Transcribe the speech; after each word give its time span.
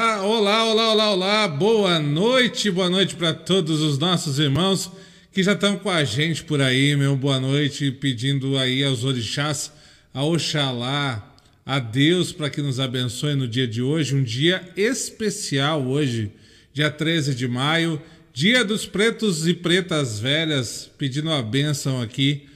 olá, 0.00 0.64
olá, 0.64 0.92
olá, 0.92 1.10
olá. 1.10 1.48
Boa 1.48 1.98
noite, 1.98 2.70
boa 2.70 2.88
noite 2.88 3.14
para 3.14 3.34
todos 3.34 3.82
os 3.82 3.98
nossos 3.98 4.38
irmãos 4.38 4.90
que 5.30 5.42
já 5.42 5.52
estão 5.52 5.76
com 5.76 5.90
a 5.90 6.04
gente 6.04 6.42
por 6.42 6.62
aí, 6.62 6.96
meu. 6.96 7.14
Boa 7.14 7.38
noite, 7.38 7.90
pedindo 7.90 8.56
aí 8.56 8.82
aos 8.82 9.04
orixás, 9.04 9.70
a 10.14 10.24
Oxalá, 10.24 11.36
a 11.66 11.78
Deus 11.78 12.32
para 12.32 12.48
que 12.48 12.62
nos 12.62 12.80
abençoe 12.80 13.34
no 13.34 13.46
dia 13.46 13.68
de 13.68 13.82
hoje, 13.82 14.14
um 14.14 14.22
dia 14.22 14.66
especial 14.74 15.86
hoje, 15.86 16.32
dia 16.72 16.90
13 16.90 17.34
de 17.34 17.46
maio, 17.46 18.00
dia 18.32 18.64
dos 18.64 18.86
pretos 18.86 19.46
e 19.46 19.52
pretas 19.52 20.18
velhas, 20.18 20.90
pedindo 20.96 21.30
a 21.30 21.42
bênção 21.42 22.00
aqui, 22.00 22.46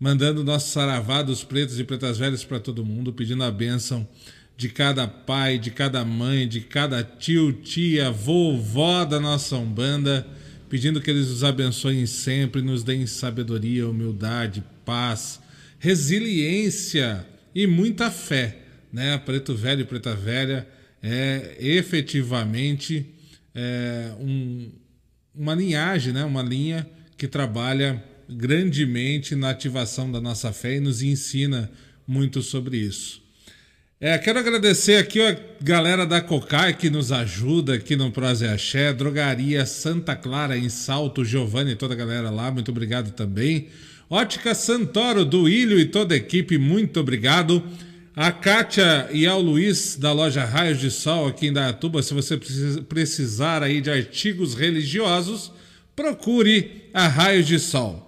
mandando 0.00 0.42
nosso 0.42 0.70
saravá 0.70 1.20
dos 1.20 1.44
pretos 1.44 1.78
e 1.78 1.84
pretas 1.84 2.16
velhas 2.16 2.44
para 2.44 2.58
todo 2.58 2.82
mundo, 2.82 3.12
pedindo 3.12 3.44
a 3.44 3.50
bênção 3.50 4.08
de 4.56 4.68
cada 4.68 5.06
pai, 5.06 5.58
de 5.58 5.70
cada 5.70 6.04
mãe, 6.04 6.46
de 6.46 6.60
cada 6.60 7.02
tio, 7.02 7.52
tia, 7.52 8.10
vovó 8.10 9.04
da 9.04 9.18
nossa 9.18 9.56
Umbanda, 9.56 10.26
pedindo 10.68 11.00
que 11.00 11.10
eles 11.10 11.28
nos 11.28 11.42
abençoem 11.42 12.06
sempre, 12.06 12.62
nos 12.62 12.82
deem 12.82 13.06
sabedoria, 13.06 13.88
humildade, 13.88 14.62
paz, 14.84 15.40
resiliência 15.78 17.26
e 17.54 17.66
muita 17.66 18.10
fé. 18.10 18.58
Né? 18.92 19.18
Preto 19.18 19.54
Velho 19.54 19.82
e 19.82 19.84
Preta 19.84 20.14
Velha 20.14 20.66
é 21.02 21.56
efetivamente 21.60 23.06
é, 23.54 24.12
um, 24.20 24.70
uma 25.34 25.54
linhagem, 25.54 26.12
né? 26.12 26.24
uma 26.24 26.42
linha 26.42 26.88
que 27.16 27.26
trabalha 27.26 28.02
grandemente 28.28 29.34
na 29.34 29.50
ativação 29.50 30.10
da 30.10 30.20
nossa 30.20 30.52
fé 30.52 30.76
e 30.76 30.80
nos 30.80 31.02
ensina 31.02 31.70
muito 32.06 32.40
sobre 32.40 32.78
isso. 32.78 33.23
É, 34.00 34.18
quero 34.18 34.40
agradecer 34.40 34.96
aqui 34.96 35.22
a 35.22 35.38
galera 35.62 36.04
da 36.04 36.20
Cocai 36.20 36.74
que 36.74 36.90
nos 36.90 37.12
ajuda 37.12 37.74
aqui 37.74 37.94
no 37.94 38.10
Proze 38.10 38.44
Axé, 38.44 38.92
Drogaria 38.92 39.64
Santa 39.64 40.16
Clara 40.16 40.58
em 40.58 40.68
Salto, 40.68 41.24
Giovanni 41.24 41.70
e 41.70 41.76
toda 41.76 41.94
a 41.94 41.96
galera 41.96 42.28
lá, 42.28 42.50
muito 42.50 42.72
obrigado 42.72 43.12
também. 43.12 43.68
Ótica 44.10 44.52
Santoro 44.52 45.24
do 45.24 45.48
Ilho 45.48 45.78
e 45.78 45.86
toda 45.86 46.12
a 46.12 46.16
equipe, 46.16 46.58
muito 46.58 46.98
obrigado. 46.98 47.62
A 48.16 48.32
Kátia 48.32 49.08
e 49.12 49.26
ao 49.28 49.40
Luiz 49.40 49.96
da 49.96 50.12
loja 50.12 50.44
Raios 50.44 50.80
de 50.80 50.90
Sol 50.90 51.28
aqui 51.28 51.46
em 51.46 51.52
Dayatuba, 51.52 52.02
se 52.02 52.12
você 52.12 52.36
precisar 52.88 53.62
aí 53.62 53.80
de 53.80 53.90
artigos 53.90 54.54
religiosos, 54.54 55.52
procure 55.94 56.82
a 56.92 57.06
Raios 57.06 57.46
de 57.46 57.60
Sol. 57.60 58.03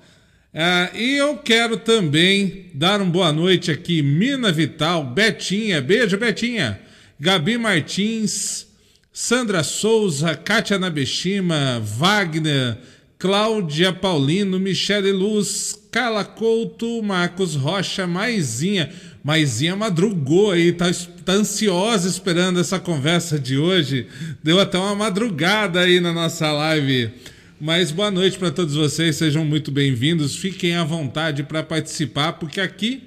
Ah, 0.59 0.89
e 0.95 1.19
eu 1.19 1.37
quero 1.37 1.77
também 1.77 2.71
dar 2.73 2.99
uma 2.99 3.11
boa 3.11 3.31
noite 3.31 3.71
aqui, 3.71 4.01
Mina 4.01 4.51
Vital, 4.51 5.05
Betinha, 5.05 5.83
beijo 5.83 6.17
Betinha, 6.17 6.81
Gabi 7.21 7.59
Martins, 7.59 8.67
Sandra 9.13 9.63
Souza, 9.63 10.35
Kátia 10.35 10.79
Nabeshima, 10.79 11.79
Wagner, 11.85 12.79
Cláudia 13.19 13.93
Paulino, 13.93 14.59
Michele 14.59 15.13
Luz, 15.13 15.79
Carla 15.93 16.25
Couto, 16.25 17.03
Marcos 17.03 17.55
Rocha, 17.55 18.07
Maizinha. 18.07 18.91
Maizinha 19.23 19.77
madrugou 19.77 20.53
aí, 20.53 20.73
tá, 20.73 20.87
tá 21.23 21.33
ansiosa 21.35 22.09
esperando 22.09 22.59
essa 22.59 22.79
conversa 22.79 23.39
de 23.39 23.59
hoje. 23.59 24.07
Deu 24.43 24.59
até 24.59 24.79
uma 24.79 24.95
madrugada 24.95 25.81
aí 25.81 26.01
na 26.01 26.15
nossa 26.15 26.51
live. 26.51 27.13
Mas 27.59 27.91
boa 27.91 28.11
noite 28.11 28.39
para 28.39 28.51
todos 28.51 28.75
vocês, 28.75 29.17
sejam 29.17 29.43
muito 29.43 29.71
bem-vindos. 29.71 30.37
Fiquem 30.37 30.77
à 30.77 30.85
vontade 30.85 31.43
para 31.43 31.63
participar, 31.63 32.35
porque 32.35 32.61
aqui 32.61 33.05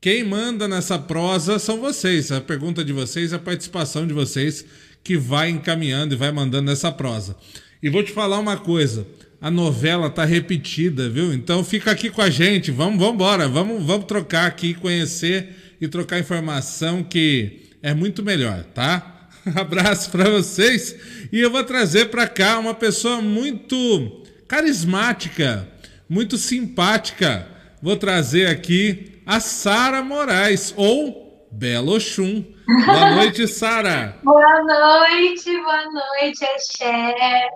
quem 0.00 0.22
manda 0.22 0.68
nessa 0.68 0.96
prosa 0.96 1.58
são 1.58 1.80
vocês. 1.80 2.30
A 2.30 2.40
pergunta 2.40 2.84
de 2.84 2.92
vocês, 2.92 3.32
a 3.32 3.38
participação 3.38 4.06
de 4.06 4.12
vocês 4.12 4.64
que 5.02 5.16
vai 5.16 5.50
encaminhando 5.50 6.14
e 6.14 6.16
vai 6.16 6.30
mandando 6.30 6.70
nessa 6.70 6.92
prosa. 6.92 7.36
E 7.82 7.90
vou 7.90 8.04
te 8.04 8.12
falar 8.12 8.38
uma 8.38 8.56
coisa, 8.56 9.04
a 9.40 9.50
novela 9.50 10.08
tá 10.08 10.24
repetida, 10.24 11.10
viu? 11.10 11.34
Então 11.34 11.64
fica 11.64 11.90
aqui 11.90 12.10
com 12.10 12.22
a 12.22 12.30
gente, 12.30 12.70
vamos, 12.70 12.96
vamos 12.96 13.14
embora, 13.14 13.48
vamos, 13.48 13.84
vamos 13.84 14.06
trocar 14.06 14.46
aqui, 14.46 14.72
conhecer 14.72 15.74
e 15.80 15.88
trocar 15.88 16.20
informação 16.20 17.02
que 17.02 17.62
é 17.82 17.92
muito 17.92 18.22
melhor, 18.22 18.62
tá? 18.72 19.19
Abraço 19.56 20.10
para 20.10 20.28
vocês. 20.30 20.94
E 21.32 21.40
eu 21.40 21.50
vou 21.50 21.64
trazer 21.64 22.06
para 22.06 22.28
cá 22.28 22.58
uma 22.58 22.74
pessoa 22.74 23.20
muito 23.20 24.22
carismática, 24.46 25.68
muito 26.08 26.36
simpática. 26.36 27.46
Vou 27.82 27.96
trazer 27.96 28.46
aqui 28.46 29.22
a 29.24 29.40
Sara 29.40 30.02
Moraes, 30.02 30.74
ou 30.76 31.48
Belo 31.50 31.96
Oxum. 31.96 32.44
Boa 32.86 33.10
noite, 33.16 33.48
Sara. 33.48 34.16
boa 34.22 34.62
noite, 34.62 35.50
boa 35.56 35.84
noite, 35.90 36.44
Axé. 36.44 37.48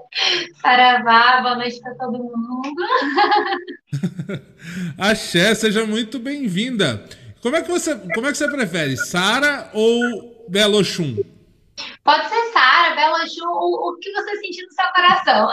Saravá, 0.61 1.41
boa 1.43 1.57
noite 1.57 1.81
para 1.81 1.95
todo 1.95 2.19
mundo. 2.19 2.83
Axé, 4.99 5.55
seja 5.55 5.87
muito 5.87 6.19
bem-vinda. 6.19 7.05
Como 7.43 7.55
é 7.57 7.63
que 7.63 7.71
você, 7.71 7.95
como 8.15 8.27
é 8.27 8.33
que 8.33 8.39
você 8.39 8.49
prefere, 8.49 8.97
Sara 8.97 9.71
ou 9.75 10.47
Belo 10.49 10.79
Oxum? 10.79 11.34
Pode 12.03 12.29
ser 12.29 12.53
Sara, 12.53 12.95
Bela 12.95 13.27
Ju, 13.27 13.45
o, 13.45 13.91
o 13.91 13.99
que 13.99 14.13
você 14.13 14.37
sentir 14.37 14.63
no 14.63 14.73
seu 14.73 14.87
coração. 14.95 15.49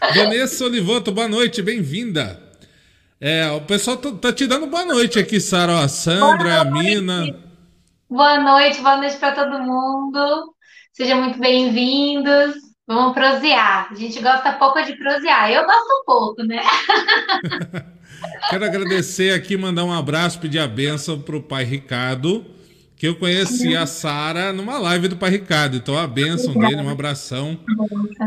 Vanessa 0.14 0.64
Olivoto, 0.64 1.10
boa 1.10 1.26
noite, 1.26 1.60
bem-vinda. 1.62 2.40
É, 3.20 3.50
o 3.50 3.60
pessoal 3.62 3.96
tá, 3.96 4.12
tá, 4.12 4.32
te 4.32 4.46
dando 4.46 4.66
boa 4.66 4.84
noite 4.84 5.18
aqui, 5.18 5.40
Sara. 5.40 5.80
A 5.80 5.88
Sandra, 5.88 6.60
a 6.60 6.64
Mina. 6.64 7.34
Boa 8.08 8.38
noite, 8.38 8.80
boa 8.80 8.98
noite 8.98 9.16
para 9.16 9.32
todo 9.32 9.62
mundo. 9.62 10.54
Sejam 10.92 11.20
muito 11.22 11.38
bem-vindos. 11.38 12.54
Vamos 12.86 13.12
prosear. 13.12 13.88
A 13.90 13.94
gente 13.94 14.20
gosta 14.20 14.52
pouco 14.52 14.80
de 14.82 14.96
prosear. 14.96 15.50
Eu 15.50 15.64
gosto 15.64 16.04
pouco, 16.06 16.42
né? 16.44 16.62
Quero 18.50 18.64
agradecer 18.64 19.34
aqui, 19.34 19.56
mandar 19.56 19.84
um 19.84 19.92
abraço, 19.92 20.38
pedir 20.38 20.60
a 20.60 20.68
benção 20.68 21.20
para 21.20 21.36
o 21.36 21.42
pai 21.42 21.64
Ricardo 21.64 22.57
que 22.98 23.06
eu 23.06 23.14
conheci 23.14 23.76
a 23.76 23.86
Sara 23.86 24.52
numa 24.52 24.76
live 24.76 25.06
do 25.06 25.16
Pai 25.16 25.30
Ricardo. 25.30 25.76
Então, 25.76 25.96
a 25.96 26.06
bênção 26.06 26.52
dele, 26.52 26.82
um 26.82 26.88
abração. 26.88 27.56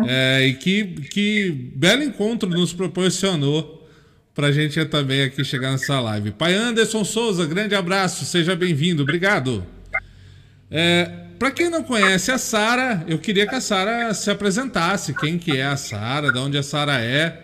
É, 0.07 0.47
e 0.47 0.53
que, 0.53 0.85
que 0.85 1.71
belo 1.75 2.01
encontro 2.01 2.49
nos 2.49 2.71
proporcionou 2.71 3.85
para 4.33 4.47
a 4.47 4.51
gente 4.51 4.83
também 4.85 5.23
aqui 5.23 5.43
chegar 5.43 5.71
nessa 5.71 5.99
live. 5.99 6.31
Pai 6.31 6.53
Anderson 6.53 7.03
Souza, 7.03 7.45
grande 7.45 7.75
abraço, 7.75 8.23
seja 8.23 8.55
bem-vindo, 8.55 9.03
obrigado. 9.03 9.65
É, 10.71 11.11
para 11.37 11.51
quem 11.51 11.69
não 11.69 11.83
conhece 11.83 12.31
a 12.31 12.37
Sara, 12.37 13.03
eu 13.09 13.19
queria 13.19 13.45
que 13.45 13.55
a 13.55 13.59
Sara 13.59 14.13
se 14.13 14.31
apresentasse. 14.31 15.13
Quem 15.13 15.37
que 15.37 15.57
é 15.57 15.65
a 15.65 15.75
Sara, 15.75 16.31
de 16.31 16.39
onde 16.39 16.57
a 16.57 16.63
Sara 16.63 17.01
é, 17.01 17.41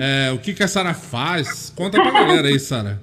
é, 0.00 0.30
o 0.32 0.38
que, 0.38 0.54
que 0.54 0.62
a 0.62 0.68
Sara 0.68 0.94
faz. 0.94 1.72
Conta 1.74 2.00
pra 2.00 2.12
galera 2.12 2.46
aí, 2.46 2.60
Sara. 2.60 3.02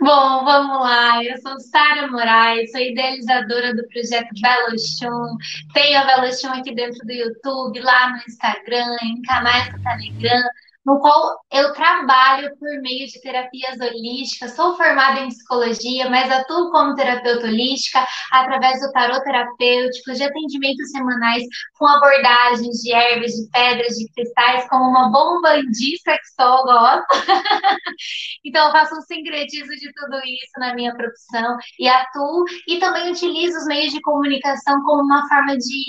Bom, 0.00 0.44
vamos 0.44 0.80
lá. 0.80 1.22
Eu 1.22 1.36
sou 1.38 1.58
Sara 1.60 2.08
Moraes, 2.08 2.70
sou 2.70 2.80
idealizadora 2.80 3.74
do 3.74 3.86
projeto 3.88 4.28
Belo 4.40 4.78
Chum. 4.78 5.36
Tenho 5.74 6.00
a 6.00 6.04
Belo 6.04 6.32
Chum 6.32 6.52
aqui 6.52 6.74
dentro 6.74 7.04
do 7.04 7.12
YouTube, 7.12 7.80
lá 7.80 8.10
no 8.10 8.16
Instagram, 8.26 8.96
em 9.02 9.22
canais 9.22 9.72
do 9.72 9.82
Telegram 9.82 10.42
no 10.86 11.00
qual 11.00 11.36
eu 11.52 11.72
trabalho 11.72 12.56
por 12.58 12.70
meio 12.80 13.08
de 13.08 13.20
terapias 13.20 13.80
holísticas. 13.80 14.52
Sou 14.52 14.76
formada 14.76 15.20
em 15.20 15.28
psicologia, 15.28 16.08
mas 16.08 16.30
atuo 16.30 16.70
como 16.70 16.94
terapeuta 16.94 17.46
holística 17.46 18.06
através 18.30 18.80
do 18.80 18.92
tarot 18.92 19.20
terapêutico, 19.24 20.12
de 20.12 20.22
atendimentos 20.22 20.90
semanais 20.90 21.42
com 21.76 21.86
abordagens 21.86 22.76
de 22.82 22.92
ervas, 22.92 23.32
de 23.32 23.50
pedras, 23.50 23.96
de 23.96 24.08
cristais, 24.12 24.68
como 24.68 24.88
uma 24.88 25.10
bombandista 25.10 26.12
que 26.12 26.42
sou, 26.42 26.64
gosto. 26.64 27.06
então, 28.44 28.66
eu 28.66 28.72
faço 28.72 28.94
um 28.96 29.02
sincretismo 29.02 29.72
de 29.72 29.92
tudo 29.92 30.18
isso 30.18 30.58
na 30.58 30.74
minha 30.74 30.94
profissão 30.94 31.56
e 31.80 31.88
atuo 31.88 32.44
e 32.68 32.78
também 32.78 33.10
utilizo 33.10 33.58
os 33.58 33.66
meios 33.66 33.92
de 33.92 34.00
comunicação 34.02 34.80
como 34.84 35.02
uma 35.02 35.28
forma 35.28 35.56
de 35.56 35.84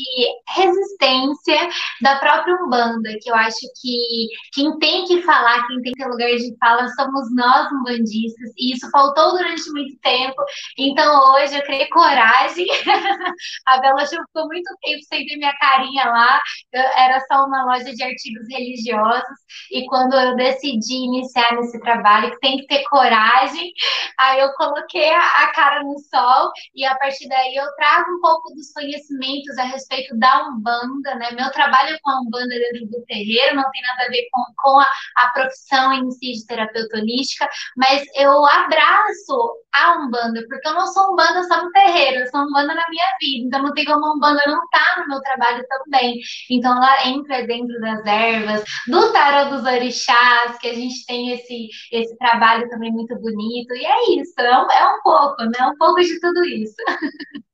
resistência 0.55 1.69
da 2.01 2.15
própria 2.17 2.55
Umbanda, 2.55 3.09
que 3.21 3.29
eu 3.29 3.35
acho 3.35 3.59
que 3.79 4.27
quem 4.53 4.79
tem 4.87 5.03
que 5.05 5.21
falar, 5.23 5.67
quem 5.67 5.81
tem 5.81 5.91
que 5.91 6.01
ter 6.01 6.07
lugar 6.07 6.29
de 6.29 6.57
fala, 6.57 6.87
somos 6.89 7.35
nós 7.35 7.69
umbandistas, 7.73 8.51
e 8.57 8.73
isso 8.73 8.89
faltou 8.89 9.31
durante 9.31 9.69
muito 9.71 9.99
tempo. 9.99 10.41
Então 10.77 11.33
hoje 11.33 11.57
eu 11.57 11.63
criei 11.63 11.87
coragem. 11.89 12.65
a 13.67 13.79
Bela 13.79 14.05
ficou 14.07 14.47
muito 14.47 14.73
tempo 14.81 15.03
sem 15.03 15.25
ver 15.25 15.35
minha 15.35 15.53
carinha 15.57 16.05
lá, 16.05 16.39
eu, 16.71 16.81
era 16.81 17.19
só 17.27 17.45
uma 17.45 17.65
loja 17.65 17.93
de 17.93 18.01
artigos 18.01 18.47
religiosos, 18.49 19.37
e 19.71 19.85
quando 19.87 20.13
eu 20.13 20.37
decidi 20.37 20.95
iniciar 20.95 21.53
nesse 21.55 21.77
trabalho, 21.81 22.31
que 22.31 22.39
tem 22.39 22.57
que 22.57 22.67
ter 22.67 22.83
coragem, 22.85 23.73
aí 24.17 24.39
eu 24.39 24.53
coloquei 24.53 25.09
a, 25.09 25.43
a 25.43 25.47
cara 25.51 25.83
no 25.83 25.99
sol, 25.99 26.51
e 26.73 26.85
a 26.85 26.95
partir 26.95 27.27
daí 27.27 27.55
eu 27.55 27.65
trago 27.75 28.09
um 28.09 28.21
pouco 28.21 28.53
dos 28.53 28.71
conhecimentos 28.71 29.57
a 29.57 29.63
respeito 29.63 30.17
da 30.17 30.47
Umbanda, 30.47 31.15
né? 31.15 31.31
Meu 31.31 31.51
trabalho 31.51 31.97
com 32.01 32.09
a 32.09 32.21
Umbanda 32.21 32.47
dentro 32.47 32.87
do 32.87 33.05
terreiro, 33.05 33.55
não 33.55 33.69
tem 33.69 33.81
nada 33.81 34.03
a 34.05 34.09
ver 34.09 34.27
com, 34.31 34.43
com 34.55 34.76
a, 34.79 34.87
a 35.17 35.29
profissão 35.29 35.93
em 35.93 36.09
si 36.11 36.33
de 36.33 36.45
terapeuta 36.45 36.97
holística, 36.97 37.47
mas 37.75 38.03
eu 38.15 38.45
abraço 38.45 39.57
a 39.73 39.97
Umbanda, 39.97 40.43
porque 40.47 40.67
eu 40.67 40.73
não 40.73 40.87
sou 40.87 41.13
Umbanda 41.13 41.43
só 41.43 41.63
no 41.63 41.71
terreiro, 41.71 42.19
eu 42.21 42.27
sou 42.27 42.41
Umbanda 42.41 42.73
na 42.73 42.85
minha 42.89 43.05
vida, 43.19 43.47
então 43.47 43.63
não 43.63 43.73
tem 43.73 43.85
como 43.85 44.15
Umbanda 44.15 44.41
não 44.47 44.63
estar 44.63 44.95
tá 44.95 45.01
no 45.01 45.07
meu 45.07 45.21
trabalho 45.21 45.63
também. 45.67 46.19
Então 46.49 46.75
ela 46.75 47.07
entra 47.07 47.45
dentro 47.45 47.79
das 47.79 48.05
ervas, 48.05 48.63
do 48.87 49.11
tarô 49.13 49.55
dos 49.55 49.65
orixás, 49.65 50.57
que 50.59 50.67
a 50.67 50.73
gente 50.73 51.05
tem 51.05 51.31
esse, 51.31 51.69
esse 51.91 52.17
trabalho 52.17 52.69
também 52.69 52.91
muito 52.91 53.15
bonito, 53.19 53.73
e 53.75 53.85
é 53.85 54.19
isso, 54.19 54.33
é 54.39 54.57
um, 54.59 54.71
é 54.71 54.95
um 54.95 55.01
pouco, 55.01 55.43
né? 55.43 55.65
Um 55.67 55.77
pouco 55.77 56.01
de 56.01 56.19
tudo 56.19 56.43
isso. 56.45 56.75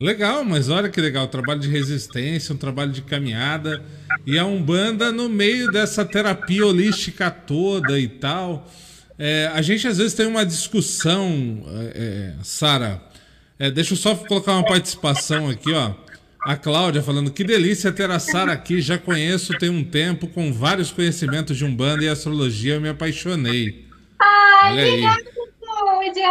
Legal, 0.00 0.42
mas 0.44 0.70
olha 0.70 0.88
que 0.88 0.98
legal, 0.98 1.28
trabalho 1.28 1.60
de 1.60 1.68
resistência, 1.68 2.54
um 2.54 2.58
trabalho 2.58 2.90
de 2.90 3.02
caminhada 3.02 3.84
e 4.26 4.38
a 4.38 4.46
Umbanda 4.46 5.12
no 5.12 5.28
meio 5.28 5.70
dessa 5.70 6.06
terapia 6.06 6.64
holística 6.66 7.30
toda 7.30 7.98
e 7.98 8.08
tal. 8.08 8.66
É, 9.18 9.50
a 9.52 9.60
gente 9.60 9.86
às 9.86 9.98
vezes 9.98 10.14
tem 10.14 10.26
uma 10.26 10.46
discussão, 10.46 11.62
é, 11.94 12.32
é, 12.38 12.42
Sara. 12.42 13.02
É, 13.58 13.70
deixa 13.70 13.92
eu 13.92 13.98
só 13.98 14.14
colocar 14.14 14.52
uma 14.54 14.64
participação 14.64 15.50
aqui, 15.50 15.70
ó. 15.70 15.92
A 16.46 16.56
Cláudia 16.56 17.02
falando 17.02 17.30
que 17.30 17.44
delícia 17.44 17.92
ter 17.92 18.10
a 18.10 18.18
Sara 18.18 18.52
aqui. 18.52 18.80
Já 18.80 18.96
conheço 18.96 19.52
tem 19.58 19.68
um 19.68 19.84
tempo, 19.84 20.26
com 20.26 20.50
vários 20.50 20.90
conhecimentos 20.90 21.58
de 21.58 21.66
Umbanda 21.66 22.02
e 22.02 22.08
astrologia, 22.08 22.76
eu 22.76 22.80
me 22.80 22.88
apaixonei. 22.88 23.86
Ai, 24.18 24.72
obrigada, 24.72 25.24
Cláudia. 25.60 26.30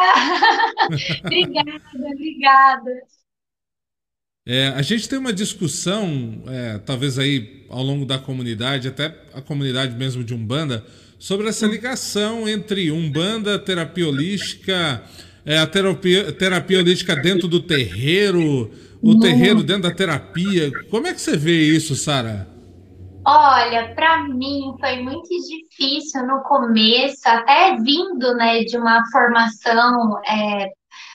obrigada, 1.23 1.81
obrigada. 1.93 3.18
É, 4.47 4.69
a 4.69 4.81
gente 4.81 5.07
tem 5.07 5.19
uma 5.19 5.33
discussão, 5.33 6.41
é, 6.47 6.79
talvez 6.79 7.19
aí 7.19 7.65
ao 7.69 7.83
longo 7.83 8.05
da 8.05 8.17
comunidade, 8.17 8.87
até 8.87 9.13
a 9.33 9.41
comunidade 9.41 9.95
mesmo 9.95 10.23
de 10.23 10.33
Umbanda, 10.33 10.83
sobre 11.19 11.47
essa 11.47 11.67
ligação 11.67 12.47
entre 12.47 12.91
Umbanda, 12.91 13.59
terapia 13.59 14.07
holística, 14.07 15.03
é, 15.45 15.59
a 15.59 15.67
terapia, 15.67 16.31
terapia 16.31 16.79
holística 16.79 17.15
dentro 17.15 17.47
do 17.47 17.59
terreiro, 17.59 18.71
o 19.01 19.11
uhum. 19.11 19.19
terreiro 19.19 19.63
dentro 19.63 19.83
da 19.83 19.91
terapia. 19.91 20.71
Como 20.89 21.07
é 21.07 21.13
que 21.13 21.21
você 21.21 21.37
vê 21.37 21.61
isso, 21.61 21.95
Sara? 21.95 22.47
Olha, 23.25 23.93
para 23.93 24.23
mim 24.23 24.73
foi 24.79 25.01
muito 25.01 25.27
difícil 25.29 26.25
no 26.25 26.41
começo, 26.43 27.21
até 27.25 27.75
vindo 27.77 28.33
né, 28.35 28.63
de 28.63 28.77
uma 28.77 29.03
formação 29.11 30.19
é, 30.25 30.69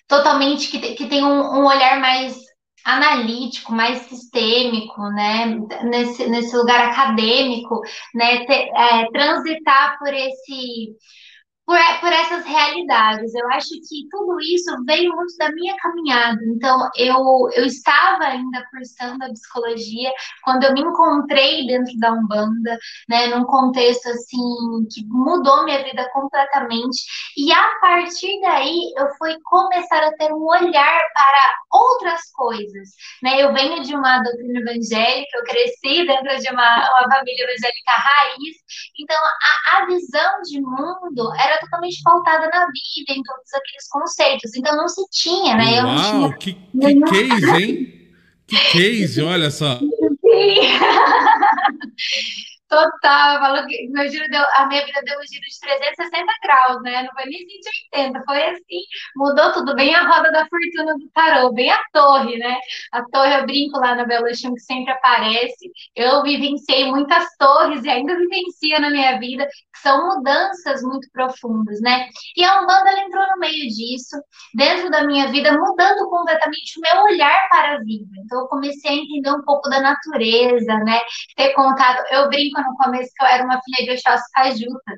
totalmente 0.06 0.70
que, 0.70 0.78
que 0.94 1.06
tem 1.06 1.24
um, 1.24 1.40
um 1.40 1.66
olhar 1.66 1.98
mais 2.00 2.43
analítico, 2.84 3.72
mais 3.72 4.00
sistêmico, 4.02 5.00
né, 5.10 5.58
nesse, 5.84 6.26
nesse 6.28 6.54
lugar 6.56 6.90
acadêmico, 6.90 7.80
né, 8.14 8.44
ter, 8.44 8.68
é, 8.74 9.10
transitar 9.10 9.98
por 9.98 10.12
esse 10.12 10.94
por, 11.66 11.78
por 12.00 12.12
essas 12.12 12.44
realidades. 12.44 13.34
Eu 13.34 13.48
acho 13.52 13.68
que 13.68 14.08
tudo 14.10 14.38
isso 14.40 14.70
veio 14.84 15.14
muito 15.14 15.36
da 15.38 15.50
minha 15.52 15.74
caminhada. 15.76 16.38
Então, 16.46 16.88
eu, 16.96 17.16
eu 17.54 17.64
estava 17.64 18.24
ainda 18.24 18.64
cursando 18.70 19.24
a 19.24 19.30
psicologia 19.30 20.10
quando 20.42 20.64
eu 20.64 20.72
me 20.72 20.82
encontrei 20.82 21.66
dentro 21.66 21.92
da 21.98 22.12
Umbanda, 22.12 22.78
né, 23.08 23.28
num 23.28 23.44
contexto 23.44 24.08
assim 24.08 24.86
que 24.92 25.06
mudou 25.06 25.64
minha 25.64 25.82
vida 25.82 26.08
completamente. 26.12 27.02
E 27.36 27.52
a 27.52 27.70
partir 27.80 28.40
daí, 28.42 28.92
eu 28.96 29.08
fui 29.16 29.34
começar 29.44 30.02
a 30.04 30.12
ter 30.12 30.32
um 30.32 30.44
olhar 30.44 31.00
para 31.14 31.54
outras 31.72 32.30
coisas. 32.32 32.90
Né? 33.22 33.42
Eu 33.42 33.52
venho 33.52 33.82
de 33.82 33.94
uma 33.94 34.22
doutrina 34.22 34.60
evangélica, 34.60 35.36
eu 35.36 35.44
cresci 35.44 36.06
dentro 36.06 36.38
de 36.38 36.50
uma, 36.50 36.90
uma 36.90 37.16
família 37.16 37.44
evangélica 37.44 37.92
raiz, 37.92 38.56
então 38.98 39.16
a, 39.16 39.78
a 39.78 39.86
visão 39.86 40.42
de 40.42 40.60
mundo 40.60 41.32
era 41.34 41.53
era 41.54 41.60
totalmente 41.60 42.02
pautada 42.02 42.48
na 42.48 42.66
vida, 42.66 43.12
em 43.12 43.22
todos 43.22 43.54
aqueles 43.54 43.88
conceitos. 43.88 44.54
Então 44.56 44.76
não 44.76 44.88
se 44.88 45.00
tinha, 45.10 45.54
né? 45.56 45.64
Uau, 45.64 45.76
Eu 45.76 45.84
não 45.84 46.02
tinha 46.02 46.32
que, 46.38 46.54
que 46.54 47.00
case, 47.00 47.50
hein? 47.62 48.10
Que 48.46 48.56
case, 48.72 49.22
olha 49.22 49.50
só. 49.50 49.80
Total, 52.74 53.34
eu 53.36 53.40
falo 53.40 53.66
que 53.68 53.88
meu 53.88 54.08
giro 54.08 54.28
deu, 54.30 54.42
a 54.56 54.66
minha 54.66 54.84
vida 54.84 55.00
deu 55.04 55.16
um 55.20 55.26
giro 55.30 55.44
de 55.46 55.60
360 55.60 56.32
graus, 56.42 56.82
né? 56.82 57.04
Não 57.04 57.12
foi 57.12 57.26
nem 57.26 57.38
180, 57.92 58.24
foi 58.24 58.42
assim, 58.48 58.80
mudou 59.14 59.52
tudo, 59.52 59.76
bem 59.76 59.94
a 59.94 60.02
roda 60.08 60.32
da 60.32 60.44
fortuna 60.48 60.98
do 60.98 61.08
tarô, 61.14 61.52
bem 61.52 61.70
a 61.70 61.78
torre, 61.92 62.36
né? 62.36 62.58
A 62.90 63.04
torre 63.12 63.38
eu 63.38 63.46
brinco 63.46 63.78
lá 63.78 63.94
na 63.94 64.04
Belo 64.04 64.26
Chão 64.34 64.52
que 64.54 64.60
sempre 64.60 64.92
aparece. 64.92 65.70
Eu 65.94 66.24
vivenciei 66.24 66.86
muitas 66.90 67.24
torres 67.38 67.84
e 67.84 67.88
ainda 67.88 68.16
vivencio 68.16 68.80
na 68.80 68.90
minha 68.90 69.20
vida, 69.20 69.46
que 69.46 69.80
são 69.80 70.08
mudanças 70.08 70.82
muito 70.82 71.08
profundas, 71.12 71.80
né? 71.80 72.08
E 72.36 72.42
a 72.42 72.60
Umbanda 72.60 72.90
ela 72.90 73.04
entrou 73.04 73.24
no 73.28 73.38
meio 73.38 73.68
disso, 73.68 74.16
dentro 74.52 74.90
da 74.90 75.04
minha 75.04 75.28
vida, 75.30 75.52
mudando 75.52 76.08
completamente 76.10 76.76
o 76.76 76.80
meu 76.80 77.04
olhar 77.04 77.38
para 77.50 77.76
a 77.76 77.78
vida. 77.84 78.10
Então 78.24 78.40
eu 78.40 78.48
comecei 78.48 78.90
a 78.90 78.94
entender 78.94 79.30
um 79.30 79.42
pouco 79.42 79.68
da 79.70 79.80
natureza, 79.80 80.74
né? 80.78 80.98
Ter 81.36 81.52
contato, 81.54 82.02
eu 82.10 82.28
brinco 82.28 82.63
no 82.64 82.76
começo 82.76 83.10
que 83.16 83.24
eu 83.24 83.28
era 83.28 83.44
uma 83.44 83.60
filha 83.62 83.84
de 83.84 83.98
Oxóssi 83.98 84.32
Cajuta, 84.32 84.92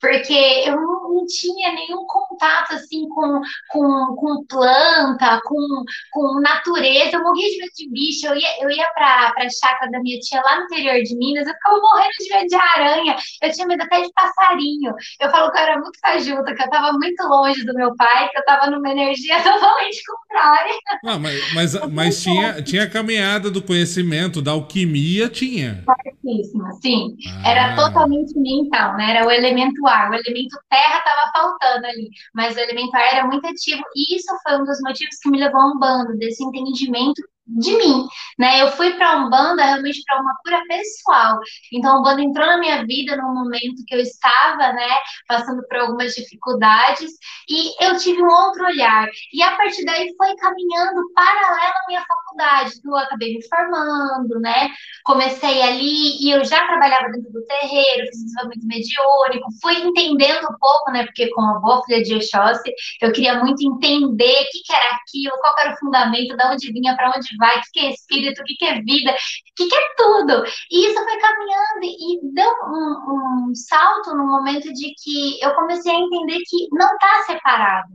porque 0.00 0.62
eu 0.66 0.76
não, 0.76 1.14
não, 1.14 1.26
tinha 1.26 1.72
nenhum 1.72 2.04
contato 2.06 2.74
assim 2.74 3.08
com, 3.08 3.40
com, 3.68 4.16
com 4.16 4.44
planta, 4.46 5.40
com, 5.44 5.84
com 6.10 6.40
natureza. 6.40 7.16
Eu 7.16 7.22
morria 7.22 7.48
de 7.48 7.58
medo 7.58 7.72
de 7.74 7.90
bicho. 7.90 8.26
Eu 8.26 8.36
ia, 8.36 8.62
eu 8.62 8.70
ia 8.70 8.88
para 8.94 9.32
a 9.36 9.50
chácara 9.50 9.90
da 9.90 10.00
minha 10.00 10.18
tia 10.18 10.40
lá 10.42 10.58
no 10.58 10.64
interior 10.64 11.02
de 11.02 11.16
Minas, 11.16 11.46
eu 11.46 11.54
ficava 11.54 11.78
morrendo 11.78 12.10
de 12.18 12.34
medo 12.34 12.48
de 12.48 12.54
aranha. 12.54 13.16
Eu 13.42 13.52
tinha 13.52 13.66
medo 13.66 13.82
até 13.82 14.00
de 14.00 14.12
passarinho. 14.12 14.94
Eu 15.20 15.30
falo 15.30 15.50
que 15.50 15.58
eu 15.58 15.62
era 15.62 15.78
muito 15.78 15.98
cajuta, 16.00 16.54
que 16.54 16.62
eu 16.62 16.66
estava 16.66 16.92
muito 16.92 17.22
longe 17.24 17.64
do 17.64 17.74
meu 17.74 17.94
pai, 17.96 18.28
que 18.28 18.38
eu 18.38 18.40
estava 18.40 18.70
numa 18.70 18.90
energia 18.90 19.36
totalmente 19.42 20.02
contrária. 20.04 20.74
Não, 21.02 21.18
mas, 21.18 21.54
mas, 21.54 21.90
mas 21.90 22.22
tinha, 22.22 22.62
tinha 22.62 22.84
a 22.84 22.90
caminhada 22.90 23.50
do 23.50 23.62
conhecimento, 23.62 24.42
da 24.42 24.52
alquimia, 24.52 25.28
tinha. 25.28 25.84
Certíssima, 26.02 26.72
sim. 26.80 27.11
Ah. 27.44 27.50
Era 27.50 27.76
totalmente 27.76 28.38
mental, 28.38 28.96
né? 28.96 29.16
Era 29.16 29.26
o 29.26 29.30
elemento 29.30 29.86
ar. 29.86 30.10
O 30.10 30.14
elemento 30.14 30.56
terra 30.68 30.98
estava 30.98 31.30
faltando 31.32 31.86
ali, 31.86 32.10
mas 32.34 32.56
o 32.56 32.60
elemento 32.60 32.94
ar 32.94 33.14
era 33.14 33.26
muito 33.26 33.46
ativo. 33.46 33.82
E 33.94 34.16
isso 34.16 34.34
foi 34.42 34.60
um 34.60 34.64
dos 34.64 34.80
motivos 34.80 35.16
que 35.22 35.30
me 35.30 35.38
levou 35.38 35.60
a 35.60 35.66
um 35.66 35.78
bando, 35.78 36.16
desse 36.18 36.44
entendimento 36.44 37.22
de 37.46 37.76
mim, 37.76 38.06
né? 38.38 38.62
Eu 38.62 38.68
fui 38.72 38.92
para 38.94 39.16
Umbanda 39.16 39.64
realmente 39.64 40.02
para 40.06 40.20
uma 40.20 40.34
cura 40.44 40.62
pessoal. 40.68 41.38
Então, 41.72 41.96
a 41.96 42.00
Umbanda 42.00 42.22
entrou 42.22 42.46
na 42.46 42.58
minha 42.58 42.86
vida 42.86 43.16
num 43.16 43.34
momento 43.34 43.84
que 43.86 43.94
eu 43.94 44.00
estava, 44.00 44.72
né, 44.72 44.88
passando 45.26 45.62
por 45.68 45.76
algumas 45.78 46.14
dificuldades 46.14 47.10
e 47.48 47.84
eu 47.84 47.98
tive 47.98 48.22
um 48.22 48.30
outro 48.30 48.64
olhar. 48.64 49.08
E 49.32 49.42
a 49.42 49.56
partir 49.56 49.84
daí 49.84 50.14
foi 50.16 50.34
caminhando 50.36 51.12
paralelo 51.14 51.72
à 51.84 51.88
minha 51.88 52.04
faculdade. 52.06 52.72
Eu 52.84 52.96
acabei 52.96 53.34
me 53.34 53.48
formando, 53.48 54.40
né? 54.40 54.70
Comecei 55.04 55.62
ali 55.62 56.22
e 56.24 56.30
eu 56.30 56.44
já 56.44 56.66
trabalhava 56.66 57.10
dentro 57.10 57.32
do 57.32 57.44
terreiro, 57.44 58.06
fiz 58.06 58.24
desenvolvimento 58.24 58.66
mediúnico, 58.66 59.48
fui 59.60 59.74
entendendo 59.80 60.44
um 60.44 60.58
pouco, 60.58 60.90
né? 60.92 61.04
Porque 61.04 61.28
como 61.30 61.56
a 61.56 61.60
boa 61.60 61.82
filha 61.84 62.02
de 62.02 62.14
Oxóssi, 62.14 62.72
eu 63.00 63.12
queria 63.12 63.40
muito 63.40 63.62
entender 63.66 64.42
o 64.42 64.50
que, 64.50 64.62
que 64.64 64.72
era 64.72 64.96
aquilo, 64.96 65.38
qual 65.40 65.54
era 65.58 65.74
o 65.74 65.78
fundamento, 65.78 66.36
de 66.36 66.44
onde 66.44 66.72
vinha, 66.72 66.96
para 66.96 67.10
onde 67.10 67.31
vai, 67.38 67.58
o 67.58 67.62
que 67.72 67.80
é 67.80 67.90
espírito, 67.90 68.40
o 68.40 68.44
que 68.44 68.64
é 68.64 68.80
vida, 68.80 69.12
o 69.12 69.68
que 69.68 69.74
é 69.74 69.94
tudo. 69.96 70.44
E 70.70 70.86
isso 70.86 71.04
foi 71.04 71.18
caminhando 71.18 71.82
e 71.82 72.20
deu 72.32 72.50
um, 72.66 73.48
um 73.50 73.54
salto 73.54 74.14
no 74.14 74.26
momento 74.26 74.72
de 74.72 74.94
que 75.02 75.42
eu 75.42 75.54
comecei 75.54 75.92
a 75.92 75.98
entender 75.98 76.38
que 76.46 76.68
não 76.72 76.92
está 76.92 77.22
separado. 77.26 77.92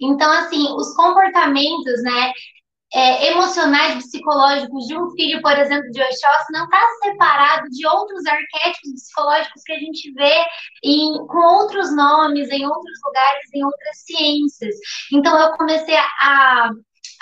Então, 0.00 0.30
assim, 0.32 0.66
os 0.74 0.94
comportamentos, 0.94 2.02
né, 2.02 2.32
é, 2.94 3.32
emocionais, 3.32 4.04
psicológicos 4.04 4.86
de 4.86 4.96
um 4.96 5.10
filho, 5.10 5.42
por 5.42 5.58
exemplo, 5.58 5.90
de 5.90 6.00
Oxóssi, 6.00 6.52
não 6.52 6.64
está 6.64 6.80
separado 7.02 7.68
de 7.68 7.84
outros 7.86 8.24
arquétipos 8.24 8.92
psicológicos 8.92 9.62
que 9.64 9.72
a 9.72 9.78
gente 9.80 10.12
vê 10.12 10.44
em, 10.84 11.26
com 11.26 11.38
outros 11.38 11.94
nomes, 11.94 12.48
em 12.50 12.64
outros 12.64 12.98
lugares, 13.04 13.50
em 13.52 13.64
outras 13.64 13.98
ciências. 14.04 14.76
Então, 15.12 15.36
eu 15.36 15.56
comecei 15.56 15.96
a, 15.96 16.70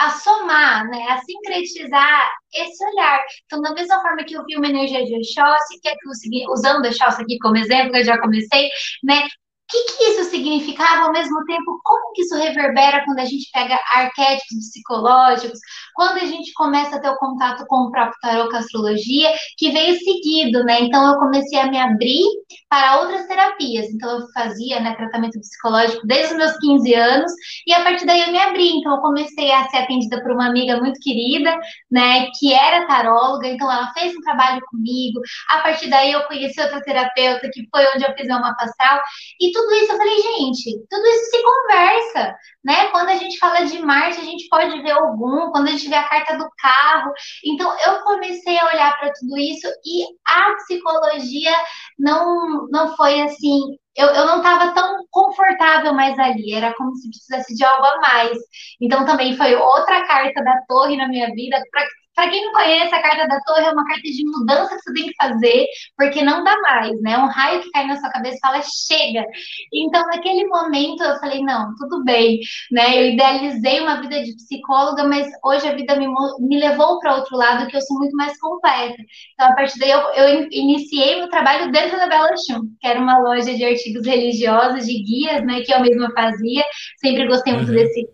a 0.03 0.11
somar, 0.11 0.89
né, 0.91 1.07
a 1.11 1.19
sincretizar 1.19 2.31
esse 2.55 2.85
olhar. 2.85 3.21
Então, 3.47 3.61
da 3.61 3.73
mesma 3.73 4.01
forma 4.03 4.25
que 4.25 4.35
eu 4.35 4.45
vi 4.45 4.57
uma 4.57 4.67
energia 4.69 5.05
de 5.05 5.15
Oxóssi, 5.17 5.81
que 5.81 5.89
é 5.89 5.93
que 5.93 6.09
eu, 6.09 6.51
usando 6.53 6.87
Oxóssi 6.87 7.23
aqui 7.23 7.39
como 7.39 7.57
exemplo, 7.57 7.93
que 7.93 7.99
eu 7.99 8.05
já 8.05 8.19
comecei, 8.19 8.69
né, 9.05 9.29
que, 9.73 9.85
que 9.85 10.05
isso 10.05 10.25
significava 10.31 11.07
ao 11.07 11.13
mesmo 11.13 11.43
tempo? 11.47 11.81
Como 11.83 12.13
que 12.13 12.23
isso 12.23 12.37
reverbera 12.37 13.03
quando 13.07 13.21
a 13.21 13.25
gente 13.25 13.51
pega 13.53 13.81
arquétipos 13.95 14.69
psicológicos, 14.69 15.59
quando 15.95 16.19
a 16.19 16.27
gente 16.27 16.53
começa 16.53 16.97
a 16.97 17.01
ter 17.01 17.09
o 17.09 17.17
contato 17.17 17.65
com 17.67 17.87
o 17.87 17.91
próprio 17.91 18.19
tarot 18.21 18.51
com 18.51 18.57
a 18.57 18.59
astrologia, 18.59 19.33
que 19.57 19.71
veio 19.71 19.99
seguido, 19.99 20.63
né? 20.65 20.81
Então 20.83 21.11
eu 21.11 21.19
comecei 21.19 21.59
a 21.59 21.71
me 21.71 21.79
abrir 21.79 22.23
para 22.69 23.01
outras 23.01 23.27
terapias. 23.27 23.87
Então 23.87 24.21
eu 24.21 24.27
fazia 24.35 24.79
né, 24.81 24.95
tratamento 24.95 25.41
psicológico 25.41 26.07
desde 26.07 26.35
os 26.35 26.39
meus 26.39 26.57
15 26.59 26.95
anos 26.95 27.33
e 27.67 27.73
a 27.73 27.83
partir 27.83 28.05
daí 28.05 28.21
eu 28.21 28.31
me 28.31 28.39
abri. 28.39 28.77
Então 28.77 28.97
eu 28.97 29.01
comecei 29.01 29.51
a 29.53 29.67
ser 29.69 29.79
atendida 29.79 30.21
por 30.23 30.33
uma 30.33 30.49
amiga 30.49 30.79
muito 30.79 31.01
querida, 31.01 31.59
né, 31.91 32.27
que 32.39 32.53
era 32.53 32.87
taróloga, 32.87 33.49
então 33.49 33.71
ela 33.71 33.91
fez 33.95 34.15
um 34.15 34.21
trabalho 34.21 34.61
comigo. 34.71 35.21
A 35.49 35.59
partir 35.59 35.89
daí 35.89 36.13
eu 36.13 36.23
conheci 36.25 36.61
outra 36.61 36.83
terapeuta 36.83 37.49
que 37.51 37.67
foi 37.71 37.87
onde 37.95 38.05
eu 38.05 38.13
fiz 38.15 38.27
uma 38.27 38.55
astral 38.59 39.01
e 39.41 39.51
tudo 39.53 39.62
tudo 39.63 39.75
isso 39.75 39.93
eu 39.93 39.97
falei, 39.97 40.17
gente, 40.17 40.87
tudo 40.91 41.07
isso 41.07 41.31
se 41.31 41.43
conversa, 41.43 42.37
né? 42.65 42.87
Quando 42.89 43.11
a 43.11 43.17
gente 43.17 43.39
fala 43.39 43.65
de 43.65 43.79
Marte, 43.81 44.21
a 44.21 44.25
gente 44.25 44.49
pode 44.49 44.83
ver 44.83 44.91
algum, 44.91 45.51
quando 45.53 45.69
a 45.69 45.71
gente 45.71 45.89
vê 45.89 45.95
a 45.95 46.09
carta 46.09 46.37
do 46.37 46.49
carro. 46.59 47.13
Então, 47.45 47.73
eu 47.87 48.03
comecei 48.03 48.59
a 48.59 48.67
olhar 48.67 48.99
para 48.99 49.13
tudo 49.13 49.39
isso 49.39 49.69
e 49.85 50.05
a 50.27 50.55
psicologia 50.57 51.53
não, 51.99 52.67
não 52.71 52.97
foi 52.97 53.23
assim. 53.23 53.61
Eu, 53.95 54.09
eu 54.09 54.27
não 54.27 54.39
estava 54.39 54.73
tão 54.73 54.97
confortável 55.11 55.93
mais 55.95 56.19
ali, 56.19 56.55
era 56.55 56.75
como 56.75 56.95
se 56.97 57.09
precisasse 57.09 57.55
de 57.55 57.65
algo 57.65 57.85
a 57.87 58.01
mais. 58.01 58.39
Então, 58.81 59.05
também 59.05 59.37
foi 59.37 59.55
outra 59.55 60.07
carta 60.07 60.43
da 60.43 60.61
torre 60.67 60.97
na 60.97 61.09
minha 61.09 61.29
vida, 61.35 61.63
para 61.71 61.87
para 62.15 62.31
quem 62.31 62.45
não 62.45 62.53
conhece, 62.53 62.95
a 62.95 63.03
carta 63.03 63.27
da 63.27 63.41
torre 63.41 63.65
é 63.65 63.71
uma 63.71 63.87
carta 63.87 64.03
de 64.03 64.25
mudança 64.27 64.77
que 64.77 64.83
você 64.83 64.93
tem 64.93 65.07
que 65.07 65.15
fazer, 65.21 65.67
porque 65.97 66.23
não 66.23 66.45
dá 66.45 66.55
mais, 66.61 67.01
né? 67.01 67.17
Um 67.17 67.27
raio 67.27 67.63
que 67.63 67.71
cai 67.71 67.87
na 67.87 67.97
sua 67.97 68.11
cabeça 68.11 68.39
fala, 68.43 68.61
chega. 68.63 69.25
Então, 69.73 70.05
naquele 70.07 70.47
momento, 70.47 71.03
eu 71.03 71.19
falei, 71.19 71.43
não, 71.43 71.75
tudo 71.77 72.05
bem, 72.05 72.41
né? 72.71 72.99
Eu 72.99 73.13
idealizei 73.13 73.81
uma 73.81 74.01
vida 74.01 74.23
de 74.23 74.35
psicóloga, 74.37 75.05
mas 75.05 75.27
hoje 75.45 75.67
a 75.67 75.75
vida 75.75 75.97
me, 75.97 76.07
me 76.41 76.61
levou 76.61 76.99
para 77.01 77.17
outro 77.17 77.37
lado, 77.37 77.67
que 77.67 77.77
eu 77.77 77.81
sou 77.81 77.99
muito 77.99 78.15
mais 78.17 78.39
completa. 78.39 78.97
Então, 79.35 79.51
a 79.51 79.55
partir 79.55 79.79
daí, 79.79 79.91
eu, 79.91 80.01
eu 80.01 80.49
iniciei 80.51 81.17
meu 81.17 81.29
trabalho 81.31 81.73
dentro 81.73 81.97
da 81.97 82.07
Bela 82.07 82.35
Chum, 82.37 82.61
que 82.81 82.87
era 82.87 83.01
uma 83.01 83.19
loja 83.19 83.55
de 83.55 83.65
artigos 83.65 84.07
religiosos, 84.07 84.87
de 84.87 85.03
guias, 85.03 85.45
né? 85.45 85.63
Que 85.63 85.73
eu 85.73 85.81
mesma 85.81 86.11
fazia. 86.13 86.63
Sempre 86.99 87.27
gostei 87.27 87.55
muito 87.55 87.71
uhum. 87.71 87.75
desse, 87.75 88.09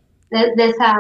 dessa 0.54 0.94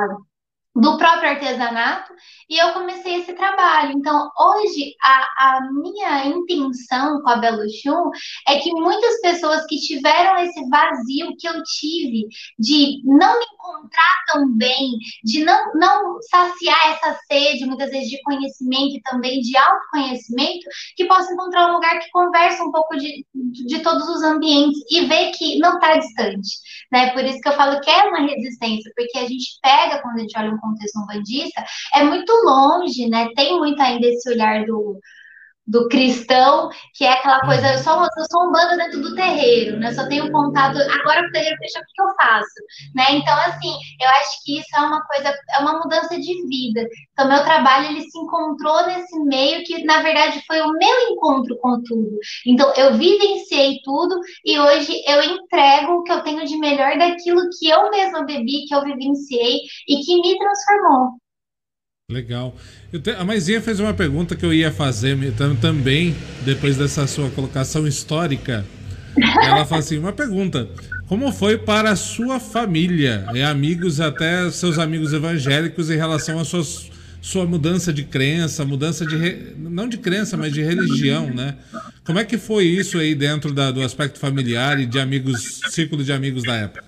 do 0.80 0.96
próprio 0.96 1.30
artesanato 1.30 2.12
e 2.48 2.56
eu 2.56 2.72
comecei 2.72 3.16
esse 3.16 3.32
trabalho. 3.34 3.92
Então, 3.92 4.30
hoje, 4.38 4.94
a, 5.02 5.56
a 5.56 5.60
minha 5.72 6.26
intenção 6.26 7.20
com 7.20 7.28
a 7.28 7.36
Belo 7.36 7.64
Chum 7.68 8.10
é 8.48 8.58
que 8.58 8.72
muitas 8.72 9.20
pessoas 9.20 9.66
que 9.66 9.76
tiveram 9.76 10.38
esse 10.38 10.68
vazio 10.68 11.36
que 11.38 11.46
eu 11.46 11.62
tive 11.62 12.26
de 12.58 13.02
não 13.04 13.38
me 13.38 13.46
encontrar 13.68 14.24
tão 14.26 14.50
bem, 14.56 14.98
de 15.22 15.44
não, 15.44 15.74
não 15.74 16.18
saciar 16.22 16.92
essa 16.92 17.18
sede, 17.26 17.66
muitas 17.66 17.90
vezes, 17.90 18.08
de 18.08 18.22
conhecimento 18.22 18.96
e 18.96 19.02
também 19.02 19.40
de 19.40 19.56
autoconhecimento, 19.56 20.66
que 20.96 21.06
possa 21.06 21.32
encontrar 21.32 21.70
um 21.70 21.74
lugar 21.74 21.98
que 21.98 22.10
conversa 22.10 22.62
um 22.64 22.72
pouco 22.72 22.96
de, 22.96 23.24
de 23.34 23.78
todos 23.80 24.08
os 24.08 24.22
ambientes 24.22 24.78
e 24.90 25.04
ver 25.06 25.32
que 25.32 25.58
não 25.58 25.74
está 25.74 25.96
distante. 25.96 26.48
Né? 26.90 27.10
Por 27.12 27.24
isso 27.24 27.40
que 27.40 27.48
eu 27.48 27.52
falo 27.52 27.80
que 27.80 27.90
é 27.90 28.04
uma 28.04 28.26
resistência, 28.26 28.90
porque 28.96 29.18
a 29.18 29.26
gente 29.26 29.58
pega, 29.62 30.00
quando 30.02 30.16
a 30.16 30.20
gente 30.20 30.38
olha 30.38 30.52
um 30.52 30.58
contexto 30.58 30.98
umbandista, 30.98 31.64
é 31.94 32.04
muito 32.04 32.32
longe, 32.44 33.08
né? 33.08 33.28
Tem 33.34 33.58
muito 33.58 33.80
ainda 33.80 34.06
esse 34.06 34.30
olhar 34.30 34.64
do, 34.64 34.98
do 35.68 35.86
cristão, 35.88 36.70
que 36.94 37.04
é 37.04 37.12
aquela 37.12 37.40
coisa, 37.40 37.66
uhum. 37.66 37.72
eu 37.72 37.78
sou, 37.78 38.02
eu 38.02 38.24
sou 38.30 38.48
um 38.48 38.52
bando 38.52 38.76
dentro 38.78 39.02
do 39.02 39.14
terreiro, 39.14 39.78
né? 39.78 39.92
Só 39.92 40.08
tenho 40.08 40.32
contato, 40.32 40.78
agora 40.78 41.26
o 41.26 41.30
terreiro 41.30 41.56
fecha, 41.58 41.80
o 41.80 41.84
que 41.84 42.02
eu 42.02 42.14
faço? 42.16 42.54
Né? 42.94 43.04
Então, 43.10 43.34
assim, 43.40 43.72
eu 44.00 44.08
acho 44.08 44.44
que 44.44 44.58
isso 44.58 44.76
é 44.76 44.80
uma 44.80 45.04
coisa, 45.06 45.28
é 45.28 45.58
uma 45.60 45.78
mudança 45.78 46.18
de 46.18 46.48
vida. 46.48 46.88
Então, 47.12 47.28
meu 47.28 47.44
trabalho, 47.44 47.90
ele 47.90 48.00
se 48.00 48.18
encontrou 48.18 48.86
nesse 48.86 49.18
meio 49.24 49.62
que, 49.64 49.84
na 49.84 50.00
verdade, 50.00 50.42
foi 50.46 50.60
o 50.62 50.72
meu 50.72 51.10
encontro 51.10 51.58
com 51.58 51.82
tudo. 51.82 52.18
Então, 52.46 52.72
eu 52.74 52.94
vivenciei 52.94 53.80
tudo 53.84 54.18
e 54.44 54.58
hoje 54.58 55.02
eu 55.06 55.22
entrego 55.22 55.92
o 55.92 56.02
que 56.02 56.12
eu 56.12 56.22
tenho 56.22 56.46
de 56.46 56.56
melhor 56.56 56.96
daquilo 56.96 57.42
que 57.58 57.68
eu 57.68 57.90
mesma 57.90 58.24
bebi, 58.24 58.64
que 58.66 58.74
eu 58.74 58.82
vivenciei 58.82 59.58
e 59.86 59.96
que 60.00 60.20
me 60.20 60.38
transformou. 60.38 61.18
Legal. 62.10 62.56
Te... 63.02 63.10
A 63.10 63.22
Maisinha 63.22 63.60
fez 63.60 63.80
uma 63.80 63.92
pergunta 63.92 64.34
que 64.34 64.42
eu 64.42 64.50
ia 64.50 64.72
fazer 64.72 65.14
também, 65.60 66.16
depois 66.42 66.74
dessa 66.74 67.06
sua 67.06 67.28
colocação 67.28 67.86
histórica. 67.86 68.64
Ela 69.42 69.66
fala 69.66 69.80
assim: 69.80 69.98
uma 69.98 70.14
pergunta. 70.14 70.70
Como 71.06 71.30
foi 71.30 71.58
para 71.58 71.90
a 71.90 71.96
sua 71.96 72.40
família 72.40 73.26
e 73.34 73.42
amigos, 73.42 74.00
até 74.00 74.50
seus 74.50 74.78
amigos 74.78 75.12
evangélicos, 75.12 75.90
em 75.90 75.98
relação 75.98 76.40
à 76.40 76.46
sua, 76.46 76.64
sua 77.20 77.44
mudança 77.44 77.92
de 77.92 78.04
crença, 78.04 78.64
mudança 78.64 79.04
de. 79.04 79.14
Re... 79.14 79.54
não 79.58 79.86
de 79.86 79.98
crença, 79.98 80.34
mas 80.34 80.50
de 80.50 80.62
religião, 80.62 81.28
né? 81.28 81.56
Como 82.06 82.18
é 82.18 82.24
que 82.24 82.38
foi 82.38 82.64
isso 82.64 82.96
aí 82.96 83.14
dentro 83.14 83.52
da, 83.52 83.70
do 83.70 83.82
aspecto 83.82 84.18
familiar 84.18 84.80
e 84.80 84.86
de 84.86 84.98
amigos, 84.98 85.60
círculo 85.68 86.02
de 86.02 86.14
amigos 86.14 86.42
da 86.42 86.56
época? 86.56 86.87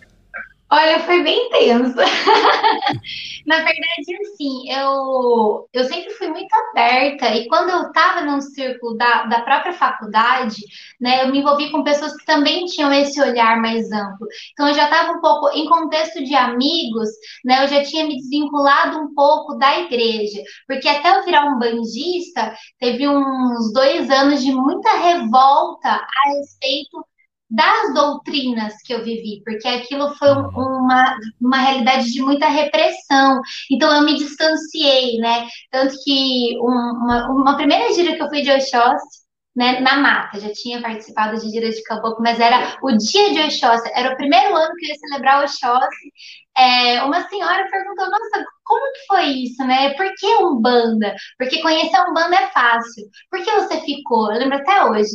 Olha, 0.72 1.00
foi 1.00 1.22
bem 1.24 1.48
tenso. 1.50 1.96
Na 3.46 3.56
verdade, 3.56 4.16
assim, 4.22 4.70
eu, 4.70 5.68
eu 5.72 5.84
sempre 5.84 6.10
fui 6.14 6.28
muito 6.28 6.52
aberta, 6.54 7.34
e 7.34 7.48
quando 7.48 7.70
eu 7.70 7.88
estava 7.88 8.20
no 8.22 8.40
círculo 8.40 8.96
da, 8.96 9.24
da 9.24 9.40
própria 9.42 9.72
faculdade, 9.72 10.60
né, 11.00 11.24
eu 11.24 11.28
me 11.32 11.38
envolvi 11.40 11.70
com 11.70 11.82
pessoas 11.82 12.16
que 12.16 12.24
também 12.24 12.66
tinham 12.66 12.92
esse 12.92 13.20
olhar 13.20 13.60
mais 13.60 13.90
amplo. 13.90 14.26
Então, 14.52 14.68
eu 14.68 14.74
já 14.74 14.84
estava 14.84 15.12
um 15.12 15.20
pouco, 15.20 15.48
em 15.56 15.66
contexto 15.68 16.22
de 16.22 16.34
amigos, 16.34 17.08
né, 17.44 17.64
eu 17.64 17.68
já 17.68 17.82
tinha 17.82 18.06
me 18.06 18.16
desvinculado 18.16 18.98
um 19.00 19.14
pouco 19.14 19.54
da 19.56 19.80
igreja, 19.80 20.40
porque 20.68 20.88
até 20.88 21.16
eu 21.18 21.24
virar 21.24 21.46
um 21.46 21.58
bandista, 21.58 22.54
teve 22.78 23.08
uns 23.08 23.72
dois 23.72 24.10
anos 24.10 24.42
de 24.42 24.52
muita 24.52 24.90
revolta 24.98 25.88
a 25.88 26.30
respeito 26.36 27.04
das 27.50 27.92
doutrinas 27.94 28.74
que 28.84 28.94
eu 28.94 29.02
vivi, 29.02 29.42
porque 29.44 29.66
aquilo 29.66 30.14
foi 30.16 30.30
uma, 30.30 31.16
uma 31.40 31.58
realidade 31.58 32.12
de 32.12 32.22
muita 32.22 32.46
repressão. 32.48 33.40
Então 33.70 33.92
eu 33.92 34.02
me 34.02 34.16
distanciei, 34.16 35.18
né? 35.18 35.48
Tanto 35.70 35.94
que 36.04 36.56
uma, 36.60 37.28
uma 37.30 37.56
primeira 37.56 37.92
gira 37.92 38.14
que 38.14 38.22
eu 38.22 38.28
fui 38.28 38.42
de 38.42 38.52
Oxóssi, 38.52 39.20
né, 39.56 39.80
na 39.80 39.96
mata, 39.96 40.38
já 40.38 40.52
tinha 40.52 40.80
participado 40.80 41.38
de 41.40 41.50
gira 41.50 41.68
de 41.68 41.82
caboclo, 41.82 42.22
mas 42.22 42.38
era 42.38 42.76
o 42.82 42.92
dia 42.96 43.32
de 43.32 43.40
Oxóssi, 43.40 43.90
era 43.94 44.12
o 44.14 44.16
primeiro 44.16 44.54
ano 44.54 44.72
que 44.76 44.86
eu 44.86 44.90
ia 44.90 44.94
celebrar 44.94 45.42
Oxóssi. 45.42 46.12
É, 46.56 47.02
uma 47.02 47.28
senhora 47.28 47.68
perguntou, 47.68 48.10
nossa, 48.10 48.44
como 48.64 48.92
que 48.92 49.06
foi 49.08 49.24
isso, 49.24 49.64
né? 49.66 49.94
Por 49.94 50.06
que 50.16 50.26
Umbanda? 50.36 51.14
Porque 51.36 51.60
conhecer 51.62 52.00
Umbanda 52.08 52.36
é 52.36 52.46
fácil. 52.52 53.08
Por 53.30 53.42
que 53.42 53.50
você 53.52 53.80
ficou? 53.80 54.32
Eu 54.32 54.38
lembro 54.38 54.58
até 54.58 54.84
hoje 54.84 55.10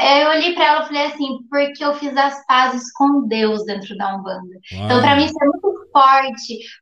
eu 0.00 0.28
olhei 0.30 0.52
para 0.54 0.64
ela 0.64 0.82
e 0.82 0.86
falei 0.86 1.06
assim, 1.06 1.38
porque 1.48 1.84
eu 1.84 1.94
fiz 1.94 2.16
as 2.16 2.44
pazes 2.46 2.92
com 2.92 3.26
Deus 3.26 3.64
dentro 3.64 3.96
da 3.96 4.16
Umbanda. 4.16 4.60
Uau. 4.72 4.84
Então, 4.84 5.00
para 5.00 5.16
mim, 5.16 5.26
isso 5.26 5.36
é 5.40 5.46
muito 5.46 5.75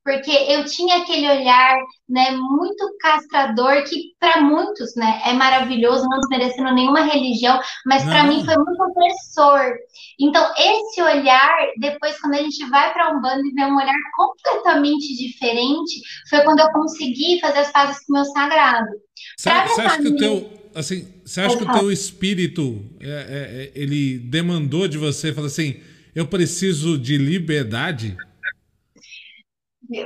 porque 0.03 0.31
eu 0.31 0.65
tinha 0.65 0.99
aquele 0.99 1.29
olhar, 1.29 1.77
né, 2.09 2.31
muito 2.33 2.97
castrador, 3.01 3.85
que 3.85 4.15
para 4.19 4.41
muitos, 4.41 4.95
né, 4.97 5.21
é 5.25 5.33
maravilhoso, 5.33 6.09
não 6.09 6.21
desmerecendo 6.21 6.75
nenhuma 6.75 7.03
religião, 7.03 7.61
mas 7.87 8.05
para 8.05 8.25
mim 8.25 8.45
foi 8.45 8.57
muito 8.57 8.83
opressor. 8.83 9.75
Então, 10.21 10.53
esse 10.57 11.03
olhar, 11.03 11.57
depois, 11.79 12.21
quando 12.21 12.35
a 12.35 12.43
gente 12.43 12.65
vai 12.69 12.93
para 12.93 13.09
a 13.09 13.11
Umbanda 13.13 13.43
e 13.45 13.53
vê 13.53 13.65
um 13.65 13.77
olhar 13.77 13.95
completamente 14.17 15.17
diferente, 15.17 16.01
foi 16.29 16.43
quando 16.43 16.61
eu 16.61 16.71
consegui 16.73 17.41
fazer 17.41 17.59
as 17.59 17.73
pazes 17.73 18.05
com 18.05 18.13
o 18.13 18.17
meu 18.17 18.25
sagrado. 18.25 18.89
Você, 19.37 19.51
você 19.51 19.81
acha 19.81 20.03
que 20.03 20.09
o 20.09 20.17
teu 20.17 20.65
assim, 20.75 21.07
você 21.25 21.41
acha 21.41 21.57
que 21.57 21.63
o 21.63 21.73
teu 21.73 21.93
espírito 21.93 22.85
é, 23.01 23.07
é, 23.09 23.13
é, 23.13 23.73
ele 23.75 24.19
demandou 24.19 24.89
de 24.89 24.99
você, 24.99 25.33
falou 25.33 25.47
assim, 25.47 25.77
eu 26.15 26.27
preciso 26.27 26.99
de 26.99 27.17
liberdade? 27.17 28.17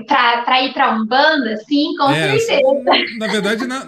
Para 0.06 0.62
ir 0.62 0.73
para 0.73 0.94
Umbanda, 0.94 1.56
sim, 1.68 1.94
com 1.97 2.11
é, 2.11 2.38
certeza. 2.38 3.18
Na 3.18 3.26
verdade, 3.26 3.66
na, 3.66 3.87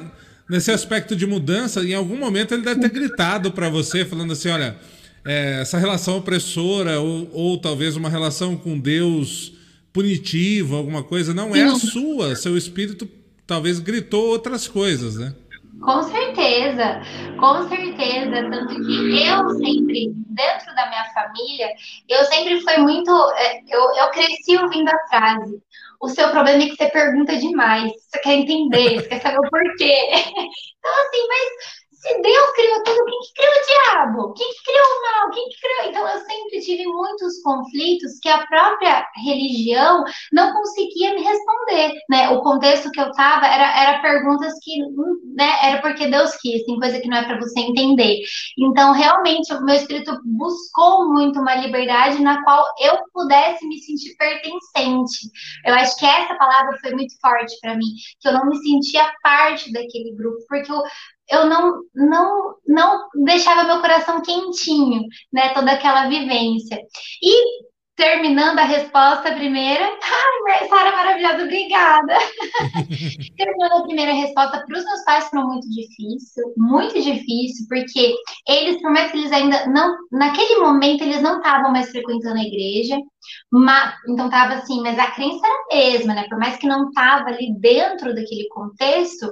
nesse 0.48 0.70
aspecto 0.70 1.16
de 1.16 1.26
mudança, 1.26 1.84
em 1.84 1.94
algum 1.94 2.16
momento 2.16 2.54
ele 2.54 2.62
deve 2.62 2.80
ter 2.80 2.90
gritado 2.90 3.52
para 3.52 3.68
você, 3.68 4.04
falando 4.04 4.32
assim, 4.32 4.50
olha, 4.50 4.76
é, 5.24 5.60
essa 5.60 5.78
relação 5.78 6.18
opressora 6.18 7.00
ou, 7.00 7.30
ou 7.32 7.58
talvez 7.58 7.96
uma 7.96 8.08
relação 8.08 8.56
com 8.56 8.78
Deus 8.78 9.52
punitiva, 9.92 10.76
alguma 10.76 11.02
coisa, 11.02 11.34
não 11.34 11.54
é 11.54 11.62
a 11.62 11.74
sua. 11.74 12.36
Seu 12.36 12.56
espírito 12.56 13.08
talvez 13.46 13.78
gritou 13.78 14.28
outras 14.28 14.68
coisas, 14.68 15.16
né? 15.16 15.34
Com 15.80 16.02
certeza, 16.02 17.00
com 17.38 17.68
certeza. 17.68 18.50
Tanto 18.50 18.76
que 18.84 19.26
eu 19.26 19.50
sempre, 19.56 20.12
dentro 20.28 20.74
da 20.74 20.88
minha 20.88 21.04
família, 21.14 21.68
eu 22.08 22.24
sempre 22.26 22.60
fui 22.60 22.76
muito. 22.78 23.10
É, 23.36 23.62
eu, 23.68 23.80
eu 23.96 24.10
cresci 24.10 24.58
ouvindo 24.58 24.88
a 24.88 25.08
frase: 25.08 25.58
o 26.00 26.08
seu 26.08 26.30
problema 26.30 26.62
é 26.62 26.66
que 26.68 26.76
você 26.76 26.88
pergunta 26.90 27.36
demais, 27.36 27.92
você 27.92 28.18
quer 28.20 28.34
entender, 28.34 29.00
você 29.00 29.08
quer 29.08 29.20
saber 29.20 29.38
o 29.38 29.50
porquê. 29.50 29.94
Então, 30.80 30.92
assim, 30.92 31.28
mas 31.28 31.79
se 32.00 32.22
Deus 32.22 32.50
criou 32.54 32.82
tudo, 32.82 33.04
quem 33.04 33.20
que 33.20 33.34
criou 33.34 33.52
o 33.52 33.66
diabo? 33.66 34.32
Quem 34.32 34.48
que 34.48 34.64
criou 34.64 34.86
o 34.86 35.02
mal? 35.02 35.30
Quem 35.30 35.48
que 35.50 35.60
criou? 35.60 35.90
Então 35.90 36.08
eu 36.08 36.18
sempre 36.20 36.60
tive 36.60 36.86
muitos 36.86 37.42
conflitos 37.42 38.18
que 38.22 38.28
a 38.30 38.46
própria 38.46 39.06
religião 39.22 40.02
não 40.32 40.50
conseguia 40.50 41.14
me 41.14 41.22
responder, 41.22 41.92
né? 42.08 42.30
O 42.30 42.40
contexto 42.40 42.90
que 42.90 43.00
eu 43.00 43.12
tava 43.12 43.46
era, 43.46 43.82
era 43.82 44.00
perguntas 44.00 44.54
que, 44.62 44.80
né, 45.34 45.52
era 45.62 45.82
porque 45.82 46.06
Deus 46.06 46.34
quis, 46.36 46.64
tem 46.64 46.80
coisa 46.80 46.98
que 47.00 47.08
não 47.08 47.18
é 47.18 47.24
para 47.24 47.38
você 47.38 47.60
entender. 47.60 48.20
Então 48.58 48.92
realmente 48.92 49.52
o 49.52 49.62
meu 49.62 49.74
espírito 49.74 50.18
buscou 50.24 51.06
muito 51.12 51.38
uma 51.38 51.54
liberdade 51.56 52.22
na 52.22 52.42
qual 52.42 52.64
eu 52.80 52.98
pudesse 53.12 53.66
me 53.66 53.78
sentir 53.78 54.16
pertencente. 54.16 55.30
Eu 55.66 55.74
acho 55.74 55.96
que 55.98 56.06
essa 56.06 56.34
palavra 56.34 56.78
foi 56.80 56.92
muito 56.92 57.14
forte 57.20 57.54
para 57.60 57.76
mim, 57.76 57.92
que 58.20 58.26
eu 58.28 58.32
não 58.32 58.46
me 58.46 58.56
sentia 58.56 59.12
parte 59.22 59.70
daquele 59.70 60.14
grupo, 60.16 60.38
porque 60.48 60.72
eu 60.72 60.82
eu 61.30 61.46
não, 61.46 61.80
não, 61.94 62.54
não 62.66 63.08
deixava 63.24 63.64
meu 63.64 63.80
coração 63.80 64.22
quentinho, 64.22 65.02
né? 65.32 65.52
Toda 65.54 65.72
aquela 65.72 66.08
vivência. 66.08 66.78
E 67.22 67.70
terminando 68.00 68.58
a 68.58 68.64
resposta 68.64 69.34
primeira. 69.34 69.84
Ai, 70.48 70.66
Sara 70.68 70.90
maravilhosa, 70.90 71.44
obrigada. 71.44 72.14
terminando 73.36 73.72
a 73.72 73.82
primeira 73.82 74.12
resposta, 74.12 74.64
para 74.66 74.78
os 74.78 74.84
meus 74.84 75.04
pais 75.04 75.28
foi 75.28 75.42
muito 75.42 75.68
difícil, 75.68 76.54
muito 76.56 76.94
difícil, 76.94 77.66
porque 77.68 78.14
eles, 78.48 78.80
por 78.80 78.90
mais 78.90 79.10
que 79.10 79.18
eles 79.18 79.30
ainda 79.30 79.66
não, 79.66 79.94
naquele 80.10 80.60
momento, 80.60 81.02
eles 81.02 81.20
não 81.20 81.36
estavam 81.36 81.70
mais 81.72 81.90
frequentando 81.90 82.38
a 82.38 82.42
igreja, 82.42 82.96
mas, 83.52 83.94
então 84.08 84.26
estava 84.26 84.54
assim, 84.54 84.80
mas 84.80 84.98
a 84.98 85.10
crença 85.10 85.46
era 85.46 85.54
a 85.54 85.92
mesma, 85.92 86.14
né? 86.14 86.26
Por 86.26 86.38
mais 86.38 86.56
que 86.56 86.66
não 86.66 86.88
estava 86.88 87.28
ali 87.28 87.54
dentro 87.60 88.14
daquele 88.14 88.48
contexto, 88.48 89.30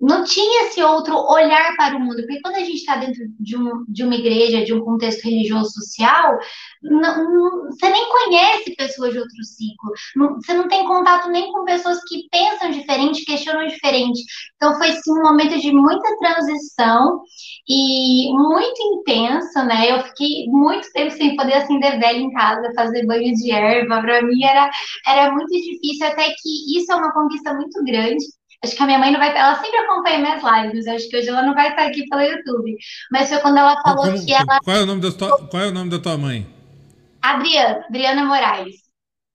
não 0.00 0.24
tinha 0.24 0.66
esse 0.66 0.82
outro 0.82 1.16
olhar 1.16 1.76
para 1.76 1.96
o 1.96 2.00
mundo, 2.00 2.16
porque 2.16 2.40
quando 2.40 2.56
a 2.56 2.60
gente 2.60 2.74
está 2.74 2.96
dentro 2.96 3.24
de, 3.38 3.56
um, 3.56 3.84
de 3.88 4.02
uma 4.02 4.14
igreja, 4.14 4.64
de 4.64 4.74
um 4.74 4.84
contexto 4.84 5.22
religioso 5.24 5.70
social, 5.70 6.38
não, 6.82 7.32
não, 7.32 7.64
você 7.70 7.88
nem 7.88 8.04
conhece 8.10 8.74
pessoas 8.76 9.12
de 9.12 9.18
outro 9.20 9.44
ciclo, 9.44 9.90
não, 10.16 10.34
você 10.34 10.52
não 10.52 10.68
tem 10.68 10.86
contato 10.86 11.30
nem 11.30 11.50
com 11.52 11.64
pessoas 11.64 12.00
que 12.04 12.28
pensam 12.30 12.70
diferente, 12.70 13.24
questionam 13.24 13.66
diferente. 13.66 14.20
Então 14.56 14.76
foi 14.76 14.92
sim 14.92 15.12
um 15.12 15.22
momento 15.22 15.58
de 15.58 15.72
muita 15.72 16.16
transição 16.18 17.22
e 17.68 18.32
muito 18.32 18.82
intensa, 18.82 19.64
né? 19.64 19.90
Eu 19.90 20.02
fiquei 20.02 20.46
muito 20.48 20.90
tempo 20.92 21.12
sem 21.12 21.36
poder 21.36 21.54
acender 21.54 21.98
velho 21.98 22.18
em 22.18 22.30
casa, 22.32 22.72
fazer 22.74 23.06
banho 23.06 23.32
de 23.34 23.50
erva, 23.50 24.00
para 24.00 24.22
mim 24.22 24.44
era, 24.44 24.70
era 25.06 25.32
muito 25.32 25.50
difícil, 25.50 26.06
até 26.06 26.24
que 26.24 26.78
isso 26.78 26.92
é 26.92 26.96
uma 26.96 27.12
conquista 27.12 27.54
muito 27.54 27.82
grande 27.84 28.24
Acho 28.64 28.76
que 28.76 28.82
a 28.82 28.86
minha 28.86 28.98
mãe 28.98 29.12
não 29.12 29.20
vai. 29.20 29.36
Ela 29.36 29.54
sempre 29.60 29.76
acompanha 29.78 30.18
minhas 30.18 30.42
lives. 30.42 30.86
Acho 30.86 31.08
que 31.08 31.16
hoje 31.16 31.28
ela 31.28 31.42
não 31.42 31.54
vai 31.54 31.70
estar 31.70 31.86
aqui 31.86 32.06
pelo 32.08 32.22
YouTube. 32.22 32.76
Mas 33.12 33.28
foi 33.28 33.38
quando 33.38 33.58
ela 33.58 33.80
falou 33.82 34.06
Como, 34.06 34.26
que 34.26 34.32
ela. 34.32 34.58
Qual 34.64 34.76
é, 34.76 34.80
o 34.80 34.86
nome 34.86 35.00
da 35.00 35.12
tua, 35.12 35.46
qual 35.48 35.62
é 35.62 35.66
o 35.68 35.72
nome 35.72 35.90
da 35.90 35.98
tua 35.98 36.18
mãe? 36.18 36.46
Adriana, 37.22 37.84
Adriana 37.88 38.24
Moraes. 38.24 38.76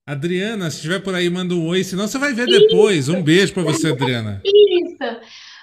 Adriana, 0.05 0.69
se 0.69 0.77
estiver 0.77 0.99
por 0.99 1.13
aí, 1.13 1.29
manda 1.29 1.53
um 1.53 1.67
oi, 1.67 1.83
senão 1.83 2.07
você 2.07 2.17
vai 2.17 2.33
ver 2.33 2.47
depois. 2.47 3.07
Um 3.07 3.21
beijo 3.21 3.53
para 3.53 3.63
você, 3.63 3.91
Adriana. 3.91 4.41
Isso 4.43 5.19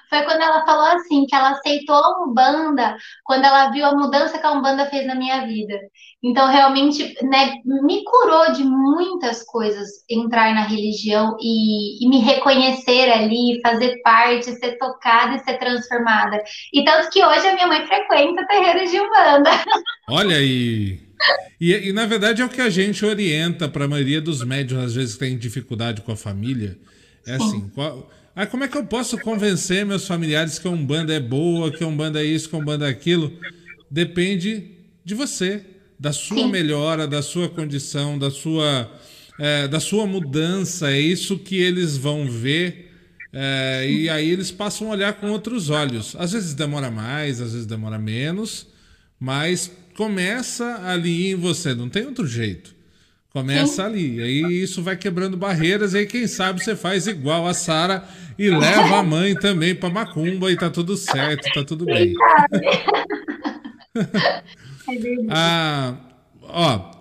foi 0.08 0.22
quando 0.22 0.40
ela 0.40 0.64
falou 0.64 0.86
assim, 0.96 1.26
que 1.26 1.34
ela 1.34 1.50
aceitou 1.50 1.96
a 1.96 2.24
Umbanda 2.24 2.96
quando 3.24 3.44
ela 3.44 3.70
viu 3.70 3.84
a 3.84 3.94
mudança 3.94 4.38
que 4.38 4.46
a 4.46 4.52
Umbanda 4.52 4.86
fez 4.86 5.06
na 5.06 5.14
minha 5.14 5.46
vida. 5.46 5.78
Então, 6.24 6.50
realmente, 6.50 7.14
né, 7.22 7.56
me 7.64 8.02
curou 8.04 8.52
de 8.52 8.64
muitas 8.64 9.42
coisas 9.44 9.88
entrar 10.08 10.54
na 10.54 10.66
religião 10.66 11.36
e, 11.40 12.04
e 12.04 12.08
me 12.08 12.20
reconhecer 12.20 13.10
ali, 13.10 13.60
fazer 13.62 14.00
parte, 14.02 14.52
ser 14.58 14.78
tocada 14.78 15.36
e 15.36 15.44
ser 15.44 15.58
transformada. 15.58 16.42
E 16.72 16.84
tanto 16.84 17.10
que 17.10 17.24
hoje 17.24 17.46
a 17.46 17.54
minha 17.54 17.66
mãe 17.66 17.86
frequenta 17.86 18.46
terreiro 18.46 18.90
de 18.90 18.98
Umbanda. 18.98 19.50
Olha 20.08 20.36
aí! 20.36 21.00
E, 21.60 21.72
e, 21.72 21.92
na 21.92 22.04
verdade 22.04 22.42
é 22.42 22.44
o 22.44 22.48
que 22.48 22.60
a 22.60 22.68
gente 22.68 23.04
orienta 23.04 23.68
para 23.68 23.84
a 23.84 23.88
maioria 23.88 24.20
dos 24.20 24.42
médios, 24.44 24.82
às 24.82 24.94
vezes, 24.94 25.14
que 25.14 25.20
tem 25.20 25.38
dificuldade 25.38 26.02
com 26.02 26.12
a 26.12 26.16
família. 26.16 26.78
É 27.26 27.38
Sim. 27.38 27.44
assim, 27.44 27.70
qual, 27.74 28.10
Aí 28.36 28.46
como 28.46 28.64
é 28.64 28.68
que 28.68 28.76
eu 28.76 28.84
posso 28.84 29.16
convencer 29.18 29.86
meus 29.86 30.06
familiares 30.06 30.58
que 30.58 30.68
a 30.68 30.70
Umbanda 30.70 31.14
é 31.14 31.18
boa, 31.18 31.72
que 31.72 31.82
a 31.82 31.86
Umbanda 31.86 32.20
é 32.20 32.24
isso, 32.24 32.50
que 32.50 32.54
a 32.54 32.58
Umbanda 32.58 32.86
é 32.86 32.90
aquilo? 32.90 33.32
Depende 33.90 34.72
de 35.02 35.14
você, 35.14 35.64
da 35.98 36.12
sua 36.12 36.38
Sim. 36.38 36.50
melhora, 36.50 37.06
da 37.06 37.22
sua 37.22 37.48
condição, 37.48 38.18
da 38.18 38.30
sua, 38.30 38.90
é, 39.38 39.66
da 39.66 39.80
sua 39.80 40.06
mudança. 40.06 40.90
É 40.90 41.00
isso 41.00 41.38
que 41.38 41.56
eles 41.56 41.96
vão 41.96 42.28
ver. 42.28 42.92
É, 43.32 43.86
e 43.88 44.08
aí 44.08 44.30
eles 44.30 44.50
passam 44.50 44.88
a 44.88 44.90
olhar 44.92 45.14
com 45.14 45.30
outros 45.30 45.70
olhos. 45.70 46.14
Às 46.18 46.32
vezes 46.32 46.54
demora 46.54 46.90
mais, 46.90 47.40
às 47.40 47.52
vezes 47.52 47.66
demora 47.66 47.98
menos, 47.98 48.66
mas 49.18 49.70
começa 49.96 50.82
ali 50.84 51.30
em 51.30 51.34
você, 51.34 51.74
não 51.74 51.88
tem 51.88 52.06
outro 52.06 52.26
jeito. 52.26 52.74
Começa 53.30 53.74
Sim. 53.74 53.82
ali. 53.82 54.22
Aí 54.22 54.62
isso 54.62 54.82
vai 54.82 54.96
quebrando 54.96 55.36
barreiras. 55.36 55.94
Aí 55.94 56.06
quem 56.06 56.26
sabe 56.26 56.64
você 56.64 56.74
faz 56.74 57.06
igual 57.06 57.46
a 57.46 57.52
Sara 57.52 58.02
e 58.38 58.48
leva 58.48 58.98
a 58.98 59.02
mãe 59.02 59.34
também 59.34 59.74
para 59.74 59.90
macumba 59.90 60.50
e 60.50 60.56
tá 60.56 60.70
tudo 60.70 60.96
certo, 60.96 61.46
tá 61.52 61.62
tudo 61.62 61.84
bem. 61.84 62.14
ah, 65.30 65.94
ó, 66.42 66.96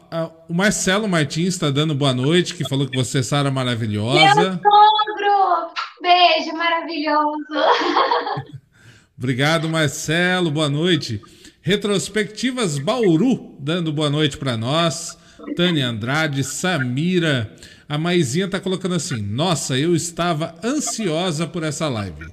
o 0.48 0.54
Marcelo 0.54 1.08
Martins 1.08 1.50
está 1.56 1.70
dando 1.70 1.94
boa 1.94 2.14
noite, 2.14 2.54
que 2.54 2.68
falou 2.68 2.88
que 2.88 2.98
você 2.98 3.20
é 3.20 3.24
Sara 3.24 3.52
maravilhosa. 3.52 4.20
Meu 4.20 4.54
sogro! 4.54 5.74
Beijo 6.02 6.56
maravilhoso. 6.56 7.46
Obrigado, 9.18 9.68
Marcelo. 9.70 10.52
Boa 10.52 10.70
noite. 10.70 11.22
Retrospectivas 11.62 12.78
Bauru 12.78 13.56
dando 13.60 13.92
boa 13.92 14.10
noite 14.10 14.38
para 14.38 14.56
nós. 14.56 15.18
Tânia 15.56 15.88
Andrade, 15.88 16.44
Samira. 16.44 17.56
A 17.88 17.98
Maisinha 17.98 18.48
tá 18.48 18.60
colocando 18.60 18.96
assim: 18.96 19.22
Nossa, 19.22 19.78
eu 19.78 19.96
estava 19.96 20.56
ansiosa 20.64 21.48
por 21.48 21.64
essa 21.64 21.88
live. 21.88 22.26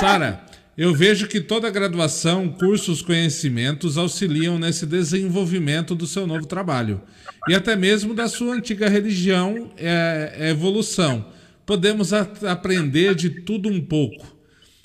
Sara, 0.00 0.44
eu 0.76 0.94
vejo 0.94 1.28
que 1.28 1.40
toda 1.40 1.70
graduação, 1.70 2.48
cursos, 2.48 3.00
conhecimentos 3.00 3.96
auxiliam 3.96 4.58
nesse 4.58 4.86
desenvolvimento 4.86 5.94
do 5.94 6.06
seu 6.06 6.26
novo 6.26 6.46
trabalho 6.46 7.00
e 7.48 7.54
até 7.54 7.76
mesmo 7.76 8.14
da 8.14 8.28
sua 8.28 8.54
antiga 8.54 8.88
religião, 8.88 9.70
é, 9.76 10.34
é 10.38 10.50
evolução. 10.50 11.26
Podemos 11.64 12.12
aprender 12.12 13.14
de 13.14 13.30
tudo 13.30 13.68
um 13.68 13.80
pouco. 13.80 14.26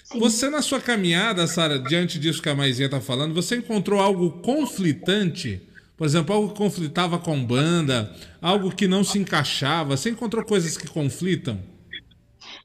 Sim. 0.04 0.20
Você, 0.20 0.50
na 0.50 0.62
sua 0.62 0.80
caminhada, 0.80 1.46
Sara, 1.48 1.80
diante 1.80 2.20
disso 2.20 2.42
que 2.42 2.50
a 2.50 2.56
Maisinha 2.56 2.86
está 2.86 3.02
falando, 3.02 3.34
você 3.34 3.58
encontrou 3.58 4.00
algo 4.00 4.32
conflitante 4.42 5.62
por 6.00 6.06
exemplo, 6.06 6.34
algo 6.34 6.54
que 6.54 6.58
conflitava 6.58 7.20
com 7.20 7.44
banda, 7.44 8.16
algo 8.42 8.74
que 8.74 8.88
não 8.88 9.04
se 9.04 9.20
encaixava. 9.20 9.98
Você 9.98 10.10
encontrou 10.10 10.46
coisas 10.46 10.78
que 10.78 10.88
conflitam? 10.88 11.60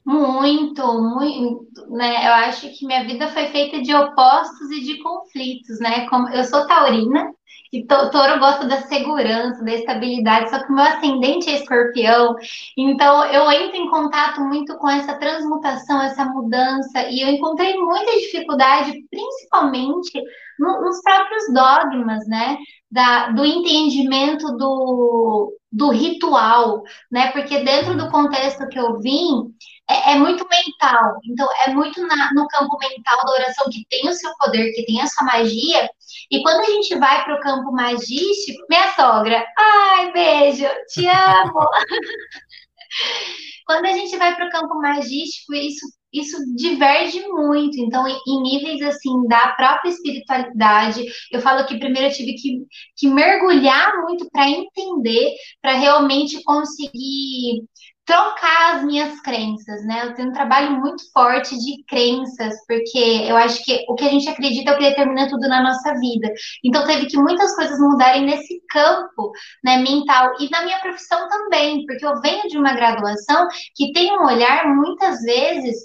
Muito, 0.05 0.83
muito, 1.01 1.89
né? 1.89 2.27
Eu 2.27 2.33
acho 2.33 2.69
que 2.77 2.85
minha 2.85 3.03
vida 3.05 3.27
foi 3.29 3.47
feita 3.47 3.81
de 3.81 3.93
opostos 3.93 4.69
e 4.71 4.81
de 4.81 4.99
conflitos, 5.01 5.79
né? 5.79 6.07
Como 6.09 6.29
eu 6.29 6.43
sou 6.43 6.67
taurina 6.67 7.31
e 7.73 7.83
touro 7.87 8.39
gosta 8.39 8.67
da 8.67 8.83
segurança, 8.83 9.63
da 9.63 9.73
estabilidade, 9.73 10.49
só 10.51 10.59
que 10.63 10.71
o 10.71 10.75
meu 10.75 10.83
ascendente 10.83 11.49
é 11.49 11.55
escorpião, 11.55 12.35
então 12.77 13.25
eu 13.25 13.51
entro 13.51 13.75
em 13.75 13.89
contato 13.89 14.39
muito 14.41 14.77
com 14.77 14.87
essa 14.87 15.15
transmutação, 15.17 16.01
essa 16.01 16.23
mudança, 16.25 17.09
e 17.09 17.21
eu 17.21 17.27
encontrei 17.29 17.75
muita 17.75 18.11
dificuldade, 18.19 18.93
principalmente 19.09 20.21
no, 20.59 20.81
nos 20.81 21.01
próprios 21.01 21.51
dogmas, 21.51 22.27
né? 22.27 22.57
Da, 22.91 23.29
do 23.31 23.43
entendimento 23.43 24.55
do, 24.55 25.53
do 25.71 25.89
ritual, 25.89 26.83
né? 27.11 27.31
Porque 27.31 27.63
dentro 27.63 27.97
do 27.97 28.09
contexto 28.09 28.67
que 28.69 28.79
eu 28.79 28.99
vim, 29.01 29.51
é, 29.89 30.13
é 30.13 30.15
muito 30.15 30.47
mental. 30.47 31.19
Então, 31.25 31.47
é 31.65 31.71
muito 31.71 32.01
na, 32.07 32.33
no 32.33 32.47
campo 32.47 32.77
mental 32.79 33.17
da 33.25 33.33
oração 33.33 33.67
que 33.71 33.85
tem 33.89 34.07
o 34.09 34.13
seu 34.13 34.31
poder, 34.37 34.71
que 34.73 34.85
tem 34.85 35.01
a 35.01 35.07
sua 35.07 35.25
magia. 35.25 35.89
E 36.31 36.41
quando 36.41 36.61
a 36.61 36.71
gente 36.71 36.95
vai 36.97 37.23
para 37.23 37.35
o 37.35 37.39
campo 37.39 37.71
magístico, 37.71 38.65
minha 38.69 38.93
sogra, 38.95 39.45
ai, 39.57 40.11
beijo, 40.11 40.65
te 40.87 41.07
amo. 41.07 41.59
quando 43.65 43.85
a 43.85 43.91
gente 43.91 44.15
vai 44.17 44.35
para 44.35 44.47
o 44.47 44.51
campo 44.51 44.75
magístico, 44.75 45.53
isso 45.53 45.85
isso 46.15 46.37
diverge 46.55 47.19
muito. 47.27 47.77
Então, 47.77 48.07
em 48.07 48.41
níveis 48.41 48.81
assim 48.81 49.27
da 49.27 49.49
própria 49.49 49.89
espiritualidade, 49.89 51.03
eu 51.31 51.41
falo 51.41 51.65
que 51.65 51.77
primeiro 51.77 52.07
eu 52.07 52.13
tive 52.13 52.33
que, 52.35 52.61
que 52.95 53.07
mergulhar 53.07 54.01
muito 54.01 54.29
para 54.31 54.49
entender, 54.49 55.35
para 55.61 55.73
realmente 55.73 56.41
conseguir 56.43 57.63
trocar 58.05 58.75
as 58.75 58.83
minhas 58.83 59.19
crenças, 59.21 59.83
né? 59.85 60.05
Eu 60.05 60.13
tenho 60.13 60.29
um 60.29 60.33
trabalho 60.33 60.79
muito 60.79 61.11
forte 61.11 61.57
de 61.57 61.83
crenças, 61.85 62.53
porque 62.67 63.25
eu 63.27 63.35
acho 63.35 63.63
que 63.65 63.83
o 63.89 63.95
que 63.95 64.05
a 64.05 64.09
gente 64.09 64.29
acredita 64.29 64.71
é 64.71 64.73
o 64.73 64.77
que 64.77 64.89
determina 64.89 65.27
tudo 65.27 65.47
na 65.47 65.63
nossa 65.63 65.93
vida. 65.95 66.31
Então 66.63 66.85
teve 66.85 67.07
que 67.07 67.17
muitas 67.17 67.55
coisas 67.55 67.79
mudarem 67.79 68.25
nesse 68.25 68.61
campo, 68.69 69.31
né, 69.63 69.77
mental 69.77 70.33
e 70.39 70.49
na 70.51 70.63
minha 70.63 70.79
profissão 70.79 71.27
também, 71.27 71.83
porque 71.85 72.05
eu 72.05 72.21
venho 72.21 72.47
de 72.47 72.57
uma 72.57 72.73
graduação 72.73 73.47
que 73.75 73.91
tem 73.91 74.11
um 74.17 74.25
olhar 74.25 74.67
muitas 74.67 75.21
vezes 75.21 75.75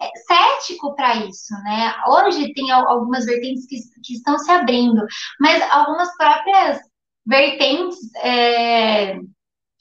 é, 0.00 0.08
cético 0.26 0.94
para 0.94 1.16
isso, 1.16 1.54
né? 1.64 1.94
Hoje 2.08 2.52
tem 2.52 2.70
algumas 2.70 3.24
vertentes 3.24 3.66
que, 3.66 3.76
que 4.04 4.14
estão 4.14 4.38
se 4.38 4.50
abrindo, 4.50 5.02
mas 5.40 5.62
algumas 5.70 6.14
próprias 6.16 6.78
vertentes 7.26 7.98
é, 8.16 9.18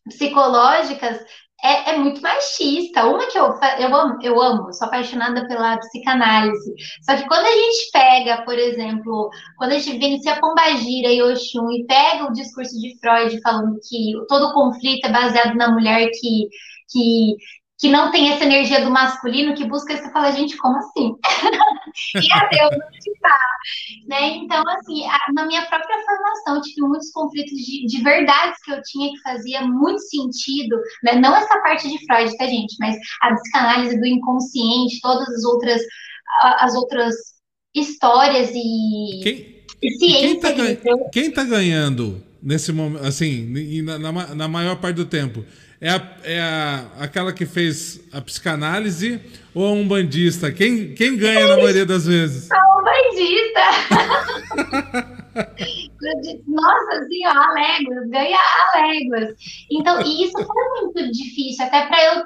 psicológicas 0.09 1.19
é, 1.63 1.91
é, 1.91 1.97
muito 1.97 2.21
machista. 2.21 3.05
Uma 3.05 3.27
que 3.27 3.37
eu, 3.37 3.53
eu 3.79 3.95
amo, 3.95 4.17
eu 4.21 4.41
amo, 4.41 4.73
sou 4.73 4.87
apaixonada 4.87 5.47
pela 5.47 5.77
psicanálise. 5.77 6.73
Só 7.03 7.15
que 7.17 7.27
quando 7.27 7.45
a 7.45 7.51
gente 7.51 7.91
pega, 7.91 8.41
por 8.43 8.57
exemplo, 8.57 9.29
quando 9.57 9.71
a 9.71 9.79
gente 9.79 9.97
vivencia 9.97 10.39
Pombagira 10.39 11.11
e 11.11 11.21
Oxum 11.21 11.71
e 11.71 11.85
pega 11.85 12.25
o 12.25 12.33
discurso 12.33 12.79
de 12.79 12.97
Freud 12.99 13.41
falando 13.41 13.79
que 13.87 14.13
todo 14.27 14.53
conflito 14.53 15.05
é 15.05 15.11
baseado 15.11 15.55
na 15.55 15.71
mulher 15.71 16.09
que, 16.19 16.47
que 16.89 17.35
que 17.79 17.87
não 17.87 18.11
tem 18.11 18.29
essa 18.29 18.43
energia 18.43 18.83
do 18.83 18.91
masculino, 18.91 19.55
que 19.55 19.63
busca 19.63 19.93
isso, 19.93 20.11
fala, 20.11 20.31
gente, 20.31 20.57
como 20.57 20.77
assim? 20.77 21.15
e 22.21 22.33
a 22.33 22.49
Deus 22.49 22.71
onde 22.73 23.19
tá. 23.21 23.39
Né? 24.05 24.35
Então, 24.35 24.61
assim, 24.67 25.05
a, 25.05 25.17
na 25.33 25.45
minha 25.45 25.65
própria 25.65 25.97
formação, 26.05 26.55
eu 26.55 26.61
tive 26.61 26.81
muitos 26.81 27.09
conflitos 27.11 27.57
de, 27.57 27.85
de 27.85 28.03
verdades 28.03 28.61
que 28.63 28.71
eu 28.71 28.81
tinha 28.83 29.09
que 29.11 29.21
fazia 29.21 29.61
muito 29.61 30.01
sentido, 30.01 30.75
né? 31.03 31.15
não 31.15 31.33
essa 31.33 31.57
parte 31.61 31.87
de 31.87 32.05
Freud, 32.05 32.37
tá, 32.37 32.47
gente? 32.47 32.75
Mas 32.81 32.97
a 33.21 33.33
psicanálise 33.33 33.97
do 33.97 34.05
inconsciente, 34.05 34.99
todas 35.01 35.29
as 35.29 35.43
outras, 35.45 35.81
as 36.59 36.75
outras 36.75 37.15
histórias 37.73 38.51
e. 38.53 39.21
Quem, 39.23 39.59
e 39.81 39.97
quem, 39.97 40.39
tá, 40.39 40.49
quem 41.13 41.31
tá 41.31 41.45
ganhando 41.45 42.21
nesse 42.43 42.73
momento, 42.73 43.05
assim, 43.05 43.81
na, 43.83 43.97
na, 43.97 44.35
na 44.35 44.47
maior 44.49 44.75
parte 44.75 44.97
do 44.97 45.05
tempo? 45.05 45.45
É, 45.81 45.89
a, 45.89 46.17
é 46.23 46.41
a, 46.41 46.85
aquela 46.99 47.31
que 47.31 47.45
fez 47.45 48.01
a 48.11 48.19
psicanálise 48.19 49.21
ou 49.53 49.65
é 49.65 49.71
um 49.71 49.87
bandista? 49.87 50.51
Quem, 50.51 50.93
quem 50.93 51.15
ganha 51.17 51.47
na 51.47 51.55
maioria 51.55 51.85
das 51.85 52.05
vezes? 52.05 52.49
É 52.51 52.55
um 52.55 52.83
bandista! 52.83 53.61
Nossa 56.47 57.05
senhora, 57.07 57.39
a 57.39 57.53
léguas, 57.53 58.09
ganha 58.09 58.37
a 58.37 58.77
léguas. 58.79 59.35
Então, 59.71 60.01
isso 60.01 60.33
foi 60.33 60.81
muito 60.81 61.11
difícil, 61.11 61.65
até 61.65 61.85
para 61.87 62.03
eu 62.05 62.23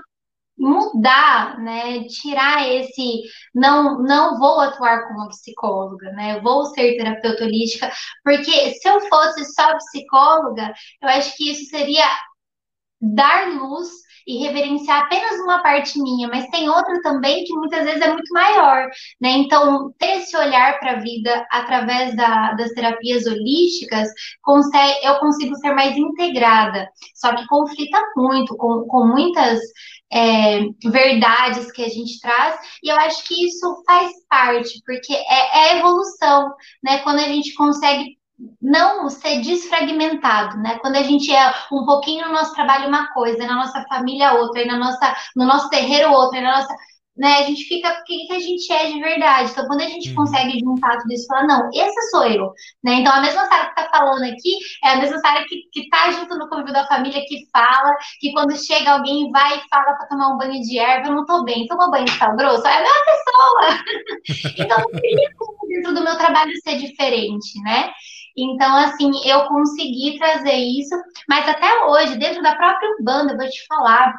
mudar, 0.58 1.60
né, 1.60 2.04
tirar 2.04 2.68
esse 2.70 3.24
não 3.54 4.04
não 4.04 4.38
vou 4.38 4.60
atuar 4.60 5.08
como 5.08 5.28
psicóloga, 5.30 6.12
né? 6.12 6.40
Vou 6.42 6.66
ser 6.68 6.96
terapeuta 6.96 7.44
holística, 7.44 7.92
porque 8.24 8.74
se 8.76 8.88
eu 8.88 9.02
fosse 9.02 9.46
só 9.54 9.76
psicóloga, 9.78 10.72
eu 11.02 11.10
acho 11.10 11.36
que 11.36 11.52
isso 11.52 11.70
seria 11.70 12.06
dar 13.04 13.50
luz 13.50 13.90
e 14.26 14.38
reverenciar 14.38 15.04
apenas 15.04 15.40
uma 15.42 15.62
parte 15.62 16.02
minha, 16.02 16.30
mas 16.30 16.48
tem 16.48 16.70
outra 16.70 17.02
também 17.02 17.44
que 17.44 17.54
muitas 17.54 17.84
vezes 17.84 18.02
é 18.02 18.12
muito 18.12 18.32
maior, 18.34 18.88
né? 19.20 19.32
Então, 19.32 19.94
ter 20.00 20.20
esse 20.20 20.36
olhar 20.38 20.80
para 20.80 20.94
a 20.94 21.00
vida 21.00 21.46
através 21.52 22.16
da, 22.16 22.54
das 22.54 22.72
terapias 22.72 23.26
holísticas, 23.26 24.08
consegue, 24.42 25.06
eu 25.06 25.20
consigo 25.20 25.56
ser 25.56 25.74
mais 25.74 25.98
integrada, 25.98 26.90
só 27.14 27.36
que 27.36 27.46
conflita 27.48 28.00
muito 28.16 28.56
com, 28.56 28.86
com 28.88 29.08
muitas 29.08 29.60
é, 30.12 30.62
verdades 30.86 31.72
que 31.72 31.84
a 31.84 31.90
gente 31.90 32.20
traz, 32.22 32.58
e 32.82 32.90
eu 32.90 32.96
acho 32.96 33.26
que 33.26 33.46
isso 33.46 33.84
faz 33.86 34.12
parte, 34.30 34.82
porque 34.86 35.14
é, 35.14 35.74
é 35.74 35.80
evolução, 35.80 36.54
né? 36.82 37.00
Quando 37.00 37.20
a 37.20 37.28
gente 37.28 37.54
consegue 37.56 38.18
não 38.62 39.10
ser 39.10 39.42
desfragmentado, 39.42 40.58
né? 40.58 40.78
Quando 40.80 40.96
a 40.96 41.04
gente 41.04 41.32
é 41.34 41.54
um 41.72 41.86
pouquinho 41.86 42.28
no 42.28 42.34
nosso 42.34 42.54
trabalho 42.54 42.88
uma 42.88 43.12
coisa, 43.14 43.46
na 43.46 43.56
nossa 43.56 43.84
família 43.88 44.34
outra, 44.34 44.62
e 44.62 44.66
na 44.66 44.78
nossa, 44.78 45.16
no 45.36 45.46
nosso 45.46 45.70
terreiro 45.70 46.12
outra, 46.12 46.40
e 46.40 46.42
na 46.42 46.58
nossa, 46.58 46.76
né? 47.16 47.38
A 47.38 47.44
gente 47.44 47.64
fica 47.66 47.90
o 47.90 48.04
que, 48.04 48.26
que 48.28 48.34
a 48.34 48.40
gente 48.40 48.72
é 48.72 48.92
de 48.92 49.00
verdade. 49.00 49.52
Então, 49.52 49.68
quando 49.68 49.82
a 49.82 49.88
gente 49.88 50.10
uhum. 50.10 50.16
consegue 50.16 50.60
juntar 50.60 50.98
tudo 50.98 51.14
isso, 51.14 51.28
falar, 51.28 51.46
não, 51.46 51.70
esse 51.72 52.10
sou 52.10 52.26
eu, 52.26 52.52
né? 52.84 52.96
Então, 52.96 53.14
a 53.14 53.22
mesma 53.22 53.46
Sara 53.46 53.70
que 53.70 53.76
tá 53.76 53.90
falando 53.92 54.24
aqui 54.24 54.58
é 54.84 54.90
a 54.90 54.96
mesma 54.98 55.20
Sara 55.20 55.46
que, 55.48 55.62
que 55.72 55.90
tá 55.90 56.12
junto 56.12 56.36
no 56.38 56.50
convívio 56.50 56.74
da 56.74 56.88
família, 56.88 57.24
que 57.28 57.48
fala, 57.52 57.96
que 58.20 58.32
quando 58.32 58.58
chega 58.58 58.92
alguém 58.92 59.30
vai 59.32 59.58
e 59.58 59.70
fala 59.70 59.94
para 59.96 60.08
tomar 60.08 60.30
um 60.30 60.38
banho 60.38 60.60
de 60.62 60.80
erva, 60.80 61.08
eu 61.08 61.16
não 61.16 61.26
tô 61.26 61.44
bem, 61.44 61.68
toma 61.68 61.92
banho 61.92 62.06
de 62.06 62.18
sal 62.18 62.36
grosso, 62.36 62.66
é 62.66 62.78
a 62.78 62.82
mesma 62.82 63.06
pessoa. 63.06 64.56
então, 64.66 64.78
não 64.80 65.00
queria 65.00 65.30
como 65.38 65.68
dentro 65.68 65.94
do 65.94 66.04
meu 66.04 66.18
trabalho 66.18 66.52
ser 66.64 66.78
diferente, 66.78 67.62
né? 67.62 67.92
Então, 68.36 68.76
assim, 68.78 69.12
eu 69.26 69.46
consegui 69.46 70.18
trazer 70.18 70.56
isso, 70.56 70.96
mas 71.30 71.48
até 71.48 71.86
hoje, 71.86 72.18
dentro 72.18 72.42
da 72.42 72.56
própria 72.56 72.90
banda, 73.02 73.34
eu 73.34 73.38
vou 73.38 73.50
te 73.50 73.66
falar 73.68 74.14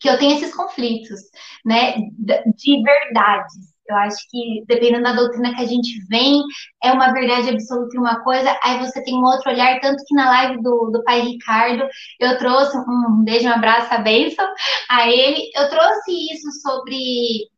que 0.00 0.08
eu 0.08 0.18
tenho 0.18 0.36
esses 0.36 0.54
conflitos, 0.54 1.20
né, 1.64 1.94
de 2.56 2.82
verdades. 2.82 3.76
Eu 3.88 3.96
acho 3.96 4.18
que, 4.30 4.64
dependendo 4.66 5.02
da 5.02 5.14
doutrina 5.14 5.54
que 5.54 5.62
a 5.62 5.66
gente 5.66 5.98
vem, 6.08 6.42
é 6.84 6.92
uma 6.92 7.10
verdade 7.12 7.48
absoluta 7.48 7.96
em 7.96 8.00
uma 8.00 8.22
coisa, 8.22 8.54
aí 8.62 8.78
você 8.78 9.02
tem 9.02 9.14
um 9.14 9.24
outro 9.24 9.50
olhar, 9.50 9.80
tanto 9.80 10.04
que 10.06 10.14
na 10.14 10.28
live 10.28 10.62
do, 10.62 10.90
do 10.92 11.02
pai 11.04 11.22
Ricardo, 11.22 11.88
eu 12.20 12.36
trouxe 12.38 12.76
um 12.76 13.24
beijo, 13.24 13.48
um 13.48 13.52
abraço, 13.52 13.92
a 13.92 13.98
bênção 13.98 14.46
a 14.90 15.08
ele, 15.08 15.50
eu 15.54 15.70
trouxe 15.70 16.12
isso 16.32 16.52
sobre 16.60 17.48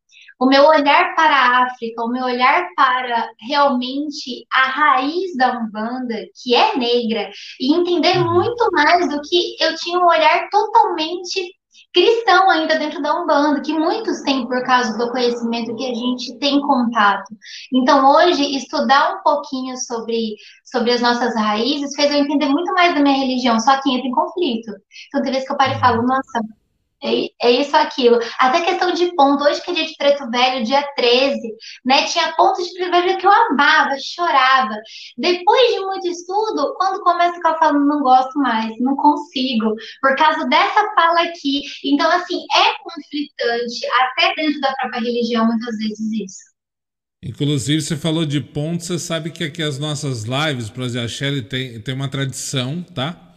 o 0.40 0.46
meu 0.46 0.64
olhar 0.64 1.14
para 1.14 1.36
a 1.36 1.64
África, 1.64 2.02
o 2.02 2.08
meu 2.08 2.24
olhar 2.24 2.66
para 2.74 3.28
realmente 3.46 4.46
a 4.50 4.70
raiz 4.70 5.36
da 5.36 5.58
Umbanda, 5.58 6.16
que 6.42 6.54
é 6.54 6.76
negra, 6.76 7.30
e 7.60 7.74
entender 7.74 8.16
uhum. 8.16 8.32
muito 8.32 8.70
mais 8.72 9.06
do 9.10 9.20
que 9.20 9.56
eu 9.60 9.74
tinha 9.76 9.98
um 9.98 10.06
olhar 10.06 10.48
totalmente 10.48 11.54
cristão 11.92 12.48
ainda 12.48 12.78
dentro 12.78 13.02
da 13.02 13.20
Umbanda, 13.20 13.60
que 13.60 13.72
muitos 13.72 14.22
têm 14.22 14.46
por 14.46 14.64
causa 14.64 14.96
do 14.96 15.10
conhecimento 15.10 15.74
que 15.76 15.90
a 15.90 15.94
gente 15.94 16.38
tem 16.38 16.60
contato. 16.60 17.36
Então, 17.74 18.10
hoje, 18.10 18.56
estudar 18.56 19.16
um 19.16 19.22
pouquinho 19.22 19.76
sobre, 19.76 20.36
sobre 20.64 20.92
as 20.92 21.02
nossas 21.02 21.34
raízes 21.34 21.94
fez 21.94 22.10
eu 22.10 22.18
entender 22.18 22.46
muito 22.46 22.72
mais 22.72 22.94
da 22.94 23.00
minha 23.00 23.18
religião, 23.18 23.58
só 23.60 23.80
que 23.82 23.90
entra 23.90 24.06
em 24.06 24.12
conflito. 24.12 24.70
Então, 25.08 25.22
tem 25.22 25.32
vezes 25.32 25.46
que 25.46 25.52
eu 25.52 25.58
paro 25.58 25.72
e 25.72 25.80
falo, 25.80 26.02
nossa, 26.02 26.40
é, 27.02 27.28
é 27.42 27.50
isso, 27.50 27.76
aquilo. 27.76 28.18
Até 28.38 28.62
questão 28.62 28.92
de 28.92 29.14
ponto. 29.14 29.42
Hoje 29.44 29.62
que 29.62 29.70
é 29.70 29.74
dia 29.74 29.86
de 29.86 29.96
preto 29.96 30.30
velho, 30.30 30.64
dia 30.64 30.82
13, 30.94 31.40
né? 31.84 32.04
Tinha 32.04 32.32
pontos 32.36 32.66
de 32.66 32.74
preto 32.74 32.90
velho 32.90 33.18
que 33.18 33.26
eu 33.26 33.32
amava, 33.32 33.96
chorava. 33.98 34.76
Depois 35.16 35.72
de 35.72 35.80
muito 35.80 36.08
estudo, 36.08 36.74
quando 36.76 37.02
começa 37.02 37.40
que 37.40 37.46
eu 37.46 37.58
falo, 37.58 37.80
não 37.80 38.00
gosto 38.00 38.38
mais, 38.38 38.72
não 38.80 38.96
consigo, 38.96 39.74
por 40.00 40.14
causa 40.16 40.46
dessa 40.48 40.94
fala 40.94 41.22
aqui. 41.22 41.62
Então, 41.84 42.10
assim, 42.10 42.44
é 42.54 42.72
conflitante, 42.82 43.86
até 44.02 44.34
dentro 44.34 44.60
da 44.60 44.72
própria 44.74 45.00
religião, 45.00 45.46
muitas 45.46 45.76
vezes 45.78 46.00
isso. 46.12 46.50
Inclusive, 47.22 47.82
você 47.82 47.96
falou 47.96 48.24
de 48.24 48.40
pontos, 48.40 48.86
você 48.86 48.98
sabe 48.98 49.30
que 49.30 49.44
aqui 49.44 49.62
as 49.62 49.78
nossas 49.78 50.24
lives, 50.24 50.70
Prosia 50.70 51.06
Shelly, 51.06 51.42
tem, 51.42 51.78
tem 51.80 51.94
uma 51.94 52.08
tradição, 52.08 52.82
tá? 52.82 53.29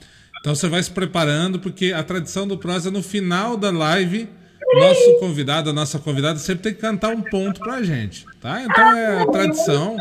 Então 0.43 0.53
você 0.53 0.67
vai 0.67 0.83
se 0.83 0.91
preparando, 0.91 1.57
porque 1.57 1.93
a 1.93 2.03
tradição 2.03 2.45
do 2.45 2.57
prosa 2.57 2.91
no 2.91 3.01
final 3.01 3.55
da 3.55 3.71
live, 3.71 4.27
nosso 4.75 5.17
convidado, 5.17 5.69
a 5.69 5.73
nossa 5.73 5.99
convidada 5.99 6.37
sempre 6.37 6.63
tem 6.63 6.73
que 6.73 6.81
cantar 6.81 7.15
um 7.15 7.21
ponto 7.21 7.61
pra 7.61 7.81
gente, 7.81 8.25
tá? 8.41 8.61
Então 8.61 8.97
é 8.97 9.21
a 9.21 9.25
tradição. 9.25 9.95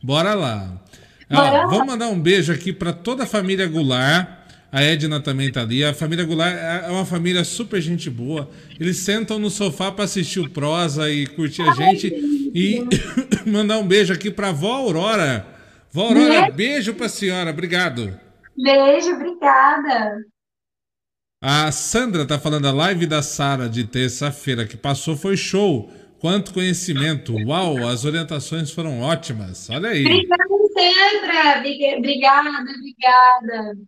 Bora 0.00 0.34
lá. 0.34 0.80
Ó, 1.28 1.68
vamos 1.68 1.86
mandar 1.88 2.06
um 2.10 2.20
beijo 2.20 2.52
aqui 2.52 2.72
para 2.72 2.92
toda 2.92 3.24
a 3.24 3.26
família 3.26 3.66
Goulart. 3.66 4.28
A 4.70 4.84
Edna 4.84 5.18
também 5.18 5.50
tá 5.50 5.62
ali. 5.62 5.82
A 5.82 5.92
família 5.92 6.24
Goulart 6.24 6.54
é 6.54 6.88
uma 6.88 7.04
família 7.04 7.42
super 7.42 7.80
gente 7.80 8.08
boa. 8.08 8.48
Eles 8.78 8.98
sentam 8.98 9.36
no 9.36 9.50
sofá 9.50 9.90
para 9.90 10.04
assistir 10.04 10.38
o 10.38 10.48
prosa 10.48 11.10
e 11.10 11.26
curtir 11.26 11.62
a 11.62 11.72
gente. 11.72 12.06
E 12.54 12.86
mandar 13.50 13.78
um 13.78 13.86
beijo 13.88 14.12
aqui 14.12 14.30
para 14.30 14.52
vó 14.52 14.74
Aurora. 14.74 15.44
Vó 15.90 16.06
Aurora, 16.06 16.52
beijo 16.52 16.94
para 16.94 17.06
a 17.06 17.08
senhora. 17.08 17.50
Obrigado. 17.50 18.16
Beijo, 18.56 19.12
obrigada. 19.12 20.24
A 21.40 21.72
Sandra 21.72 22.26
tá 22.26 22.38
falando 22.38 22.68
a 22.68 22.72
live 22.72 23.06
da 23.06 23.22
Sara 23.22 23.68
de 23.68 23.84
terça-feira 23.84 24.66
que 24.66 24.76
passou 24.76 25.16
foi 25.16 25.36
show. 25.36 25.90
Quanto 26.20 26.54
conhecimento. 26.54 27.34
Uau, 27.34 27.84
as 27.84 28.04
orientações 28.04 28.70
foram 28.70 29.00
ótimas. 29.00 29.68
Olha 29.68 29.88
aí. 29.88 30.06
Obrigada, 30.06 30.44
Sandra. 30.72 31.58
Obrigada, 31.98 32.50
obrigada. 32.60 33.78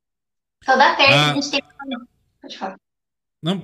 Toda 0.67 0.97
terça 0.97 1.15
ah, 1.15 1.31
a 1.31 1.35
gente 1.35 1.51
tem. 1.51 1.63
Pode 2.43 2.59
falar. 2.59 2.77
Não, 3.41 3.61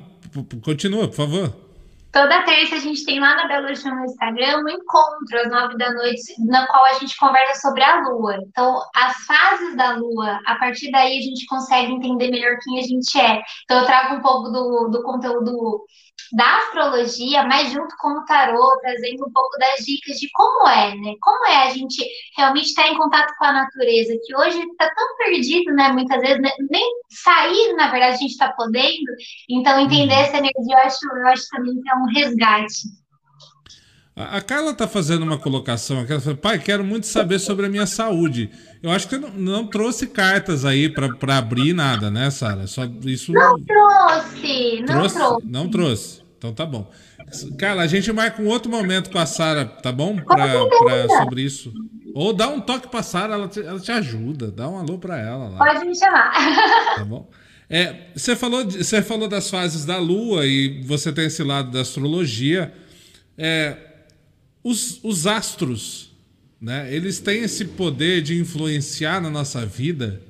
continua, 0.63 1.09
por 1.09 1.17
favor. 1.17 1.70
Toda 2.13 2.43
terça 2.43 2.75
a 2.75 2.79
gente 2.79 3.05
tem 3.05 3.21
lá 3.21 3.37
na 3.37 3.47
Belo 3.47 3.67
Horizonte 3.67 3.95
no 3.95 4.05
Instagram 4.05 4.65
um 4.65 4.69
encontro 4.69 5.39
às 5.39 5.51
nove 5.51 5.79
da 5.79 5.93
noite, 5.93 6.35
na 6.45 6.67
qual 6.67 6.85
a 6.87 6.95
gente 6.95 7.17
conversa 7.17 7.61
sobre 7.61 7.85
a 7.85 8.01
Lua. 8.01 8.37
Então, 8.49 8.81
as 8.97 9.17
fases 9.27 9.77
da 9.77 9.97
Lua, 9.97 10.41
a 10.45 10.57
partir 10.57 10.91
daí 10.91 11.19
a 11.19 11.23
gente 11.23 11.47
consegue 11.47 11.93
entender 11.93 12.31
melhor 12.31 12.57
quem 12.65 12.81
a 12.81 12.83
gente 12.83 13.21
é. 13.21 13.41
Então, 13.65 13.79
eu 13.79 13.87
trago 13.87 14.17
um 14.17 14.21
pouco 14.21 14.51
do, 14.51 14.89
do 14.89 15.03
conteúdo 15.05 15.85
da 16.33 16.59
astrologia, 16.59 17.45
mas 17.45 17.73
junto 17.73 17.95
com 17.99 18.09
o 18.11 18.25
tarô, 18.25 18.79
trazendo 18.81 19.27
um 19.27 19.33
pouco 19.33 19.59
das 19.59 19.85
dicas 19.85 20.19
de 20.19 20.29
como 20.33 20.69
é, 20.69 20.95
né? 20.95 21.15
Como 21.21 21.47
é 21.47 21.69
a 21.69 21.71
gente 21.71 22.05
realmente 22.37 22.67
estar 22.67 22.89
em 22.89 22.97
contato 22.97 23.35
com 23.37 23.45
a 23.45 23.53
natureza, 23.53 24.17
que 24.25 24.37
hoje 24.37 24.59
está 24.59 24.93
tão 24.95 25.17
perdido, 25.17 25.73
né? 25.73 25.89
Muitas 25.93 26.21
vezes, 26.21 26.41
né? 26.41 26.51
nem 26.71 26.93
sair, 27.09 27.75
na 27.75 27.91
verdade, 27.91 28.15
a 28.15 28.19
gente 28.19 28.33
está 28.33 28.53
podendo. 28.53 29.13
Então, 29.49 29.81
entender 29.81 30.15
uhum. 30.15 30.21
essa 30.21 30.39
energia, 30.39 30.75
eu 30.75 30.79
acho, 30.79 31.17
eu 31.17 31.27
acho 31.29 31.49
também 31.51 31.81
que 31.81 31.91
é 31.91 31.95
um 31.95 32.07
resgate. 32.07 33.01
A 34.17 34.41
Carla 34.41 34.73
está 34.73 34.87
fazendo 34.87 35.23
uma 35.23 35.39
colocação 35.39 36.01
aqui. 36.01 36.13
Ela 36.13 36.21
fala, 36.21 36.37
pai, 36.37 36.59
quero 36.59 36.85
muito 36.85 37.07
saber 37.07 37.39
sobre 37.39 37.67
a 37.67 37.69
minha 37.69 37.87
saúde. 37.87 38.51
Eu 38.83 38.91
acho 38.91 39.09
que 39.09 39.19
não, 39.19 39.31
não 39.31 39.67
trouxe 39.67 40.07
cartas 40.07 40.65
aí 40.65 40.89
para 40.89 41.37
abrir 41.37 41.75
nada, 41.75 42.11
né, 42.11 42.31
Sara? 42.31 42.67
Só 42.67 42.85
isso. 43.05 43.33
Não 43.33 43.59
trouxe, 43.63 44.81
não 44.81 44.87
trouxe, 44.87 45.15
trouxe. 45.15 45.47
Não 45.47 45.69
trouxe. 45.69 46.23
Então 46.39 46.55
tá 46.55 46.65
bom. 46.65 46.91
Carla, 47.59 47.83
a 47.83 47.87
gente 47.87 48.11
marca 48.13 48.41
um 48.43 48.49
outro 48.49 48.71
momento 48.71 49.11
com 49.11 49.19
a 49.19 49.27
Sara, 49.27 49.65
tá 49.67 49.93
bom? 49.93 50.17
Pra, 50.17 50.47
pra, 50.67 51.09
sobre 51.21 51.43
isso. 51.43 51.73
Ou 52.15 52.33
dá 52.33 52.49
um 52.49 52.61
toque 52.61 52.89
pra 52.89 53.03
Sara, 53.03 53.35
ela, 53.35 53.47
te, 53.47 53.61
ela 53.61 53.79
te 53.79 53.93
ajuda. 53.93 54.51
Dá 54.51 54.69
um 54.69 54.79
alô 54.79 54.99
pra 54.99 55.19
ela 55.19 55.49
lá. 55.49 55.59
Pode 55.59 55.85
me 55.85 55.97
chamar. 55.97 56.33
Tá 56.97 57.05
bom? 57.05 57.31
É, 57.69 58.09
você, 58.17 58.35
falou, 58.35 58.65
você 58.65 59.01
falou 59.01 59.29
das 59.29 59.49
fases 59.49 59.85
da 59.85 59.97
Lua 59.97 60.45
e 60.45 60.83
você 60.83 61.13
tem 61.13 61.27
esse 61.27 61.45
lado 61.45 61.71
da 61.71 61.83
astrologia. 61.83 62.73
É, 63.39 63.77
os, 64.65 64.99
os 65.05 65.27
astros, 65.27 66.10
né? 66.61 66.93
Eles 66.93 67.19
têm 67.19 67.43
esse 67.43 67.65
poder 67.65 68.23
de 68.23 68.39
influenciar 68.39 69.21
na 69.21 69.31
nossa 69.31 69.65
vida? 69.65 70.21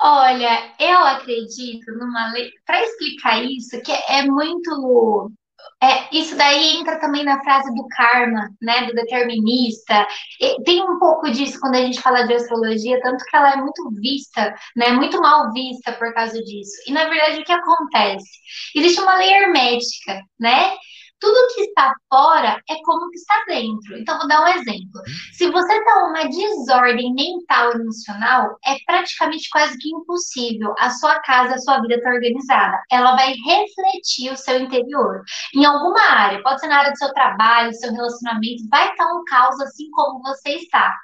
Olha, 0.00 0.72
eu 0.78 0.98
acredito 0.98 1.92
numa 1.92 2.32
lei. 2.32 2.50
Para 2.64 2.82
explicar 2.82 3.44
isso, 3.44 3.80
que 3.82 3.92
é 3.92 4.22
muito 4.24 5.30
é, 5.82 6.14
isso 6.14 6.36
daí 6.36 6.76
entra 6.76 7.00
também 7.00 7.24
na 7.24 7.42
frase 7.42 7.74
do 7.74 7.86
karma, 7.88 8.50
né, 8.60 8.86
do 8.86 8.94
determinista. 8.94 10.06
E 10.40 10.62
tem 10.62 10.82
um 10.82 10.98
pouco 10.98 11.30
disso 11.30 11.58
quando 11.58 11.76
a 11.76 11.80
gente 11.80 12.00
fala 12.00 12.26
de 12.26 12.34
astrologia, 12.34 13.00
tanto 13.00 13.24
que 13.24 13.36
ela 13.36 13.52
é 13.52 13.56
muito 13.56 13.90
vista, 13.92 14.54
né, 14.76 14.92
muito 14.92 15.20
mal 15.20 15.50
vista 15.52 15.92
por 15.92 16.12
causa 16.12 16.38
disso. 16.42 16.72
E 16.86 16.92
na 16.92 17.08
verdade 17.08 17.40
o 17.40 17.44
que 17.44 17.52
acontece? 17.52 18.28
Existe 18.76 19.00
uma 19.00 19.16
lei 19.16 19.32
hermética, 19.32 20.22
né? 20.38 20.74
Tudo 21.20 21.54
que 21.54 21.62
está 21.62 21.94
fora 22.08 22.60
é 22.68 22.76
como 22.82 23.10
que 23.10 23.16
está 23.16 23.44
dentro. 23.46 23.98
Então, 23.98 24.18
vou 24.18 24.28
dar 24.28 24.42
um 24.42 24.48
exemplo. 24.48 25.02
Se 25.32 25.50
você 25.50 25.72
está 25.74 26.04
uma 26.04 26.24
desordem 26.24 27.14
mental 27.14 27.72
emocional, 27.72 28.56
é 28.64 28.76
praticamente 28.86 29.48
quase 29.50 29.76
que 29.78 29.90
impossível 29.90 30.74
a 30.78 30.90
sua 30.90 31.20
casa, 31.20 31.54
a 31.54 31.58
sua 31.58 31.80
vida 31.80 31.94
estar 31.94 32.10
tá 32.10 32.14
organizada. 32.14 32.82
Ela 32.90 33.14
vai 33.16 33.34
refletir 33.34 34.32
o 34.32 34.36
seu 34.36 34.58
interior. 34.58 35.22
Em 35.54 35.64
alguma 35.64 36.00
área, 36.00 36.42
pode 36.42 36.60
ser 36.60 36.68
na 36.68 36.78
área 36.78 36.92
do 36.92 36.98
seu 36.98 37.12
trabalho, 37.12 37.70
do 37.70 37.76
seu 37.76 37.92
relacionamento, 37.92 38.68
vai 38.70 38.90
estar 38.90 39.06
um 39.06 39.24
caos 39.24 39.60
assim 39.60 39.90
como 39.90 40.22
você 40.22 40.50
está. 40.56 40.94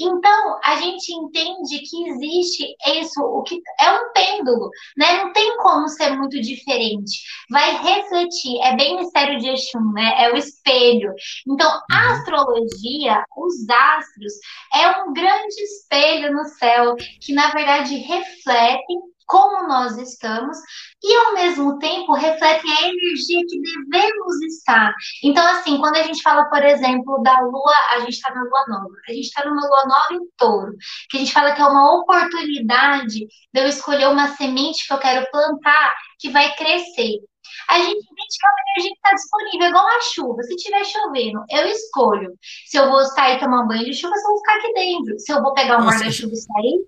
Então, 0.00 0.58
a 0.64 0.76
gente 0.76 1.12
entende 1.12 1.78
que 1.78 2.08
existe 2.08 2.74
isso, 2.98 3.20
o 3.20 3.42
que 3.42 3.60
é 3.80 3.90
um 3.92 4.12
pêndulo, 4.12 4.70
né? 4.96 5.22
Não 5.22 5.32
tem 5.32 5.56
como 5.58 5.88
ser 5.88 6.10
muito 6.16 6.40
diferente. 6.40 7.20
Vai 7.50 7.76
refletir, 7.76 8.60
é 8.62 8.74
bem 8.74 8.96
mistério 8.96 9.38
de 9.38 9.51
Exum, 9.52 9.92
né? 9.92 10.24
É 10.24 10.32
o 10.32 10.36
espelho. 10.36 11.12
Então, 11.46 11.68
a 11.90 12.06
uhum. 12.06 12.12
astrologia, 12.12 13.24
os 13.36 13.68
astros, 13.68 14.32
é 14.74 14.88
um 15.02 15.12
grande 15.12 15.62
espelho 15.62 16.32
no 16.32 16.44
céu 16.44 16.94
que, 17.20 17.32
na 17.32 17.50
verdade, 17.50 17.96
refletem 17.96 18.98
como 19.32 19.66
nós 19.66 19.96
estamos 19.96 20.58
e 21.02 21.14
ao 21.16 21.32
mesmo 21.32 21.78
tempo 21.78 22.12
refletem 22.12 22.70
a 22.70 22.88
energia 22.88 23.40
que 23.48 23.60
devemos 23.60 24.42
estar. 24.42 24.92
Então, 25.24 25.46
assim, 25.48 25.78
quando 25.78 25.96
a 25.96 26.02
gente 26.02 26.22
fala, 26.22 26.44
por 26.50 26.62
exemplo, 26.62 27.22
da 27.22 27.40
lua, 27.40 27.74
a 27.92 28.00
gente 28.00 28.10
está 28.10 28.32
na 28.34 28.42
lua 28.42 28.64
nova, 28.68 28.94
a 29.08 29.12
gente 29.12 29.24
está 29.24 29.42
numa 29.44 29.66
lua 29.66 29.86
nova 29.86 30.12
em 30.12 30.28
touro, 30.36 30.76
que 31.08 31.16
a 31.16 31.20
gente 31.20 31.32
fala 31.32 31.52
que 31.52 31.62
é 31.62 31.64
uma 31.64 31.98
oportunidade 31.98 33.20
de 33.20 33.60
eu 33.60 33.66
escolher 33.66 34.08
uma 34.08 34.28
semente 34.36 34.86
que 34.86 34.92
eu 34.92 34.98
quero 34.98 35.26
plantar 35.30 35.94
que 36.18 36.28
vai 36.28 36.54
crescer. 36.54 37.18
A 37.68 37.78
gente 37.78 37.98
entende 37.98 38.36
que 38.38 38.46
é 38.46 38.50
uma 38.50 38.62
energia 38.76 38.90
que 38.92 38.96
está 38.96 39.14
disponível, 39.14 39.68
igual 39.68 39.86
a 39.86 40.00
chuva. 40.00 40.42
Se 40.42 40.54
estiver 40.54 40.84
chovendo, 40.84 41.44
eu 41.50 41.66
escolho 41.66 42.32
se 42.66 42.76
eu 42.76 42.90
vou 42.90 43.04
sair 43.06 43.38
tomar 43.40 43.64
um 43.64 43.68
banho 43.68 43.84
de 43.84 43.94
chuva, 43.94 44.14
se 44.16 44.24
eu 44.24 44.30
vou 44.30 44.38
ficar 44.38 44.56
aqui 44.56 44.72
dentro. 44.74 45.18
Se 45.18 45.32
eu 45.32 45.42
vou 45.42 45.54
pegar 45.54 45.78
o 45.78 45.84
mar 45.84 45.98
da 45.98 46.10
chuva 46.10 46.32
e 46.32 46.36
sair, 46.36 46.86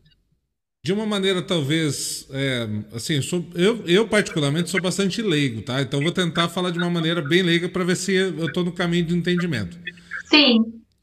de 0.84 0.92
uma 0.92 1.06
maneira 1.06 1.40
talvez 1.40 2.28
é, 2.30 2.68
assim 2.94 3.22
sou, 3.22 3.42
eu, 3.54 3.82
eu 3.86 4.06
particularmente 4.06 4.68
sou 4.68 4.82
bastante 4.82 5.22
leigo 5.22 5.62
tá 5.62 5.80
então 5.80 5.98
vou 6.02 6.12
tentar 6.12 6.50
falar 6.50 6.70
de 6.70 6.78
uma 6.78 6.90
maneira 6.90 7.22
bem 7.22 7.42
leiga 7.42 7.70
para 7.70 7.82
ver 7.84 7.96
se 7.96 8.12
eu 8.12 8.46
estou 8.46 8.62
no 8.62 8.70
caminho 8.70 9.06
de 9.06 9.16
entendimento 9.16 9.78
sim 10.26 10.58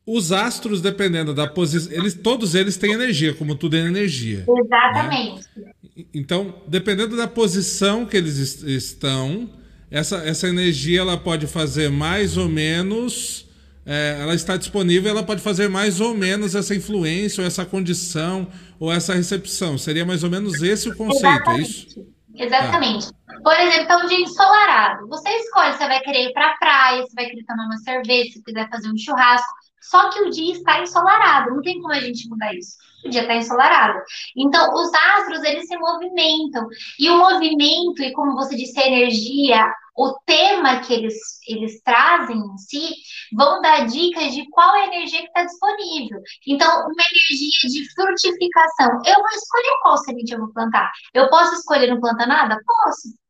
os 0.06 0.32
astros 0.32 0.82
dependendo 0.82 1.34
da 1.34 1.48
posição 1.48 1.92
eles 1.92 2.14
todos 2.14 2.54
eles 2.54 2.78
têm 2.78 2.94
energia 2.94 3.34
como 3.34 3.56
tudo 3.56 3.76
é 3.76 3.80
energia 3.80 4.46
né? 4.48 4.62
exatamente 4.64 5.48
né? 5.58 5.72
então 6.14 6.62
dependendo 6.68 7.18
da 7.18 7.28
posição 7.28 8.06
que 8.06 8.16
eles 8.16 8.38
est 8.38 8.64
estão 8.64 9.50
essa 9.92 10.18
essa 10.20 10.48
energia 10.48 11.02
ela 11.02 11.18
pode 11.18 11.46
fazer 11.46 11.90
mais 11.90 12.38
ou 12.38 12.50
menos 12.50 13.46
é, 13.86 14.20
ela 14.22 14.36
está 14.36 14.58
disponível, 14.58 15.10
ela 15.10 15.24
pode 15.24 15.42
fazer 15.42 15.68
mais 15.68 16.00
ou 16.00 16.14
menos 16.14 16.54
essa 16.54 16.76
influência, 16.76 17.42
ou 17.42 17.48
essa 17.48 17.66
condição, 17.66 18.48
ou 18.80 18.92
essa 18.92 19.14
recepção. 19.14 19.78
Seria 19.78 20.06
mais 20.06 20.24
ou 20.24 20.30
menos 20.30 20.62
esse 20.62 20.88
o 20.88 20.96
conceito, 20.96 21.26
Exatamente. 21.26 21.60
é 21.60 21.64
isso? 21.64 22.08
Exatamente. 22.36 23.08
Tá. 23.12 23.40
Por 23.44 23.60
exemplo, 23.60 23.84
então, 23.84 24.04
um 24.04 24.08
dia 24.08 24.20
ensolarado. 24.20 25.08
Você 25.08 25.30
escolhe, 25.30 25.74
você 25.74 25.88
vai 25.88 26.00
querer 26.02 26.30
ir 26.30 26.34
para 26.34 26.52
a 26.52 26.58
praia, 26.58 27.02
você 27.02 27.14
vai 27.16 27.26
querer 27.26 27.44
tomar 27.44 27.66
uma 27.66 27.78
cerveja, 27.80 28.32
se 28.32 28.44
quiser 28.44 28.70
fazer 28.70 28.90
um 28.90 28.98
churrasco. 28.98 29.52
Só 29.82 30.10
que 30.12 30.22
o 30.22 30.30
dia 30.30 30.54
está 30.54 30.82
ensolarado, 30.82 31.56
não 31.56 31.62
tem 31.62 31.82
como 31.82 31.94
a 31.94 32.00
gente 32.00 32.30
mudar 32.30 32.54
isso. 32.54 32.78
O 33.06 33.10
dia 33.10 33.22
está 33.22 33.36
ensolarado. 33.36 34.00
Então, 34.36 34.74
os 34.74 34.94
astros, 34.94 35.44
eles 35.44 35.68
se 35.68 35.78
movimentam. 35.78 36.68
E 37.00 37.10
o 37.10 37.18
movimento, 37.18 38.02
e 38.04 38.12
como 38.14 38.34
você 38.36 38.56
disse, 38.56 38.80
a 38.80 38.88
energia, 38.88 39.72
o 39.98 40.14
tema 40.26 40.80
que 40.82 40.94
eles, 40.94 41.16
eles 41.48 41.82
trazem 41.84 42.38
em 42.38 42.58
si 42.58 42.94
vão 43.34 43.62
dar 43.62 43.86
dicas 43.86 44.34
de 44.34 44.50
qual 44.50 44.76
é 44.76 44.84
a 44.84 44.88
energia 44.88 45.22
que 45.22 45.28
está 45.28 45.44
disponível. 45.44 46.22
Então, 46.48 46.68
uma 46.68 47.04
energia 47.12 47.70
de 47.70 47.94
frutificação. 47.94 49.02
Eu 49.06 49.16
vou 49.16 49.30
escolher 49.30 49.80
qual 49.82 49.98
semente 49.98 50.34
eu 50.34 50.40
vou 50.40 50.54
plantar. 50.54 50.92
Eu 51.14 51.30
posso 51.30 51.56
escolher 51.56 51.88
não 51.88 52.00
plantar 52.00 52.28
nada? 52.28 52.58
Posso. 52.66 53.21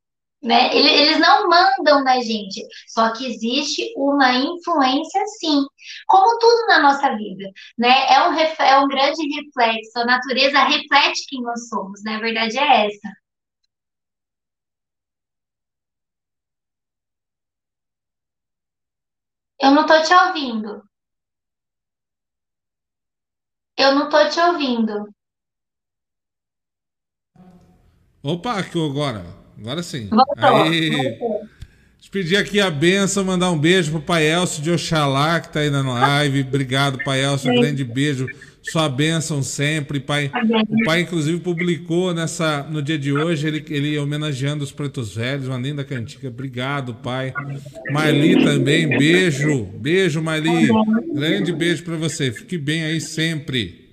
Né? 0.43 0.75
Eles 0.75 1.19
não 1.19 1.47
mandam 1.47 2.03
na 2.03 2.19
gente, 2.19 2.65
só 2.87 3.13
que 3.13 3.27
existe 3.27 3.93
uma 3.95 4.33
influência 4.33 5.23
sim, 5.39 5.63
como 6.07 6.39
tudo 6.39 6.65
na 6.67 6.79
nossa 6.79 7.15
vida, 7.15 7.45
né? 7.77 8.11
É 8.11 8.27
um, 8.27 8.33
é 8.33 8.79
um 8.79 8.87
grande 8.87 9.21
reflexo, 9.35 9.99
a 9.99 10.05
natureza 10.05 10.63
reflete 10.63 11.25
quem 11.27 11.41
nós 11.43 11.69
somos, 11.69 12.01
né? 12.03 12.15
A 12.15 12.19
verdade 12.19 12.57
é 12.57 12.87
essa. 12.87 13.21
Eu 19.61 19.71
não 19.71 19.85
tô 19.85 20.01
te 20.03 20.13
ouvindo. 20.13 20.83
Eu 23.77 23.93
não 23.95 24.09
tô 24.09 24.27
te 24.29 24.39
ouvindo. 24.39 25.07
Opa, 28.23 28.59
aqui 28.59 28.77
agora. 28.83 29.40
Agora 29.59 29.83
sim. 29.83 30.07
Voltou. 30.09 30.63
Aí. 30.63 31.17
Pedir 32.11 32.35
aqui 32.35 32.59
a 32.59 32.69
benção, 32.69 33.23
mandar 33.23 33.49
um 33.51 33.57
beijo 33.57 33.89
pro 33.91 34.01
Pai 34.01 34.25
Elcio 34.25 34.61
de 34.61 34.69
Oxalá, 34.69 35.39
que 35.39 35.47
tá 35.47 35.61
aí 35.61 35.69
na 35.69 35.81
live. 35.81 36.41
Obrigado, 36.41 37.01
Pai 37.05 37.23
Elcio. 37.23 37.49
Um 37.49 37.61
grande 37.61 37.85
beijo 37.85 38.27
sua 38.61 38.87
bênção 38.87 39.41
sempre, 39.41 39.99
pai. 39.99 40.31
O 40.69 40.85
pai, 40.85 41.01
inclusive, 41.01 41.39
publicou 41.39 42.13
nessa, 42.13 42.63
no 42.63 42.81
dia 42.81 42.97
de 42.97 43.11
hoje, 43.11 43.47
ele, 43.47 43.65
ele 43.69 43.97
homenageando 43.97 44.63
os 44.63 44.71
pretos 44.71 45.15
velhos, 45.15 45.47
uma 45.47 45.57
linda 45.57 45.83
cantiga. 45.83 46.27
Obrigado, 46.27 46.93
pai. 46.93 47.33
Marli 47.91 48.43
também, 48.43 48.87
beijo. 48.87 49.63
Beijo, 49.79 50.21
Marli. 50.21 50.69
Grande 51.13 51.51
beijo 51.51 51.83
para 51.83 51.95
você. 51.95 52.31
Fique 52.31 52.57
bem 52.57 52.83
aí 52.83 53.01
sempre. 53.01 53.89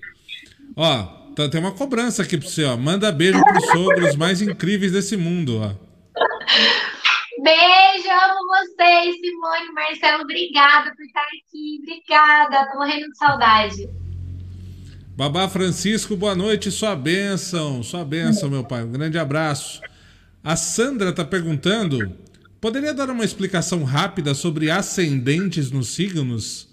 Ó, 0.75 1.18
tá, 1.43 1.49
tem 1.49 1.61
uma 1.61 1.71
cobrança 1.71 2.23
aqui 2.23 2.37
para 2.37 2.47
você, 2.47 2.65
ó. 2.65 2.75
Manda 2.75 3.11
beijo 3.11 3.41
pros 3.41 3.65
sogros 3.67 4.15
mais 4.15 4.41
incríveis 4.41 4.91
desse 4.91 5.15
mundo, 5.15 5.61
ó. 5.61 5.73
Beijo, 7.41 8.09
amo 8.09 8.47
vocês, 8.49 9.15
Simone, 9.21 9.71
Marcelo, 9.73 10.23
obrigada 10.23 10.93
por 10.93 11.05
estar 11.05 11.21
aqui, 11.21 11.79
obrigada, 11.81 12.69
tô 12.69 12.77
morrendo 12.77 13.09
de 13.09 13.17
saudade. 13.17 13.89
Babá 15.15 15.47
Francisco, 15.47 16.17
boa 16.17 16.35
noite, 16.35 16.69
sua 16.69 16.95
bênção, 16.95 17.81
sua 17.83 18.03
bênção, 18.03 18.49
meu 18.49 18.63
pai. 18.63 18.83
Um 18.83 18.91
grande 18.91 19.17
abraço. 19.17 19.81
A 20.43 20.57
Sandra 20.57 21.09
está 21.11 21.23
perguntando: 21.23 22.13
poderia 22.59 22.93
dar 22.93 23.09
uma 23.09 23.23
explicação 23.23 23.83
rápida 23.83 24.33
sobre 24.33 24.69
ascendentes 24.69 25.71
nos 25.71 25.89
signos? 25.89 26.68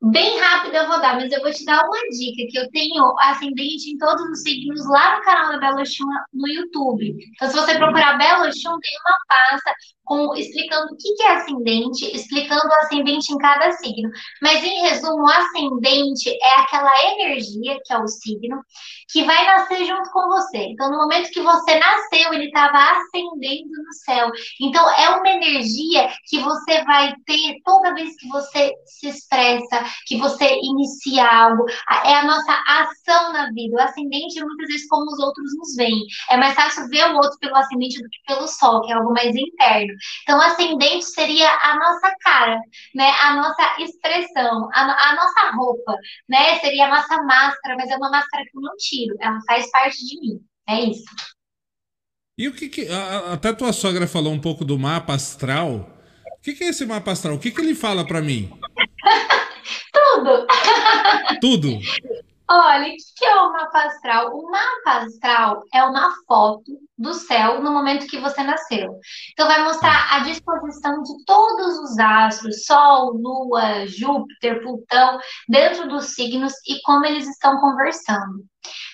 Bem 0.00 0.38
rápido 0.38 0.76
eu 0.76 0.86
vou 0.86 1.00
dar, 1.00 1.16
mas 1.16 1.32
eu 1.32 1.40
vou 1.40 1.50
te 1.50 1.64
dar 1.64 1.84
uma 1.84 1.98
dica 2.10 2.46
que 2.50 2.56
eu 2.56 2.70
tenho 2.70 3.18
ascendente 3.18 3.90
em 3.90 3.98
todos 3.98 4.22
os 4.30 4.42
signos 4.42 4.88
lá 4.88 5.16
no 5.16 5.24
canal 5.24 5.52
da 5.52 5.58
Belo 5.58 5.84
Chum 5.84 6.06
no 6.32 6.46
YouTube. 6.46 7.16
Então, 7.34 7.48
se 7.48 7.56
você 7.56 7.76
procurar 7.76 8.16
Belo 8.16 8.44
Chum, 8.44 8.78
tem 8.78 8.96
uma 9.00 9.18
pasta 9.26 9.74
com, 10.08 10.34
explicando 10.34 10.94
o 10.94 10.96
que 10.96 11.22
é 11.22 11.36
ascendente, 11.36 12.16
explicando 12.16 12.66
o 12.66 12.74
ascendente 12.80 13.32
em 13.32 13.36
cada 13.36 13.70
signo. 13.72 14.10
Mas, 14.40 14.64
em 14.64 14.80
resumo, 14.80 15.22
o 15.22 15.28
ascendente 15.28 16.30
é 16.30 16.60
aquela 16.60 16.90
energia, 17.12 17.78
que 17.84 17.92
é 17.92 17.98
o 17.98 18.08
signo, 18.08 18.58
que 19.10 19.22
vai 19.24 19.44
nascer 19.46 19.84
junto 19.84 20.10
com 20.10 20.26
você. 20.28 20.58
Então, 20.58 20.90
no 20.90 20.96
momento 20.96 21.30
que 21.30 21.40
você 21.40 21.78
nasceu, 21.78 22.32
ele 22.32 22.46
estava 22.46 22.98
ascendendo 22.98 23.70
no 23.70 23.92
céu. 24.04 24.30
Então, 24.60 24.88
é 24.90 25.10
uma 25.10 25.28
energia 25.28 26.08
que 26.26 26.38
você 26.40 26.82
vai 26.84 27.14
ter 27.26 27.56
toda 27.64 27.94
vez 27.94 28.16
que 28.16 28.28
você 28.28 28.72
se 28.86 29.08
expressa, 29.08 29.84
que 30.06 30.16
você 30.16 30.58
inicia 30.62 31.26
algo. 31.26 31.64
É 32.04 32.14
a 32.14 32.24
nossa 32.24 32.52
ação 32.66 33.32
na 33.32 33.50
vida. 33.52 33.76
O 33.76 33.80
ascendente, 33.80 34.42
muitas 34.42 34.68
vezes, 34.68 34.88
como 34.88 35.04
os 35.04 35.18
outros 35.18 35.54
nos 35.58 35.76
veem. 35.76 36.06
É 36.30 36.36
mais 36.38 36.54
fácil 36.54 36.88
ver 36.88 37.10
o 37.10 37.16
outro 37.16 37.38
pelo 37.38 37.56
ascendente 37.56 38.02
do 38.02 38.08
que 38.08 38.18
pelo 38.26 38.46
sol, 38.46 38.80
que 38.82 38.92
é 38.92 38.94
algo 38.94 39.12
mais 39.12 39.34
interno. 39.36 39.97
Então, 40.22 40.40
ascendente 40.40 41.04
seria 41.04 41.48
a 41.62 41.76
nossa 41.76 42.14
cara, 42.20 42.60
né? 42.94 43.10
A 43.20 43.34
nossa 43.34 43.82
expressão, 43.82 44.68
a, 44.72 45.10
a 45.10 45.14
nossa 45.14 45.56
roupa, 45.56 45.94
né? 46.28 46.58
Seria 46.60 46.86
a 46.86 46.90
nossa 46.90 47.22
máscara, 47.22 47.76
mas 47.76 47.90
é 47.90 47.96
uma 47.96 48.10
máscara 48.10 48.44
que 48.44 48.56
eu 48.56 48.62
não 48.62 48.76
tiro. 48.76 49.16
Ela 49.20 49.38
faz 49.46 49.70
parte 49.70 49.98
de 50.06 50.20
mim. 50.20 50.40
É 50.68 50.80
isso. 50.80 51.04
E 52.36 52.46
o 52.46 52.52
que, 52.52 52.68
que 52.68 52.88
a, 52.88 53.32
até 53.32 53.52
tua 53.52 53.72
sogra 53.72 54.06
falou 54.06 54.32
um 54.32 54.40
pouco 54.40 54.64
do 54.64 54.78
mapa 54.78 55.14
astral. 55.14 55.90
O 56.38 56.40
que, 56.40 56.54
que 56.54 56.64
é 56.64 56.68
esse 56.68 56.86
mapa 56.86 57.10
astral? 57.10 57.34
O 57.34 57.38
que, 57.38 57.50
que 57.50 57.60
ele 57.60 57.74
fala 57.74 58.06
para 58.06 58.22
mim? 58.22 58.50
Tudo! 59.92 60.46
Tudo! 61.40 61.78
Olha, 62.50 62.88
o 62.88 62.96
que 63.16 63.24
é 63.26 63.34
o 63.36 63.52
mapa 63.52 63.84
astral? 63.84 64.30
O 64.34 64.50
mapa 64.50 65.04
astral 65.04 65.62
é 65.72 65.82
uma 65.84 66.10
foto 66.26 66.78
do 66.96 67.12
céu 67.12 67.62
no 67.62 67.70
momento 67.70 68.06
que 68.06 68.18
você 68.18 68.42
nasceu. 68.42 68.98
Então, 69.32 69.46
vai 69.46 69.62
mostrar 69.64 70.14
a 70.14 70.20
disposição 70.20 71.02
de 71.02 71.24
todos 71.26 71.78
os 71.78 71.98
astros, 71.98 72.64
Sol, 72.64 73.12
Lua, 73.12 73.86
Júpiter, 73.86 74.62
Plutão, 74.62 75.18
dentro 75.46 75.88
dos 75.88 76.14
signos 76.14 76.54
e 76.66 76.80
como 76.82 77.04
eles 77.04 77.28
estão 77.28 77.60
conversando. 77.60 78.42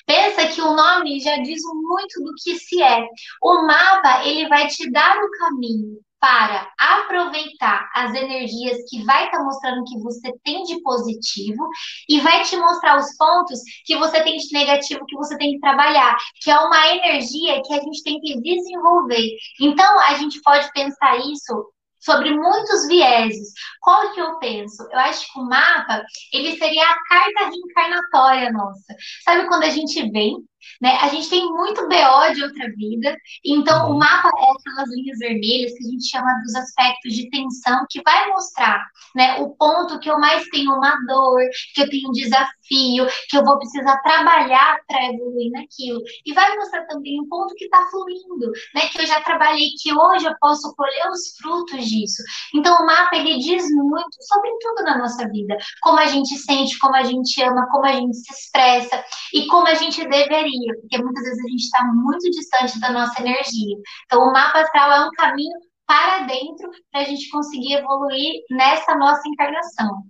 Pensa 0.04 0.48
que 0.48 0.60
o 0.60 0.74
nome 0.74 1.20
já 1.20 1.36
diz 1.38 1.62
muito 1.62 2.24
do 2.24 2.32
que 2.42 2.58
se 2.58 2.82
é. 2.82 3.06
O 3.40 3.66
mapa, 3.66 4.24
ele 4.24 4.48
vai 4.48 4.66
te 4.66 4.90
dar 4.90 5.16
o 5.16 5.30
caminho 5.38 6.00
para 6.24 6.72
aproveitar 6.78 7.87
as 7.94 8.14
energias 8.14 8.78
que 8.88 9.04
vai 9.04 9.26
estar 9.26 9.37
tá 9.37 9.44
mostrando 9.44 9.84
que 9.84 10.00
você 10.00 10.32
tem 10.42 10.62
de 10.62 10.80
positivo 10.80 11.68
e 12.08 12.18
vai 12.20 12.42
te 12.44 12.56
mostrar 12.56 12.98
os 12.98 13.14
pontos 13.18 13.60
que 13.84 13.94
você 13.98 14.22
tem 14.22 14.38
de 14.38 14.50
negativo 14.50 15.04
que 15.04 15.16
você 15.16 15.37
tem 15.37 15.52
que 15.52 15.60
trabalhar, 15.60 16.16
que 16.40 16.50
é 16.50 16.58
uma 16.60 16.88
energia 16.94 17.60
que 17.62 17.74
a 17.74 17.78
gente 17.78 18.02
tem 18.02 18.18
que 18.20 18.40
desenvolver. 18.40 19.37
Então, 19.60 20.00
a 20.00 20.14
gente 20.14 20.40
pode 20.40 20.72
pensar 20.72 21.18
isso 21.18 21.70
sobre 22.00 22.34
muitos 22.34 22.87
vieses. 22.87 23.52
Qual 23.82 24.14
que 24.14 24.20
eu 24.20 24.38
penso? 24.38 24.82
Eu 24.90 24.98
acho 25.00 25.30
que 25.30 25.38
o 25.38 25.44
mapa, 25.44 26.02
ele 26.32 26.56
seria 26.56 26.84
a 26.84 26.96
carta 27.06 27.50
reencarnatória 27.50 28.50
nossa. 28.50 28.96
Sabe 29.24 29.46
quando 29.46 29.64
a 29.64 29.70
gente 29.70 30.10
vem 30.10 30.37
né? 30.81 30.98
A 31.00 31.09
gente 31.09 31.29
tem 31.29 31.46
muito 31.46 31.88
BO 31.88 32.35
de 32.35 32.42
outra 32.42 32.68
vida, 32.77 33.16
então 33.44 33.88
o 33.88 33.92
uhum. 33.92 33.98
mapa 33.98 34.29
é 34.29 34.50
aquelas 34.50 34.90
linhas 34.90 35.18
vermelhas 35.18 35.72
que 35.72 35.85
a 35.85 35.90
gente 35.90 36.09
chama 36.09 36.42
dos 36.44 36.55
aspectos 36.55 37.12
de 37.12 37.29
tensão, 37.31 37.87
que 37.90 38.03
vai 38.03 38.29
mostrar 38.29 38.85
né, 39.14 39.37
o 39.40 39.50
ponto 39.50 39.98
que 39.98 40.11
eu 40.11 40.18
mais 40.18 40.46
tenho 40.48 40.72
uma 40.72 40.94
dor, 41.07 41.40
que 41.74 41.83
eu 41.83 41.88
tenho 41.88 42.09
um 42.09 42.12
desafio, 42.12 43.07
que 43.29 43.37
eu 43.37 43.44
vou 43.44 43.59
precisar 43.59 43.96
trabalhar 43.98 44.79
para 44.87 45.07
evoluir 45.07 45.50
naquilo. 45.53 46.00
E 46.24 46.33
vai 46.33 46.57
mostrar 46.57 46.87
também 46.87 47.20
um 47.20 47.29
ponto 47.29 47.55
que 47.55 47.64
está 47.64 47.85
fluindo, 47.90 48.50
né, 48.74 48.88
que 48.88 49.00
eu 49.00 49.07
já 49.07 49.20
trabalhei, 49.20 49.70
que 49.81 49.92
hoje 49.92 50.27
eu 50.27 50.35
posso 50.40 50.74
colher 50.74 51.11
os 51.11 51.37
frutos 51.37 51.85
disso. 51.87 52.22
Então 52.55 52.77
o 52.77 52.87
mapa 52.87 53.16
ele 53.16 53.38
diz 53.38 53.64
muito 53.72 54.16
sobre 54.20 54.50
tudo 54.61 54.83
na 54.83 54.98
nossa 54.98 55.29
vida, 55.29 55.57
como 55.83 55.98
a 55.98 56.07
gente 56.07 56.37
sente, 56.38 56.79
como 56.79 56.96
a 56.96 57.03
gente 57.03 57.42
ama, 57.42 57.66
como 57.70 57.87
a 57.87 57.92
gente 57.92 58.16
se 58.16 58.33
expressa 58.33 59.05
e 59.33 59.46
como 59.46 59.66
a 59.66 59.74
gente 59.74 60.07
deveria 60.07 60.53
porque 60.80 60.98
muitas 61.02 61.24
vezes 61.24 61.44
a 61.44 61.48
gente 61.48 61.62
está 61.62 61.84
muito 61.84 62.30
distante 62.30 62.80
da 62.80 62.92
nossa 62.92 63.20
energia. 63.20 63.76
Então, 64.06 64.20
o 64.20 64.32
mapa 64.32 64.60
astral 64.60 64.92
é 64.92 65.06
um 65.06 65.10
caminho 65.10 65.54
para 65.86 66.26
dentro 66.26 66.70
para 66.90 67.02
a 67.02 67.04
gente 67.04 67.28
conseguir 67.30 67.74
evoluir 67.74 68.42
nessa 68.50 68.94
nossa 68.96 69.22
encarnação. 69.28 70.02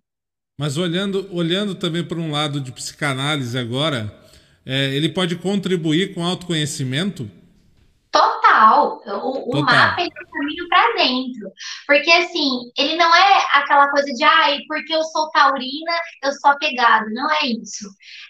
Mas 0.58 0.76
olhando, 0.76 1.28
olhando 1.32 1.74
também 1.74 2.04
para 2.04 2.18
um 2.18 2.30
lado 2.30 2.60
de 2.60 2.70
psicanálise 2.70 3.58
agora, 3.58 4.14
é, 4.64 4.94
ele 4.94 5.08
pode 5.08 5.36
contribuir 5.36 6.14
com 6.14 6.24
autoconhecimento? 6.24 7.28
Total. 8.64 9.02
O, 9.22 9.50
o 9.50 9.60
mapa 9.62 10.00
é 10.00 10.04
um 10.04 10.30
caminho 10.32 10.68
para 10.68 10.94
dentro. 10.94 11.50
Porque, 11.86 12.10
assim, 12.10 12.48
ele 12.78 12.96
não 12.96 13.14
é 13.14 13.46
aquela 13.52 13.90
coisa 13.90 14.10
de, 14.12 14.24
ai, 14.24 14.58
porque 14.66 14.94
eu 14.94 15.02
sou 15.04 15.30
taurina, 15.30 15.92
eu 16.22 16.32
sou 16.32 16.50
apegado. 16.50 17.06
Não 17.12 17.30
é 17.30 17.46
isso. 17.46 17.88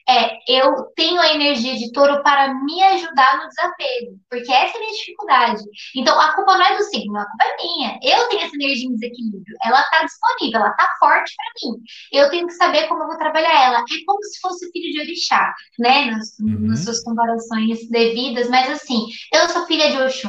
É, 0.09 0.37
eu 0.49 0.93
tenho 0.97 1.21
a 1.21 1.33
energia 1.35 1.77
de 1.77 1.91
touro 1.93 2.23
para 2.23 2.53
me 2.55 2.83
ajudar 2.83 3.39
no 3.39 3.49
desapego. 3.49 4.19
Porque 4.29 4.53
essa 4.53 4.75
é 4.75 4.77
a 4.77 4.81
minha 4.81 4.93
dificuldade. 4.93 5.63
Então, 5.97 6.21
a 6.21 6.33
culpa 6.35 6.59
não 6.59 6.65
é 6.65 6.77
do 6.77 6.85
signo, 6.85 7.17
a 7.17 7.27
culpa 7.27 7.45
é 7.45 7.57
minha. 7.57 7.99
Eu 8.03 8.29
tenho 8.29 8.43
essa 8.43 8.55
energia 8.55 8.89
em 8.89 8.95
desequilíbrio. 8.95 9.57
Ela 9.65 9.81
está 9.81 10.05
disponível, 10.05 10.61
ela 10.61 10.71
está 10.71 10.89
forte 10.99 11.33
para 11.37 11.71
mim. 11.71 11.79
Eu 12.13 12.31
tenho 12.31 12.47
que 12.47 12.55
saber 12.55 12.87
como 12.89 13.03
eu 13.03 13.09
vou 13.09 13.19
trabalhar 13.19 13.65
ela. 13.65 13.79
É 13.79 14.05
como 14.07 14.23
se 14.25 14.41
fosse 14.41 14.71
filho 14.73 14.93
de 14.93 15.01
orixá, 15.01 15.55
né? 15.79 16.11
Nas, 16.11 16.39
uhum. 16.39 16.69
nas 16.69 16.85
suas 16.85 17.03
comparações 17.03 17.89
devidas. 17.89 18.49
Mas, 18.49 18.71
assim, 18.71 19.07
eu 19.33 19.49
sou 19.49 19.67
filha 19.67 19.91
de 19.91 20.03
Oxum. 20.03 20.24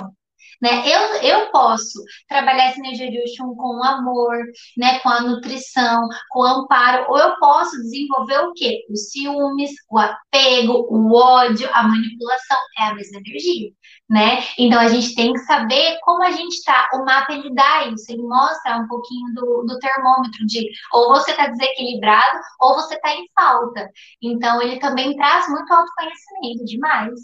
Né? 0.61 0.83
Eu, 0.87 1.01
eu 1.21 1.51
posso 1.51 1.99
trabalhar 2.27 2.65
essa 2.65 2.79
energia 2.79 3.09
de 3.09 3.19
Oxum 3.19 3.55
com 3.55 3.83
amor, 3.83 4.37
né? 4.77 4.99
com 4.99 5.09
a 5.09 5.21
nutrição, 5.21 6.07
com 6.29 6.43
amparo, 6.43 7.05
ou 7.09 7.17
eu 7.17 7.35
posso 7.37 7.75
desenvolver 7.77 8.39
o 8.39 8.53
quê? 8.53 8.85
Os 8.89 9.11
ciúmes, 9.11 9.71
o 9.89 9.97
apego, 9.97 10.87
o 10.89 11.13
ódio, 11.15 11.69
a 11.73 11.83
manipulação, 11.83 12.57
é 12.79 12.83
a 12.83 12.95
mesma 12.95 13.19
energia. 13.19 13.71
Né? 14.07 14.43
Então 14.59 14.79
a 14.79 14.87
gente 14.87 15.15
tem 15.15 15.33
que 15.33 15.39
saber 15.39 15.97
como 16.03 16.23
a 16.23 16.31
gente 16.31 16.53
está. 16.53 16.87
O 16.93 17.03
mapa 17.03 17.33
ele 17.33 17.51
dá 17.53 17.87
isso, 17.87 18.11
ele 18.11 18.21
mostra 18.21 18.77
um 18.77 18.87
pouquinho 18.87 19.33
do, 19.33 19.63
do 19.63 19.79
termômetro 19.79 20.45
de 20.45 20.69
ou 20.93 21.09
você 21.09 21.31
está 21.31 21.47
desequilibrado 21.47 22.39
ou 22.59 22.75
você 22.75 22.93
está 22.93 23.15
em 23.15 23.27
falta. 23.33 23.89
Então 24.21 24.61
ele 24.61 24.79
também 24.79 25.15
traz 25.15 25.49
muito 25.49 25.73
autoconhecimento 25.73 26.65
demais. 26.65 27.19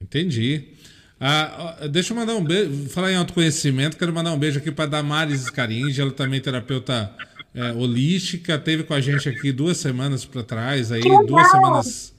Entendi. 0.00 0.78
Ah, 1.24 1.86
deixa 1.88 2.12
eu 2.12 2.16
mandar 2.16 2.34
um 2.34 2.42
beijo. 2.42 2.88
Falar 2.88 3.12
em 3.12 3.14
autoconhecimento, 3.14 3.96
quero 3.96 4.12
mandar 4.12 4.32
um 4.32 4.38
beijo 4.38 4.58
aqui 4.58 4.72
para 4.72 4.86
Damares 4.86 5.42
Scaringe, 5.42 6.00
ela 6.00 6.10
também 6.10 6.40
é 6.40 6.42
terapeuta 6.42 7.14
é, 7.54 7.70
holística, 7.70 8.58
teve 8.58 8.82
com 8.82 8.92
a 8.92 9.00
gente 9.00 9.28
aqui 9.28 9.52
duas 9.52 9.76
semanas 9.76 10.24
para 10.24 10.42
trás, 10.42 10.90
aí, 10.90 11.00
duas 11.00 11.48
semanas. 11.48 12.12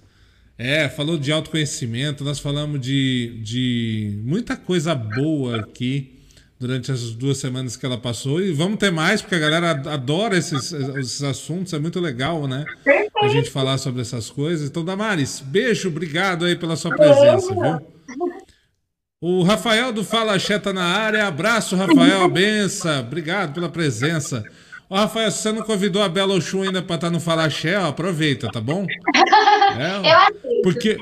É, 0.58 0.88
falou 0.88 1.18
de 1.18 1.34
autoconhecimento, 1.34 2.24
nós 2.24 2.40
falamos 2.40 2.80
de, 2.80 3.42
de 3.44 4.18
muita 4.24 4.56
coisa 4.56 4.96
boa 4.96 5.60
aqui 5.60 6.20
durante 6.58 6.90
as 6.90 7.12
duas 7.12 7.40
semanas 7.40 7.76
que 7.76 7.86
ela 7.86 7.98
passou. 7.98 8.42
E 8.42 8.54
vamos 8.54 8.80
ter 8.80 8.90
mais, 8.90 9.22
porque 9.22 9.36
a 9.36 9.40
galera 9.40 9.72
adora 9.72 10.38
esses, 10.38 10.72
esses 10.72 11.22
assuntos, 11.24 11.74
é 11.74 11.80
muito 11.80 12.00
legal, 12.00 12.48
né? 12.48 12.64
A 13.22 13.28
gente 13.28 13.50
falar 13.50 13.78
sobre 13.80 14.02
essas 14.02 14.30
coisas. 14.30 14.70
Então, 14.70 14.86
Damares, 14.86 15.44
beijo, 15.46 15.90
obrigado 15.90 16.46
aí 16.46 16.56
pela 16.56 16.78
sua 16.78 16.96
presença, 16.96 17.54
viu? 17.54 17.94
O 19.26 19.42
Rafael 19.42 19.94
do 19.94 20.04
Fala 20.04 20.38
Xé 20.38 20.60
tá 20.60 20.74
na 20.74 20.84
área. 20.84 21.26
Abraço, 21.26 21.78
Rafael. 21.78 22.28
Benção. 22.28 23.00
Obrigado 23.00 23.54
pela 23.54 23.70
presença. 23.70 24.44
Ô, 24.90 24.96
Rafael, 24.96 25.32
se 25.32 25.42
você 25.42 25.54
não 25.54 25.62
convidou 25.62 26.04
a 26.04 26.10
Bela 26.10 26.36
Oxum 26.36 26.64
ainda 26.64 26.82
para 26.82 26.96
estar 26.96 27.08
tá 27.08 27.14
no 27.14 27.22
Fala 27.22 27.50
Xé, 27.50 27.80
ó, 27.80 27.88
aproveita, 27.88 28.50
tá 28.52 28.60
bom? 28.60 28.86
É. 28.86 30.62
Porque, 30.62 30.98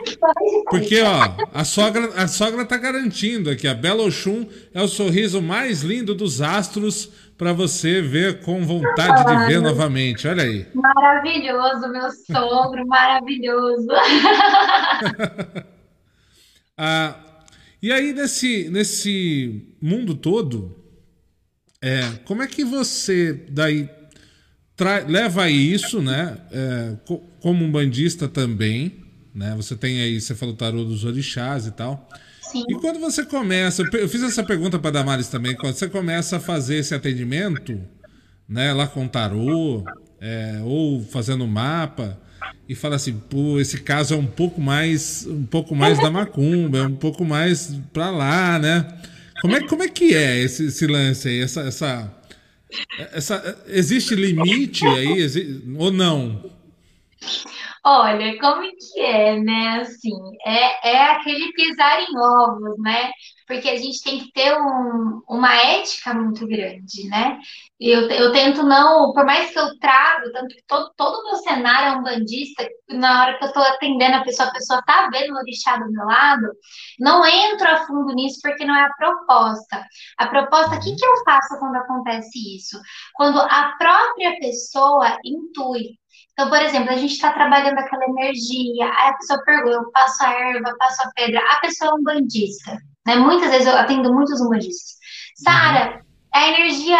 porque, 0.69 1.01
ó, 1.01 1.31
a 1.51 1.63
sogra, 1.63 2.11
a 2.15 2.27
sogra 2.27 2.63
tá 2.63 2.77
garantindo 2.77 3.49
aqui. 3.49 3.67
A 3.67 3.73
Bela 3.73 4.03
Oxum 4.03 4.45
é 4.71 4.83
o 4.83 4.87
sorriso 4.87 5.41
mais 5.41 5.81
lindo 5.81 6.13
dos 6.13 6.43
astros 6.43 7.09
para 7.39 7.53
você 7.53 8.03
ver 8.03 8.41
com 8.41 8.63
vontade 8.63 9.25
de 9.25 9.45
ver 9.47 9.59
novamente. 9.59 10.27
Olha 10.27 10.43
aí. 10.43 10.67
Maravilhoso, 10.75 11.87
meu 11.87 12.11
sogro, 12.11 12.85
maravilhoso. 12.85 13.87
ah, 16.77 17.15
e 17.81 17.91
aí, 17.91 18.13
nesse, 18.13 18.69
nesse 18.69 19.75
mundo 19.81 20.15
todo, 20.15 20.77
é, 21.81 22.07
como 22.25 22.43
é 22.43 22.47
que 22.47 22.63
você 22.63 23.45
daí 23.49 23.89
leva 25.07 25.49
isso, 25.49 26.01
né? 26.01 26.37
É, 26.51 26.95
co 27.05 27.19
como 27.39 27.65
um 27.65 27.71
bandista 27.71 28.27
também, 28.27 29.03
né? 29.33 29.55
Você 29.55 29.75
tem 29.75 30.01
aí, 30.01 30.21
você 30.21 30.35
falou 30.35 30.55
tarô 30.55 30.83
dos 30.83 31.03
orixás 31.03 31.65
e 31.65 31.71
tal. 31.71 32.07
Sim. 32.41 32.63
E 32.69 32.75
quando 32.75 32.99
você 32.99 33.25
começa, 33.25 33.83
eu 33.93 34.09
fiz 34.09 34.21
essa 34.21 34.43
pergunta 34.43 34.77
para 34.77 34.91
Damares 34.91 35.27
também, 35.27 35.55
quando 35.55 35.73
você 35.73 35.87
começa 35.89 36.37
a 36.37 36.39
fazer 36.39 36.75
esse 36.75 36.93
atendimento, 36.93 37.79
né, 38.47 38.73
lá 38.73 38.85
com 38.85 39.07
tarô, 39.07 39.83
é, 40.19 40.59
ou 40.63 41.03
fazendo 41.05 41.47
mapa, 41.47 42.19
e 42.67 42.75
fala 42.75 42.95
assim, 42.95 43.19
pô, 43.29 43.59
esse 43.59 43.81
caso 43.81 44.13
é 44.13 44.17
um 44.17 44.25
pouco 44.25 44.61
mais, 44.61 45.25
um 45.27 45.45
pouco 45.45 45.75
mais 45.75 45.99
da 45.99 46.09
macumba, 46.09 46.79
é 46.79 46.83
um 46.83 46.95
pouco 46.95 47.25
mais 47.25 47.75
para 47.91 48.09
lá, 48.09 48.59
né? 48.59 48.87
Como 49.41 49.55
é, 49.55 49.67
como 49.67 49.83
é 49.83 49.87
que 49.89 50.15
é 50.15 50.37
esse, 50.39 50.67
esse 50.67 50.85
lance 50.87 51.27
aí, 51.27 51.41
essa, 51.41 51.61
essa, 51.61 52.23
essa, 53.11 53.63
existe 53.67 54.15
limite 54.15 54.85
aí, 54.85 55.13
existe, 55.13 55.63
ou 55.77 55.91
não? 55.91 56.43
Olha, 57.83 58.37
como 58.39 58.61
que 58.61 58.99
é, 58.99 59.39
né? 59.39 59.81
Assim, 59.81 60.13
é, 60.45 60.91
é 60.91 61.11
aquele 61.11 61.51
pisar 61.53 62.01
em 62.01 62.17
ovos, 62.17 62.77
né? 62.79 63.09
Porque 63.51 63.69
a 63.69 63.75
gente 63.75 64.01
tem 64.01 64.17
que 64.19 64.31
ter 64.31 64.55
um, 64.57 65.21
uma 65.27 65.53
ética 65.53 66.13
muito 66.13 66.47
grande, 66.47 67.09
né? 67.09 67.37
Eu, 67.77 68.09
eu 68.09 68.31
tento 68.31 68.63
não, 68.63 69.11
por 69.11 69.25
mais 69.25 69.51
que 69.51 69.59
eu 69.59 69.77
trago, 69.77 70.31
tanto 70.31 70.55
que 70.55 70.63
todo, 70.65 70.89
todo 70.95 71.19
o 71.19 71.23
meu 71.25 71.35
cenário 71.35 71.89
é 71.89 71.97
um 71.97 72.03
bandista, 72.03 72.65
na 72.89 73.21
hora 73.21 73.37
que 73.37 73.43
eu 73.43 73.49
estou 73.49 73.61
atendendo 73.61 74.15
a 74.15 74.23
pessoa, 74.23 74.47
a 74.47 74.53
pessoa 74.53 74.79
está 74.79 75.09
vendo 75.11 75.33
o 75.33 75.37
orixá 75.37 75.75
do 75.75 75.91
meu 75.91 76.05
lado, 76.05 76.47
não 76.97 77.25
entro 77.25 77.67
a 77.67 77.85
fundo 77.85 78.15
nisso 78.15 78.39
porque 78.41 78.63
não 78.63 78.73
é 78.73 78.85
a 78.85 78.93
proposta. 78.93 79.85
A 80.17 80.27
proposta, 80.27 80.75
o 80.75 80.79
que, 80.79 80.95
que 80.95 81.05
eu 81.05 81.23
faço 81.25 81.59
quando 81.59 81.75
acontece 81.75 82.55
isso? 82.55 82.79
Quando 83.15 83.37
a 83.41 83.75
própria 83.77 84.39
pessoa 84.39 85.17
intui, 85.25 85.99
então, 86.31 86.49
por 86.49 86.61
exemplo, 86.61 86.91
a 86.91 86.95
gente 86.95 87.11
está 87.11 87.33
trabalhando 87.33 87.79
aquela 87.79 88.05
energia, 88.05 88.85
aí 88.85 89.09
a 89.09 89.17
pessoa 89.17 89.43
pergunta, 89.43 89.75
eu 89.75 89.91
passo 89.91 90.23
a 90.23 90.31
erva, 90.31 90.73
passo 90.79 91.01
a 91.05 91.11
pedra, 91.13 91.41
a 91.51 91.59
pessoa 91.59 91.91
é 91.91 91.93
um 91.93 92.03
bandista, 92.03 92.77
né? 93.05 93.15
Muitas 93.15 93.49
vezes 93.49 93.67
eu 93.67 93.75
atendo 93.75 94.13
muitos 94.13 94.39
umbandistas. 94.41 94.97
Sara, 95.35 96.03
a 96.33 96.47
energia 96.49 96.97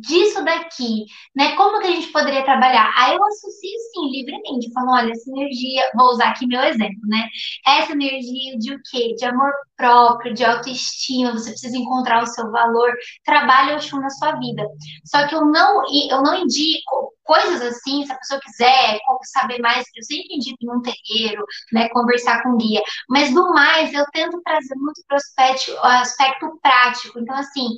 disso 0.00 0.44
daqui, 0.44 1.04
né? 1.34 1.54
Como 1.56 1.80
que 1.80 1.86
a 1.88 1.90
gente 1.90 2.08
poderia 2.08 2.44
trabalhar? 2.44 2.92
Aí 2.96 3.14
eu 3.14 3.24
associo 3.24 3.78
sim, 3.92 4.10
livremente, 4.10 4.72
falo, 4.72 4.92
olha, 4.92 5.10
essa 5.12 5.30
energia, 5.30 5.90
vou 5.94 6.10
usar 6.10 6.30
aqui 6.30 6.46
meu 6.46 6.62
exemplo, 6.62 7.00
né? 7.08 7.28
Essa 7.66 7.92
energia 7.92 8.58
de 8.58 8.74
o 8.74 8.80
quê? 8.90 9.14
De 9.16 9.24
amor 9.24 9.52
próprio, 9.76 10.34
de 10.34 10.44
autoestima, 10.44 11.32
você 11.32 11.50
precisa 11.50 11.76
encontrar 11.76 12.22
o 12.22 12.26
seu 12.26 12.50
valor, 12.50 12.92
trabalha 13.24 13.76
o 13.76 13.80
chum 13.80 14.00
na 14.00 14.10
sua 14.10 14.32
vida. 14.32 14.66
Só 15.04 15.26
que 15.26 15.34
eu 15.34 15.44
não, 15.44 15.82
eu 16.10 16.22
não 16.22 16.36
indico 16.36 17.14
coisas 17.28 17.60
assim, 17.60 18.06
se 18.06 18.12
a 18.12 18.16
pessoa 18.16 18.40
quiser 18.40 18.98
saber 19.24 19.58
mais, 19.60 19.84
eu 19.94 20.02
sempre 20.02 20.34
indico 20.34 20.56
em 20.62 20.70
um 20.70 20.80
terreiro, 20.80 21.44
né, 21.72 21.88
conversar 21.90 22.42
com 22.42 22.56
guia, 22.56 22.80
mas 23.08 23.32
do 23.34 23.52
mais, 23.52 23.92
eu 23.92 24.04
tento 24.12 24.40
trazer 24.42 24.74
muito 24.76 25.02
para 25.06 25.18
o 25.18 25.86
aspecto 26.00 26.58
prático, 26.62 27.18
então 27.18 27.36
assim, 27.36 27.68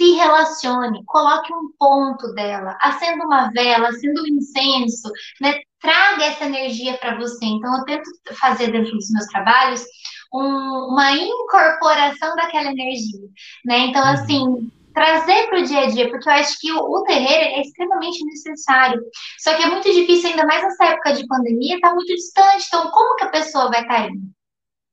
se 0.00 0.12
relacione, 0.12 1.04
coloque 1.04 1.52
um 1.52 1.70
ponto 1.78 2.32
dela, 2.32 2.74
acenda 2.80 3.22
uma 3.22 3.50
vela, 3.50 3.90
acenda 3.90 4.22
um 4.22 4.26
incenso, 4.26 5.12
né? 5.42 5.60
Traga 5.78 6.24
essa 6.24 6.46
energia 6.46 6.96
para 6.96 7.18
você. 7.18 7.44
Então, 7.44 7.76
eu 7.76 7.84
tento 7.84 8.10
fazer 8.40 8.72
dentro 8.72 8.92
dos 8.92 9.10
meus 9.10 9.26
trabalhos 9.26 9.84
um, 10.32 10.88
uma 10.92 11.12
incorporação 11.12 12.34
daquela 12.34 12.70
energia, 12.70 13.20
né? 13.66 13.78
Então, 13.80 14.02
uhum. 14.02 14.10
assim, 14.10 14.72
trazer 14.94 15.48
para 15.48 15.60
o 15.60 15.64
dia 15.64 15.80
a 15.80 15.90
dia, 15.90 16.08
porque 16.08 16.30
eu 16.30 16.32
acho 16.32 16.58
que 16.58 16.72
o, 16.72 16.78
o 16.78 17.04
terreiro 17.04 17.56
é 17.56 17.60
extremamente 17.60 18.24
necessário. 18.24 19.02
Só 19.38 19.54
que 19.54 19.62
é 19.62 19.66
muito 19.66 19.92
difícil, 19.92 20.30
ainda 20.30 20.46
mais 20.46 20.62
nessa 20.62 20.86
época 20.86 21.12
de 21.12 21.26
pandemia, 21.26 21.74
está 21.74 21.94
muito 21.94 22.14
distante. 22.14 22.64
Então, 22.68 22.90
como 22.90 23.16
que 23.16 23.24
a 23.24 23.30
pessoa 23.30 23.68
vai 23.68 23.82
estar 23.82 23.96
tá 23.96 24.08
indo? 24.08 24.39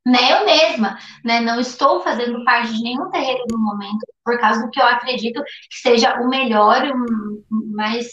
Né, 0.07 0.31
eu 0.31 0.45
mesma, 0.45 0.97
né, 1.25 1.41
não 1.41 1.59
estou 1.59 2.01
fazendo 2.01 2.41
parte 2.45 2.73
de 2.73 2.81
nenhum 2.81 3.09
terreiro 3.09 3.43
no 3.51 3.59
momento, 3.59 4.05
por 4.23 4.39
causa 4.39 4.61
do 4.63 4.71
que 4.71 4.79
eu 4.79 4.85
acredito 4.85 5.43
que 5.43 5.79
seja 5.81 6.13
o 6.21 6.29
melhor, 6.29 6.81
o 7.51 7.75
mais 7.75 8.07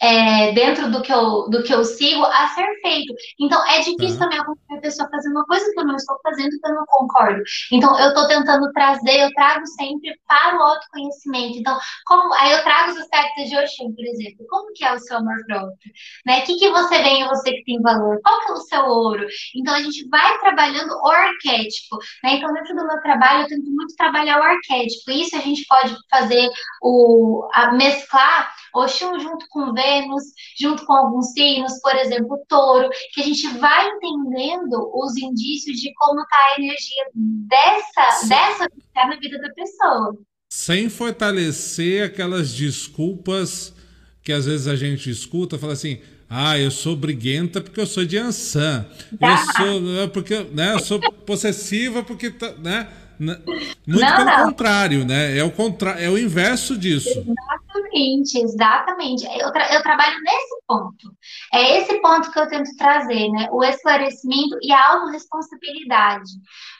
é, 0.00 0.52
dentro 0.52 0.90
do 0.90 1.00
que, 1.02 1.12
eu, 1.12 1.48
do 1.48 1.62
que 1.62 1.72
eu 1.72 1.84
sigo 1.84 2.24
a 2.24 2.48
ser 2.48 2.66
feito. 2.82 3.14
Então, 3.40 3.64
é 3.66 3.78
difícil 3.78 4.10
uhum. 4.10 4.18
também 4.18 4.38
acompanhar 4.38 4.78
a 4.78 4.80
pessoa 4.80 5.08
fazendo 5.08 5.32
uma 5.32 5.46
coisa 5.46 5.72
que 5.72 5.80
eu 5.80 5.86
não 5.86 5.96
estou 5.96 6.18
fazendo, 6.22 6.50
que 6.50 6.68
eu 6.68 6.74
não 6.74 6.86
concordo. 6.86 7.42
Então, 7.72 7.98
eu 7.98 8.08
estou 8.08 8.28
tentando 8.28 8.70
trazer, 8.72 9.20
eu 9.20 9.32
trago 9.32 9.66
sempre 9.66 10.14
para 10.26 10.58
o 10.58 10.62
autoconhecimento. 10.62 11.58
Então, 11.58 11.78
como, 12.04 12.32
aí 12.34 12.52
eu 12.52 12.62
trago 12.62 12.92
os 12.92 12.98
aspectos 12.98 13.48
de 13.48 13.56
Oxum, 13.56 13.94
por 13.94 14.04
exemplo. 14.04 14.46
Como 14.48 14.72
que 14.74 14.84
é 14.84 14.92
o 14.92 14.98
seu 14.98 15.16
amor 15.16 15.36
próprio? 15.46 15.92
Né? 16.26 16.40
O 16.40 16.42
que, 16.44 16.56
que 16.56 16.70
você 16.70 17.02
vê 17.02 17.08
em 17.08 17.28
você 17.28 17.52
que 17.52 17.64
tem 17.64 17.80
valor? 17.80 18.20
Qual 18.22 18.40
que 18.44 18.50
é 18.50 18.54
o 18.54 18.56
seu 18.58 18.84
ouro? 18.84 19.26
Então, 19.54 19.74
a 19.74 19.82
gente 19.82 20.06
vai 20.08 20.38
trabalhando 20.40 20.90
o 20.90 21.08
arquétipo. 21.08 21.96
Né? 22.22 22.34
Então, 22.34 22.52
dentro 22.52 22.76
do 22.76 22.86
meu 22.86 23.00
trabalho, 23.00 23.42
eu 23.42 23.48
tento 23.48 23.70
muito 23.70 23.96
trabalhar 23.96 24.40
o 24.40 24.42
arquétipo. 24.42 25.10
Isso 25.10 25.36
a 25.36 25.40
gente 25.40 25.64
pode 25.66 25.96
fazer 26.10 26.48
o 26.82 27.48
a 27.52 27.72
mesclar 27.72 28.52
Oxum 28.74 29.18
junto 29.18 29.46
com 29.48 29.72
Vênus, 29.86 30.24
junto 30.58 30.84
com 30.84 30.92
alguns 30.92 31.32
signos, 31.32 31.80
por 31.80 31.94
exemplo, 31.96 32.38
touro, 32.48 32.88
que 33.12 33.20
a 33.20 33.24
gente 33.24 33.46
vai 33.58 33.88
entendendo 33.88 34.90
os 34.94 35.16
indícios 35.16 35.78
de 35.78 35.92
como 35.94 36.20
está 36.20 36.36
a 36.36 36.60
energia 36.60 37.04
dessa, 37.14 38.26
dessa 38.28 38.68
na 38.94 39.16
vida 39.16 39.38
da 39.38 39.50
pessoa. 39.50 40.16
Sem 40.50 40.88
fortalecer 40.88 42.04
aquelas 42.04 42.52
desculpas 42.52 43.74
que 44.22 44.32
às 44.32 44.46
vezes 44.46 44.66
a 44.66 44.74
gente 44.74 45.08
escuta, 45.08 45.58
fala 45.58 45.74
assim, 45.74 46.00
ah, 46.28 46.58
eu 46.58 46.70
sou 46.70 46.96
briguenta 46.96 47.60
porque 47.60 47.80
eu 47.80 47.86
sou 47.86 48.04
de 48.04 48.18
Ansan. 48.18 48.84
Eu 49.12 49.36
sou, 49.54 50.02
é 50.02 50.06
porque, 50.08 50.42
né, 50.52 50.72
eu 50.72 50.80
sou 50.80 51.00
possessiva 51.24 52.02
porque, 52.02 52.30
tá, 52.30 52.52
né? 52.54 52.88
Muito 53.18 53.44
não, 53.86 54.16
pelo 54.16 54.24
não. 54.24 54.44
contrário, 54.46 55.04
né? 55.04 55.36
É 55.36 55.44
o, 55.44 55.50
contra... 55.50 55.92
é 55.92 56.08
o 56.08 56.18
inverso 56.18 56.76
disso. 56.76 57.08
Exatamente, 57.08 58.38
exatamente. 58.38 59.26
Eu, 59.40 59.52
tra 59.52 59.72
eu 59.72 59.82
trabalho 59.82 60.16
nesse 60.22 60.56
ponto. 60.66 61.16
É 61.52 61.78
esse 61.78 62.00
ponto 62.00 62.30
que 62.30 62.38
eu 62.38 62.48
tento 62.48 62.76
trazer, 62.76 63.28
né? 63.30 63.48
O 63.50 63.62
esclarecimento 63.64 64.58
e 64.62 64.72
a 64.72 64.92
autorresponsabilidade. 64.92 66.30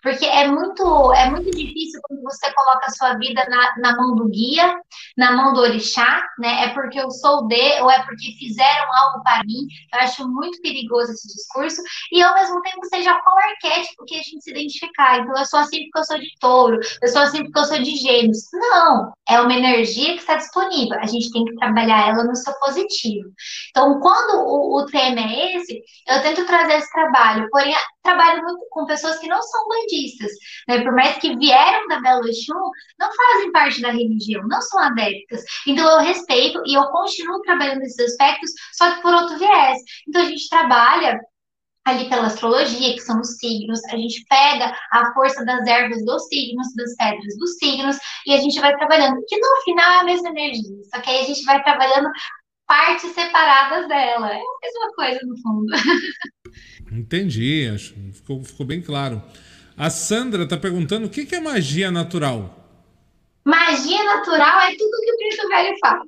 Porque 0.02 0.26
é 0.26 0.46
muito, 0.46 1.12
é 1.14 1.30
muito 1.30 1.50
difícil 1.50 2.00
quando 2.02 2.22
você 2.22 2.52
coloca 2.52 2.86
a 2.86 2.90
sua 2.90 3.14
vida 3.14 3.44
na, 3.48 3.76
na 3.78 3.96
mão 3.96 4.14
do 4.14 4.28
guia, 4.28 4.78
na 5.16 5.32
mão 5.32 5.52
do 5.52 5.60
orixá, 5.60 6.22
né? 6.38 6.64
É 6.64 6.68
porque 6.68 7.00
eu 7.00 7.10
sou 7.10 7.46
de, 7.46 7.80
ou 7.80 7.90
é 7.90 8.02
porque 8.04 8.32
fizeram 8.38 8.94
algo 8.94 9.22
para 9.22 9.42
mim. 9.44 9.66
Eu 9.92 10.00
acho 10.00 10.28
muito 10.28 10.60
perigoso 10.60 11.12
esse 11.12 11.28
discurso. 11.28 11.82
E 12.12 12.22
ao 12.22 12.34
mesmo 12.34 12.60
tempo 12.62 12.84
seja 12.86 13.14
qual 13.20 13.36
arquétipo 13.38 14.04
que 14.04 14.14
a 14.14 14.22
gente 14.22 14.42
se 14.42 14.50
identificar. 14.50 15.20
Então, 15.20 15.36
eu 15.36 15.46
sou 15.46 15.60
assim 15.60 15.84
porque 15.84 15.98
eu 15.98 16.04
sou 16.04 16.18
de 16.18 16.25
touro, 16.40 16.78
eu 17.02 17.08
sou 17.08 17.22
assim 17.22 17.44
porque 17.44 17.58
eu 17.58 17.64
sou 17.64 17.78
de 17.78 17.96
gêmeos. 17.96 18.38
Não, 18.52 19.12
é 19.28 19.40
uma 19.40 19.54
energia 19.54 20.14
que 20.14 20.20
está 20.20 20.36
disponível. 20.36 20.98
A 21.00 21.06
gente 21.06 21.30
tem 21.32 21.44
que 21.44 21.54
trabalhar 21.56 22.08
ela 22.08 22.24
no 22.24 22.34
seu 22.34 22.52
positivo. 22.60 23.30
Então, 23.70 24.00
quando 24.00 24.40
o, 24.40 24.78
o 24.78 24.86
tema 24.86 25.20
é 25.20 25.56
esse, 25.56 25.82
eu 26.08 26.22
tento 26.22 26.46
trazer 26.46 26.74
esse 26.74 26.90
trabalho, 26.92 27.48
porém, 27.50 27.74
trabalho 28.02 28.42
muito 28.42 28.64
com 28.70 28.86
pessoas 28.86 29.18
que 29.18 29.26
não 29.26 29.42
são 29.42 29.68
bandistas, 29.68 30.30
né? 30.68 30.82
Por 30.82 30.92
mais 30.92 31.16
que 31.18 31.36
vieram 31.36 31.88
da 31.88 32.00
Belo 32.00 32.28
Exu, 32.28 32.54
não 32.98 33.10
fazem 33.12 33.52
parte 33.52 33.82
da 33.82 33.90
religião, 33.90 34.46
não 34.46 34.60
são 34.60 34.80
adeptas. 34.80 35.42
Então, 35.66 35.88
eu 35.88 35.98
respeito 35.98 36.62
e 36.66 36.74
eu 36.74 36.84
continuo 36.86 37.42
trabalhando 37.42 37.82
esses 37.82 38.12
aspectos, 38.12 38.50
só 38.72 38.94
que 38.94 39.02
por 39.02 39.12
outro 39.12 39.38
viés. 39.38 39.78
Então, 40.08 40.22
a 40.22 40.26
gente 40.26 40.48
trabalha 40.48 41.20
ali 41.86 42.08
pela 42.08 42.26
astrologia, 42.26 42.94
que 42.94 43.00
são 43.00 43.20
os 43.20 43.38
signos, 43.38 43.82
a 43.86 43.96
gente 43.96 44.24
pega 44.28 44.76
a 44.92 45.12
força 45.14 45.44
das 45.44 45.66
ervas 45.66 46.04
dos 46.04 46.26
signos, 46.26 46.74
das 46.74 46.94
pedras 46.96 47.38
dos 47.38 47.56
signos, 47.58 47.96
e 48.26 48.34
a 48.34 48.38
gente 48.38 48.60
vai 48.60 48.76
trabalhando, 48.76 49.22
que 49.26 49.38
no 49.38 49.62
final 49.64 49.92
é 49.92 50.00
a 50.00 50.04
mesma 50.04 50.28
energia, 50.30 50.82
só 50.92 51.00
que 51.00 51.10
aí 51.10 51.20
a 51.20 51.24
gente 51.24 51.44
vai 51.44 51.62
trabalhando 51.62 52.10
partes 52.66 53.12
separadas 53.12 53.88
dela. 53.88 54.32
É 54.32 54.36
a 54.36 54.60
mesma 54.62 54.94
coisa, 54.96 55.20
no 55.22 55.36
fundo. 55.40 55.72
Entendi, 56.92 57.70
acho, 57.72 57.94
ficou, 58.12 58.42
ficou 58.42 58.66
bem 58.66 58.82
claro. 58.82 59.22
A 59.76 59.88
Sandra 59.88 60.44
está 60.44 60.56
perguntando 60.56 61.06
o 61.06 61.10
que, 61.10 61.24
que 61.24 61.34
é 61.34 61.40
magia 61.40 61.90
natural? 61.90 62.64
Magia 63.44 64.02
natural 64.02 64.60
é 64.60 64.76
tudo 64.76 65.00
que 65.00 65.12
o 65.12 65.16
preto 65.16 65.48
velho 65.48 65.76
faz. 65.78 66.02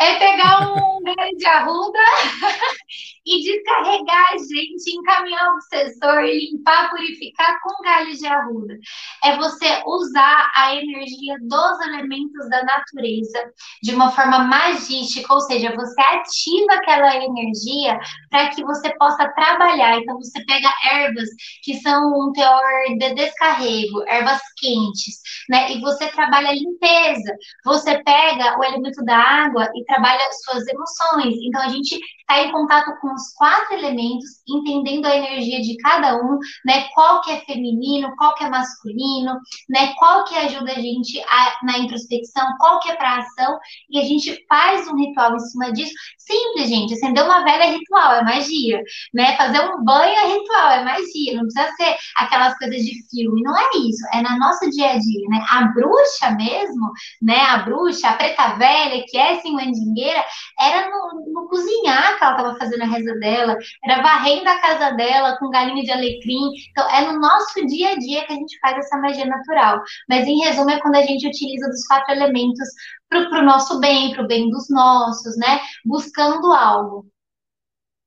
É 0.00 0.14
pegar 0.14 0.72
um 0.72 1.02
galho 1.04 1.36
de 1.36 1.46
arruda 1.46 1.98
e 3.26 3.42
descarregar 3.42 4.32
a 4.32 4.38
gente, 4.38 4.96
encaminhar 4.96 5.50
o 5.50 5.54
obsessor, 5.54 6.22
limpar, 6.22 6.90
purificar 6.90 7.58
com 7.62 7.82
galhos 7.84 8.18
de 8.18 8.26
arruda. 8.26 8.78
É 9.22 9.36
você 9.36 9.82
usar 9.86 10.50
a 10.54 10.74
energia 10.74 11.36
dos 11.42 11.80
elementos 11.86 12.48
da 12.48 12.64
natureza 12.64 13.52
de 13.82 13.94
uma 13.94 14.10
forma 14.10 14.38
magística, 14.40 15.32
ou 15.32 15.40
seja, 15.40 15.74
você 15.74 16.00
ativa 16.00 16.74
aquela 16.74 17.16
energia 17.16 17.98
para 18.30 18.48
que 18.48 18.64
você 18.64 18.92
possa 18.96 19.28
trabalhar. 19.34 19.98
Então, 19.98 20.16
você 20.16 20.42
pega 20.44 20.72
ervas 20.90 21.28
que 21.62 21.74
são 21.80 22.12
um 22.12 22.32
teor 22.32 22.98
de 22.98 23.14
descarrego, 23.14 24.02
ervas 24.08 24.40
quentes, 24.56 25.20
né? 25.48 25.72
E 25.72 25.80
você 25.80 26.08
trabalha 26.08 26.48
a 26.48 26.54
limpeza. 26.54 27.34
Você 27.64 28.02
pega 28.02 28.58
o 28.58 28.64
elemento 28.64 29.04
da 29.04 29.16
água 29.16 29.70
e 29.74 29.84
trabalha 29.90 30.30
suas 30.44 30.66
emoções. 30.68 31.34
Então, 31.42 31.60
a 31.60 31.68
gente 31.68 31.98
está 32.30 32.42
em 32.44 32.52
contato 32.52 32.96
com 33.00 33.12
os 33.12 33.32
quatro 33.34 33.74
elementos, 33.74 34.40
entendendo 34.48 35.06
a 35.06 35.16
energia 35.16 35.60
de 35.60 35.76
cada 35.78 36.16
um, 36.16 36.38
né? 36.64 36.86
Qual 36.94 37.20
que 37.22 37.32
é 37.32 37.40
feminino, 37.40 38.14
qual 38.16 38.34
que 38.36 38.44
é 38.44 38.48
masculino, 38.48 39.34
né? 39.68 39.92
Qual 39.98 40.24
que 40.24 40.36
ajuda 40.36 40.70
a 40.70 40.80
gente 40.80 41.20
a, 41.28 41.58
na 41.64 41.78
introspecção, 41.78 42.46
qual 42.58 42.78
que 42.78 42.90
é 42.90 42.94
para 42.94 43.18
ação, 43.18 43.58
e 43.90 43.98
a 43.98 44.04
gente 44.04 44.44
faz 44.48 44.86
um 44.86 44.96
ritual 44.96 45.34
em 45.34 45.40
cima 45.40 45.72
disso. 45.72 45.92
Simples, 46.18 46.68
gente. 46.68 46.94
Acender 46.94 47.24
uma 47.24 47.42
vela 47.42 47.64
é 47.64 47.72
ritual, 47.72 48.12
é 48.12 48.22
magia, 48.22 48.80
né? 49.12 49.36
Fazer 49.36 49.60
um 49.60 49.82
banho 49.82 50.14
é 50.14 50.32
ritual, 50.32 50.70
é 50.70 50.84
magia. 50.84 51.34
Não 51.34 51.42
precisa 51.42 51.74
ser 51.74 51.96
aquelas 52.16 52.56
coisas 52.58 52.80
de 52.80 52.92
filme. 53.08 53.42
Não 53.42 53.58
é 53.58 53.70
isso. 53.88 54.06
É 54.14 54.22
no 54.22 54.38
nosso 54.38 54.70
dia 54.70 54.92
a 54.92 54.98
dia, 54.98 55.28
né? 55.28 55.44
A 55.50 55.64
bruxa 55.64 56.30
mesmo, 56.36 56.92
né? 57.20 57.40
A 57.40 57.58
bruxa, 57.58 58.08
a 58.08 58.14
preta 58.14 58.54
velha, 58.54 59.04
que 59.08 59.18
é 59.18 59.32
assim, 59.32 59.52
mandingueira, 59.52 60.24
era 60.60 60.88
no, 60.90 61.32
no 61.32 61.48
cozinhar 61.48 62.19
que 62.20 62.24
ela 62.24 62.36
estava 62.36 62.58
fazendo 62.58 62.82
a 62.82 62.86
reza 62.86 63.14
dela, 63.14 63.56
era 63.84 64.02
varrendo 64.02 64.48
a 64.48 64.60
casa 64.60 64.90
dela 64.92 65.36
com 65.38 65.50
galinha 65.50 65.82
de 65.82 65.90
alecrim. 65.90 66.50
Então, 66.70 66.88
é 66.90 67.10
no 67.10 67.18
nosso 67.18 67.66
dia 67.66 67.90
a 67.90 67.98
dia 67.98 68.26
que 68.26 68.32
a 68.32 68.36
gente 68.36 68.58
faz 68.60 68.76
essa 68.76 68.98
magia 68.98 69.26
natural. 69.26 69.80
Mas, 70.08 70.26
em 70.26 70.40
resumo, 70.40 70.70
é 70.70 70.80
quando 70.80 70.96
a 70.96 71.02
gente 71.02 71.26
utiliza 71.26 71.68
dos 71.68 71.86
quatro 71.86 72.12
elementos 72.12 72.68
para 73.08 73.40
o 73.40 73.44
nosso 73.44 73.80
bem, 73.80 74.12
para 74.12 74.24
o 74.24 74.28
bem 74.28 74.50
dos 74.50 74.68
nossos, 74.68 75.36
né? 75.38 75.60
Buscando 75.84 76.52
algo. 76.52 77.06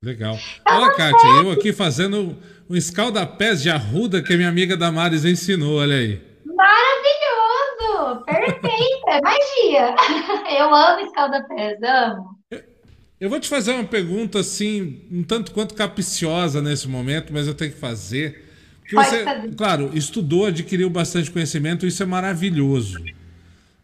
Legal. 0.02 0.36
Tá 0.64 0.78
olha, 0.78 0.94
Kátia, 0.94 1.28
eu 1.42 1.50
aqui 1.50 1.72
fazendo 1.72 2.36
um 2.68 2.76
escalda-pés 2.76 3.62
de 3.62 3.70
arruda 3.70 4.22
que 4.22 4.34
a 4.34 4.36
minha 4.36 4.48
amiga 4.48 4.76
Damares 4.76 5.24
ensinou, 5.24 5.80
olha 5.80 5.96
aí. 5.96 6.22
Maravilhoso! 6.44 8.24
Perfeito! 8.24 8.94
é 9.14 9.20
magia! 9.20 9.94
Eu 10.58 10.74
amo 10.74 11.00
escalda-pés, 11.00 11.78
amo. 11.82 12.33
Eu 13.20 13.30
vou 13.30 13.38
te 13.40 13.48
fazer 13.48 13.72
uma 13.72 13.84
pergunta 13.84 14.40
assim, 14.40 15.00
um 15.10 15.22
tanto 15.22 15.52
quanto 15.52 15.74
capiciosa 15.74 16.60
nesse 16.60 16.88
momento, 16.88 17.32
mas 17.32 17.46
eu 17.46 17.54
tenho 17.54 17.72
que 17.72 17.78
fazer. 17.78 18.44
Porque 18.80 18.96
você, 18.96 19.24
claro, 19.56 19.90
estudou, 19.94 20.46
adquiriu 20.46 20.90
bastante 20.90 21.30
conhecimento, 21.30 21.86
isso 21.86 22.02
é 22.02 22.06
maravilhoso. 22.06 22.98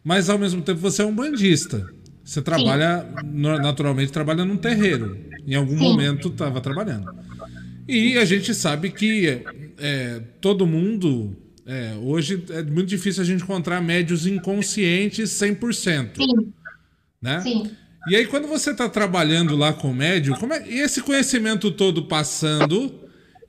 mas 0.05 0.28
ao 0.28 0.39
mesmo 0.39 0.62
tempo 0.62 0.81
você 0.81 1.03
é 1.03 1.07
um 1.07 1.14
bandista. 1.14 1.89
Você 2.24 2.43
trabalha, 2.43 3.07
Sim. 3.20 3.41
naturalmente, 3.41 4.12
trabalha 4.12 4.45
num 4.45 4.57
terreiro. 4.57 5.18
Em 5.47 5.55
algum 5.55 5.76
Sim. 5.78 5.85
momento 5.85 6.28
estava 6.28 6.61
trabalhando. 6.61 7.12
E 7.89 8.16
a 8.18 8.24
gente 8.24 8.55
sabe 8.55 8.91
que 8.91 9.43
é, 9.78 10.22
todo 10.41 10.66
mundo. 10.66 11.37
É, 11.66 11.95
hoje 12.03 12.45
é 12.51 12.62
muito 12.62 12.89
difícil 12.89 13.22
a 13.22 13.26
gente 13.26 13.43
encontrar 13.43 13.81
médios 13.81 14.26
inconscientes 14.26 15.31
100%. 15.31 16.16
Sim. 16.16 16.53
Né? 17.20 17.41
Sim. 17.41 17.70
E 18.09 18.16
aí, 18.16 18.26
quando 18.26 18.48
você 18.48 18.70
está 18.70 18.88
trabalhando 18.88 19.57
lá 19.57 19.72
com 19.72 19.90
o 19.90 19.94
médium, 19.94 20.36
como 20.36 20.55
é, 20.55 20.66
e 20.66 20.80
esse 20.80 21.03
conhecimento 21.03 21.70
todo 21.70 22.05
passando, 22.05 22.92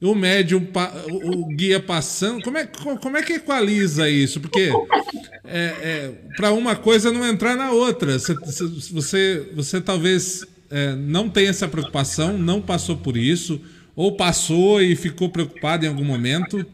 o 0.02 0.16
médium, 0.16 0.68
o, 1.10 1.47
guia 1.47 1.80
passando, 1.80 2.43
como 2.43 2.58
é, 2.58 2.66
como 2.66 3.18
é 3.18 3.22
que 3.22 3.34
equaliza 3.34 4.10
isso? 4.10 4.41
Porque 4.41 4.72
é, 5.45 5.76
é, 5.82 6.12
para 6.36 6.52
uma 6.52 6.76
coisa 6.76 7.12
não 7.12 7.26
entrar 7.26 7.56
na 7.56 7.72
outra. 7.72 8.18
Você, 8.18 8.34
você, 8.91 9.49
você 9.54 9.80
talvez 9.80 10.45
é, 10.70 10.95
não 10.95 11.30
tenha 11.30 11.49
essa 11.49 11.68
preocupação, 11.68 12.38
não 12.38 12.62
passou 12.62 12.97
por 12.97 13.16
isso, 13.16 13.62
ou 13.95 14.16
passou 14.16 14.82
e 14.82 14.95
ficou 14.95 15.30
preocupado 15.30 15.86
em 15.86 15.89
algum 15.89 16.06
momento. 16.06 16.66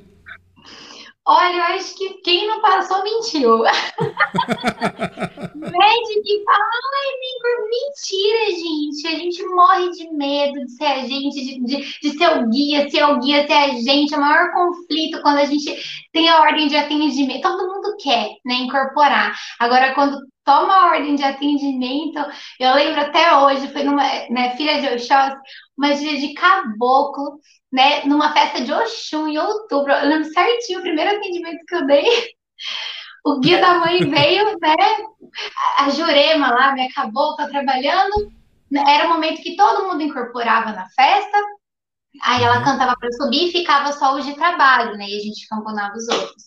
Olha, 1.30 1.58
eu 1.58 1.64
acho 1.76 1.94
que 1.96 2.22
quem 2.22 2.48
não 2.48 2.62
passou 2.62 3.04
mentiu. 3.04 3.60
Médico 5.56 6.24
que 6.24 6.44
fala, 6.46 6.64
ai, 6.96 7.12
mentira, 7.70 8.46
gente. 8.56 9.08
A 9.08 9.20
gente 9.20 9.46
morre 9.48 9.90
de 9.92 10.10
medo 10.14 10.66
de 10.66 10.72
ser 10.72 10.86
a 10.86 11.00
gente, 11.00 11.34
de, 11.34 11.60
de, 11.66 12.00
de 12.00 12.18
ser 12.18 12.30
o 12.38 12.48
guia, 12.50 12.90
ser 12.90 13.04
o 13.04 13.20
guia, 13.20 13.46
ser 13.46 13.54
a 13.54 13.68
gente. 13.72 14.16
O 14.16 14.22
maior 14.22 14.54
conflito 14.54 15.22
quando 15.22 15.40
a 15.40 15.46
gente 15.46 15.76
tem 16.14 16.30
a 16.30 16.40
ordem 16.40 16.68
de 16.70 16.78
atendimento. 16.78 17.42
Todo 17.42 17.68
mundo 17.68 17.98
quer, 18.02 18.30
né, 18.46 18.54
incorporar. 18.56 19.36
Agora, 19.60 19.94
quando 19.94 20.18
toma 20.46 20.74
a 20.74 20.86
ordem 20.92 21.16
de 21.16 21.24
atendimento, 21.24 22.20
eu 22.58 22.74
lembro 22.74 23.02
até 23.02 23.36
hoje, 23.36 23.68
foi 23.74 23.84
numa 23.84 24.04
né, 24.30 24.56
filha 24.56 24.80
de 24.80 24.88
Oxóssi, 24.96 25.36
uma 25.78 25.94
dia 25.94 26.18
de 26.18 26.34
caboclo 26.34 27.40
né, 27.72 28.04
numa 28.06 28.34
festa 28.34 28.62
de 28.62 28.72
Oxum 28.72 29.28
em 29.28 29.38
outubro. 29.38 29.92
Eu 29.92 30.10
lembro 30.10 30.32
certinho 30.32 30.80
o 30.80 30.84
primeiro 30.84 31.18
atendimento 31.18 31.66
que 31.68 31.76
eu 31.76 31.86
dei. 31.86 32.06
O 33.26 33.40
guia 33.40 33.60
da 33.60 33.76
mãe 33.76 34.10
veio, 34.10 34.58
né? 34.60 34.76
A 35.78 35.90
Jurema 35.90 36.52
lá, 36.52 36.72
me 36.72 36.88
acabou, 36.88 37.36
tá 37.36 37.48
trabalhando. 37.48 38.32
Era 38.88 39.06
o 39.06 39.10
momento 39.10 39.42
que 39.42 39.56
todo 39.56 39.88
mundo 39.88 40.02
incorporava 40.02 40.72
na 40.72 40.88
festa. 40.90 41.38
Aí 42.24 42.44
ela 42.44 42.60
uhum. 42.60 42.64
cantava 42.64 42.96
para 42.98 43.12
subir 43.12 43.48
e 43.48 43.52
ficava 43.52 43.92
só 43.94 44.16
os 44.16 44.26
de 44.26 44.34
trabalho, 44.36 44.98
né? 44.98 45.06
E 45.08 45.18
a 45.18 45.20
gente 45.20 45.48
camponava 45.48 45.96
os 45.96 46.08
outros. 46.08 46.44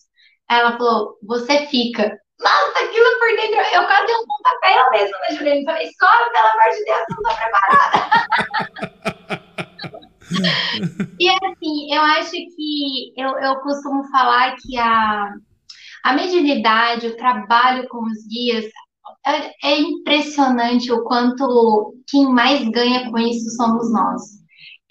Aí 0.49 0.59
ela 0.59 0.77
falou: 0.77 1.17
Você 1.23 1.67
fica. 1.67 2.19
Nossa, 2.39 2.79
aquilo 2.79 3.19
por 3.19 3.35
dentro, 3.35 3.59
eu 3.75 3.85
quase 3.85 4.07
dei 4.07 4.15
um 4.15 4.25
pontapé 4.25 4.79
eu 4.79 4.89
mesmo 4.91 5.17
na 5.19 5.29
Jurema. 5.35 5.71
Falei: 5.71 5.87
Sobe, 5.99 6.31
pelo 6.31 6.47
amor 6.47 6.69
de 6.71 6.83
Deus, 6.83 7.05
não 7.09 7.17
tô 7.17 7.35
preparada. 7.35 7.91
e 11.19 11.29
assim, 11.29 11.93
eu 11.93 12.01
acho 12.01 12.31
que 12.31 13.13
eu, 13.17 13.29
eu 13.39 13.55
costumo 13.61 14.03
falar 14.09 14.55
que 14.57 14.77
a, 14.77 15.33
a 16.03 16.13
mediunidade, 16.13 17.07
o 17.07 17.17
trabalho 17.17 17.87
com 17.89 18.03
os 18.03 18.27
guias, 18.27 18.65
é, 19.25 19.69
é 19.71 19.79
impressionante 19.79 20.91
o 20.91 21.03
quanto 21.03 21.95
quem 22.07 22.27
mais 22.29 22.67
ganha 22.69 23.09
com 23.09 23.17
isso 23.17 23.49
somos 23.55 23.91
nós. 23.91 24.40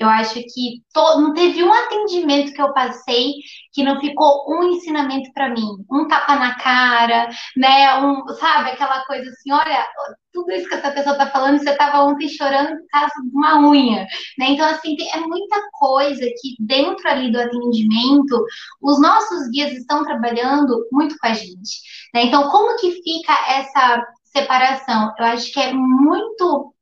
Eu 0.00 0.08
acho 0.08 0.34
que 0.34 0.82
to... 0.94 1.20
não 1.20 1.34
teve 1.34 1.62
um 1.62 1.72
atendimento 1.72 2.54
que 2.54 2.62
eu 2.62 2.72
passei 2.72 3.34
que 3.70 3.82
não 3.82 4.00
ficou 4.00 4.46
um 4.48 4.64
ensinamento 4.64 5.30
para 5.34 5.50
mim, 5.50 5.66
um 5.92 6.08
tapa 6.08 6.36
na 6.36 6.54
cara, 6.58 7.28
né? 7.54 7.98
Um, 8.00 8.26
sabe, 8.34 8.70
aquela 8.70 9.04
coisa 9.04 9.28
assim, 9.28 9.52
olha, 9.52 9.86
tudo 10.32 10.50
isso 10.52 10.68
que 10.68 10.74
essa 10.74 10.90
pessoa 10.90 11.16
tá 11.16 11.26
falando, 11.26 11.58
você 11.58 11.70
estava 11.70 12.02
ontem 12.02 12.28
chorando 12.28 12.78
por 12.78 12.86
causa 12.90 13.12
de 13.22 13.36
uma 13.36 13.60
unha, 13.68 14.06
né? 14.38 14.46
Então, 14.48 14.66
assim, 14.66 14.96
é 15.12 15.20
muita 15.20 15.60
coisa 15.72 16.24
que 16.40 16.56
dentro 16.60 17.06
ali 17.06 17.30
do 17.30 17.38
atendimento, 17.38 18.42
os 18.80 18.98
nossos 19.00 19.50
guias 19.50 19.72
estão 19.72 20.02
trabalhando 20.02 20.86
muito 20.90 21.14
com 21.18 21.26
a 21.26 21.34
gente, 21.34 21.80
né? 22.14 22.24
Então, 22.24 22.48
como 22.48 22.78
que 22.78 23.02
fica 23.02 23.32
essa 23.48 24.02
separação? 24.24 25.12
Eu 25.18 25.26
acho 25.26 25.52
que 25.52 25.60
é 25.60 25.74
muito 25.74 26.74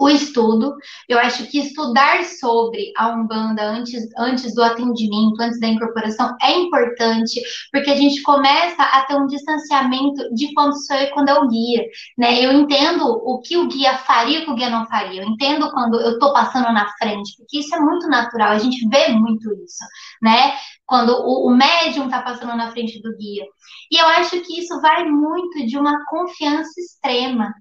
o 0.00 0.08
estudo. 0.08 0.74
Eu 1.06 1.18
acho 1.18 1.46
que 1.48 1.58
estudar 1.58 2.24
sobre 2.24 2.90
a 2.96 3.08
Umbanda 3.10 3.62
antes, 3.62 4.08
antes 4.16 4.54
do 4.54 4.62
atendimento, 4.62 5.38
antes 5.40 5.60
da 5.60 5.68
incorporação, 5.68 6.34
é 6.42 6.52
importante, 6.52 7.42
porque 7.70 7.90
a 7.90 7.96
gente 7.96 8.22
começa 8.22 8.82
a 8.82 9.04
ter 9.04 9.14
um 9.16 9.26
distanciamento 9.26 10.34
de 10.34 10.54
quando 10.54 10.74
sou 10.86 10.96
eu 10.96 11.02
e 11.02 11.10
quando 11.10 11.28
é 11.28 11.38
o 11.38 11.46
guia. 11.46 11.84
Né? 12.16 12.40
Eu 12.40 12.50
entendo 12.52 13.04
o 13.04 13.40
que 13.42 13.58
o 13.58 13.68
guia 13.68 13.98
faria 13.98 14.38
e 14.38 14.42
o 14.42 14.44
que 14.46 14.50
o 14.50 14.54
guia 14.54 14.70
não 14.70 14.86
faria. 14.86 15.22
Eu 15.22 15.28
entendo 15.28 15.70
quando 15.70 16.00
eu 16.00 16.12
estou 16.12 16.32
passando 16.32 16.72
na 16.72 16.90
frente, 16.96 17.36
porque 17.36 17.58
isso 17.58 17.74
é 17.74 17.80
muito 17.80 18.08
natural, 18.08 18.52
a 18.52 18.58
gente 18.58 18.88
vê 18.88 19.08
muito 19.08 19.52
isso, 19.52 19.84
né? 20.22 20.54
Quando 20.86 21.10
o, 21.10 21.48
o 21.48 21.54
médium 21.54 22.06
está 22.06 22.22
passando 22.22 22.56
na 22.56 22.70
frente 22.70 23.00
do 23.02 23.14
guia. 23.16 23.44
E 23.92 23.98
eu 24.00 24.06
acho 24.06 24.40
que 24.40 24.58
isso 24.58 24.80
vai 24.80 25.04
muito 25.04 25.66
de 25.66 25.76
uma 25.76 26.04
confiança 26.06 26.72
extrema, 26.80 27.52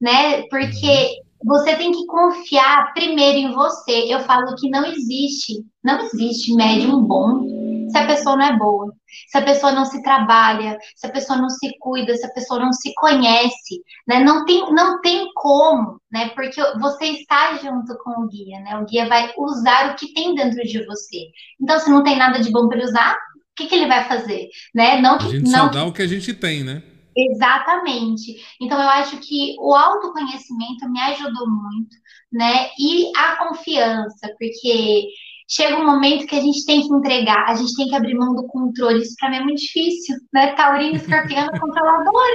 né? 0.00 0.42
Porque 0.48 1.22
você 1.44 1.76
tem 1.76 1.92
que 1.92 2.06
confiar 2.06 2.92
primeiro 2.94 3.38
em 3.38 3.52
você. 3.52 4.12
Eu 4.12 4.20
falo 4.20 4.54
que 4.56 4.70
não 4.70 4.84
existe, 4.86 5.64
não 5.82 6.00
existe 6.00 6.54
médium 6.54 7.02
bom 7.02 7.44
se 7.90 7.98
a 7.98 8.06
pessoa 8.06 8.36
não 8.36 8.44
é 8.44 8.58
boa, 8.58 8.92
se 9.28 9.38
a 9.38 9.42
pessoa 9.42 9.72
não 9.72 9.84
se 9.84 10.02
trabalha, 10.02 10.76
se 10.96 11.06
a 11.06 11.10
pessoa 11.10 11.38
não 11.38 11.48
se 11.48 11.70
cuida, 11.78 12.16
se 12.16 12.26
a 12.26 12.30
pessoa 12.30 12.58
não 12.58 12.72
se 12.72 12.92
conhece, 12.94 13.82
né? 14.08 14.18
Não 14.18 14.44
tem, 14.44 14.72
não 14.72 15.00
tem 15.00 15.28
como, 15.34 16.00
né? 16.10 16.30
Porque 16.30 16.60
você 16.80 17.04
está 17.06 17.56
junto 17.58 17.96
com 17.98 18.22
o 18.22 18.28
guia, 18.28 18.58
né? 18.60 18.76
O 18.78 18.84
guia 18.84 19.06
vai 19.06 19.32
usar 19.38 19.92
o 19.92 19.96
que 19.96 20.12
tem 20.12 20.34
dentro 20.34 20.62
de 20.62 20.84
você. 20.84 21.28
Então, 21.60 21.78
se 21.78 21.90
não 21.90 22.02
tem 22.02 22.16
nada 22.16 22.40
de 22.40 22.50
bom 22.50 22.66
para 22.66 22.78
ele 22.78 22.86
usar, 22.86 23.12
o 23.12 23.54
que, 23.56 23.66
que 23.66 23.74
ele 23.74 23.86
vai 23.86 24.08
fazer, 24.08 24.48
né? 24.74 25.00
Não 25.00 25.14
a 25.14 25.18
gente 25.20 25.50
não 25.50 25.66
só 25.66 25.68
dá 25.68 25.84
o 25.84 25.92
que 25.92 26.02
a 26.02 26.08
gente 26.08 26.34
tem, 26.34 26.64
né? 26.64 26.82
Exatamente. 27.16 28.34
Então, 28.60 28.80
eu 28.80 28.88
acho 28.88 29.18
que 29.18 29.56
o 29.60 29.74
autoconhecimento 29.74 30.88
me 30.90 31.00
ajudou 31.00 31.48
muito, 31.48 31.96
né? 32.32 32.70
E 32.78 33.12
a 33.16 33.36
confiança, 33.36 34.28
porque 34.38 35.06
chega 35.48 35.76
um 35.76 35.86
momento 35.86 36.26
que 36.26 36.34
a 36.34 36.40
gente 36.40 36.64
tem 36.64 36.80
que 36.80 36.92
entregar, 36.92 37.44
a 37.48 37.54
gente 37.54 37.76
tem 37.76 37.86
que 37.86 37.94
abrir 37.94 38.14
mão 38.14 38.34
do 38.34 38.46
controle. 38.48 39.02
Isso 39.02 39.14
para 39.20 39.30
mim 39.30 39.36
é 39.36 39.44
muito 39.44 39.60
difícil, 39.60 40.16
né? 40.32 40.54
Taurino, 40.54 40.96
escorpião, 40.96 41.46
controlador, 41.60 42.30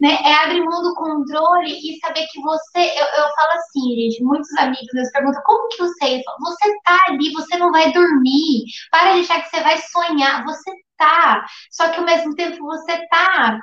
né? 0.00 0.18
É 0.24 0.34
abrir 0.44 0.60
mão 0.64 0.82
do 0.82 0.94
controle 0.94 1.72
e 1.72 1.98
saber 2.00 2.26
que 2.30 2.40
você. 2.40 2.80
Eu, 2.80 3.04
eu 3.04 3.28
falo 3.34 3.52
assim, 3.54 3.94
gente, 3.96 4.22
muitos 4.22 4.52
amigos 4.58 4.86
me 4.94 5.10
perguntam 5.12 5.42
como 5.44 5.68
que 5.68 5.82
eu 5.82 5.88
sei? 6.00 6.22
você 6.40 6.72
tá 6.84 6.98
ali, 7.08 7.32
você 7.32 7.56
não 7.56 7.72
vai 7.72 7.92
dormir, 7.92 8.64
para 8.90 9.14
de 9.14 9.20
achar 9.20 9.42
que 9.42 9.50
você 9.50 9.60
vai 9.62 9.78
sonhar, 9.78 10.44
você 10.44 10.70
tá. 10.96 11.44
Só 11.70 11.88
que 11.88 11.98
ao 11.98 12.04
mesmo 12.04 12.34
tempo 12.34 12.64
você 12.64 12.96
tá 13.08 13.58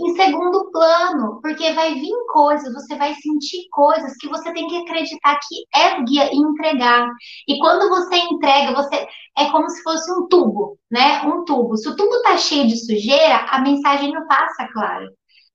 em 0.00 0.14
segundo 0.14 0.70
plano, 0.70 1.40
porque 1.42 1.72
vai 1.72 1.94
vir 1.94 2.14
coisas, 2.32 2.72
você 2.72 2.96
vai 2.96 3.14
sentir 3.14 3.68
coisas 3.70 4.16
que 4.16 4.28
você 4.28 4.52
tem 4.52 4.66
que 4.66 4.78
acreditar 4.78 5.38
que 5.46 5.64
é 5.74 6.02
guia 6.02 6.30
e 6.32 6.36
entregar. 6.36 7.08
E 7.48 7.58
quando 7.58 7.88
você 7.88 8.16
entrega, 8.16 8.74
você 8.74 9.06
é 9.38 9.50
como 9.50 9.68
se 9.68 9.82
fosse 9.82 10.10
um 10.12 10.26
tubo, 10.28 10.78
né? 10.90 11.22
Um 11.22 11.44
tubo. 11.44 11.76
Se 11.76 11.88
o 11.88 11.96
tubo 11.96 12.22
tá 12.22 12.36
cheio 12.36 12.66
de 12.66 12.76
sujeira, 12.76 13.46
a 13.50 13.60
mensagem 13.60 14.12
não 14.12 14.26
passa 14.26 14.68
clara. 14.72 15.06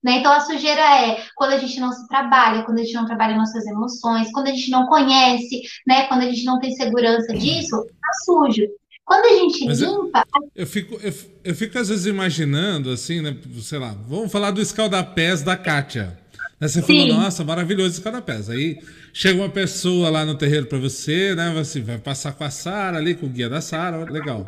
Né? 0.05 0.19
Então, 0.19 0.31
a 0.31 0.39
sujeira 0.39 0.81
é 0.81 1.17
quando 1.35 1.53
a 1.53 1.57
gente 1.57 1.79
não 1.79 1.91
se 1.91 2.07
trabalha, 2.07 2.63
quando 2.63 2.77
a 2.77 2.83
gente 2.83 2.93
não 2.93 3.07
trabalha 3.07 3.35
nossas 3.35 3.65
emoções, 3.65 4.31
quando 4.31 4.47
a 4.47 4.51
gente 4.51 4.69
não 4.69 4.85
conhece, 4.85 5.63
né? 5.87 6.05
quando 6.05 6.21
a 6.21 6.25
gente 6.25 6.45
não 6.45 6.59
tem 6.59 6.71
segurança 6.75 7.33
disso, 7.33 7.75
tá 7.83 8.13
sujo. 8.23 8.67
Quando 9.05 9.25
a 9.25 9.39
gente 9.39 9.65
Mas 9.65 9.79
limpa. 9.79 10.25
Eu, 10.35 10.49
eu, 10.55 10.67
fico, 10.67 10.99
eu, 11.01 11.13
eu, 11.43 11.55
fico 11.55 11.77
às 11.77 11.89
vezes 11.89 12.07
imaginando, 12.07 12.89
assim, 12.89 13.21
né? 13.21 13.37
Sei 13.61 13.77
lá, 13.77 13.95
vamos 14.07 14.31
falar 14.31 14.49
do 14.51 14.59
escaldapés 14.59 15.43
da 15.43 15.55
Kátia. 15.55 16.17
Aí 16.59 16.67
você 16.67 16.81
Sim. 16.81 16.87
falou, 16.87 17.21
nossa, 17.21 17.43
maravilhoso 17.43 17.93
escaldapés. 17.93 18.49
Aí 18.49 18.79
chega 19.13 19.39
uma 19.39 19.49
pessoa 19.49 20.09
lá 20.09 20.25
no 20.25 20.35
terreiro 20.35 20.65
para 20.65 20.79
você, 20.79 21.35
né? 21.35 21.53
Você 21.55 21.81
vai 21.81 21.99
passar 21.99 22.33
com 22.33 22.43
a 22.43 22.49
Sara 22.49 22.97
ali, 22.97 23.13
com 23.13 23.27
o 23.27 23.29
guia 23.29 23.47
da 23.47 23.61
Sara, 23.61 24.03
legal. 24.11 24.43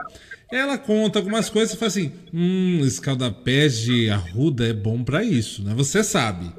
Ela 0.51 0.78
conta 0.78 1.20
algumas 1.20 1.49
coisas 1.49 1.76
e 1.76 1.78
fala 1.78 1.89
assim: 1.89 2.12
hum, 2.34 2.80
escaldapés 2.84 3.80
de 3.80 4.10
arruda 4.10 4.66
é 4.66 4.74
bom 4.74 5.03
para 5.03 5.24
isso, 5.24 5.62
né? 5.62 5.74
Você 5.76 6.03
sabe. 6.03 6.51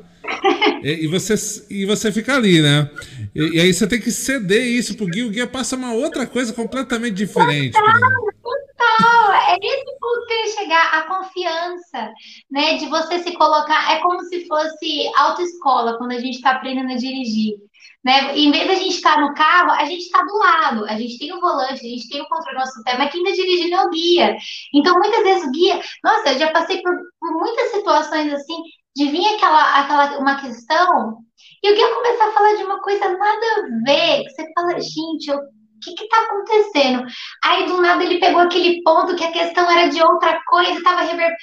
E, 0.85 1.05
e, 1.05 1.07
você, 1.09 1.35
e 1.71 1.85
você 1.85 2.13
fica 2.13 2.37
ali, 2.37 2.61
né? 2.61 2.89
E, 3.35 3.57
e, 3.57 3.61
aí 3.61 3.73
você 3.73 3.87
tem 3.87 4.01
que 4.01 4.11
ceder 4.11 4.65
isso 4.65 4.97
pro 4.97 5.07
guia, 5.07 5.27
o 5.27 5.31
guia 5.31 5.47
passa 5.47 5.77
uma 5.77 5.93
outra 5.93 6.27
coisa 6.27 6.53
completamente 6.53 7.15
diferente. 7.15 7.73
Total. 7.73 9.33
É 9.49 9.57
esse 9.61 9.99
ponto 9.99 10.27
que 10.27 10.35
ia 10.35 10.57
chegar, 10.57 10.95
a 10.95 11.03
confiança, 11.03 12.13
né? 12.51 12.77
De 12.77 12.87
você 12.87 13.19
se 13.21 13.33
colocar, 13.33 13.93
é 13.93 14.01
como 14.01 14.23
se 14.25 14.47
fosse 14.47 15.11
autoescola, 15.17 15.97
quando 15.99 16.13
a 16.13 16.19
gente 16.19 16.37
está 16.37 16.53
aprendendo 16.53 16.93
a 16.93 16.97
dirigir. 16.97 17.57
Né? 18.05 18.39
Em 18.39 18.51
vez 18.51 18.67
da 18.67 18.75
gente 18.75 18.95
estar 18.95 19.17
tá 19.17 19.21
no 19.21 19.35
carro, 19.35 19.73
a 19.73 19.85
gente 19.85 20.03
está 20.03 20.23
do 20.23 20.39
lado, 20.39 20.85
a 20.87 20.97
gente 20.97 21.19
tem 21.19 21.33
o 21.33 21.41
volante, 21.41 21.85
a 21.85 21.89
gente 21.89 22.09
tem 22.09 22.23
o 22.23 22.29
controle 22.29 22.57
do 22.57 22.61
nosso 22.61 22.83
pé, 22.85 22.97
mas 22.97 23.11
quem 23.11 23.23
está 23.23 23.35
dirigindo 23.35 23.75
é 23.75 23.85
o 23.85 23.91
guia. 23.91 24.37
Então, 24.73 24.95
muitas 24.99 25.23
vezes 25.23 25.45
o 25.45 25.51
guia, 25.51 25.81
nossa, 26.05 26.33
eu 26.33 26.39
já 26.39 26.53
passei 26.53 26.81
por, 26.81 26.95
por 27.21 27.33
muitas 27.33 27.71
situações 27.73 28.33
assim, 28.33 28.57
de 28.97 29.11
vir 29.11 29.27
aquela, 29.35 29.81
aquela 29.81 30.19
uma 30.19 30.41
questão 30.41 31.19
e 31.63 31.71
o 31.71 31.75
Guia 31.75 31.95
começar 31.95 32.29
a 32.29 32.33
falar 32.33 32.57
de 32.57 32.65
uma 32.65 32.81
coisa 32.81 33.09
nada 33.09 33.47
a 33.57 33.85
ver, 33.85 34.25
você 34.25 34.53
fala, 34.55 34.81
gente, 34.81 35.31
o 35.31 35.41
que 35.83 35.95
que 35.95 36.09
tá 36.09 36.23
acontecendo? 36.23 37.05
Aí 37.45 37.67
do 37.67 37.81
nada 37.81 38.03
ele 38.03 38.21
pegou 38.21 38.41
aquele 38.41 38.83
ponto 38.83 39.17
que 39.17 39.25
a 39.25 39.33
questão 39.33 39.71
era 39.71 39.89
de 39.89 40.03
outra 40.03 40.41
coisa, 40.47 40.73
estava 40.73 41.03
rever... 41.03 41.35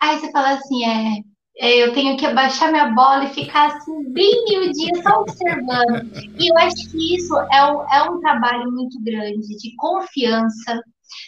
Aí 0.00 0.18
você 0.18 0.30
fala 0.30 0.50
assim, 0.50 0.84
é, 0.84 1.20
é, 1.60 1.84
eu 1.84 1.92
tenho 1.92 2.16
que 2.16 2.24
abaixar 2.24 2.70
minha 2.70 2.90
bola 2.90 3.24
e 3.24 3.34
ficar 3.34 3.66
assim, 3.66 4.12
bem 4.12 4.44
dia 4.44 5.02
só 5.02 5.22
observando. 5.22 6.08
E 6.38 6.50
eu 6.50 6.58
acho 6.58 6.88
que 6.90 7.16
isso 7.16 7.36
é 7.52 7.64
um, 7.64 7.82
é 7.92 8.02
um 8.10 8.20
trabalho 8.20 8.70
muito 8.70 9.02
grande 9.02 9.56
de 9.56 9.74
confiança, 9.76 10.80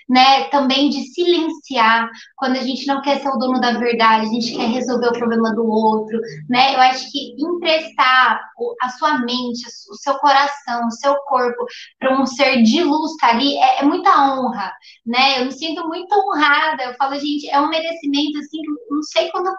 né? 0.08 0.44
Também 0.44 0.88
de 0.88 1.02
silenciar 1.12 2.08
quando 2.36 2.56
a 2.56 2.62
gente 2.62 2.86
não 2.86 3.00
quer 3.00 3.20
ser 3.20 3.28
o 3.28 3.38
dono 3.38 3.60
da 3.60 3.72
verdade, 3.72 4.26
a 4.26 4.30
gente 4.30 4.54
quer 4.54 4.68
resolver 4.68 5.08
o 5.08 5.18
problema 5.18 5.54
do 5.54 5.66
outro, 5.66 6.18
né? 6.48 6.74
Eu 6.74 6.80
acho 6.80 7.10
que 7.10 7.34
emprestar 7.38 8.40
a 8.82 8.88
sua 8.90 9.18
mente, 9.18 9.66
o 9.90 9.94
seu 9.96 10.14
coração, 10.14 10.86
o 10.86 10.90
seu 10.92 11.14
corpo 11.26 11.64
para 11.98 12.20
um 12.20 12.26
ser 12.26 12.62
de 12.62 12.82
luz 12.82 13.16
tá 13.16 13.30
ali 13.30 13.56
é, 13.56 13.80
é, 13.80 13.82
muita 13.82 14.10
honra, 14.10 14.72
né? 15.06 15.40
Eu 15.40 15.46
me 15.46 15.52
sinto 15.52 15.86
muito 15.86 16.14
honrada. 16.14 16.82
Eu 16.84 16.94
falo, 16.94 17.18
gente, 17.18 17.48
é 17.48 17.60
um 17.60 17.68
merecimento 17.68 18.38
assim, 18.38 18.58
não 18.90 19.02
sei 19.02 19.30
quando, 19.30 19.50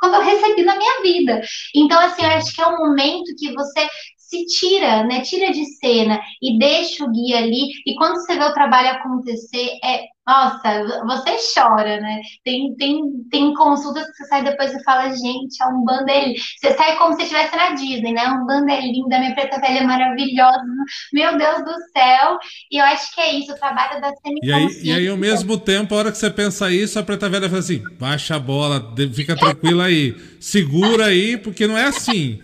quando 0.00 0.14
eu 0.14 0.22
recebi 0.22 0.62
na 0.62 0.76
minha 0.76 1.02
vida. 1.02 1.40
Então, 1.74 1.98
assim, 2.00 2.22
eu 2.22 2.30
acho 2.30 2.54
que 2.54 2.62
é 2.62 2.66
um 2.66 2.78
momento 2.78 3.34
que 3.38 3.52
você 3.52 3.86
se 4.28 4.44
tira, 4.46 5.04
né? 5.04 5.20
Tira 5.20 5.52
de 5.52 5.64
cena 5.76 6.20
e 6.42 6.58
deixa 6.58 7.04
o 7.04 7.10
guia 7.10 7.38
ali. 7.38 7.68
E 7.86 7.94
quando 7.96 8.16
você 8.16 8.36
vê 8.36 8.44
o 8.44 8.54
trabalho 8.54 8.90
acontecer, 8.90 9.78
é 9.84 10.04
nossa, 10.26 11.04
você 11.06 11.36
chora, 11.54 12.00
né? 12.00 12.20
Tem, 12.44 12.74
tem, 12.74 13.00
tem 13.30 13.54
consultas 13.54 14.06
que 14.06 14.16
você 14.16 14.24
sai 14.24 14.42
depois 14.42 14.74
e 14.74 14.82
fala, 14.82 15.08
gente, 15.10 15.62
é 15.62 15.66
um 15.66 15.84
bandelinho. 15.84 16.34
Você 16.60 16.74
sai 16.74 16.96
como 16.98 17.14
se 17.14 17.22
estivesse 17.22 17.54
na 17.54 17.74
Disney, 17.74 18.12
né? 18.12 18.26
Um 18.30 18.44
bandelinho 18.44 19.08
da 19.08 19.20
minha 19.20 19.36
preta 19.36 19.60
velha 19.60 19.86
maravilhosa. 19.86 20.64
Meu 21.12 21.38
Deus 21.38 21.58
do 21.58 21.74
céu. 21.96 22.38
E 22.72 22.78
eu 22.78 22.84
acho 22.86 23.14
que 23.14 23.20
é 23.20 23.34
isso, 23.34 23.52
o 23.52 23.56
trabalho 23.56 24.00
da 24.00 24.12
semi 24.16 24.40
e 24.42 24.52
aí, 24.52 24.80
e 24.82 24.92
aí, 24.92 25.08
ao 25.08 25.16
mesmo 25.16 25.56
tempo, 25.56 25.94
a 25.94 25.98
hora 25.98 26.10
que 26.10 26.18
você 26.18 26.28
pensa 26.28 26.72
isso, 26.72 26.98
a 26.98 27.04
preta 27.04 27.28
velha 27.28 27.48
fala 27.48 27.60
assim: 27.60 27.80
baixa 27.96 28.34
a 28.34 28.40
bola, 28.40 28.94
fica 29.14 29.36
tranquila 29.36 29.84
aí, 29.84 30.16
segura 30.40 31.06
aí, 31.06 31.36
porque 31.36 31.68
não 31.68 31.78
é 31.78 31.84
assim. 31.84 32.40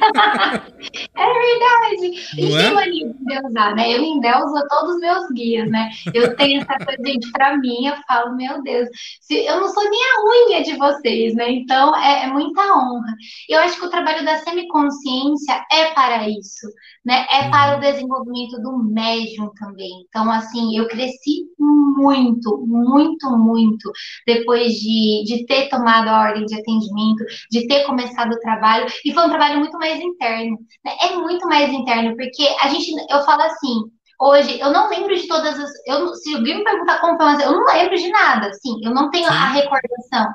é 1.14 1.26
verdade. 1.26 2.30
Não 2.36 2.48
e 2.48 2.62
é? 2.62 2.70
mania 2.70 3.08
de 3.08 3.22
endeusar, 3.22 3.74
né? 3.74 3.94
Eu 3.94 4.02
endeuso 4.02 4.66
todos 4.68 4.94
os 4.94 5.00
meus 5.00 5.30
guias, 5.32 5.70
né? 5.70 5.90
Eu 6.12 6.36
tenho 6.36 6.62
essa 6.62 6.84
coisa, 6.84 7.02
gente, 7.04 7.30
pra 7.32 7.56
mim, 7.56 7.86
eu 7.86 7.96
falo, 8.06 8.36
meu 8.36 8.62
Deus, 8.62 8.88
se, 9.20 9.34
eu 9.44 9.60
não 9.60 9.68
sou 9.68 9.84
nem 9.88 10.00
a 10.00 10.54
unha 10.54 10.62
de 10.62 10.76
vocês, 10.76 11.34
né? 11.34 11.50
Então, 11.50 11.94
é, 11.96 12.24
é 12.24 12.26
muita 12.26 12.60
honra. 12.60 13.14
Eu 13.48 13.60
acho 13.60 13.78
que 13.78 13.86
o 13.86 13.90
trabalho 13.90 14.24
da 14.24 14.38
semiconsciência 14.38 15.64
é 15.70 15.92
para 15.92 16.28
isso, 16.28 16.66
né? 17.04 17.26
É 17.32 17.48
para 17.48 17.72
o 17.72 17.74
uhum. 17.74 17.80
desenvolvimento 17.80 18.60
do 18.62 18.78
médium 18.78 19.50
também. 19.58 20.04
Então, 20.08 20.30
assim, 20.30 20.76
eu 20.76 20.88
cresci 20.88 21.44
muito, 21.58 22.64
muito, 22.66 23.36
muito 23.36 23.90
depois 24.26 24.72
de, 24.74 25.24
de 25.26 25.46
ter 25.46 25.68
tomado 25.68 26.08
a 26.08 26.20
ordem 26.20 26.46
de 26.46 26.54
atendimento, 26.54 27.24
de 27.50 27.66
ter 27.66 27.84
começado 27.84 28.32
o 28.32 28.40
trabalho, 28.40 28.86
e 29.04 29.12
foi 29.12 29.24
um 29.24 29.28
trabalho 29.28 29.58
muito 29.58 29.78
mais 29.78 30.00
interno. 30.00 30.58
Né? 30.84 30.92
É 31.02 31.16
muito 31.16 31.46
mais 31.46 31.70
interno, 31.70 32.16
porque 32.16 32.46
a 32.60 32.68
gente, 32.68 32.92
eu 33.10 33.22
falo 33.22 33.42
assim, 33.42 33.82
hoje, 34.20 34.60
eu 34.60 34.70
não 34.70 34.88
lembro 34.90 35.16
de 35.16 35.26
todas 35.26 35.58
as. 35.58 35.70
Eu, 35.86 36.14
se 36.14 36.34
alguém 36.34 36.58
me 36.58 36.64
perguntar 36.64 37.00
como 37.00 37.16
foi, 37.16 37.44
eu 37.44 37.52
não 37.52 37.64
lembro 37.64 37.96
de 37.96 38.08
nada, 38.10 38.52
sim, 38.52 38.76
eu 38.84 38.92
não 38.92 39.10
tenho 39.10 39.26
Sim. 39.26 39.34
a 39.34 39.48
recordação. 39.52 40.26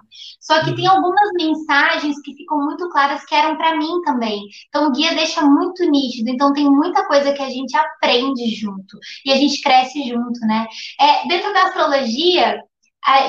Só 0.42 0.64
que 0.64 0.72
uhum. 0.72 0.76
tem 0.76 0.88
algumas 0.88 1.32
mensagens 1.34 2.20
que 2.24 2.34
ficam 2.36 2.58
muito 2.60 2.90
claras 2.90 3.24
que 3.26 3.36
eram 3.36 3.58
para 3.58 3.78
mim 3.78 4.02
também. 4.04 4.42
Então 4.68 4.88
o 4.88 4.92
guia 4.92 5.14
deixa 5.14 5.42
muito 5.42 5.84
nítido, 5.90 6.30
então 6.30 6.54
tem 6.54 6.70
muita 6.70 7.06
coisa 7.08 7.34
que 7.34 7.42
a 7.42 7.50
gente 7.50 7.76
aprende 7.78 8.48
junto 8.56 8.98
e 9.26 9.32
a 9.32 9.36
gente 9.38 9.62
cresce 9.62 10.08
junto, 10.10 10.40
né? 10.42 10.66
É, 11.00 11.28
dentro 11.28 11.54
da 11.54 11.64
astrologia, 11.64 12.60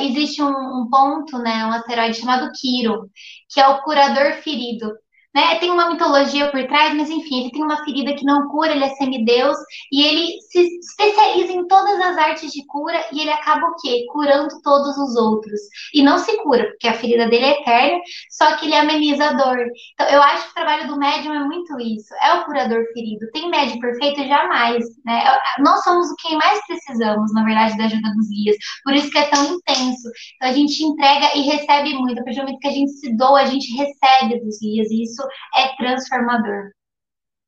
existe 0.03 0.43
um, 0.43 0.49
um 0.49 0.89
ponto, 0.91 1.39
né, 1.39 1.67
um 1.67 1.73
asteroide 1.73 2.19
chamado 2.19 2.51
Quiro, 2.59 3.11
que 3.51 3.61
é 3.61 3.69
o 3.69 3.83
curador 3.83 4.33
ferido. 4.43 4.91
Né? 5.37 5.57
Tem 5.57 5.71
uma 5.71 5.91
mitologia 5.91 6.51
por 6.51 6.67
trás, 6.67 6.95
mas 6.95 7.11
enfim, 7.11 7.41
ele 7.41 7.51
tem 7.51 7.63
uma 7.63 7.85
ferida 7.85 8.15
que 8.15 8.25
não 8.25 8.49
cura, 8.49 8.73
ele 8.73 8.85
é 8.85 8.89
semideus 8.95 9.59
e 9.93 10.03
ele 10.03 10.41
se 10.51 10.79
especializa 10.79 11.53
em 11.53 11.69
todas 11.69 12.01
as 12.01 12.17
artes 12.17 12.51
de 12.51 12.65
cura 12.65 13.05
e 13.13 13.21
ele 13.21 13.31
acaba 13.31 13.67
o 13.67 13.75
quê? 13.77 14.07
Curando 14.11 14.49
todos 14.63 14.97
os 14.97 15.15
outros. 15.15 15.61
E 15.93 16.03
não 16.03 16.17
se 16.17 16.35
cura, 16.39 16.65
porque 16.69 16.89
a 16.89 16.95
ferida 16.95 17.29
dele 17.29 17.45
é 17.45 17.61
eterna, 17.61 18.01
só 18.31 18.57
que 18.57 18.65
ele 18.65 18.77
ameniza 18.77 19.27
a 19.27 19.33
dor. 19.35 19.59
Então, 19.93 20.09
eu 20.09 20.23
acho 20.23 20.45
que 20.45 20.51
o 20.53 20.55
trabalho 20.55 20.89
do 20.89 20.99
médium 20.99 21.35
é 21.35 21.45
muito 21.45 21.79
isso. 21.81 22.15
É 22.23 22.33
o 22.33 22.47
curador 22.47 22.83
ferido. 22.95 23.31
Tem 23.35 23.51
médium 23.51 23.79
perfeito? 23.79 24.27
Jamais. 24.27 24.87
Né? 25.05 25.23
Nós 25.59 25.85
somos 25.85 26.11
o 26.11 26.17
quem 26.17 26.39
mais 26.39 26.67
precisamos, 26.67 27.35
na 27.35 27.45
verdade, 27.45 27.77
da 27.77 27.85
ajuda 27.85 28.11
dos 28.15 28.29
guias. 28.31 28.57
Por 28.83 28.95
isso 28.95 29.11
que 29.11 29.19
é 29.19 29.29
tão 29.29 29.45
intenso. 29.45 30.09
Então, 30.37 30.49
a 30.49 30.53
gente 30.55 30.83
entrega 30.83 31.37
e 31.37 31.43
recebe 31.43 31.93
muito. 31.93 32.23
A 32.23 32.25
partir 32.25 32.41
do 32.41 32.47
momento 32.47 32.61
que 32.61 32.69
a 32.69 32.73
gente 32.73 32.93
se 32.93 33.15
doa, 33.15 33.43
a 33.43 33.45
gente 33.45 33.71
recebe 33.77 34.41
dos 34.41 34.59
guias. 34.61 34.91
E 34.91 35.03
isso 35.03 35.26
é 35.55 35.77
transformador. 35.77 36.71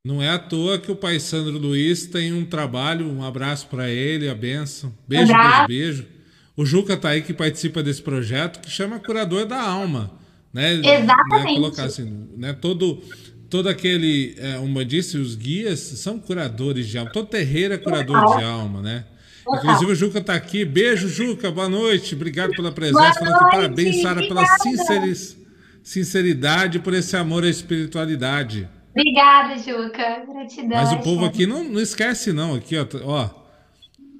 Não 0.04 0.22
é 0.22 0.30
à 0.30 0.38
toa 0.38 0.78
que 0.78 0.90
o 0.90 0.96
pai 0.96 1.18
Sandro 1.18 1.58
Luiz 1.58 2.06
tem 2.06 2.32
um 2.32 2.44
trabalho, 2.44 3.10
um 3.10 3.22
abraço 3.22 3.66
para 3.66 3.90
ele, 3.90 4.28
a 4.28 4.34
benção. 4.34 4.94
Beijo, 5.06 5.32
beijo, 5.32 5.66
beijo. 5.66 6.06
O 6.56 6.64
Juca 6.64 6.96
tá 6.96 7.10
aí 7.10 7.22
que 7.22 7.34
participa 7.34 7.82
desse 7.82 8.02
projeto 8.02 8.60
que 8.60 8.70
chama 8.70 8.98
Curador 8.98 9.44
da 9.44 9.60
Alma, 9.60 10.10
né? 10.52 10.74
Exatamente. 10.74 11.46
Né? 11.46 11.54
Colocar 11.54 11.84
assim, 11.84 12.28
né? 12.36 12.52
Todo 12.52 13.02
todo 13.50 13.68
aquele, 13.68 14.34
é, 14.38 14.58
uma 14.58 14.84
disse, 14.84 15.16
os 15.16 15.34
guias 15.34 15.78
são 15.78 16.18
curadores 16.18 16.86
de 16.86 16.98
alma. 16.98 17.10
Todo 17.10 17.26
terreiro 17.26 17.74
é 17.74 17.78
curador 17.78 18.36
de 18.36 18.44
alma, 18.44 18.82
né? 18.82 19.04
Inclusive 19.46 19.92
o 19.92 19.94
Juca 19.94 20.18
está 20.18 20.34
aqui. 20.34 20.64
Beijo, 20.64 21.08
Juca. 21.08 21.50
Boa 21.50 21.68
noite. 21.68 22.14
Obrigado 22.14 22.50
pela 22.52 22.70
presença. 22.70 23.18
Falando 23.18 23.38
que 23.38 23.56
parabéns, 23.56 24.02
Sara, 24.02 24.20
pela 24.26 24.44
sinceridade 24.58 25.47
sinceridade, 25.82 26.78
por 26.78 26.94
esse 26.94 27.16
amor 27.16 27.44
à 27.44 27.48
espiritualidade. 27.48 28.68
Obrigada, 28.90 29.56
Juca. 29.58 30.24
Gratidão. 30.26 30.78
Mas 30.78 30.92
o 30.92 30.98
povo 30.98 31.24
aqui 31.24 31.46
não, 31.46 31.64
não 31.64 31.80
esquece, 31.80 32.32
não. 32.32 32.54
Aqui, 32.56 32.76
ó, 32.76 32.86
ó. 33.04 33.30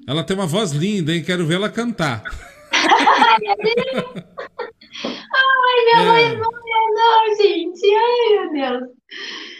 Ela 0.07 0.23
tem 0.23 0.35
uma 0.35 0.47
voz 0.47 0.71
linda, 0.71 1.13
hein? 1.13 1.23
Quero 1.23 1.45
ver 1.45 1.55
ela 1.55 1.69
cantar. 1.69 2.23
Ai, 2.71 3.37
meu 3.39 3.55
Deus. 3.57 4.05
Ai, 5.03 5.75
minha 5.85 6.31
é... 6.31 6.37
voz 6.37 6.55
é, 6.65 6.89
não, 6.93 7.37
gente. 7.41 7.85
Ai, 7.95 8.29
meu 8.33 8.53
Deus. 8.53 8.89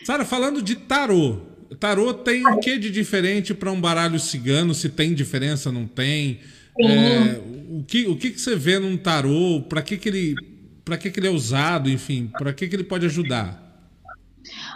Sara, 0.04 0.26
falando 0.26 0.62
de 0.62 0.76
tarô. 0.76 1.42
Tarô 1.80 2.14
tem 2.14 2.46
o 2.48 2.60
que 2.60 2.78
de 2.78 2.90
diferente 2.90 3.54
para 3.54 3.72
um 3.72 3.80
baralho 3.80 4.20
cigano? 4.20 4.74
Se 4.74 4.90
tem 4.90 5.14
diferença, 5.14 5.72
não 5.72 5.86
tem? 5.86 6.40
É, 6.80 7.40
o, 7.70 7.84
que, 7.84 8.08
o 8.08 8.16
que, 8.16 8.32
que 8.32 8.42
você 8.42 8.56
vê 8.56 8.80
num 8.80 8.98
tarô? 8.98 9.62
Para 9.68 9.82
que, 9.82 9.98
que 9.98 10.10
ele 10.10 10.36
para 10.84 10.98
que, 10.98 11.12
que 11.12 11.20
ele 11.20 11.28
é 11.28 11.32
usado, 11.32 11.90
enfim, 11.90 12.28
para 12.28 12.54
que, 12.54 12.68
que 12.68 12.76
ele 12.76 12.84
pode 12.84 13.06
ajudar? 13.06 13.70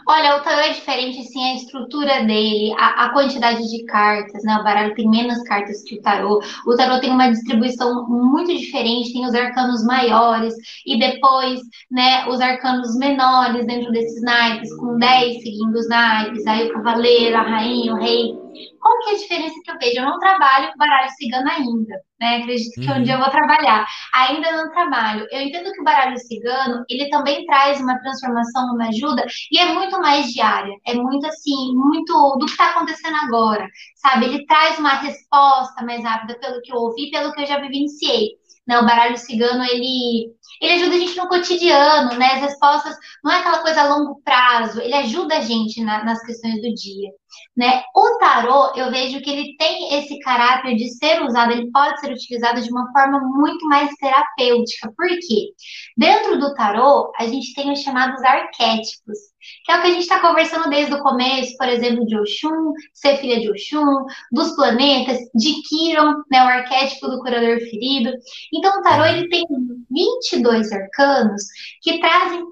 Olha, 0.06 0.36
o 0.36 0.41
tarô 0.41 0.60
é 0.60 0.74
diferente, 0.74 1.24
sim, 1.24 1.43
a 1.43 1.56
estrutura 1.56 2.24
dele, 2.26 2.74
a, 2.78 3.06
a, 3.06 3.10
quantidade 3.14 3.70
de 3.70 3.86
cartas, 3.86 4.43
né? 4.43 4.58
O 4.58 4.64
baralho 4.64 4.93
tem 4.95 5.10
menos 5.10 5.41
cartas 5.43 5.82
que 5.84 5.95
o 5.95 6.01
tarô. 6.01 6.41
O 6.68 6.76
tarô 6.76 6.99
tem 6.99 7.10
uma 7.10 7.32
distribuição 7.32 8.08
muito 8.08 8.56
diferente, 8.56 9.14
tem 9.14 9.26
os 9.26 9.34
arcanos 9.34 9.84
maiores 9.86 10.54
e 10.86 10.99
depois, 10.99 11.62
né, 11.89 12.28
os 12.28 12.41
arcanos 12.41 12.95
menores 12.97 13.66
dentro 13.66 13.91
desses 13.91 14.22
naipes, 14.22 14.76
com 14.76 14.97
10 14.97 15.41
seguindo 15.41 15.74
os 15.74 15.88
naipes, 15.88 16.45
aí 16.45 16.68
o 16.68 16.74
cavaleiro, 16.74 17.38
a 17.38 17.41
rainha, 17.41 17.93
o 17.93 17.97
rei. 17.97 18.43
Qual 18.84 19.00
que 19.00 19.12
é 19.12 19.14
a 19.14 19.18
diferença 19.18 19.56
que 19.64 19.72
eu 19.72 19.78
vejo? 19.80 19.98
Eu 19.98 20.06
não 20.06 20.20
trabalho 20.20 20.70
com 20.74 20.78
baralho 20.78 21.10
cigano 21.12 21.50
ainda, 21.50 21.96
né? 22.20 22.38
Acredito 22.40 22.82
que 22.82 22.92
uhum. 22.92 22.98
um 22.98 23.04
dia 23.04 23.14
eu 23.14 23.20
vou 23.20 23.30
trabalhar. 23.30 23.86
Ainda 24.14 24.52
não 24.52 24.72
trabalho. 24.72 25.26
Eu 25.32 25.42
entendo 25.42 25.72
que 25.72 25.80
o 25.80 25.86
baralho 25.86 26.18
cigano, 26.18 26.84
ele 26.90 27.10
também 27.10 27.46
traz 27.46 27.80
uma 27.80 27.98
transformação, 28.00 28.76
uma 28.76 28.90
ajuda, 28.90 29.26
e 29.50 29.58
é 29.58 29.74
muito 29.74 30.02
mais 30.02 30.34
diária. 30.34 30.76
É 30.86 30.94
muito 30.96 31.26
assim, 31.26 31.74
muito 31.74 32.14
do 32.38 32.46
que 32.46 32.52
está 32.52 32.72
acontecendo 32.72 33.16
agora, 33.16 33.66
sabe? 33.96 34.26
Ele 34.26 34.46
traz 34.46 34.78
uma 34.78 34.96
resposta 34.96 35.82
mais 35.86 36.04
rápida 36.04 36.38
pelo 36.40 36.62
que 36.62 36.74
eu 36.74 36.78
ouvi, 36.78 37.10
pelo 37.10 37.32
que 37.32 37.42
eu 37.42 37.46
já 37.46 37.60
vivenciei. 37.60 38.32
Né? 38.68 38.78
O 38.80 38.86
baralho 38.86 39.18
cigano, 39.18 39.64
ele 39.64 40.34
ele 40.64 40.76
ajuda 40.76 40.95
a 40.95 40.99
gente 40.99 41.18
no 41.18 41.28
cotidiano, 41.28 42.18
né? 42.18 42.26
As 42.26 42.41
respostas 42.41 42.95
não 43.22 43.32
é 43.32 43.39
aquela 43.39 43.59
coisa 43.59 43.82
a 43.82 43.95
longo 43.95 44.22
prazo, 44.24 44.80
ele 44.80 44.93
ajuda 44.93 45.38
a 45.38 45.41
gente 45.41 45.84
na, 45.84 46.05
nas 46.05 46.24
questões 46.26 46.61
do 46.61 46.74
dia, 46.74 47.09
né? 47.55 47.84
O 47.93 48.18
tarô, 48.18 48.74
eu 48.76 48.89
vejo 48.89 49.20
que 49.22 49.30
ele 49.30 49.57
tem 49.57 49.93
esse 49.99 50.18
caráter 50.20 50.76
de 50.76 50.89
ser 50.97 51.22
usado, 51.22 51.51
ele 51.51 51.70
pode 51.70 51.99
ser 51.99 52.14
utilizado 52.14 52.61
de 52.61 52.72
uma 52.72 52.89
forma 52.93 53.20
muito 53.20 53.68
mais 53.68 53.93
terapêutica. 53.95 54.89
Por 54.95 55.09
quê? 55.09 55.51
Dentro 55.97 56.39
do 56.39 56.53
tarô, 56.53 57.11
a 57.20 57.28
gente 57.28 57.53
tem 57.53 57.70
os 57.70 57.82
chamados 57.82 58.24
arquétipos, 58.24 59.18
que 59.64 59.72
é 59.72 59.78
o 59.78 59.82
que 59.82 59.88
a 59.88 59.91
gente 59.91 60.01
está 60.01 60.20
conversando 60.20 60.70
desde 60.70 60.93
o 60.93 61.01
começo, 61.01 61.55
por 61.57 61.68
exemplo, 61.68 62.05
de 62.05 62.18
Oxum, 62.18 62.74
ser 62.93 63.18
filha 63.18 63.39
de 63.39 63.49
Oxum, 63.49 64.05
dos 64.32 64.55
planetas, 64.55 65.20
de 65.36 65.61
Kiron, 65.64 66.24
né, 66.32 66.43
o 66.43 66.47
arquétipo 66.47 67.07
do 67.07 67.20
curador 67.20 67.59
ferido. 67.59 68.11
Então, 68.53 68.80
o 68.80 68.82
tarô 68.82 69.05
ele 69.05 69.30
tem 69.30 69.45
22 69.89 70.72
arcanos 70.72 71.43
que 71.82 71.99
trazem 71.99 72.43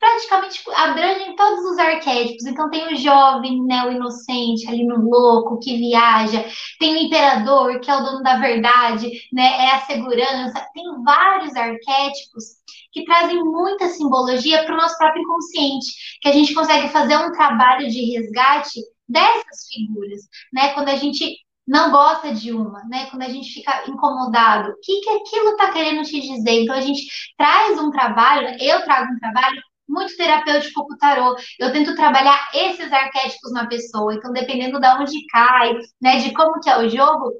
praticamente 0.00 0.62
abrangem 0.74 1.36
todos 1.36 1.72
os 1.72 1.78
arquétipos. 1.78 2.46
Então 2.46 2.70
tem 2.70 2.92
o 2.92 2.96
jovem, 2.96 3.62
né, 3.64 3.84
o 3.84 3.92
inocente, 3.92 4.66
ali 4.66 4.84
no 4.84 4.96
louco, 4.96 5.60
que 5.60 5.76
viaja, 5.76 6.42
tem 6.78 6.94
o 6.94 6.98
imperador, 6.98 7.78
que 7.80 7.90
é 7.90 7.96
o 7.96 8.02
dono 8.02 8.22
da 8.22 8.38
verdade, 8.38 9.10
né, 9.30 9.66
é 9.66 9.74
a 9.74 9.80
segurança. 9.82 10.66
Tem 10.72 10.84
vários 11.04 11.54
arquétipos 11.54 12.59
que 12.92 13.04
trazem 13.04 13.42
muita 13.42 13.88
simbologia 13.88 14.64
para 14.64 14.74
o 14.74 14.78
nosso 14.78 14.96
próprio 14.98 15.22
inconsciente, 15.22 16.18
que 16.20 16.28
a 16.28 16.32
gente 16.32 16.54
consegue 16.54 16.88
fazer 16.88 17.16
um 17.16 17.32
trabalho 17.32 17.88
de 17.88 18.16
resgate 18.16 18.80
dessas 19.08 19.66
figuras, 19.68 20.20
né? 20.52 20.72
Quando 20.74 20.88
a 20.88 20.96
gente 20.96 21.36
não 21.66 21.90
gosta 21.90 22.34
de 22.34 22.52
uma, 22.52 22.82
né? 22.84 23.06
Quando 23.10 23.22
a 23.22 23.28
gente 23.28 23.52
fica 23.52 23.84
incomodado, 23.88 24.70
o 24.70 24.76
que, 24.82 25.00
que 25.00 25.10
aquilo 25.10 25.50
está 25.50 25.72
querendo 25.72 26.02
te 26.02 26.20
dizer? 26.20 26.62
Então 26.62 26.74
a 26.74 26.80
gente 26.80 27.06
traz 27.36 27.78
um 27.78 27.90
trabalho, 27.90 28.56
eu 28.60 28.82
trago 28.84 29.12
um 29.12 29.18
trabalho 29.18 29.60
muito 29.90 30.16
terapêutico 30.16 30.86
com 30.86 30.94
o 30.94 30.98
tarô. 30.98 31.36
Eu 31.58 31.72
tento 31.72 31.94
trabalhar 31.96 32.48
esses 32.54 32.92
arquétipos 32.92 33.52
na 33.52 33.66
pessoa. 33.66 34.14
Então, 34.14 34.32
dependendo 34.32 34.80
de 34.80 34.86
onde 34.86 35.26
cai, 35.26 35.76
né, 36.00 36.18
de 36.20 36.32
como 36.32 36.60
que 36.60 36.70
é 36.70 36.78
o 36.78 36.88
jogo, 36.88 37.32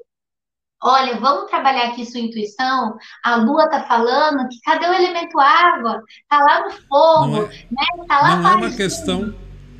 olha, 0.81 1.19
vamos 1.19 1.49
trabalhar 1.49 1.89
aqui 1.89 2.05
sua 2.05 2.19
intuição. 2.19 2.97
A 3.23 3.35
lua 3.35 3.69
tá 3.69 3.83
falando 3.83 4.47
que 4.49 4.59
cadê 4.61 4.87
o 4.87 4.93
elemento 4.93 5.39
água? 5.39 6.03
Tá 6.27 6.39
lá 6.39 6.65
no 6.65 6.71
fogo, 6.87 7.43
é, 7.43 7.65
né? 7.71 8.05
Tá 8.07 8.21
lá 8.21 8.35
Não 8.37 8.49
é 8.49 8.55
uma 8.55 8.71
questão, 8.71 9.35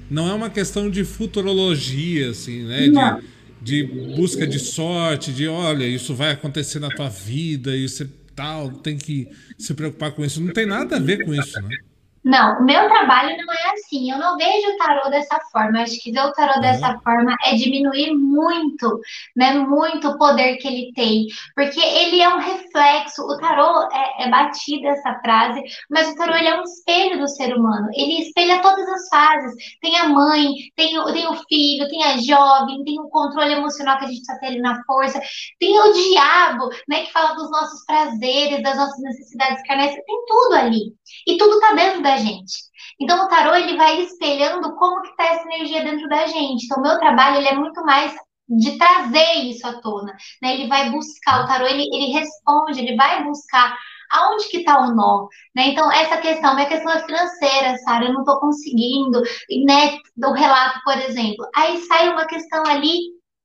não 0.09 0.29
é 0.29 0.33
uma 0.33 0.49
questão 0.49 0.89
de 0.89 1.03
futurologia 1.03 2.29
assim, 2.29 2.63
né? 2.63 3.21
De, 3.61 3.83
de 3.83 4.15
busca 4.15 4.45
de 4.45 4.59
sorte, 4.59 5.31
de 5.31 5.47
olha, 5.47 5.85
isso 5.85 6.13
vai 6.13 6.31
acontecer 6.31 6.79
na 6.79 6.89
tua 6.89 7.09
vida, 7.09 7.75
e 7.75 7.87
você 7.87 8.07
tal, 8.35 8.71
tem 8.71 8.97
que 8.97 9.27
se 9.57 9.73
preocupar 9.73 10.11
com 10.11 10.23
isso. 10.23 10.41
Não 10.41 10.53
tem 10.53 10.65
nada 10.65 10.97
a 10.97 10.99
ver 10.99 11.25
com 11.25 11.33
isso, 11.33 11.61
né? 11.61 11.77
Não, 12.23 12.59
o 12.59 12.63
meu 12.63 12.87
trabalho 12.87 13.35
não 13.35 13.53
é 13.53 13.71
assim. 13.73 14.11
Eu 14.11 14.19
não 14.19 14.37
vejo 14.37 14.69
o 14.69 14.77
tarô 14.77 15.09
dessa 15.09 15.39
forma. 15.51 15.79
Eu 15.79 15.83
acho 15.83 15.99
que 16.01 16.11
ver 16.11 16.21
o 16.21 16.33
tarô 16.33 16.53
uhum. 16.55 16.61
dessa 16.61 16.99
forma 16.99 17.35
é 17.43 17.55
diminuir 17.55 18.13
muito, 18.15 18.99
né? 19.35 19.53
Muito 19.53 20.07
o 20.07 20.17
poder 20.17 20.57
que 20.57 20.67
ele 20.67 20.91
tem. 20.93 21.25
Porque 21.55 21.79
ele 21.79 22.21
é 22.21 22.29
um 22.29 22.37
reflexo. 22.37 23.23
O 23.23 23.37
tarô 23.37 23.89
é, 23.91 24.25
é 24.25 24.29
batida 24.29 24.89
essa 24.89 25.19
frase, 25.19 25.61
mas 25.89 26.09
o 26.09 26.15
tarô 26.15 26.35
ele 26.35 26.47
é 26.47 26.59
um 26.59 26.63
espelho 26.63 27.19
do 27.19 27.27
ser 27.27 27.55
humano. 27.55 27.87
Ele 27.93 28.21
espelha 28.21 28.61
todas 28.61 28.87
as 28.87 29.09
fases. 29.09 29.55
Tem 29.81 29.97
a 29.97 30.09
mãe, 30.09 30.53
tem 30.75 30.99
o, 30.99 31.11
tem 31.11 31.27
o 31.27 31.35
filho, 31.49 31.89
tem 31.89 32.03
a 32.03 32.17
jovem, 32.17 32.83
tem 32.83 32.99
o 32.99 33.09
controle 33.09 33.53
emocional 33.53 33.97
que 33.97 34.05
a 34.05 34.07
gente 34.07 34.21
está 34.21 34.37
tendo 34.37 34.61
na 34.61 34.83
força, 34.85 35.19
tem 35.59 35.79
o 35.79 35.91
diabo, 35.91 36.69
né? 36.87 37.03
Que 37.03 37.11
fala 37.11 37.33
dos 37.33 37.49
nossos 37.49 37.83
prazeres, 37.85 38.61
das 38.61 38.77
nossas 38.77 38.99
necessidades 39.01 39.63
carnais. 39.65 39.93
Tem 39.93 40.25
tudo 40.27 40.53
ali. 40.55 41.00
E 41.27 41.37
tudo 41.37 41.55
está 41.55 41.73
dentro 41.73 42.01
da 42.01 42.17
gente. 42.17 42.53
Então, 42.99 43.25
o 43.25 43.27
tarô, 43.27 43.55
ele 43.55 43.77
vai 43.77 43.99
espelhando 44.01 44.75
como 44.75 45.01
que 45.01 45.09
está 45.09 45.25
essa 45.25 45.43
energia 45.43 45.83
dentro 45.83 46.07
da 46.07 46.27
gente. 46.27 46.65
Então, 46.65 46.81
meu 46.81 46.99
trabalho, 46.99 47.37
ele 47.37 47.47
é 47.47 47.55
muito 47.55 47.83
mais 47.83 48.13
de 48.47 48.77
trazer 48.77 49.33
isso 49.43 49.65
à 49.65 49.81
tona, 49.81 50.13
né? 50.41 50.53
Ele 50.53 50.67
vai 50.67 50.91
buscar, 50.91 51.43
o 51.43 51.47
tarô, 51.47 51.65
ele, 51.65 51.83
ele 51.93 52.11
responde, 52.11 52.81
ele 52.81 52.95
vai 52.95 53.23
buscar 53.23 53.77
aonde 54.11 54.49
que 54.49 54.57
está 54.57 54.79
o 54.81 54.93
nó, 54.93 55.27
né? 55.55 55.69
Então, 55.69 55.89
essa 55.91 56.17
questão, 56.17 56.53
minha 56.53 56.67
questão 56.67 56.91
é 56.91 56.99
financeira, 57.05 57.77
Sara, 57.77 58.05
eu 58.05 58.13
não 58.13 58.21
estou 58.21 58.39
conseguindo, 58.39 59.21
né? 59.65 59.97
Do 60.17 60.33
relato, 60.33 60.79
por 60.83 60.97
exemplo. 60.97 61.47
Aí 61.55 61.77
sai 61.83 62.09
uma 62.09 62.25
questão 62.25 62.63
ali 62.65 62.97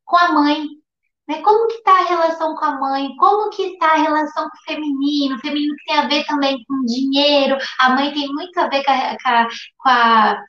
com 0.05 0.17
a 0.17 0.33
mãe, 0.33 0.67
né? 1.29 1.43
Como 1.43 1.67
que 1.69 1.75
está 1.75 1.93
a 1.93 2.05
relação 2.05 2.55
com 2.55 2.65
a 2.65 2.79
mãe? 2.79 3.17
Como 3.17 3.51
que 3.51 3.63
está 3.63 3.93
a 3.93 3.97
relação 3.97 4.49
com 4.49 4.57
o 4.57 4.75
feminino? 4.75 5.37
O 5.37 5.41
feminino 5.41 5.75
que 5.77 5.85
tem 5.85 5.99
a 5.99 6.09
ver 6.09 6.25
também 6.25 6.65
com 6.67 6.85
dinheiro. 6.85 7.57
A 7.81 7.91
mãe 7.91 8.13
tem 8.13 8.29
muito 8.29 8.59
a 8.59 8.69
ver 8.69 8.85
com 8.85 8.91
a, 8.93 9.17
com 9.79 9.89
a, 9.89 10.45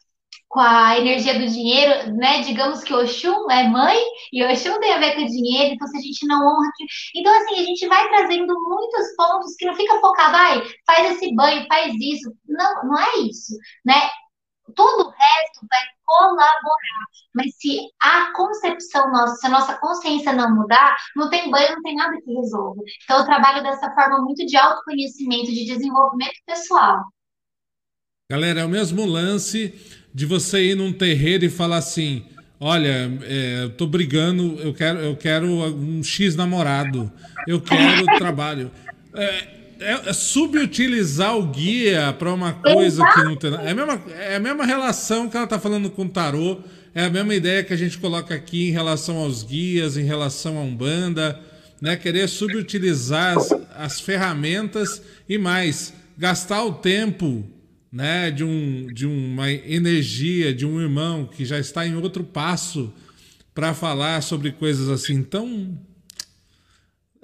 com 0.50 0.60
a 0.60 0.98
energia 0.98 1.38
do 1.38 1.48
dinheiro, 1.48 2.16
né? 2.16 2.42
Digamos 2.42 2.84
que 2.84 2.94
Oxum 2.94 3.50
é 3.52 3.68
mãe 3.68 3.98
e 4.32 4.44
Oxum 4.46 4.80
tem 4.80 4.94
a 4.94 5.00
ver 5.00 5.16
com 5.16 5.22
o 5.24 5.28
dinheiro, 5.28 5.74
então 5.74 5.88
se 5.88 5.98
a 5.98 6.02
gente 6.02 6.26
não 6.28 6.40
honra. 6.48 6.72
Então, 7.16 7.34
assim, 7.38 7.60
a 7.60 7.64
gente 7.64 7.88
vai 7.88 8.08
trazendo 8.10 8.54
muitos 8.68 9.16
pontos 9.16 9.56
que 9.58 9.66
não 9.66 9.76
fica 9.76 10.00
focado, 10.00 10.36
ai, 10.36 10.64
faz 10.86 11.12
esse 11.12 11.34
banho, 11.36 11.66
faz 11.68 11.94
isso. 12.00 12.34
Não, 12.48 12.84
não 12.86 13.00
é 13.00 13.18
isso, 13.20 13.54
né? 13.86 14.10
Todo 14.76 15.07
o 15.07 15.09
resto 15.09 15.68
vai 15.70 15.82
colaborar. 16.05 17.05
Mas 17.34 17.55
se 17.57 17.80
a 18.01 18.32
concepção 18.34 19.11
nossa, 19.11 19.36
se 19.36 19.45
a 19.45 19.49
nossa 19.49 19.78
consciência 19.78 20.34
não 20.34 20.55
mudar, 20.55 20.95
não 21.15 21.30
tem 21.30 21.51
banho, 21.51 21.76
não 21.76 21.84
tem 21.84 21.95
nada 21.95 22.18
que 22.22 22.34
resolva. 22.34 22.82
Então, 23.03 23.20
eu 23.20 23.26
trabalho 23.26 23.63
dessa 23.63 23.93
forma 23.93 24.22
muito 24.22 24.45
de 24.45 24.57
autoconhecimento, 24.57 25.51
de 25.51 25.65
desenvolvimento 25.65 26.36
pessoal. 26.45 27.03
Galera, 28.30 28.61
é 28.61 28.65
o 28.65 28.70
mesmo 28.70 29.05
lance 29.05 29.74
de 30.13 30.26
você 30.26 30.72
ir 30.72 30.76
num 30.76 30.91
terreiro 30.91 31.45
e 31.45 31.49
falar 31.49 31.78
assim: 31.78 32.26
olha, 32.59 33.09
é, 33.24 33.63
eu 33.63 33.78
tô 33.78 33.86
brigando, 33.86 34.59
eu 34.59 34.74
quero, 34.74 34.99
eu 34.99 35.15
quero 35.15 35.47
um 35.47 36.03
X 36.03 36.36
namorado, 36.36 37.11
eu 37.47 37.61
quero 37.61 38.05
trabalho. 38.18 38.72
É, 39.13 39.57
é, 39.80 40.10
é 40.10 40.14
subutilizar 40.14 41.38
o 41.38 41.48
guia 41.48 42.14
para 42.18 42.34
uma 42.34 42.54
coisa 42.54 43.04
Exato. 43.04 43.14
que 43.14 43.24
não 43.24 43.36
tem. 43.36 43.54
É 43.54 43.72
a, 43.72 43.76
mesma, 43.76 44.02
é 44.12 44.36
a 44.36 44.40
mesma 44.40 44.66
relação 44.66 45.30
que 45.30 45.36
ela 45.36 45.46
está 45.46 45.60
falando 45.60 45.90
com 45.90 46.04
o 46.04 46.10
tarô, 46.10 46.60
é 46.94 47.04
a 47.04 47.10
mesma 47.10 47.34
ideia 47.36 47.64
que 47.64 47.74
a 47.74 47.78
gente 47.78 47.98
coloca 47.98 48.34
aqui 48.34 48.70
em 48.70 48.72
relação 48.72 49.18
aos 49.18 49.44
guias, 49.44 49.98
em 49.98 50.04
relação 50.04 50.58
à 50.58 50.62
Umbanda, 50.62 51.40
né? 51.82 51.96
Querer 51.96 52.28
subutilizar 52.28 53.38
as, 53.38 53.52
as 53.76 54.00
ferramentas 54.00 55.02
e 55.28 55.38
mais, 55.38 55.94
gastar 56.18 56.64
o 56.64 56.74
tempo 56.74 57.46
né, 57.92 58.32
de, 58.32 58.44
um, 58.44 58.88
de 58.94 59.06
uma 59.06 59.52
energia 59.52 60.54
de 60.54 60.66
um 60.66 60.80
irmão 60.82 61.26
que 61.26 61.46
já 61.46 61.58
está 61.60 61.88
em 61.88 61.96
outro 61.96 62.24
passo 62.24 62.94
para 63.54 63.74
falar 63.74 64.22
sobre 64.22 64.52
coisas 64.52 64.90
assim 64.90 65.24
tão 65.24 65.78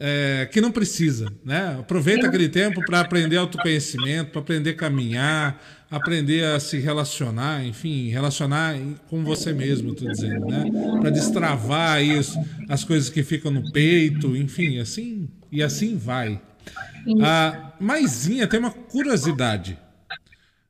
é, 0.06 0.49
que 0.51 0.60
não 0.60 0.70
precisa, 0.70 1.32
né? 1.45 1.78
Aproveita 1.80 2.28
aquele 2.28 2.49
tempo 2.49 2.84
para 2.86 2.99
aprender 2.99 3.38
autoconhecimento, 3.38 4.32
para 4.32 4.41
aprender 4.41 4.72
a 4.72 4.76
caminhar, 4.76 5.64
aprender 5.89 6.43
a 6.43 6.60
se 6.60 6.78
relacionar, 6.78 7.66
enfim, 7.66 8.10
relacionar 8.10 8.78
com 9.10 9.24
você 9.24 9.54
mesmo, 9.54 9.93
estou 9.93 10.12
dizendo, 10.12 10.45
né? 10.45 10.66
Para 10.99 11.10
destravar 11.10 12.04
isso, 12.04 12.38
as 12.68 12.84
coisas 12.84 13.10
que 13.10 13.24
ficam 13.24 13.49
no 13.49 13.72
peito, 13.72 14.36
enfim, 14.36 14.78
assim 14.78 15.30
e 15.49 15.64
assim 15.64 15.95
vai. 15.95 16.41
A 17.22 17.72
Maisinha 17.80 18.45
tem 18.45 18.60
uma 18.60 18.72
curiosidade. 18.72 19.80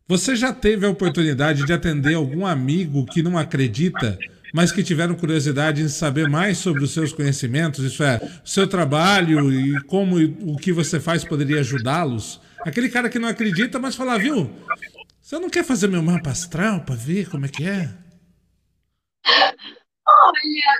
Você 0.07 0.35
já 0.35 0.53
teve 0.53 0.85
a 0.85 0.91
oportunidade 0.91 1.65
de 1.65 1.73
atender 1.73 2.13
algum 2.13 2.45
amigo 2.45 3.03
que 3.07 3.23
não 3.23 3.35
acredita 3.35 4.15
mas 4.53 4.71
que 4.71 4.83
tiveram 4.83 5.15
curiosidade 5.15 5.81
em 5.81 5.89
saber 5.89 6.29
mais 6.29 6.59
sobre 6.59 6.83
os 6.83 6.91
seus 6.91 7.11
conhecimentos, 7.11 7.83
isso 7.83 8.03
é, 8.03 8.21
o 8.45 8.47
seu 8.47 8.67
trabalho 8.67 9.51
e 9.51 9.81
como 9.85 10.15
o 10.15 10.55
que 10.57 10.71
você 10.71 10.99
faz 10.99 11.25
poderia 11.25 11.59
ajudá-los. 11.61 12.39
Aquele 12.63 12.87
cara 12.87 13.09
que 13.09 13.17
não 13.17 13.27
acredita, 13.27 13.79
mas 13.79 13.95
fala, 13.95 14.17
viu? 14.19 14.49
Você 15.19 15.39
não 15.39 15.49
quer 15.49 15.63
fazer 15.63 15.87
meu 15.87 16.03
mapa 16.03 16.29
astral 16.29 16.81
para 16.81 16.93
ver 16.93 17.27
como 17.29 17.47
é 17.47 17.49
que 17.49 17.67
é? 17.67 17.89
Olha, 20.07 20.77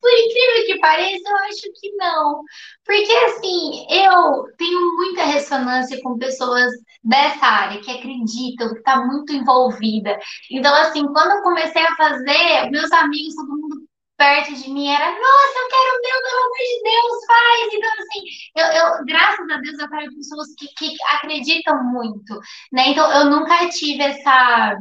por 0.00 0.10
incrível 0.10 0.66
que 0.66 0.80
pareça, 0.80 1.28
eu 1.28 1.36
acho 1.36 1.72
que 1.80 1.92
não. 1.96 2.42
Porque, 2.84 3.12
assim, 3.12 3.86
eu 3.90 4.44
tenho 4.56 4.96
muita 4.96 5.24
ressonância 5.24 6.00
com 6.02 6.18
pessoas 6.18 6.70
dessa 7.02 7.46
área 7.46 7.80
que 7.80 7.90
acreditam, 7.90 8.72
que 8.72 8.78
está 8.78 9.04
muito 9.04 9.32
envolvida. 9.32 10.18
Então, 10.50 10.74
assim, 10.74 11.06
quando 11.06 11.32
eu 11.32 11.42
comecei 11.42 11.82
a 11.82 11.96
fazer, 11.96 12.70
meus 12.70 12.90
amigos, 12.92 13.34
todo 13.34 13.48
mundo 13.48 13.90
perto 14.16 14.54
de 14.54 14.70
mim 14.70 14.86
era, 14.86 15.06
nossa, 15.06 15.58
eu 15.58 15.68
quero 15.68 16.02
ver, 16.02 16.22
pelo 16.22 16.44
amor 16.44 16.58
de 16.58 16.82
Deus, 16.82 17.24
faz. 17.26 17.72
Então, 17.72 17.90
assim, 17.98 18.20
eu, 18.56 18.66
eu 18.66 19.04
graças 19.06 19.50
a 19.50 19.56
Deus, 19.56 19.78
eu 19.78 19.88
quero 19.88 20.14
pessoas 20.14 20.48
que, 20.58 20.66
que 20.74 20.96
acreditam 21.14 21.82
muito, 21.84 22.38
né? 22.70 22.88
Então, 22.88 23.10
eu 23.12 23.30
nunca 23.30 23.68
tive 23.70 24.02
essa 24.02 24.76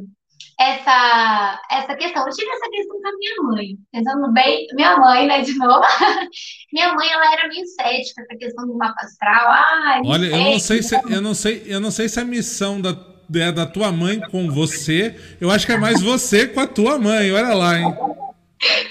essa, 0.60 1.62
essa 1.72 1.95
questão. 1.95 2.28
Eu 2.28 2.34
tive 2.34 2.51
essa 2.51 2.70
questão 2.70 3.01
com 3.01 3.07
a 3.07 3.18
minha 3.18 3.43
mãe, 3.43 3.78
pensando 3.91 4.32
bem, 4.34 4.68
minha 4.74 4.97
mãe, 4.97 5.26
né, 5.26 5.41
de 5.41 5.57
novo. 5.57 5.82
minha 6.74 6.93
mãe, 6.93 7.10
ela 7.10 7.34
era 7.34 7.47
meio 7.47 7.66
cética 7.66 8.22
essa 8.22 8.38
questão 8.38 8.68
do 8.68 8.78
mapa 8.78 9.01
astral. 9.01 9.51
Ah, 9.51 10.01
Olha, 10.05 10.26
eu 10.26 10.43
não 10.43 10.60
sei 10.60 10.84
se 10.84 10.95
eu 10.95 11.22
não 11.22 11.34
sei, 11.34 11.64
eu 11.66 11.80
não 11.80 11.91
sei 11.91 12.10
se 12.10 12.20
a 12.20 12.26
missão 12.26 12.82
da 12.82 13.10
é 13.36 13.51
da 13.51 13.64
tua 13.64 13.91
mãe 13.91 14.20
com 14.20 14.49
você, 14.49 15.16
eu 15.39 15.51
acho 15.51 15.64
que 15.64 15.72
é 15.72 15.78
mais 15.78 16.01
você 16.01 16.47
com 16.47 16.60
a 16.60 16.66
tua 16.66 16.97
mãe, 16.97 17.32
olha 17.32 17.53
lá, 17.53 17.80
hein? 17.80 17.95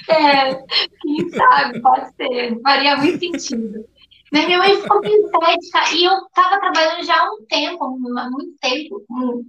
É, 0.08 0.54
quem 1.02 1.28
sabe, 1.28 1.82
pode 1.82 2.06
ser, 2.16 2.58
faria 2.62 2.96
muito 2.96 3.18
sentido. 3.18 3.84
Minha 4.33 4.59
mãe 4.59 4.76
ficou 4.76 5.01
cética 5.03 5.95
e 5.95 6.05
eu 6.05 6.12
estava 6.26 6.61
trabalhando 6.61 7.03
já 7.05 7.18
há 7.18 7.33
um 7.33 7.47
tempo, 7.49 7.85
há 8.18 8.31
muito 8.31 8.59
tempo, 8.61 9.03
com, 9.09 9.43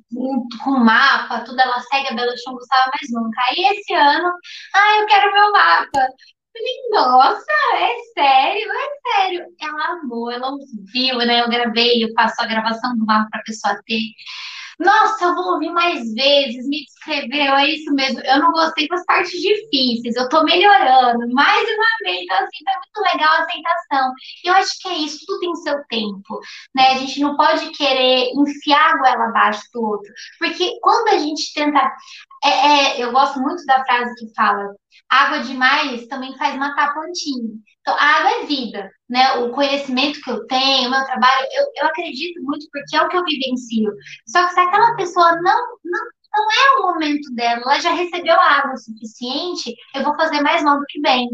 com 0.63 0.71
mapa, 0.71 1.41
tudo. 1.41 1.59
Ela 1.59 1.79
segue 1.81 2.09
a 2.09 2.15
Bela 2.15 2.33
não 2.45 2.53
gostava 2.53 2.91
mais 2.91 3.11
nunca. 3.11 3.41
Aí 3.49 3.77
esse 3.77 3.93
ano, 3.93 4.31
ah, 4.75 4.99
eu 4.99 5.05
quero 5.07 5.33
meu 5.33 5.51
mapa. 5.51 6.07
Falei, 6.51 6.89
nossa, 6.91 7.51
é 7.75 7.95
sério, 8.13 8.69
é 8.71 9.11
sério. 9.11 9.45
Ela 9.61 9.99
amou, 10.01 10.31
ela 10.31 10.51
viu, 10.93 11.17
né? 11.19 11.41
Eu 11.41 11.49
gravei, 11.49 12.03
eu 12.03 12.09
faço 12.13 12.41
a 12.41 12.47
gravação 12.47 12.95
do 12.97 13.05
mapa 13.05 13.27
para 13.29 13.39
a 13.41 13.43
pessoa 13.43 13.81
ter. 13.85 14.01
Nossa, 14.79 15.25
eu 15.25 15.35
vou 15.35 15.53
ouvir 15.55 15.71
mais 15.71 16.13
vezes, 16.13 16.65
me 16.69 16.85
descreveu, 16.85 17.53
é 17.55 17.67
isso 17.67 17.93
mesmo. 17.93 18.21
Eu 18.21 18.39
não 18.39 18.51
gostei 18.53 18.87
das 18.87 19.03
partes 19.05 19.31
difíceis, 19.41 20.15
eu 20.15 20.29
tô 20.29 20.41
melhorando, 20.45 21.27
mais 21.33 21.67
uma 21.67 21.85
vez, 22.05 22.21
então, 22.23 22.37
assim, 22.37 22.63
tá 22.63 22.71
muito 22.73 23.11
legal 23.13 23.33
a 23.33 23.39
aceitação. 23.43 24.13
Eu 24.45 24.53
acho 24.53 24.71
que 24.81 24.87
é 24.87 24.93
isso, 24.99 25.25
tudo 25.27 25.39
tem 25.41 25.55
seu 25.55 25.83
tempo, 25.89 26.39
né? 26.73 26.91
A 26.91 26.97
gente 26.97 27.19
não 27.19 27.35
pode 27.35 27.69
querer 27.71 28.31
enfiar 28.33 28.93
a 28.93 28.97
goela 28.97 29.25
abaixo 29.25 29.61
do 29.73 29.83
outro, 29.83 30.13
porque 30.39 30.71
quando 30.81 31.09
a 31.09 31.17
gente 31.17 31.53
tenta. 31.53 31.91
É, 32.43 32.49
é, 32.49 33.03
eu 33.03 33.11
gosto 33.11 33.39
muito 33.41 33.65
da 33.65 33.83
frase 33.85 34.15
que 34.15 34.33
fala: 34.33 34.73
água 35.09 35.39
demais 35.39 36.07
também 36.07 36.37
faz 36.37 36.55
matar 36.57 36.93
plantinha. 36.93 37.53
Então, 37.81 37.95
a 37.95 38.03
água 38.17 38.31
é 38.31 38.45
vida, 38.45 38.89
né? 39.09 39.33
O 39.35 39.51
conhecimento 39.51 40.21
que 40.21 40.31
eu 40.31 40.45
tenho, 40.47 40.87
o 40.87 40.91
meu 40.91 41.03
trabalho, 41.05 41.47
eu, 41.51 41.65
eu 41.81 41.87
acredito 41.87 42.41
muito 42.43 42.67
porque 42.71 42.95
é 42.95 43.01
o 43.01 43.09
que 43.09 43.17
eu 43.17 43.23
vivencio. 43.25 43.91
Só 44.27 44.45
que 44.47 44.53
se 44.53 44.59
aquela 44.59 44.95
pessoa 44.95 45.31
não, 45.41 45.77
não, 45.83 46.05
não 46.33 46.47
é 46.51 46.79
o 46.79 46.83
momento 46.83 47.33
dela, 47.33 47.61
ela 47.61 47.79
já 47.79 47.91
recebeu 47.91 48.39
água 48.39 48.77
suficiente, 48.77 49.75
eu 49.95 50.03
vou 50.03 50.15
fazer 50.15 50.41
mais 50.41 50.63
mal 50.63 50.79
do 50.79 50.85
que 50.87 51.01
bem. 51.01 51.27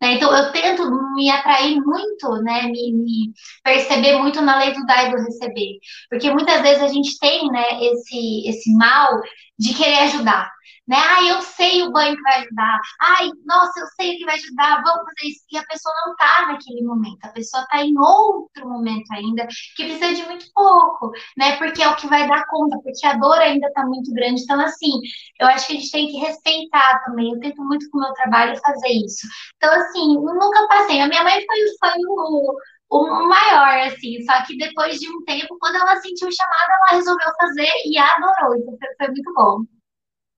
Né? 0.00 0.14
Então, 0.14 0.34
eu 0.34 0.52
tento 0.52 0.88
me 1.14 1.30
atrair 1.30 1.80
muito, 1.80 2.36
né? 2.42 2.62
Me, 2.64 2.92
me, 2.92 3.32
perceber 3.64 4.18
muito 4.18 4.40
na 4.42 4.58
lei 4.58 4.72
do 4.72 4.84
dar 4.86 5.08
e 5.08 5.10
do 5.10 5.22
receber. 5.22 5.78
Porque 6.10 6.30
muitas 6.30 6.60
vezes 6.62 6.82
a 6.82 6.88
gente 6.88 7.18
tem 7.18 7.48
né, 7.48 7.82
esse, 7.84 8.48
esse 8.48 8.72
mal 8.74 9.20
de 9.58 9.74
querer 9.74 10.00
ajudar 10.00 10.50
né? 10.92 10.98
Ah, 10.98 11.24
eu 11.24 11.40
sei 11.40 11.82
o 11.82 11.90
banho 11.90 12.14
que 12.14 12.22
vai 12.22 12.40
ajudar. 12.40 12.80
Ai, 13.00 13.30
nossa, 13.46 13.80
eu 13.80 13.86
sei 13.98 14.14
o 14.14 14.18
que 14.18 14.26
vai 14.26 14.34
ajudar. 14.34 14.82
Vamos 14.82 15.04
fazer 15.06 15.30
isso. 15.30 15.44
E 15.50 15.56
a 15.56 15.64
pessoa 15.64 15.94
não 16.04 16.12
está 16.12 16.46
naquele 16.48 16.82
momento. 16.82 17.24
A 17.24 17.28
pessoa 17.28 17.62
está 17.62 17.82
em 17.82 17.98
outro 17.98 18.68
momento 18.68 19.10
ainda, 19.10 19.46
que 19.74 19.84
precisa 19.84 20.14
de 20.14 20.22
muito 20.26 20.44
pouco, 20.54 21.10
né? 21.38 21.56
Porque 21.56 21.82
é 21.82 21.88
o 21.88 21.96
que 21.96 22.06
vai 22.06 22.28
dar 22.28 22.46
conta, 22.46 22.78
porque 22.82 23.06
a 23.06 23.14
dor 23.14 23.38
ainda 23.38 23.68
está 23.68 23.86
muito 23.86 24.12
grande. 24.12 24.42
Então, 24.42 24.60
assim, 24.60 24.92
eu 25.40 25.46
acho 25.46 25.66
que 25.66 25.72
a 25.72 25.76
gente 25.76 25.90
tem 25.90 26.08
que 26.08 26.18
respeitar 26.18 27.02
também. 27.06 27.32
Eu 27.32 27.40
tento 27.40 27.64
muito 27.64 27.88
com 27.90 27.96
o 27.96 28.02
meu 28.02 28.12
trabalho 28.12 28.60
fazer 28.60 28.88
isso. 28.88 29.26
Então, 29.56 29.72
assim, 29.72 30.14
nunca 30.16 30.68
passei. 30.68 31.00
A 31.00 31.08
minha 31.08 31.24
mãe 31.24 31.42
foi, 31.46 31.90
o, 32.06 32.52
o 32.90 33.28
maior, 33.28 33.78
assim, 33.88 34.22
só 34.26 34.44
que 34.44 34.58
depois 34.58 34.98
de 35.00 35.08
um 35.08 35.24
tempo, 35.24 35.56
quando 35.58 35.76
ela 35.76 35.96
sentiu 35.96 36.28
o 36.28 36.32
chamado, 36.32 36.68
ela 36.68 36.98
resolveu 36.98 37.32
fazer 37.40 37.70
e 37.86 37.96
adorou, 37.98 38.56
então 38.56 38.88
foi 38.98 39.06
muito 39.08 39.32
bom. 39.32 39.64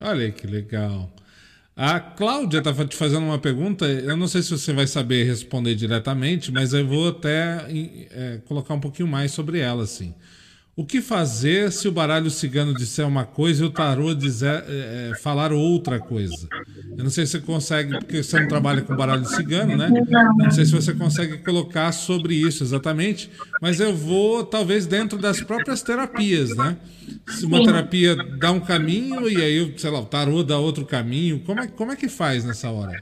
Olha 0.05 0.31
que 0.31 0.47
legal. 0.47 1.11
A 1.75 1.99
Cláudia 1.99 2.59
estava 2.59 2.85
te 2.85 2.95
fazendo 2.95 3.25
uma 3.25 3.39
pergunta. 3.39 3.87
Eu 3.87 4.17
não 4.19 4.29
sei 4.29 4.43
se 4.43 4.51
você 4.51 4.73
vai 4.73 4.87
saber 4.87 5.25
responder 5.25 5.75
diretamente, 5.75 6.53
mas 6.53 6.75
eu 6.75 6.87
vou 6.87 7.09
até 7.09 7.67
é, 8.11 8.39
colocar 8.47 8.75
um 8.75 8.81
pouquinho 8.81 9.09
mais 9.09 9.33
sobre 9.33 9.61
ela, 9.61 9.83
assim. 9.85 10.15
O 10.77 10.85
que 10.85 11.01
fazer 11.01 11.71
se 11.71 11.87
o 11.87 11.93
baralho 11.93 12.29
cigano 12.29 12.75
disser 12.75 13.07
uma 13.07 13.25
coisa 13.25 13.63
e 13.63 13.67
o 13.67 13.71
tarô 13.71 14.13
dizer, 14.13 14.65
é, 14.67 15.11
é, 15.13 15.15
falar 15.21 15.53
outra 15.53 16.01
coisa? 16.01 16.49
Eu 16.97 17.05
não 17.05 17.11
sei 17.11 17.27
se 17.27 17.33
você 17.33 17.41
consegue, 17.41 17.97
porque 17.97 18.21
você 18.21 18.41
não 18.41 18.49
trabalha 18.49 18.83
com 18.83 18.97
baralho 18.97 19.25
cigano, 19.25 19.77
né? 19.77 19.89
Eu 19.89 20.45
não 20.45 20.51
sei 20.51 20.65
se 20.65 20.73
você 20.73 20.93
consegue 20.93 21.39
colocar 21.39 21.93
sobre 21.93 22.35
isso 22.35 22.65
exatamente, 22.65 23.31
mas 23.63 23.79
eu 23.79 23.95
vou, 23.95 24.45
talvez, 24.45 24.85
dentro 24.85 25.17
das 25.17 25.41
próprias 25.41 25.81
terapias, 25.81 26.57
né? 26.57 26.77
Se 27.29 27.47
uma 27.47 27.63
terapia 27.65 28.17
dá 28.17 28.51
um 28.51 28.61
caminho 28.61 29.29
e 29.29 29.37
aí, 29.37 29.79
sei 29.79 29.91
lá, 29.91 30.01
o 30.01 30.07
tarô 30.07 30.43
dá 30.43 30.59
outro 30.59 30.85
caminho, 30.85 31.39
como 31.45 31.61
é, 31.61 31.69
como 31.69 31.93
é 31.93 31.97
que 31.97 32.09
faz 32.09 32.45
nessa 32.45 32.69
hora? 32.71 33.01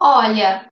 Olha, 0.00 0.68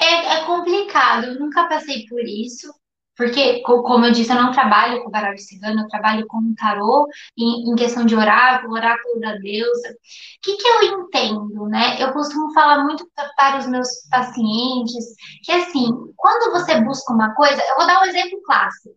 é, 0.00 0.36
é 0.36 0.44
complicado, 0.44 1.24
eu 1.24 1.40
nunca 1.40 1.66
passei 1.66 2.06
por 2.06 2.22
isso. 2.22 2.72
Porque, 3.16 3.62
como 3.62 4.06
eu 4.06 4.12
disse, 4.12 4.32
eu 4.32 4.42
não 4.42 4.50
trabalho 4.50 5.02
com 5.02 5.10
baralho 5.10 5.38
cigano, 5.38 5.82
eu 5.82 5.88
trabalho 5.88 6.26
com 6.26 6.54
tarô 6.54 7.06
em, 7.38 7.70
em 7.70 7.76
questão 7.76 8.04
de 8.04 8.16
oráculo, 8.16 8.74
oráculo 8.74 9.20
da 9.20 9.36
deusa. 9.36 9.88
O 9.90 9.94
que, 10.42 10.56
que 10.56 10.66
eu 10.66 10.82
entendo, 10.82 11.66
né? 11.68 12.02
Eu 12.02 12.12
costumo 12.12 12.52
falar 12.52 12.82
muito 12.82 13.08
para 13.36 13.58
os 13.58 13.66
meus 13.66 13.88
pacientes 14.10 15.04
que, 15.44 15.52
assim, 15.52 15.88
quando 16.16 16.52
você 16.52 16.80
busca 16.80 17.12
uma 17.12 17.34
coisa, 17.34 17.62
eu 17.68 17.76
vou 17.76 17.86
dar 17.86 18.00
um 18.00 18.06
exemplo 18.06 18.40
clássico. 18.44 18.96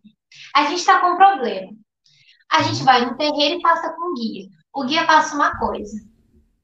A 0.54 0.64
gente 0.64 0.78
está 0.78 1.00
com 1.00 1.12
um 1.12 1.16
problema. 1.16 1.72
A 2.50 2.62
gente 2.62 2.82
vai 2.82 3.04
no 3.04 3.16
terreiro 3.16 3.58
e 3.58 3.62
passa 3.62 3.90
com 3.90 4.10
o 4.10 4.14
guia. 4.14 4.48
O 4.74 4.84
guia 4.84 5.06
passa 5.06 5.34
uma 5.36 5.56
coisa. 5.58 6.07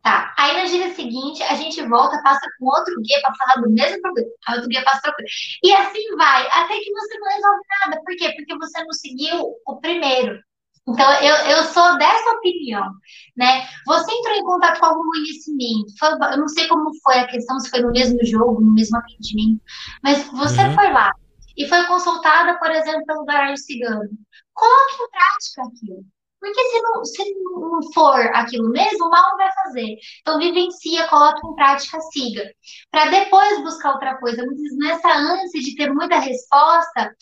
Tá. 0.04 0.34
Aí 0.38 0.52
na 0.52 0.66
gira 0.66 0.94
seguinte, 0.94 1.42
a 1.42 1.54
gente 1.54 1.80
volta, 1.88 2.22
passa 2.22 2.46
com 2.58 2.66
outro 2.66 2.94
guia 3.00 3.18
para 3.22 3.34
falar 3.36 3.66
do 3.66 3.72
mesmo 3.72 4.02
problema. 4.02 4.28
Aí 4.46 4.54
outro 4.56 4.68
guia 4.68 4.84
passa 4.84 5.00
coisa. 5.00 5.30
E 5.62 5.72
assim 5.72 6.16
vai, 6.18 6.46
até 6.46 6.78
que 6.78 6.92
você 6.92 7.18
não 7.18 7.28
resolve 7.28 7.62
nada. 7.80 8.02
Por 8.04 8.14
quê? 8.14 8.30
Porque 8.36 8.54
você 8.58 8.84
não 8.84 8.92
seguiu 8.92 9.54
o 9.66 9.80
primeiro. 9.80 10.38
Então, 10.86 11.10
eu, 11.22 11.34
eu 11.56 11.64
sou 11.64 11.96
dessa 11.96 12.30
opinião, 12.32 12.84
né? 13.34 13.66
Você 13.86 14.12
entrou 14.12 14.34
em 14.34 14.44
contato 14.44 14.78
com 14.78 14.86
algum 14.86 15.10
conhecimento, 15.12 15.86
foi, 15.98 16.10
eu 16.10 16.36
não 16.36 16.48
sei 16.48 16.68
como 16.68 16.90
foi 17.02 17.20
a 17.20 17.26
questão, 17.26 17.58
se 17.58 17.70
foi 17.70 17.80
no 17.80 17.90
mesmo 17.90 18.18
jogo, 18.26 18.60
no 18.60 18.74
mesmo 18.74 18.98
atendimento, 18.98 19.62
mas 20.02 20.24
você 20.24 20.60
uhum. 20.64 20.74
foi 20.74 20.92
lá 20.92 21.10
e 21.56 21.66
foi 21.66 21.86
consultada, 21.86 22.58
por 22.58 22.70
exemplo, 22.70 23.06
pelo 23.06 23.24
baralho 23.24 23.56
cigano. 23.56 24.10
Coloque 24.52 24.94
em 25.02 25.10
prática 25.10 25.62
aquilo. 25.62 26.13
Porque 26.44 26.64
se 26.68 26.82
não, 26.82 27.04
se 27.04 27.34
não 27.42 27.92
for 27.94 28.20
aquilo 28.34 28.68
mesmo, 28.68 29.08
mal 29.08 29.36
vai 29.38 29.50
fazer. 29.64 29.96
Então, 30.20 30.38
vivencia, 30.38 31.08
coloque 31.08 31.40
em 31.46 31.54
prática, 31.54 31.98
siga. 32.12 32.44
Para 32.90 33.10
depois 33.10 33.62
buscar 33.62 33.92
outra 33.92 34.18
coisa. 34.18 34.44
Muitas 34.44 34.76
nessa 34.76 35.08
ânsia 35.08 35.60
de 35.60 35.74
ter 35.74 35.90
muita 35.90 36.18
resposta, 36.18 37.14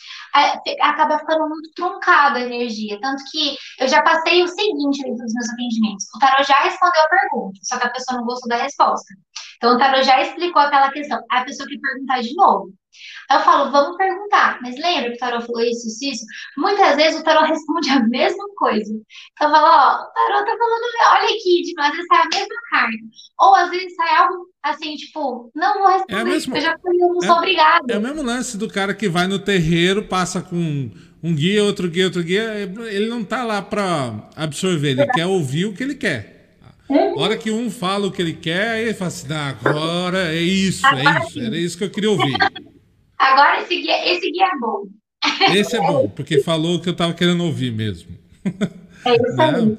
acaba 0.81 1.20
ficando 1.20 1.49
muito 1.49 1.70
truncada 1.75 2.41
a 2.41 2.43
energia. 2.43 2.99
Tanto 3.01 3.23
que 3.31 3.57
eu 3.79 3.87
já 3.87 4.03
passei 4.03 4.43
o 4.43 4.49
seguinte 4.49 5.03
dentro 5.03 5.23
dos 5.23 5.35
meus 5.35 5.51
atendimentos. 5.51 6.07
O 6.16 6.18
tarot 6.18 6.43
já 6.43 6.59
respondeu 6.64 7.03
a 7.03 7.09
pergunta, 7.09 7.61
só 7.62 7.79
que 7.79 7.87
a 7.87 7.91
pessoa 7.91 8.18
não 8.18 8.27
gostou 8.27 8.49
da 8.49 8.57
resposta. 8.57 9.14
Então, 9.57 9.77
o 9.77 9.79
tarot 9.79 10.03
já 10.03 10.20
explicou 10.20 10.61
aquela 10.61 10.91
questão. 10.91 11.23
A 11.31 11.45
pessoa 11.45 11.68
quer 11.68 11.79
perguntar 11.79 12.20
de 12.23 12.35
novo. 12.35 12.73
Aí 13.28 13.38
eu 13.38 13.45
falo, 13.45 13.70
vamos 13.70 13.97
perguntar, 13.97 14.59
mas 14.62 14.76
lembra 14.76 15.11
que 15.11 15.16
o 15.16 15.18
tarot 15.18 15.47
falou 15.47 15.62
isso, 15.62 15.86
isso, 15.88 16.05
isso? 16.05 16.24
Muitas 16.57 16.97
vezes 16.97 17.20
o 17.20 17.24
tarot 17.24 17.47
responde 17.51 17.90
a 17.90 18.01
mesma 18.07 18.45
coisa. 18.57 18.93
Então 19.32 19.49
eu 19.49 19.55
falo, 19.55 19.66
ó, 19.66 19.95
o 20.03 20.12
tarot 20.12 20.45
tá 20.45 20.57
falando, 20.59 20.84
olha 21.12 21.36
aqui, 21.36 21.62
tipo, 21.62 21.80
às 21.80 21.90
vezes 21.90 22.07
sai 22.07 22.22
a 22.22 22.28
mesma 22.28 22.57
carta. 22.70 22.99
Ou 23.40 23.55
às 23.55 23.70
vezes 23.70 23.95
sai 23.95 24.16
algo 24.16 24.53
assim, 24.62 24.95
tipo, 24.95 25.51
não 25.55 25.80
vou 25.80 25.88
responder, 25.88 26.20
é 26.20 26.24
mesmo, 26.24 26.57
eu 26.57 26.61
já 26.61 26.78
fui, 26.78 26.95
eu 26.95 27.09
não 27.09 27.22
é, 27.22 27.26
sou 27.26 27.36
obrigada. 27.36 27.93
É 27.93 27.99
o 27.99 28.01
mesmo 28.01 28.22
lance 28.22 28.57
do 28.57 28.68
cara 28.68 28.95
que 28.95 29.09
vai 29.09 29.26
no 29.26 29.38
terreiro, 29.38 30.05
passa 30.05 30.40
com 30.40 30.90
um 31.22 31.34
guia, 31.34 31.64
outro 31.64 31.88
guia, 31.88 32.07
outro 32.07 32.22
guia, 32.22 32.55
ele 32.90 33.09
não 33.09 33.24
tá 33.24 33.45
lá 33.45 33.61
para 33.61 34.28
absorver, 34.36 34.90
ele 34.90 35.07
quer 35.09 35.26
ouvir 35.26 35.66
o 35.66 35.74
que 35.74 35.82
ele 35.82 35.95
quer. 35.95 36.32
A 36.90 37.20
hora 37.20 37.36
que 37.38 37.51
um 37.51 37.70
fala 37.70 38.07
o 38.07 38.12
que 38.12 38.20
ele 38.20 38.34
quer, 38.34 38.82
ele 38.82 38.95
fala 38.95 39.09
assim, 39.09 39.32
agora 39.32 40.34
é 40.34 40.43
isso, 40.43 40.86
é 40.86 41.24
isso, 41.24 41.40
era 41.40 41.57
isso 41.57 41.78
que 41.78 41.84
eu 41.84 41.90
queria 41.90 42.11
ouvir. 42.11 42.36
Agora 43.23 43.62
esse 43.62 43.81
guia, 43.81 44.12
esse 44.12 44.31
guia 44.33 44.47
é 44.47 44.59
bom. 44.59 44.83
Esse 45.55 45.77
é 45.77 45.81
bom, 45.81 46.09
porque 46.09 46.43
falou 46.43 46.77
o 46.77 46.81
que 46.81 46.89
eu 46.89 46.93
estava 46.93 47.14
querendo 47.14 47.45
ouvir 47.45 47.70
mesmo. 47.70 48.11
É 49.05 49.14
isso 49.14 49.37
né? 49.37 49.55
aí. 49.57 49.77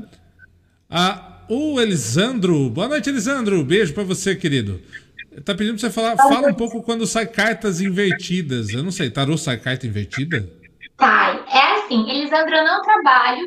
Ah, 0.89 1.41
o 1.50 1.82
Elisandro, 1.82 2.70
boa 2.70 2.88
noite, 2.88 3.10
Elisandro. 3.10 3.62
Beijo 3.66 3.94
para 3.94 4.04
você, 4.04 4.34
querido. 4.34 4.80
Tá 5.44 5.54
pedindo 5.54 5.78
pra 5.78 5.82
você 5.82 5.94
falar, 5.94 6.16
fala 6.16 6.48
um 6.48 6.54
pouco 6.54 6.82
quando 6.84 7.06
sai 7.06 7.26
cartas 7.28 7.82
invertidas. 7.82 8.70
Eu 8.70 8.82
não 8.82 8.91
sei, 8.91 9.10
tarô 9.10 9.38
sai 9.38 9.58
carta 9.58 9.86
invertida? 9.86 10.50
Sai. 10.98 11.44
É 11.52 11.80
assim, 11.80 12.10
Elisandro, 12.10 12.56
eu 12.56 12.64
não 12.64 12.82
trabalho 12.82 13.46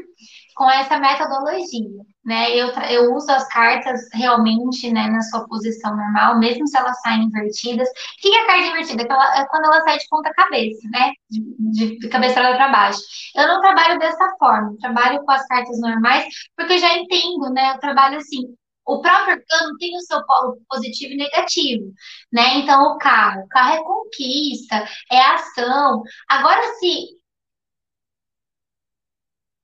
com 0.56 0.68
essa 0.70 0.98
metodologia 0.98 2.06
né? 2.26 2.50
Eu, 2.56 2.70
eu 2.90 3.14
uso 3.14 3.30
as 3.30 3.46
cartas 3.48 4.00
realmente 4.12 4.90
né, 4.90 5.08
na 5.08 5.22
sua 5.22 5.46
posição 5.46 5.96
normal, 5.96 6.40
mesmo 6.40 6.66
se 6.66 6.76
elas 6.76 7.00
saem 7.00 7.22
invertidas. 7.22 7.88
O 7.88 7.92
que 8.20 8.28
é 8.28 8.42
a 8.42 8.46
carta 8.46 8.66
invertida? 8.66 9.02
É, 9.04 9.40
é 9.40 9.46
quando 9.46 9.66
ela 9.66 9.80
sai 9.82 9.96
de 9.96 10.08
ponta 10.10 10.34
cabeça, 10.34 10.88
né? 10.90 11.12
De, 11.30 11.98
de 11.98 12.08
cabeça 12.08 12.34
para 12.34 12.68
baixo. 12.68 12.98
Eu 13.36 13.46
não 13.46 13.60
trabalho 13.60 13.98
dessa 14.00 14.34
forma, 14.40 14.72
eu 14.72 14.78
trabalho 14.78 15.24
com 15.24 15.30
as 15.30 15.46
cartas 15.46 15.80
normais, 15.80 16.26
porque 16.56 16.72
eu 16.72 16.78
já 16.78 16.96
entendo, 16.98 17.48
né? 17.52 17.74
Eu 17.74 17.78
trabalho 17.78 18.18
assim. 18.18 18.42
O 18.84 19.00
próprio 19.00 19.34
arcano 19.34 19.76
tem 19.78 19.96
o 19.96 20.00
seu 20.00 20.24
polo 20.26 20.58
positivo 20.68 21.12
e 21.14 21.16
negativo, 21.16 21.92
né? 22.32 22.58
Então, 22.58 22.82
o 22.92 22.98
carro, 22.98 23.42
o 23.42 23.48
carro 23.48 23.74
é 23.74 23.82
conquista, 23.82 24.84
é 25.10 25.20
ação. 25.20 26.02
Agora, 26.28 26.62
se 26.78 27.15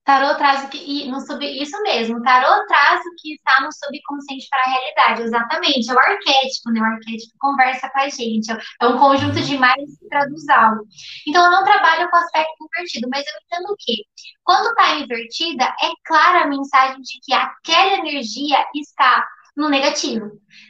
Tarô 0.05 0.35
traz 0.37 0.65
o 0.65 0.69
que. 0.69 1.07
No 1.09 1.21
sub, 1.21 1.45
isso 1.45 1.81
mesmo, 1.83 2.21
tarô 2.23 2.67
traz 2.67 3.01
o 3.01 3.15
que 3.19 3.35
está 3.35 3.63
no 3.63 3.71
subconsciente 3.73 4.49
para 4.51 4.61
a 4.61 4.71
realidade, 4.71 5.23
exatamente. 5.23 5.91
É 5.91 5.95
o 5.95 5.99
arquétipo, 5.99 6.71
né? 6.73 6.81
O 6.81 6.85
arquétipo 6.85 7.33
conversa 7.39 7.89
com 7.89 8.01
a 8.01 8.09
gente. 8.09 8.51
É 8.81 8.87
um 8.87 8.99
conjunto 8.99 9.41
de 9.41 9.55
imagens 9.55 9.97
que 9.99 10.09
traduz 10.09 10.49
algo. 10.49 10.85
Então, 11.27 11.45
eu 11.45 11.51
não 11.53 11.63
trabalho 11.63 12.11
com 12.11 12.17
aspecto 12.17 12.53
invertido, 12.65 13.09
mas 13.13 13.25
eu 13.27 13.33
entendo 13.45 13.77
que 13.79 14.05
quando 14.43 14.71
está 14.71 14.95
invertida, 14.97 15.65
é 15.65 15.91
clara 16.05 16.45
a 16.45 16.49
mensagem 16.49 17.01
de 17.01 17.21
que 17.23 17.33
aquela 17.33 17.99
energia 17.99 18.59
está 18.75 19.25
no 19.57 19.69
negativo. 19.69 20.27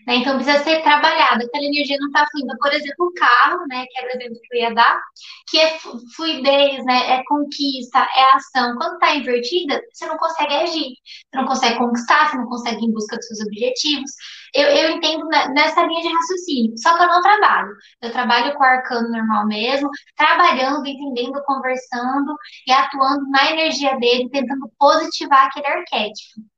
Né? 0.06 0.16
Então 0.16 0.36
precisa 0.36 0.62
ser 0.62 0.82
trabalhado, 0.82 1.44
aquela 1.44 1.64
energia 1.64 1.96
não 2.00 2.08
está 2.08 2.26
fluindo. 2.30 2.56
Por 2.58 2.72
exemplo, 2.72 3.06
o 3.06 3.14
carro, 3.14 3.64
né, 3.68 3.86
que 3.86 3.98
era 3.98 4.08
o 4.08 4.16
exemplo 4.16 4.40
que 4.42 4.56
eu 4.56 4.60
ia 4.60 4.74
dar, 4.74 5.00
que 5.48 5.58
é 5.58 5.78
fluidez, 6.16 6.84
né, 6.84 7.18
é 7.18 7.22
conquista, 7.24 7.98
é 7.98 8.36
ação. 8.36 8.76
Quando 8.76 8.94
está 8.94 9.14
invertida, 9.14 9.80
você 9.92 10.06
não 10.06 10.16
consegue 10.16 10.54
agir, 10.54 10.94
você 11.30 11.36
não 11.36 11.46
consegue 11.46 11.78
conquistar, 11.78 12.30
você 12.30 12.36
não 12.36 12.46
consegue 12.46 12.84
ir 12.84 12.88
em 12.88 12.92
busca 12.92 13.16
dos 13.16 13.26
seus 13.26 13.40
objetivos. 13.40 14.10
Eu, 14.54 14.68
eu 14.68 14.90
entendo 14.90 15.26
nessa 15.28 15.82
linha 15.86 16.02
de 16.02 16.12
raciocínio, 16.14 16.78
só 16.78 16.96
que 16.96 17.02
eu 17.02 17.08
não 17.08 17.22
trabalho. 17.22 17.74
Eu 18.02 18.12
trabalho 18.12 18.54
com 18.54 18.62
o 18.62 18.66
arcano 18.66 19.08
normal 19.10 19.46
mesmo, 19.46 19.88
trabalhando, 20.16 20.86
entendendo, 20.86 21.42
conversando 21.44 22.34
e 22.66 22.72
atuando 22.72 23.28
na 23.30 23.50
energia 23.50 23.96
dele, 23.98 24.28
tentando 24.30 24.70
positivar 24.78 25.46
aquele 25.46 25.66
arquétipo. 25.66 26.51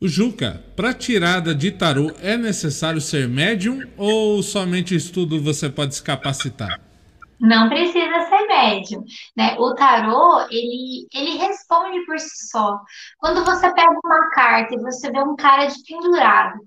O 0.00 0.06
Juca, 0.06 0.62
para 0.76 0.94
tirada 0.94 1.52
de 1.52 1.72
tarô 1.72 2.12
é 2.22 2.36
necessário 2.36 3.00
ser 3.00 3.28
médium 3.28 3.82
ou 3.96 4.40
somente 4.44 4.94
estudo 4.94 5.42
você 5.42 5.68
pode 5.68 5.96
se 5.96 6.02
capacitar? 6.04 6.80
Não 7.40 7.68
precisa 7.68 8.20
ser 8.28 8.46
médium, 8.46 9.02
né? 9.36 9.56
O 9.58 9.74
tarô, 9.74 10.46
ele, 10.52 11.08
ele 11.12 11.38
responde 11.38 12.06
por 12.06 12.16
si 12.16 12.48
só. 12.48 12.78
Quando 13.18 13.44
você 13.44 13.74
pega 13.74 13.98
uma 14.04 14.30
carta 14.30 14.72
e 14.72 14.78
você 14.78 15.10
vê 15.10 15.18
um 15.18 15.34
cara 15.34 15.66
de 15.66 15.82
pendurado, 15.82 16.60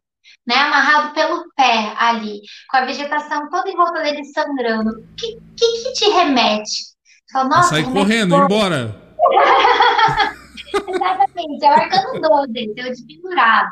né, 0.45 0.55
amarrado 0.55 1.13
pelo 1.13 1.45
pé 1.55 1.93
ali, 1.97 2.41
com 2.69 2.77
a 2.77 2.86
vegetação 2.86 3.49
toda 3.49 3.69
em 3.69 3.77
volta 3.77 4.01
dele 4.01 4.25
sangrando, 4.25 4.89
o 4.89 5.15
que, 5.15 5.38
que, 5.55 5.84
que 5.84 5.93
te 5.93 6.09
remete? 6.09 6.67
Você 6.67 7.32
fala, 7.32 7.47
Nossa, 7.47 7.69
Sai 7.69 7.84
correndo, 7.84 8.36
embora. 8.36 8.93
Exatamente, 10.74 11.65
é 11.65 11.69
o 11.69 11.74
arcano 11.74 12.22
12, 12.22 12.74
é 12.78 12.89
o 12.89 12.93
de 12.93 13.05
pendurado. 13.05 13.72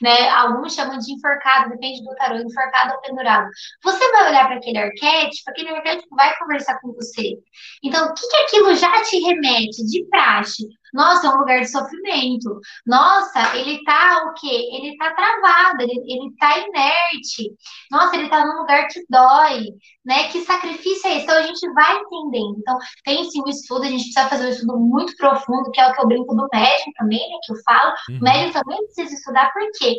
Né? 0.00 0.28
Alguns 0.28 0.74
chamam 0.74 0.98
de 0.98 1.12
enforcado, 1.12 1.70
depende 1.70 2.04
do 2.04 2.14
tarô, 2.16 2.36
enforcado 2.36 2.94
ou 2.94 3.00
pendurado. 3.00 3.48
Você 3.82 4.12
vai 4.12 4.28
olhar 4.28 4.46
para 4.46 4.56
aquele 4.56 4.78
arquétipo, 4.78 5.50
aquele 5.50 5.70
arquétipo 5.70 6.14
vai 6.14 6.36
conversar 6.38 6.78
com 6.80 6.92
você. 6.92 7.34
Então, 7.82 8.06
o 8.06 8.14
que, 8.14 8.28
que 8.28 8.36
aquilo 8.36 8.74
já 8.74 9.02
te 9.02 9.18
remete 9.20 9.84
de 9.86 10.04
praxe? 10.06 10.66
Nossa, 10.96 11.26
é 11.26 11.30
um 11.30 11.38
lugar 11.38 11.60
de 11.60 11.70
sofrimento. 11.70 12.58
Nossa, 12.86 13.54
ele 13.54 13.84
tá 13.84 14.24
o 14.26 14.32
quê? 14.32 14.70
Ele 14.72 14.96
tá 14.96 15.12
travado, 15.12 15.82
ele, 15.82 16.00
ele 16.06 16.34
tá 16.38 16.58
inerte. 16.58 17.54
Nossa, 17.90 18.16
ele 18.16 18.30
tá 18.30 18.46
num 18.46 18.60
lugar 18.60 18.88
que 18.88 19.04
dói, 19.10 19.66
né? 20.04 20.28
Que 20.28 20.40
sacrifício 20.40 21.06
é 21.06 21.16
esse? 21.16 21.24
Então 21.24 21.36
a 21.36 21.42
gente 21.42 21.70
vai 21.74 21.98
entendendo. 21.98 22.56
Então, 22.58 22.78
tem 23.04 23.28
sim 23.30 23.42
um 23.46 23.50
estudo, 23.50 23.82
a 23.82 23.90
gente 23.90 24.04
precisa 24.04 24.28
fazer 24.28 24.46
um 24.46 24.50
estudo 24.50 24.78
muito 24.78 25.14
profundo, 25.16 25.70
que 25.70 25.80
é 25.80 25.86
o 25.86 25.92
que 25.92 26.00
eu 26.00 26.08
brinco 26.08 26.34
do 26.34 26.48
médium 26.50 26.92
também, 26.96 27.20
né? 27.20 27.36
Que 27.44 27.52
eu 27.52 27.56
falo. 27.62 27.92
Uhum. 28.08 28.16
O 28.16 28.22
médium 28.22 28.52
também 28.52 28.78
precisa 28.86 29.14
estudar, 29.14 29.52
por 29.52 29.62
quê? 29.78 29.96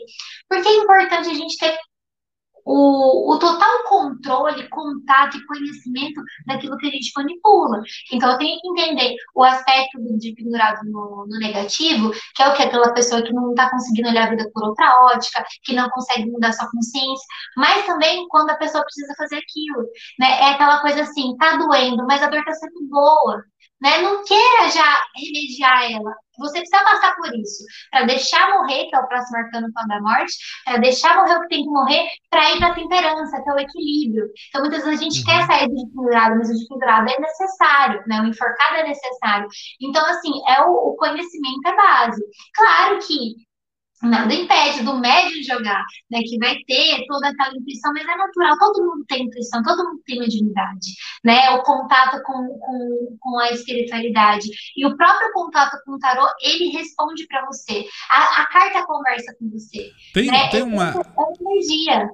Porque 0.50 0.68
é 0.68 0.78
importante 0.78 1.30
a 1.30 1.34
gente 1.36 1.58
ter 1.58 1.78
o, 2.68 3.34
o 3.34 3.40
total 3.40 3.84
controle, 3.86 4.68
contato 4.68 5.38
e 5.38 5.46
conhecimento 5.46 6.22
daquilo 6.46 6.78
que 6.78 6.88
a 6.88 6.92
gente 6.92 7.12
manipula. 7.16 7.82
Então, 8.12 8.32
eu 8.32 8.38
tenho 8.38 8.60
que 8.60 8.68
entender 8.68 9.16
o 9.34 9.44
aspecto 9.44 9.98
de 10.18 10.34
pendurado 10.34 10.84
no, 10.86 11.26
no 11.28 11.40
negativo, 11.40 12.12
que 12.36 12.44
é 12.44 12.50
o 12.50 12.54
que 12.54 12.64
aquela 12.64 12.94
pessoa 12.94 13.22
que 13.22 13.34
não 13.34 13.52
está 13.52 13.70
conseguindo 13.70 14.10
olhar 14.10 14.28
a 14.28 14.30
vida 14.30 14.50
por 14.54 14.64
outra 14.64 15.06
ótica, 15.06 15.46
que 15.64 15.74
não 15.74 15.90
consegue 15.90 16.30
mudar 16.30 16.52
sua 16.52 16.70
consciência, 16.70 17.26
mas 17.56 17.86
também 17.86 18.28
quando 18.28 18.50
a 18.50 18.58
pessoa 18.58 18.84
precisa 18.84 19.14
fazer 19.18 19.38
aquilo, 19.38 19.84
né? 20.20 20.42
É 20.42 20.52
aquela 20.52 20.82
coisa 20.82 21.02
assim, 21.02 21.36
tá 21.38 21.56
doendo, 21.56 22.06
mas 22.06 22.22
a 22.22 22.28
dor 22.28 22.44
tá 22.44 22.52
sendo 22.52 22.88
boa, 22.90 23.44
né? 23.82 24.02
Não 24.02 24.24
queira 24.24 24.70
já 24.70 25.04
remediar 25.16 25.92
ela. 25.92 26.16
Você 26.40 26.60
precisa 26.60 26.84
passar 26.84 27.16
por 27.16 27.36
isso, 27.36 27.64
para 27.90 28.06
deixar 28.06 28.52
morrer, 28.52 28.86
que 28.86 28.96
é 28.96 29.00
o 29.00 29.08
próximo 29.08 29.38
arcano 29.38 29.70
quando 29.74 29.88
da 29.88 30.02
morte, 30.02 30.34
para 30.66 30.78
deixar 30.78 31.16
morrer 31.16 31.36
o 31.36 31.42
que 31.42 31.48
tem 31.48 31.64
que 31.64 31.70
morrer, 31.70 32.08
para 32.30 32.52
ir 32.52 32.60
para 32.60 32.68
a 32.68 32.76
temperança, 32.76 33.42
que 33.42 33.50
é 33.50 33.54
o 33.54 33.60
equilíbrio. 33.60 34.30
Então, 34.50 34.62
muitas 34.62 34.84
vezes 34.84 35.00
a 35.00 35.04
gente 35.04 35.20
uhum. 35.20 35.26
quer 35.26 35.46
sair 35.48 35.68
do 35.68 35.88
pendurado, 35.90 36.38
mas 36.38 36.50
o 36.50 36.68
pendurado 36.68 37.10
é 37.10 37.20
necessário, 37.20 38.04
né? 38.06 38.22
O 38.22 38.28
enforcado 38.28 38.76
é 38.76 38.88
necessário. 38.88 39.48
Então, 39.82 40.06
assim, 40.06 40.32
é 40.48 40.62
o, 40.62 40.72
o 40.72 40.96
conhecimento 40.96 41.68
é 41.68 41.76
base. 41.76 42.24
Claro 42.54 43.00
que 43.00 43.47
Nada 44.04 44.32
impede 44.32 44.84
do 44.84 45.00
médium 45.00 45.42
jogar, 45.42 45.84
né? 46.12 46.20
Que 46.22 46.38
vai 46.38 46.56
ter 46.68 47.04
toda 47.08 47.30
aquela 47.30 47.56
intuição, 47.56 47.92
mas 47.94 48.08
é 48.08 48.16
natural, 48.16 48.58
todo 48.60 48.86
mundo 48.86 49.06
tem 49.08 49.24
intuição, 49.24 49.64
todo 49.64 49.84
mundo 49.86 50.02
tem 50.06 50.20
mediunidade, 50.20 50.94
né? 51.26 51.50
O 51.52 51.64
contato 51.64 52.22
com, 52.24 52.60
com, 52.60 53.18
com 53.20 53.40
a 53.40 53.50
espiritualidade. 53.52 54.50
E 54.76 54.86
o 54.86 54.96
próprio 54.96 55.34
contato 55.34 55.78
com 55.84 55.94
o 55.94 56.00
tarô, 56.00 56.28
ele 56.44 56.70
responde 56.70 57.26
para 57.26 57.44
você. 57.48 57.86
A, 58.12 58.42
a, 58.42 58.46
carta 58.48 58.86
conversa 58.86 59.36
com 59.40 59.50
você. 59.50 59.90
Tem, 60.14 60.28
né? 60.28 60.50
tem 60.50 60.62
uma. 60.62 60.90
É 60.90 61.44
energia. 61.44 62.08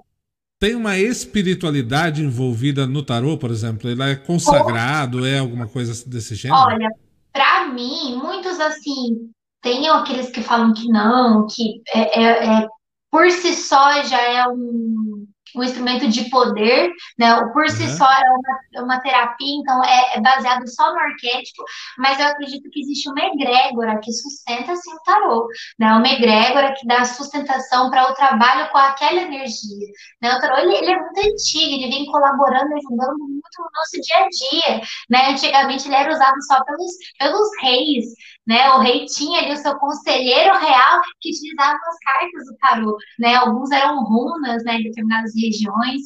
Tem 0.58 0.76
uma 0.76 0.98
espiritualidade 0.98 2.24
envolvida 2.24 2.88
no 2.88 3.04
tarô, 3.04 3.38
por 3.38 3.52
exemplo? 3.52 3.90
Ele 3.90 4.02
é 4.04 4.16
consagrado, 4.16 5.26
é 5.26 5.40
alguma 5.40 5.68
coisa 5.68 6.10
desse 6.10 6.36
gênero? 6.36 6.62
Olha, 6.62 6.90
para 7.34 7.68
mim, 7.68 8.16
muitos 8.16 8.58
assim 8.62 9.30
tem 9.64 9.88
aqueles 9.88 10.30
que 10.30 10.44
falam 10.44 10.74
que 10.74 10.88
não, 10.90 11.48
que 11.48 11.82
é, 11.96 12.22
é, 12.22 12.46
é 12.46 12.68
por 13.10 13.30
si 13.32 13.54
só 13.54 14.04
já 14.04 14.22
é 14.22 14.48
um, 14.48 15.26
um 15.56 15.64
instrumento 15.64 16.10
de 16.10 16.30
poder, 16.30 16.92
né? 17.18 17.36
O 17.38 17.54
por 17.54 17.70
si 17.70 17.84
uhum. 17.84 17.98
só 17.98 18.12
é 18.12 18.30
uma, 18.30 18.60
é 18.76 18.82
uma 18.82 19.00
terapia, 19.00 19.56
então 19.60 19.84
é, 19.84 20.18
é, 20.18 20.22
baseado 20.22 20.68
só 20.68 20.92
no 20.92 21.00
arquétipo, 21.00 21.64
mas 21.98 22.20
eu 22.20 22.28
acredito 22.28 22.70
que 22.72 22.82
existe 22.82 23.10
uma 23.10 23.22
egrégora 23.22 24.00
que 24.00 24.12
sustenta 24.12 24.74
assim 24.74 24.92
o 24.94 25.00
tarô, 25.06 25.48
né? 25.80 25.94
Uma 25.94 26.10
egrégora 26.10 26.74
que 26.74 26.86
dá 26.88 27.06
sustentação 27.06 27.90
para 27.90 28.12
o 28.12 28.16
trabalho 28.16 28.70
com 28.72 28.78
aquela 28.78 29.22
energia, 29.22 29.88
né? 30.22 30.36
O 30.36 30.42
tarô 30.42 30.58
ele, 30.58 30.76
ele, 30.76 30.92
é 30.92 31.00
muito 31.00 31.20
antigo, 31.20 31.74
ele 31.74 31.90
vem 31.90 32.06
colaborando, 32.08 32.74
ajudando 32.74 33.18
muito 33.20 33.43
no 33.60 33.70
nosso 33.74 34.02
dia 34.02 34.18
a 34.18 34.30
dia, 34.30 34.82
né? 35.10 35.32
Antigamente 35.32 35.88
ele 35.88 35.96
era 35.96 36.12
usado 36.12 36.42
só 36.44 36.64
pelos, 36.64 36.92
pelos 37.20 37.48
reis, 37.62 38.06
né? 38.48 38.72
O 38.72 38.80
rei 38.80 39.06
tinha 39.06 39.40
ali 39.40 39.54
o 39.54 39.58
seu 39.58 39.78
conselheiro 39.78 40.58
real 40.58 41.02
que 41.20 41.30
utilizava 41.30 41.76
as 41.76 41.98
cartas 42.00 42.46
do 42.46 42.58
tarô, 42.58 42.98
né? 43.20 43.36
Alguns 43.36 43.72
eram 43.72 44.04
runas, 44.04 44.64
né, 44.64 44.76
em 44.76 44.84
determinadas 44.84 45.32
regiões. 45.36 46.02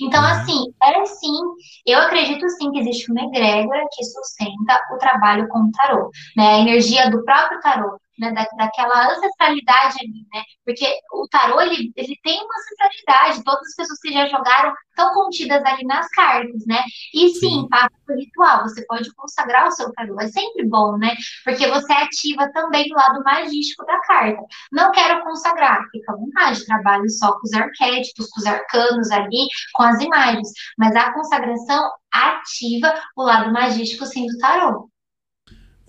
Então, 0.00 0.22
uhum. 0.22 0.28
assim, 0.28 0.64
é 0.82 1.04
sim, 1.06 1.38
eu 1.86 1.98
acredito 1.98 2.48
sim 2.50 2.70
que 2.70 2.80
existe 2.80 3.10
uma 3.10 3.22
egrégora 3.22 3.84
que 3.92 4.04
sustenta 4.04 4.80
o 4.94 4.98
trabalho 4.98 5.48
com 5.48 5.58
o 5.60 5.72
tarô, 5.72 6.10
né? 6.36 6.54
A 6.54 6.60
energia 6.60 7.10
do 7.10 7.24
próprio 7.24 7.60
tarô 7.60 7.98
né, 8.18 8.32
da, 8.32 8.44
daquela 8.56 9.12
ancestralidade 9.12 9.96
ali, 10.00 10.26
né? 10.32 10.42
Porque 10.64 10.86
o 11.12 11.26
tarô, 11.28 11.60
ele, 11.60 11.92
ele 11.96 12.18
tem 12.22 12.42
uma 12.42 12.54
ancestralidade, 12.58 13.44
todas 13.44 13.66
as 13.68 13.76
pessoas 13.76 14.00
que 14.00 14.12
já 14.12 14.26
jogaram 14.26 14.74
estão 14.90 15.14
contidas 15.14 15.64
ali 15.64 15.84
nas 15.84 16.08
cartas, 16.08 16.66
né? 16.66 16.82
E 17.14 17.28
sim, 17.30 17.38
sim. 17.38 17.68
passa 17.68 17.90
por 18.06 18.16
ritual, 18.16 18.62
você 18.62 18.84
pode 18.86 19.12
consagrar 19.14 19.68
o 19.68 19.70
seu 19.70 19.92
tarô, 19.92 20.20
é 20.20 20.28
sempre 20.28 20.66
bom, 20.66 20.96
né? 20.96 21.14
Porque 21.44 21.66
você 21.68 21.92
ativa 21.92 22.50
também 22.52 22.90
o 22.92 22.96
lado 22.96 23.22
magístico 23.22 23.84
da 23.86 23.98
carta. 24.00 24.42
Não 24.72 24.90
quero 24.90 25.22
consagrar, 25.22 25.80
fica 25.90 26.12
à 26.12 26.16
vontade, 26.16 26.66
trabalho 26.66 27.08
só 27.10 27.32
com 27.32 27.42
os 27.44 27.52
arquétipos, 27.52 28.28
com 28.30 28.40
os 28.40 28.46
arcanos 28.46 29.10
ali, 29.10 29.46
com 29.74 29.82
as 29.84 30.00
imagens, 30.00 30.48
mas 30.76 30.94
a 30.96 31.12
consagração 31.12 31.90
ativa 32.12 32.94
o 33.16 33.22
lado 33.22 33.52
magístico, 33.52 34.06
sim, 34.06 34.26
do 34.26 34.38
tarô. 34.38 34.90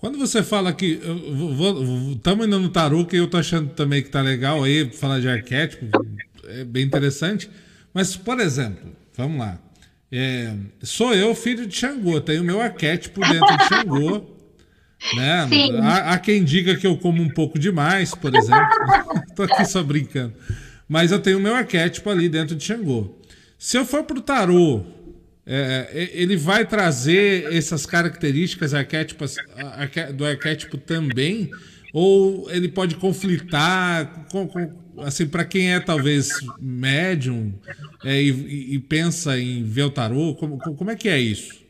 Quando 0.00 0.18
você 0.18 0.42
fala 0.42 0.72
que. 0.72 0.98
Estamos 2.16 2.46
indo 2.46 2.58
no 2.58 2.70
tarô, 2.70 3.04
que 3.04 3.16
eu 3.16 3.28
tô 3.28 3.36
achando 3.36 3.68
também 3.74 4.02
que 4.02 4.08
tá 4.08 4.22
legal 4.22 4.64
aí, 4.64 4.90
falar 4.90 5.20
de 5.20 5.28
arquétipo, 5.28 5.86
é 6.48 6.64
bem 6.64 6.84
interessante. 6.84 7.50
Mas, 7.92 8.16
por 8.16 8.40
exemplo, 8.40 8.90
vamos 9.14 9.38
lá. 9.38 9.58
É, 10.10 10.54
sou 10.82 11.14
eu, 11.14 11.34
filho 11.34 11.66
de 11.66 11.76
Xangô, 11.76 12.18
tenho 12.18 12.40
o 12.40 12.44
meu 12.44 12.62
arquétipo 12.62 13.20
dentro 13.20 13.56
de 13.56 13.68
Xangô. 13.68 14.26
Né? 15.16 15.48
Há, 15.82 16.12
há, 16.12 16.18
quem 16.18 16.44
diga 16.44 16.76
que 16.76 16.86
eu 16.86 16.94
como 16.94 17.22
um 17.22 17.30
pouco 17.30 17.58
demais, 17.58 18.14
por 18.14 18.34
exemplo. 18.34 18.68
Estou 19.26 19.46
aqui 19.46 19.64
só 19.64 19.82
brincando. 19.82 20.34
Mas 20.86 21.10
eu 21.10 21.18
tenho 21.18 21.38
o 21.38 21.40
meu 21.40 21.54
arquétipo 21.54 22.10
ali 22.10 22.28
dentro 22.28 22.54
de 22.54 22.62
Xangô. 22.62 23.18
Se 23.58 23.78
eu 23.78 23.86
for 23.86 24.04
pro 24.04 24.20
tarô 24.20 24.84
é, 25.46 25.90
é, 25.92 26.10
ele 26.12 26.36
vai 26.36 26.66
trazer 26.66 27.52
essas 27.52 27.86
características 27.86 28.74
arquétipas, 28.74 29.36
do 30.14 30.24
arquétipo 30.24 30.76
também, 30.76 31.50
ou 31.92 32.50
ele 32.50 32.68
pode 32.68 32.96
conflitar 32.96 34.26
com, 34.30 34.46
com 34.46 34.80
assim 34.98 35.26
para 35.26 35.44
quem 35.44 35.72
é 35.72 35.80
talvez 35.80 36.28
médium 36.60 37.58
é, 38.04 38.20
e, 38.20 38.74
e, 38.74 38.78
pensa 38.78 39.38
em 39.38 39.64
ver 39.64 39.84
o 39.84 39.90
tarô, 39.90 40.34
como, 40.34 40.58
como 40.58 40.90
é 40.90 40.96
que 40.96 41.08
é 41.08 41.18
isso? 41.18 41.60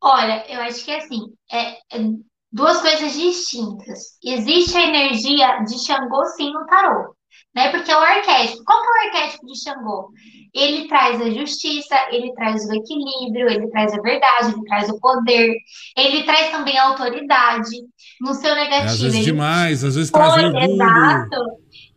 Olha, 0.00 0.44
eu 0.48 0.60
acho 0.60 0.84
que 0.84 0.90
é 0.90 0.98
assim, 0.98 1.20
é, 1.50 1.70
é 1.96 2.10
duas 2.52 2.80
coisas 2.80 3.12
distintas. 3.14 4.18
Existe 4.22 4.76
a 4.76 4.86
energia 4.86 5.64
de 5.64 5.78
Xangô 5.84 6.24
sim 6.36 6.52
no 6.52 6.64
tarô, 6.66 7.14
né? 7.54 7.70
Porque 7.70 7.90
é 7.90 7.96
o 7.96 8.00
arquétipo. 8.00 8.62
Qual 8.64 8.80
que 8.80 8.86
é 8.86 8.90
o 8.90 9.06
arquétipo 9.06 9.46
de 9.46 9.60
Xangô? 9.60 10.10
Ele 10.54 10.88
traz 10.88 11.20
a 11.20 11.30
justiça, 11.30 11.96
ele 12.10 12.32
traz 12.34 12.64
o 12.64 12.74
equilíbrio, 12.74 13.48
ele 13.48 13.68
traz 13.70 13.92
a 13.92 14.00
verdade, 14.00 14.52
ele 14.52 14.64
traz 14.64 14.88
o 14.88 15.00
poder, 15.00 15.56
ele 15.96 16.22
traz 16.24 16.50
também 16.50 16.78
a 16.78 16.88
autoridade. 16.88 17.76
No 18.20 18.34
seu 18.34 18.54
negativo. 18.54 18.88
É, 18.88 18.92
às 18.92 19.00
vezes 19.00 19.24
demais, 19.24 19.84
às 19.84 19.94
vezes 19.94 20.10
traz 20.10 20.34
orgulho. 20.34 20.72
Exato. 20.72 21.36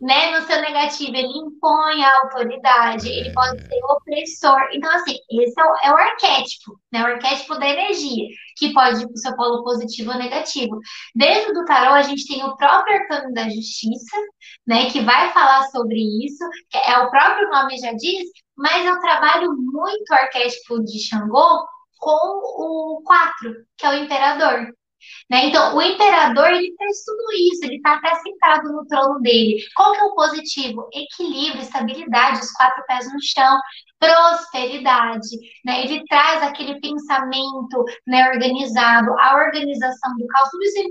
né, 0.00 0.38
no 0.38 0.46
seu 0.46 0.60
negativo, 0.60 1.16
ele 1.16 1.38
impõe 1.38 2.04
a 2.04 2.20
autoridade, 2.22 3.08
ele 3.08 3.32
pode 3.32 3.60
ser 3.60 3.80
opressor. 3.90 4.60
Então, 4.72 4.90
assim, 4.94 5.16
esse 5.30 5.60
é 5.60 5.64
o, 5.64 5.76
é 5.84 5.92
o 5.92 5.96
arquétipo, 5.96 6.78
né? 6.92 7.02
O 7.02 7.06
arquétipo 7.06 7.58
da 7.58 7.68
energia, 7.68 8.28
que 8.56 8.72
pode 8.72 9.02
ir 9.02 9.06
para 9.06 9.14
o 9.14 9.18
seu 9.18 9.36
polo 9.36 9.64
positivo 9.64 10.12
ou 10.12 10.18
negativo. 10.18 10.78
Dentro 11.14 11.52
do 11.54 11.64
tarô, 11.64 11.94
a 11.94 12.02
gente 12.02 12.26
tem 12.26 12.44
o 12.44 12.56
próprio 12.56 12.96
arcano 12.96 13.32
da 13.32 13.48
justiça, 13.48 14.16
né? 14.66 14.90
Que 14.90 15.00
vai 15.00 15.32
falar 15.32 15.64
sobre 15.70 15.98
isso, 16.24 16.44
é 16.74 16.98
o 16.98 17.10
próprio 17.10 17.48
nome 17.50 17.78
já 17.78 17.92
diz, 17.92 18.28
mas 18.56 18.86
eu 18.86 19.00
trabalho 19.00 19.52
muito 19.56 20.10
o 20.10 20.14
arquétipo 20.14 20.82
de 20.84 20.98
Xangô 20.98 21.66
com 21.98 22.98
o 22.98 23.02
4, 23.04 23.54
que 23.76 23.86
é 23.86 23.90
o 23.90 24.04
imperador. 24.04 24.72
Né? 25.30 25.46
Então, 25.46 25.76
o 25.76 25.82
imperador, 25.82 26.50
ele 26.50 26.74
fez 26.76 27.04
tudo 27.04 27.32
isso, 27.32 27.64
ele 27.64 27.76
está 27.76 27.94
até 27.94 28.14
sentado 28.16 28.72
no 28.72 28.86
trono 28.86 29.20
dele. 29.20 29.56
Qual 29.74 29.92
que 29.92 30.00
é 30.00 30.04
o 30.04 30.14
positivo? 30.14 30.88
Equilíbrio, 30.92 31.62
estabilidade, 31.62 32.40
os 32.40 32.52
quatro 32.52 32.84
pés 32.86 33.12
no 33.12 33.18
chão, 33.20 33.58
prosperidade, 34.02 35.28
né? 35.64 35.84
Ele 35.84 36.02
traz 36.08 36.42
aquele 36.42 36.80
pensamento 36.80 37.84
né, 38.04 38.28
organizado, 38.30 39.14
a 39.20 39.36
organização 39.36 40.16
do 40.18 40.26
caos, 40.26 40.50
tudo 40.50 40.64
isso 40.64 40.82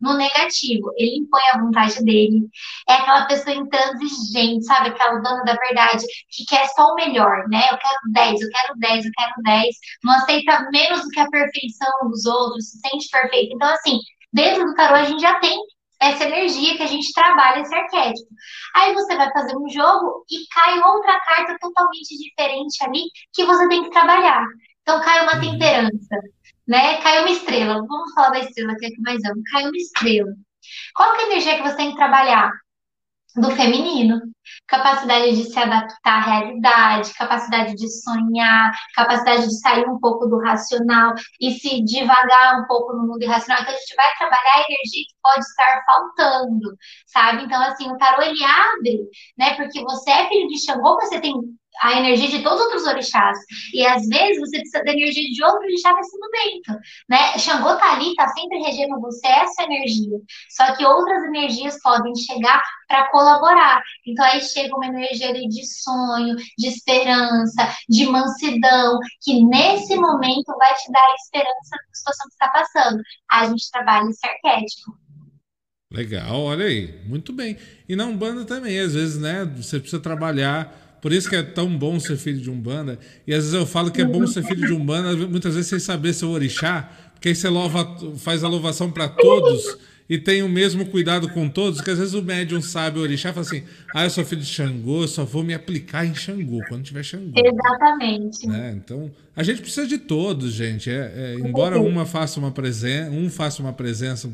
no 0.00 0.14
negativo, 0.16 0.90
ele 0.96 1.18
impõe 1.18 1.42
a 1.52 1.58
vontade 1.58 2.02
dele, 2.02 2.48
é 2.88 2.94
aquela 2.94 3.26
pessoa 3.26 3.54
intransigente, 3.54 4.64
sabe? 4.64 4.88
Aquela 4.88 5.18
dona 5.18 5.44
da 5.44 5.54
verdade, 5.54 6.04
que 6.30 6.46
quer 6.46 6.66
só 6.68 6.92
o 6.92 6.94
melhor, 6.94 7.46
né? 7.48 7.62
Eu 7.70 7.76
quero 7.76 7.98
10, 8.12 8.40
eu 8.40 8.48
quero 8.48 8.78
10, 8.78 9.04
eu 9.04 9.10
quero 9.14 9.32
10, 9.42 9.76
não 10.02 10.14
aceita 10.14 10.68
menos 10.72 11.02
do 11.02 11.08
que 11.10 11.20
a 11.20 11.28
perfeição 11.28 11.90
dos 12.08 12.24
outros, 12.24 12.70
se 12.70 12.78
sente 12.78 13.08
perfeito. 13.10 13.54
Então, 13.54 13.68
assim, 13.68 13.98
dentro 14.32 14.64
do 14.64 14.74
tarô 14.74 14.94
a 14.94 15.04
gente 15.04 15.20
já 15.20 15.38
tem 15.40 15.58
essa 16.00 16.24
energia 16.24 16.76
que 16.76 16.82
a 16.82 16.86
gente 16.86 17.12
trabalha, 17.12 17.60
esse 17.60 17.74
arquétipo. 17.74 18.28
Aí 18.74 18.92
você 18.94 19.16
vai 19.16 19.30
fazer 19.32 19.56
um 19.56 19.68
jogo 19.68 20.24
e 20.30 20.46
cai 20.48 20.78
outra 20.78 21.18
carta 21.20 21.56
totalmente 21.60 22.16
diferente 22.16 22.84
ali 22.84 23.02
que 23.32 23.44
você 23.44 23.68
tem 23.68 23.84
que 23.84 23.90
trabalhar. 23.90 24.44
Então 24.82 25.00
cai 25.00 25.22
uma 25.22 25.34
uhum. 25.34 25.40
temperança, 25.40 26.16
né? 26.66 27.00
Cai 27.00 27.20
uma 27.20 27.30
estrela. 27.30 27.74
Vamos 27.74 28.12
falar 28.14 28.30
da 28.30 28.40
estrela 28.40 28.76
que 28.76 28.86
é 28.86 28.90
que 28.90 29.00
mais 29.00 29.24
amo. 29.24 29.42
Cai 29.50 29.62
uma 29.62 29.76
estrela. 29.76 30.32
Qual 30.94 31.12
que 31.14 31.22
é 31.22 31.24
a 31.24 31.26
energia 31.28 31.56
que 31.56 31.62
você 31.62 31.76
tem 31.76 31.90
que 31.90 31.96
trabalhar? 31.96 32.50
Do 33.36 33.50
feminino 33.50 34.20
capacidade 34.66 35.36
de 35.36 35.44
se 35.44 35.58
adaptar 35.58 36.18
à 36.18 36.20
realidade, 36.20 37.14
capacidade 37.14 37.74
de 37.74 37.88
sonhar, 37.88 38.72
capacidade 38.94 39.48
de 39.48 39.60
sair 39.60 39.86
um 39.88 39.98
pouco 39.98 40.26
do 40.26 40.38
racional 40.40 41.14
e 41.40 41.52
se 41.52 41.82
devagar 41.84 42.60
um 42.60 42.66
pouco 42.66 42.92
no 42.94 43.06
mundo 43.06 43.22
irracional. 43.22 43.62
Então, 43.62 43.74
a 43.74 43.78
gente 43.78 43.94
vai 43.96 44.14
trabalhar 44.16 44.54
a 44.54 44.64
energia 44.68 45.04
que 45.08 45.14
pode 45.22 45.44
estar 45.44 45.82
faltando, 45.86 46.76
sabe? 47.06 47.44
Então, 47.44 47.60
assim, 47.62 47.90
o 47.90 47.96
tarô, 47.98 48.22
ele 48.22 48.44
abre, 48.44 48.98
né? 49.38 49.54
Porque 49.54 49.82
você 49.82 50.10
é 50.10 50.28
filho 50.28 50.48
de 50.48 50.64
Xangô, 50.64 50.96
você 50.96 51.20
tem 51.20 51.34
a 51.82 51.98
energia 51.98 52.28
de 52.28 52.42
todos 52.42 52.60
os 52.60 52.66
outros 52.66 52.86
orixás. 52.86 53.38
E 53.72 53.86
às 53.86 54.06
vezes 54.06 54.40
você 54.40 54.58
precisa 54.58 54.84
da 54.84 54.92
energia 54.92 55.30
de 55.30 55.44
outro 55.44 55.60
orixá 55.60 55.92
nesse 55.94 56.16
momento, 56.18 56.80
né? 57.08 57.38
Xangô 57.38 57.76
tá 57.76 57.92
ali, 57.92 58.14
tá 58.14 58.28
sempre 58.28 58.58
regendo 58.58 59.00
você 59.00 59.26
essa 59.26 59.62
energia. 59.64 60.18
Só 60.50 60.74
que 60.76 60.84
outras 60.84 61.24
energias 61.24 61.80
podem 61.82 62.14
chegar 62.14 62.62
para 62.88 63.08
colaborar. 63.10 63.82
Então 64.06 64.24
aí 64.24 64.40
chega 64.40 64.74
uma 64.74 64.86
energia 64.86 65.32
de 65.32 65.66
sonho, 65.66 66.36
de 66.58 66.68
esperança, 66.68 67.74
de 67.88 68.06
mansidão, 68.06 68.98
que 69.22 69.44
nesse 69.44 69.96
momento 69.96 70.56
vai 70.58 70.74
te 70.74 70.90
dar 70.90 71.14
esperança 71.14 71.70
da 71.70 71.94
situação 71.94 72.26
que 72.28 72.32
está 72.32 72.48
passando. 72.48 73.02
A 73.30 73.46
gente 73.46 73.70
trabalha 73.70 74.08
esse 74.08 74.26
arquétipo. 74.26 74.96
Legal, 75.92 76.42
olha 76.42 76.66
aí, 76.66 77.00
muito 77.06 77.32
bem. 77.32 77.56
E 77.88 77.94
na 77.94 78.06
Umbanda 78.06 78.44
também, 78.44 78.78
às 78.80 78.92
vezes, 78.92 79.18
né? 79.18 79.44
Você 79.56 79.78
precisa 79.78 80.02
trabalhar 80.02 80.85
por 81.06 81.12
isso 81.12 81.30
que 81.30 81.36
é 81.36 81.42
tão 81.44 81.68
bom 81.68 82.00
ser 82.00 82.16
filho 82.16 82.40
de 82.40 82.50
Umbanda. 82.50 82.98
E 83.24 83.32
às 83.32 83.44
vezes 83.44 83.54
eu 83.54 83.64
falo 83.64 83.92
que 83.92 84.02
é 84.02 84.04
bom 84.04 84.26
ser 84.26 84.42
filho 84.42 84.66
de 84.66 84.72
Umbanda, 84.72 85.14
muitas 85.28 85.54
vezes 85.54 85.70
sem 85.70 85.78
saber 85.78 86.12
seu 86.12 86.30
orixá, 86.30 86.90
porque 87.12 87.28
aí 87.28 87.34
você 87.36 87.46
faz 88.16 88.42
a 88.42 88.48
louvação 88.48 88.90
para 88.90 89.06
todos 89.08 89.78
e 90.10 90.18
tem 90.18 90.42
o 90.42 90.48
mesmo 90.48 90.84
cuidado 90.86 91.28
com 91.28 91.48
todos, 91.48 91.80
que 91.80 91.88
às 91.88 92.00
vezes 92.00 92.12
o 92.12 92.22
médium 92.24 92.60
sabe 92.60 92.98
o 92.98 93.02
orixá 93.02 93.30
e 93.30 93.32
fala 93.34 93.46
assim: 93.46 93.62
ah, 93.94 94.02
eu 94.02 94.10
sou 94.10 94.24
filho 94.24 94.40
de 94.40 94.48
Xangô, 94.48 95.06
só 95.06 95.24
vou 95.24 95.44
me 95.44 95.54
aplicar 95.54 96.04
em 96.04 96.12
Xangô, 96.12 96.58
quando 96.68 96.82
tiver 96.82 97.04
Xangô. 97.04 97.34
Exatamente. 97.36 98.44
Né? 98.48 98.74
Então, 98.76 99.08
a 99.36 99.44
gente 99.44 99.62
precisa 99.62 99.86
de 99.86 99.98
todos, 99.98 100.54
gente. 100.54 100.90
É, 100.90 101.12
é, 101.14 101.34
embora 101.34 101.80
uma 101.80 102.04
faça 102.04 102.40
uma 102.40 102.50
presença, 102.50 103.12
um 103.12 103.30
faça 103.30 103.62
uma 103.62 103.72
presença 103.72 104.28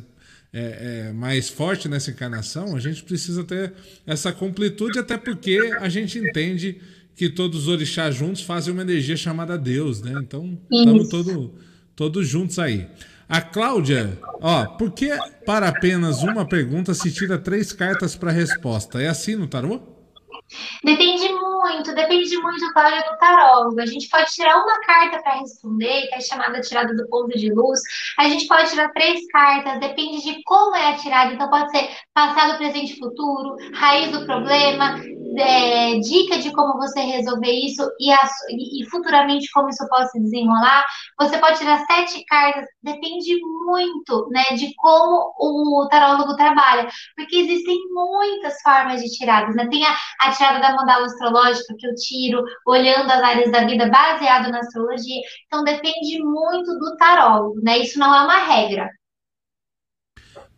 é, 0.53 1.07
é, 1.09 1.12
mais 1.12 1.48
forte 1.48 1.88
nessa 1.88 2.11
encarnação, 2.11 2.76
a 2.76 2.80
gente 2.80 3.03
precisa 3.03 3.42
ter 3.42 3.72
essa 4.07 4.32
completude, 4.32 4.98
até 4.98 5.16
porque 5.16 5.59
a 5.80 5.88
gente 5.88 6.18
entende 6.18 6.80
que 7.16 7.28
todos 7.28 7.62
os 7.62 7.68
orixás 7.68 8.14
juntos 8.14 8.42
fazem 8.42 8.72
uma 8.72 8.82
energia 8.82 9.16
chamada 9.16 9.57
Deus, 9.57 10.03
né? 10.03 10.12
Então, 10.16 10.59
estamos 10.70 11.09
todos 11.09 11.50
todos 11.94 12.26
juntos 12.26 12.59
aí. 12.59 12.86
A 13.28 13.40
Cláudia, 13.40 14.18
ó, 14.40 14.66
por 14.66 14.92
que 14.92 15.11
para 15.46 15.68
apenas 15.68 16.22
uma 16.22 16.46
pergunta 16.46 16.92
se 16.92 17.11
tira 17.11 17.38
três 17.38 17.72
cartas 17.72 18.14
para 18.14 18.30
resposta? 18.30 19.00
É 19.00 19.09
assim 19.09 19.36
no 19.36 19.46
tarô? 19.46 19.80
Depende 20.84 21.28
muito, 21.32 21.94
depende 21.94 22.36
muito 22.38 22.66
do 22.66 22.72
tamanho 22.72 23.03
do 23.05 23.18
tarólogo. 23.18 23.80
A 23.80 23.86
gente 23.86 24.09
pode 24.09 24.32
tirar 24.32 24.57
uma 24.57 24.80
carta 24.80 25.22
para 25.22 25.40
responder, 25.40 26.09
que 26.09 26.14
é 26.14 26.20
chamada 26.20 26.61
tirada 26.61 26.94
do 26.94 27.09
ponto 27.09 27.36
de 27.36 27.53
luz. 27.53 27.80
A 28.18 28.28
gente 28.28 28.46
pode 28.46 28.70
tirar 28.70 28.92
três 28.92 29.26
cartas, 29.28 29.80
depende 29.80 30.22
de 30.22 30.42
como 30.44 30.74
é 30.76 30.90
a 30.90 30.96
tirada. 30.96 31.32
Então, 31.32 31.48
pode 31.48 31.70
ser 31.70 31.88
passado, 32.12 32.59
presente 32.59 32.94
e 32.94 32.98
futuro, 32.98 33.57
raiz 33.74 34.11
do 34.11 34.24
problema, 34.26 35.00
é, 35.37 35.99
dica 35.99 36.39
de 36.39 36.51
como 36.53 36.78
você 36.78 37.01
resolver 37.01 37.51
isso 37.51 37.83
e, 37.99 38.11
a, 38.12 38.20
e, 38.51 38.85
futuramente 38.91 39.51
como 39.53 39.68
isso 39.68 39.87
pode 39.89 40.11
se 40.11 40.20
desenrolar. 40.20 40.85
Você 41.18 41.39
pode 41.39 41.59
tirar 41.59 41.85
sete 41.87 42.24
cartas, 42.26 42.66
depende 42.83 43.41
muito 43.64 44.28
né, 44.30 44.57
de 44.57 44.74
como 44.76 45.33
o 45.39 45.89
tarólogo 45.89 46.37
trabalha, 46.37 46.89
porque 47.16 47.37
existem 47.37 47.78
muitas 47.91 48.61
formas 48.62 49.03
de 49.03 49.11
tiradas. 49.11 49.55
Né? 49.55 49.68
Tem 49.68 49.85
a, 49.85 49.95
a 50.20 50.30
tirada 50.33 50.61
da 50.61 50.74
mandala 50.74 51.07
astrológica 51.07 51.74
que 51.78 51.87
eu 51.87 51.95
tiro 51.95 52.43
olhando 52.66 53.11
as 53.11 53.22
áreas 53.22 53.51
da 53.51 53.64
vida 53.64 53.89
baseado 53.89 54.51
na 54.51 54.59
astrologia. 54.59 55.20
Então 55.47 55.64
depende 55.64 56.22
muito 56.22 56.78
do 56.78 56.97
tarólogo, 56.97 57.61
né? 57.62 57.78
Isso 57.78 57.99
não 57.99 58.14
é 58.14 58.24
uma 58.24 58.39
regra. 58.39 58.89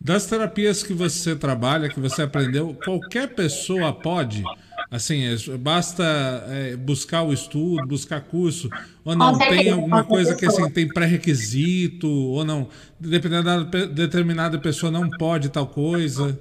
Das 0.01 0.27
terapias 0.27 0.83
que 0.83 0.93
você 0.93 1.35
trabalha, 1.35 1.89
que 1.89 1.99
você 1.99 2.22
aprendeu, 2.22 2.77
qualquer 2.85 3.35
pessoa 3.35 3.91
pode 3.91 4.45
Assim, 4.95 5.24
é, 5.24 5.57
basta 5.57 6.05
é, 6.51 6.76
buscar 6.76 7.24
o 7.24 7.32
estudo, 7.32 7.84
buscar 7.84 8.20
curso, 8.20 8.70
ou 9.05 9.16
não? 9.16 9.36
Tem 9.36 9.68
alguma 9.68 10.05
coisa 10.05 10.36
que 10.36 10.47
assim, 10.47 10.70
tem 10.70 10.86
pré-requisito, 10.86 12.07
ou 12.07 12.45
não? 12.45 12.68
Determinada, 13.01 13.64
determinada 13.88 14.57
pessoa 14.57 14.92
não 14.92 15.11
pode 15.11 15.49
tal 15.49 15.66
coisa? 15.66 16.38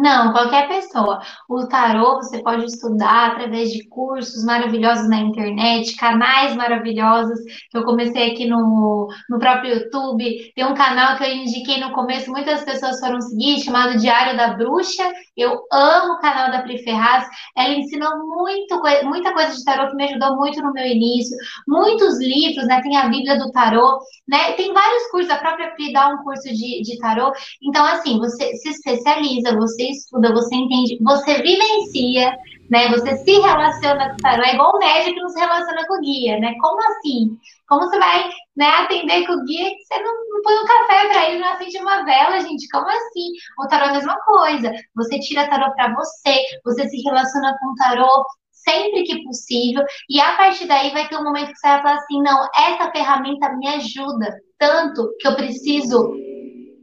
Não, 0.00 0.32
qualquer 0.32 0.66
pessoa. 0.66 1.20
O 1.46 1.68
tarô 1.68 2.16
você 2.16 2.42
pode 2.42 2.64
estudar 2.64 3.32
através 3.32 3.70
de 3.70 3.86
cursos 3.86 4.42
maravilhosos 4.44 5.06
na 5.10 5.18
internet, 5.18 5.94
canais 5.96 6.56
maravilhosos 6.56 7.38
que 7.70 7.76
eu 7.76 7.84
comecei 7.84 8.32
aqui 8.32 8.46
no, 8.46 9.08
no 9.28 9.38
próprio 9.38 9.74
YouTube. 9.74 10.52
Tem 10.56 10.64
um 10.64 10.72
canal 10.72 11.18
que 11.18 11.24
eu 11.24 11.34
indiquei 11.34 11.78
no 11.80 11.92
começo, 11.92 12.30
muitas 12.30 12.64
pessoas 12.64 12.98
foram 12.98 13.20
seguir, 13.20 13.60
chamado 13.60 13.98
Diário 13.98 14.38
da 14.38 14.54
Bruxa. 14.54 15.06
Eu 15.36 15.60
amo 15.70 16.14
o 16.14 16.20
canal 16.20 16.50
da 16.50 16.62
Pri 16.62 16.82
Ferraz. 16.82 17.26
Ela 17.54 17.74
ensinou 17.74 18.26
muito, 18.26 18.80
muita 19.04 19.34
coisa 19.34 19.54
de 19.54 19.62
tarô 19.64 19.90
que 19.90 19.96
me 19.96 20.04
ajudou 20.04 20.34
muito 20.36 20.62
no 20.62 20.72
meu 20.72 20.86
início. 20.86 21.36
Muitos 21.68 22.18
livros, 22.20 22.66
né? 22.66 22.80
Tem 22.80 22.96
a 22.96 23.06
Bíblia 23.06 23.38
do 23.38 23.52
Tarô, 23.52 23.98
né? 24.26 24.52
Tem 24.52 24.72
vários 24.72 25.10
cursos, 25.10 25.30
a 25.30 25.36
própria 25.36 25.72
Pri 25.72 25.92
dá 25.92 26.08
um 26.08 26.22
curso 26.24 26.48
de, 26.48 26.80
de 26.80 26.98
tarô. 27.00 27.32
Então, 27.62 27.84
assim, 27.84 28.18
você 28.18 28.54
se 28.56 28.70
especializa, 28.70 29.54
você 29.56 29.89
estuda, 29.90 30.32
você 30.32 30.54
entende, 30.54 30.98
você 31.02 31.34
vivencia, 31.42 32.36
né? 32.70 32.88
Você 32.88 33.16
se 33.16 33.32
relaciona 33.32 34.10
com 34.10 34.14
o 34.14 34.18
tarô. 34.18 34.42
É 34.42 34.54
igual 34.54 34.74
o 34.74 34.78
médico 34.78 35.28
se 35.28 35.40
relaciona 35.40 35.86
com 35.86 35.94
o 35.94 36.00
guia, 36.00 36.38
né? 36.38 36.54
Como 36.60 36.80
assim? 36.90 37.36
Como 37.68 37.82
você 37.82 37.98
vai 37.98 38.30
né, 38.56 38.66
atender 38.66 39.26
com 39.26 39.32
o 39.32 39.44
guia 39.44 39.70
que 39.70 39.84
você 39.84 40.02
não, 40.02 40.12
não 40.28 40.42
põe 40.42 40.54
um 40.54 40.66
café 40.66 41.08
para 41.08 41.28
ele, 41.28 41.38
não 41.40 41.48
acende 41.48 41.78
uma 41.78 42.04
vela, 42.04 42.40
gente? 42.40 42.68
Como 42.68 42.88
assim? 42.88 43.32
O 43.58 43.66
tarô 43.66 43.86
é 43.86 43.88
a 43.88 43.92
mesma 43.92 44.16
coisa. 44.24 44.72
Você 44.94 45.18
tira 45.20 45.48
tarô 45.48 45.72
para 45.74 45.94
você, 45.94 46.40
você 46.64 46.88
se 46.88 47.02
relaciona 47.02 47.56
com 47.58 47.68
o 47.70 47.74
tarô 47.74 48.24
sempre 48.52 49.04
que 49.04 49.22
possível, 49.24 49.82
e 50.08 50.20
a 50.20 50.36
partir 50.36 50.66
daí 50.66 50.90
vai 50.90 51.08
ter 51.08 51.16
um 51.16 51.24
momento 51.24 51.50
que 51.50 51.58
você 51.58 51.68
vai 51.68 51.82
falar 51.82 51.94
assim: 51.94 52.22
não, 52.22 52.48
essa 52.54 52.90
ferramenta 52.90 53.56
me 53.56 53.66
ajuda 53.68 54.36
tanto 54.58 55.16
que 55.18 55.26
eu 55.26 55.34
preciso 55.34 56.12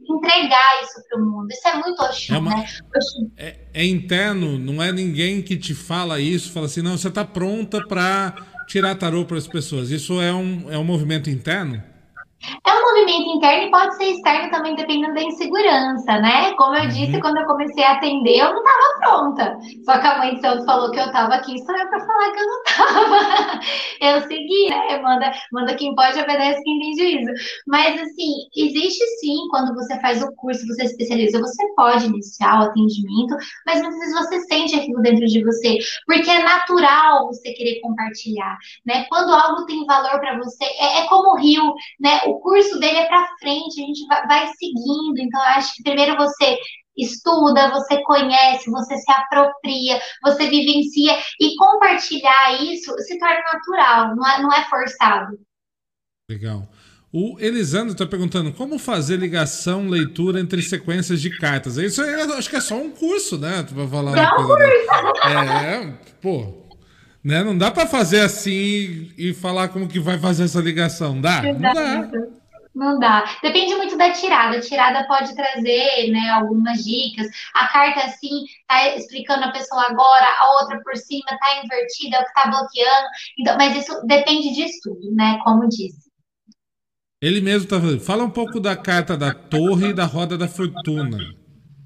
entregar 0.08 0.82
isso 0.82 1.02
para 1.08 1.20
o 1.20 1.24
mundo. 1.24 1.48
Isso 1.50 1.68
é 1.68 1.74
muito 1.74 2.02
Oxum, 2.02 2.34
é 2.34 2.38
uma, 2.38 2.50
né? 2.56 2.66
É, 3.36 3.56
é, 3.74 3.84
interno, 3.84 4.58
não 4.58 4.82
é 4.82 4.92
ninguém 4.92 5.42
que 5.42 5.56
te 5.56 5.74
fala 5.74 6.20
isso, 6.20 6.52
fala 6.52 6.66
assim, 6.66 6.82
não, 6.82 6.96
você 6.96 7.08
está 7.08 7.24
pronta 7.24 7.86
para 7.86 8.34
tirar 8.66 8.94
tarô 8.94 9.24
para 9.24 9.38
as 9.38 9.46
pessoas. 9.46 9.90
Isso 9.90 10.20
é 10.20 10.32
um, 10.32 10.70
é 10.70 10.78
um 10.78 10.84
movimento 10.84 11.28
interno? 11.30 11.82
É 12.64 12.72
um 12.72 12.80
movimento 12.82 13.36
interno 13.36 13.66
e 13.66 13.70
pode 13.70 13.96
ser 13.96 14.04
externo 14.04 14.50
também, 14.50 14.76
dependendo 14.76 15.14
da 15.14 15.22
insegurança, 15.22 16.18
né? 16.20 16.52
Como 16.54 16.76
eu 16.76 16.86
disse, 16.86 17.14
uhum. 17.14 17.20
quando 17.20 17.38
eu 17.38 17.46
comecei 17.46 17.82
a 17.82 17.92
atender, 17.92 18.38
eu 18.38 18.54
não 18.54 18.62
estava 18.62 18.98
pronta. 19.00 19.58
Só 19.84 19.98
que 19.98 20.06
a 20.06 20.18
mãe 20.18 20.34
de 20.34 20.40
Santos 20.40 20.64
falou 20.64 20.90
que 20.92 21.00
eu 21.00 21.06
estava 21.06 21.34
aqui, 21.34 21.58
só 21.58 21.72
eu 21.76 21.88
para 21.88 22.06
falar 22.06 22.32
que 22.32 22.38
eu 22.38 22.46
não 22.46 22.62
estava. 22.68 23.60
eu 24.00 24.20
segui, 24.28 24.68
né? 24.70 25.00
Manda, 25.02 25.32
manda 25.52 25.74
quem 25.74 25.94
pode, 25.96 26.20
obedece 26.20 26.62
quem 26.62 26.78
tem 26.78 26.96
juízo. 26.96 27.32
Mas, 27.66 28.00
assim, 28.00 28.32
existe 28.56 29.04
sim, 29.20 29.48
quando 29.50 29.74
você 29.74 30.00
faz 30.00 30.22
o 30.22 30.32
curso, 30.36 30.66
você 30.66 30.84
especializa, 30.84 31.40
você 31.40 31.74
pode 31.74 32.06
iniciar 32.06 32.60
o 32.60 32.64
atendimento, 32.64 33.36
mas 33.66 33.82
muitas 33.82 33.98
vezes 33.98 34.14
você 34.14 34.40
sente 34.42 34.76
aquilo 34.76 35.02
dentro 35.02 35.26
de 35.26 35.44
você, 35.44 35.78
porque 36.06 36.30
é 36.30 36.42
natural 36.42 37.26
você 37.26 37.52
querer 37.52 37.80
compartilhar, 37.80 38.56
né? 38.86 39.06
Quando 39.08 39.34
algo 39.34 39.66
tem 39.66 39.84
valor 39.86 40.20
para 40.20 40.38
você, 40.38 40.64
é, 40.64 41.00
é 41.00 41.06
como 41.08 41.32
o 41.32 41.36
rio, 41.36 41.74
né? 41.98 42.27
O 42.28 42.40
curso 42.40 42.78
dele 42.78 42.98
é 42.98 43.06
para 43.06 43.28
frente, 43.40 43.82
a 43.82 43.86
gente 43.86 44.06
vai, 44.06 44.26
vai 44.26 44.46
seguindo. 44.48 45.18
Então, 45.18 45.40
eu 45.40 45.48
acho 45.50 45.74
que 45.74 45.82
primeiro 45.82 46.16
você 46.16 46.58
estuda, 46.96 47.70
você 47.70 48.02
conhece, 48.02 48.70
você 48.70 48.96
se 48.96 49.10
apropria, 49.12 50.00
você 50.22 50.48
vivencia 50.48 51.16
e 51.40 51.56
compartilhar 51.56 52.60
isso 52.60 52.92
se 52.98 53.18
torna 53.18 53.40
natural, 53.52 54.16
não 54.16 54.26
é, 54.26 54.42
não 54.42 54.52
é 54.52 54.64
forçado. 54.68 55.38
Legal. 56.28 56.68
O 57.10 57.38
Elisandro 57.40 57.92
está 57.92 58.04
perguntando 58.04 58.52
como 58.52 58.78
fazer 58.78 59.16
ligação, 59.16 59.88
leitura 59.88 60.40
entre 60.40 60.60
sequências 60.60 61.22
de 61.22 61.38
cartas. 61.38 61.78
Isso 61.78 62.02
aí, 62.02 62.12
acho 62.14 62.50
que 62.50 62.56
é 62.56 62.60
só 62.60 62.76
um 62.76 62.90
curso, 62.90 63.38
né? 63.38 63.62
Tu 63.62 63.74
vai 63.74 63.88
falar 63.88 64.18
é 64.18 64.30
um 64.30 64.36
curso. 64.36 64.62
É, 65.26 65.94
pô. 66.20 66.57
Né? 67.28 67.44
Não 67.44 67.58
dá 67.58 67.70
para 67.70 67.86
fazer 67.86 68.20
assim 68.20 69.12
e 69.18 69.34
falar 69.34 69.68
como 69.68 69.86
que 69.86 70.00
vai 70.00 70.18
fazer 70.18 70.44
essa 70.44 70.62
ligação. 70.62 71.20
Dá? 71.20 71.42
Não 71.42 71.60
dá. 71.60 72.10
Não 72.74 72.98
dá. 72.98 73.36
Depende 73.42 73.74
muito 73.74 73.98
da 73.98 74.10
tirada. 74.12 74.56
A 74.56 74.60
tirada 74.62 75.06
pode 75.06 75.34
trazer 75.34 76.10
né, 76.10 76.30
algumas 76.30 76.82
dicas. 76.82 77.26
A 77.52 77.68
carta, 77.68 78.06
assim, 78.06 78.46
tá 78.66 78.96
explicando 78.96 79.44
a 79.44 79.52
pessoa 79.52 79.88
agora, 79.90 80.26
a 80.38 80.52
outra 80.58 80.80
por 80.82 80.96
cima 80.96 81.26
tá 81.38 81.62
invertida, 81.62 82.16
é 82.16 82.20
o 82.20 82.24
que 82.24 82.32
tá 82.32 82.46
bloqueando. 82.48 83.08
Então, 83.38 83.58
mas 83.58 83.76
isso 83.76 84.00
depende 84.06 84.54
de 84.54 84.62
estudo, 84.62 85.14
né? 85.14 85.38
Como 85.44 85.68
disse. 85.68 86.08
Ele 87.20 87.42
mesmo 87.42 87.68
tá 87.68 87.78
falando. 87.78 88.00
Fala 88.00 88.24
um 88.24 88.30
pouco 88.30 88.58
da 88.58 88.74
carta 88.74 89.18
da 89.18 89.34
torre 89.34 89.88
e 89.88 89.92
da 89.92 90.06
roda 90.06 90.38
da 90.38 90.48
fortuna. 90.48 91.18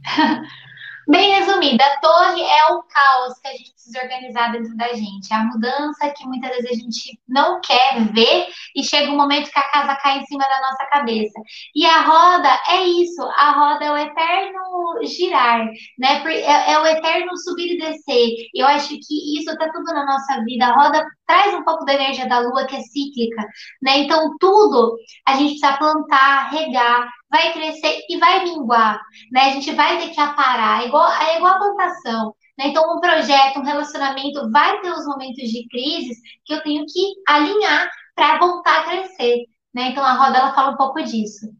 Bem 1.08 1.34
resumida, 1.34 1.84
a 1.84 2.00
torre 2.00 2.42
é 2.42 2.72
o 2.72 2.82
caos 2.84 3.38
que 3.40 3.48
a 3.48 3.52
gente 3.52 3.72
precisa 3.72 4.02
organizar 4.02 4.52
dentro 4.52 4.76
da 4.76 4.88
gente, 4.94 5.32
é 5.32 5.36
a 5.36 5.44
mudança 5.44 6.08
que 6.10 6.24
muitas 6.26 6.50
vezes 6.50 6.70
a 6.70 6.74
gente 6.74 7.20
não 7.28 7.60
quer 7.60 8.04
ver 8.12 8.46
e 8.76 8.84
chega 8.84 9.10
um 9.10 9.16
momento 9.16 9.50
que 9.50 9.58
a 9.58 9.68
casa 9.70 9.96
cai 9.96 10.18
em 10.18 10.26
cima 10.26 10.44
da 10.44 10.60
nossa 10.60 10.86
cabeça. 10.86 11.40
E 11.74 11.84
a 11.84 12.02
roda 12.02 12.48
é 12.68 12.84
isso, 12.84 13.22
a 13.22 13.50
roda 13.50 13.84
é 13.84 13.90
o 13.92 13.96
eterno 13.96 14.60
girar, 15.02 15.66
né? 15.98 16.22
É, 16.24 16.72
é 16.72 16.78
o 16.78 16.86
eterno 16.86 17.36
subir 17.38 17.74
e 17.74 17.78
descer. 17.78 18.28
Eu 18.54 18.66
acho 18.66 18.90
que 18.90 19.38
isso 19.38 19.56
tá 19.56 19.70
tudo 19.72 19.92
na 19.92 20.06
nossa 20.06 20.44
vida. 20.44 20.66
A 20.66 20.74
roda 20.74 21.04
traz 21.26 21.52
um 21.54 21.64
pouco 21.64 21.84
da 21.84 21.94
energia 21.94 22.28
da 22.28 22.38
lua 22.38 22.66
que 22.66 22.76
é 22.76 22.80
cíclica, 22.80 23.42
né? 23.82 23.98
Então 23.98 24.36
tudo 24.38 24.96
a 25.26 25.34
gente 25.34 25.58
precisa 25.58 25.76
plantar, 25.78 26.50
regar, 26.50 27.08
vai 27.32 27.52
crescer 27.54 28.04
e 28.09 28.18
vai 28.18 28.44
minguar, 28.44 29.00
né? 29.32 29.40
A 29.40 29.50
gente 29.52 29.72
vai 29.72 29.98
ter 29.98 30.10
que 30.10 30.20
aparar, 30.20 30.82
é 30.82 30.86
igual, 30.86 31.10
é 31.10 31.38
igual 31.38 31.54
a 31.54 31.59
plantação. 31.59 32.34
Né? 32.59 32.66
Então, 32.68 32.94
um 32.94 33.00
projeto, 33.00 33.59
um 33.59 33.64
relacionamento 33.64 34.50
vai 34.50 34.80
ter 34.82 34.90
os 34.90 35.06
momentos 35.06 35.48
de 35.50 35.66
crise 35.68 36.14
que 36.44 36.52
eu 36.52 36.62
tenho 36.62 36.84
que 36.84 37.00
alinhar 37.26 37.90
para 38.14 38.38
voltar 38.38 38.80
a 38.80 38.84
crescer. 38.84 39.46
Né? 39.74 39.88
Então, 39.88 40.04
a 40.04 40.12
roda 40.12 40.38
ela 40.38 40.54
fala 40.54 40.72
um 40.72 40.76
pouco 40.76 41.02
disso. 41.02 41.50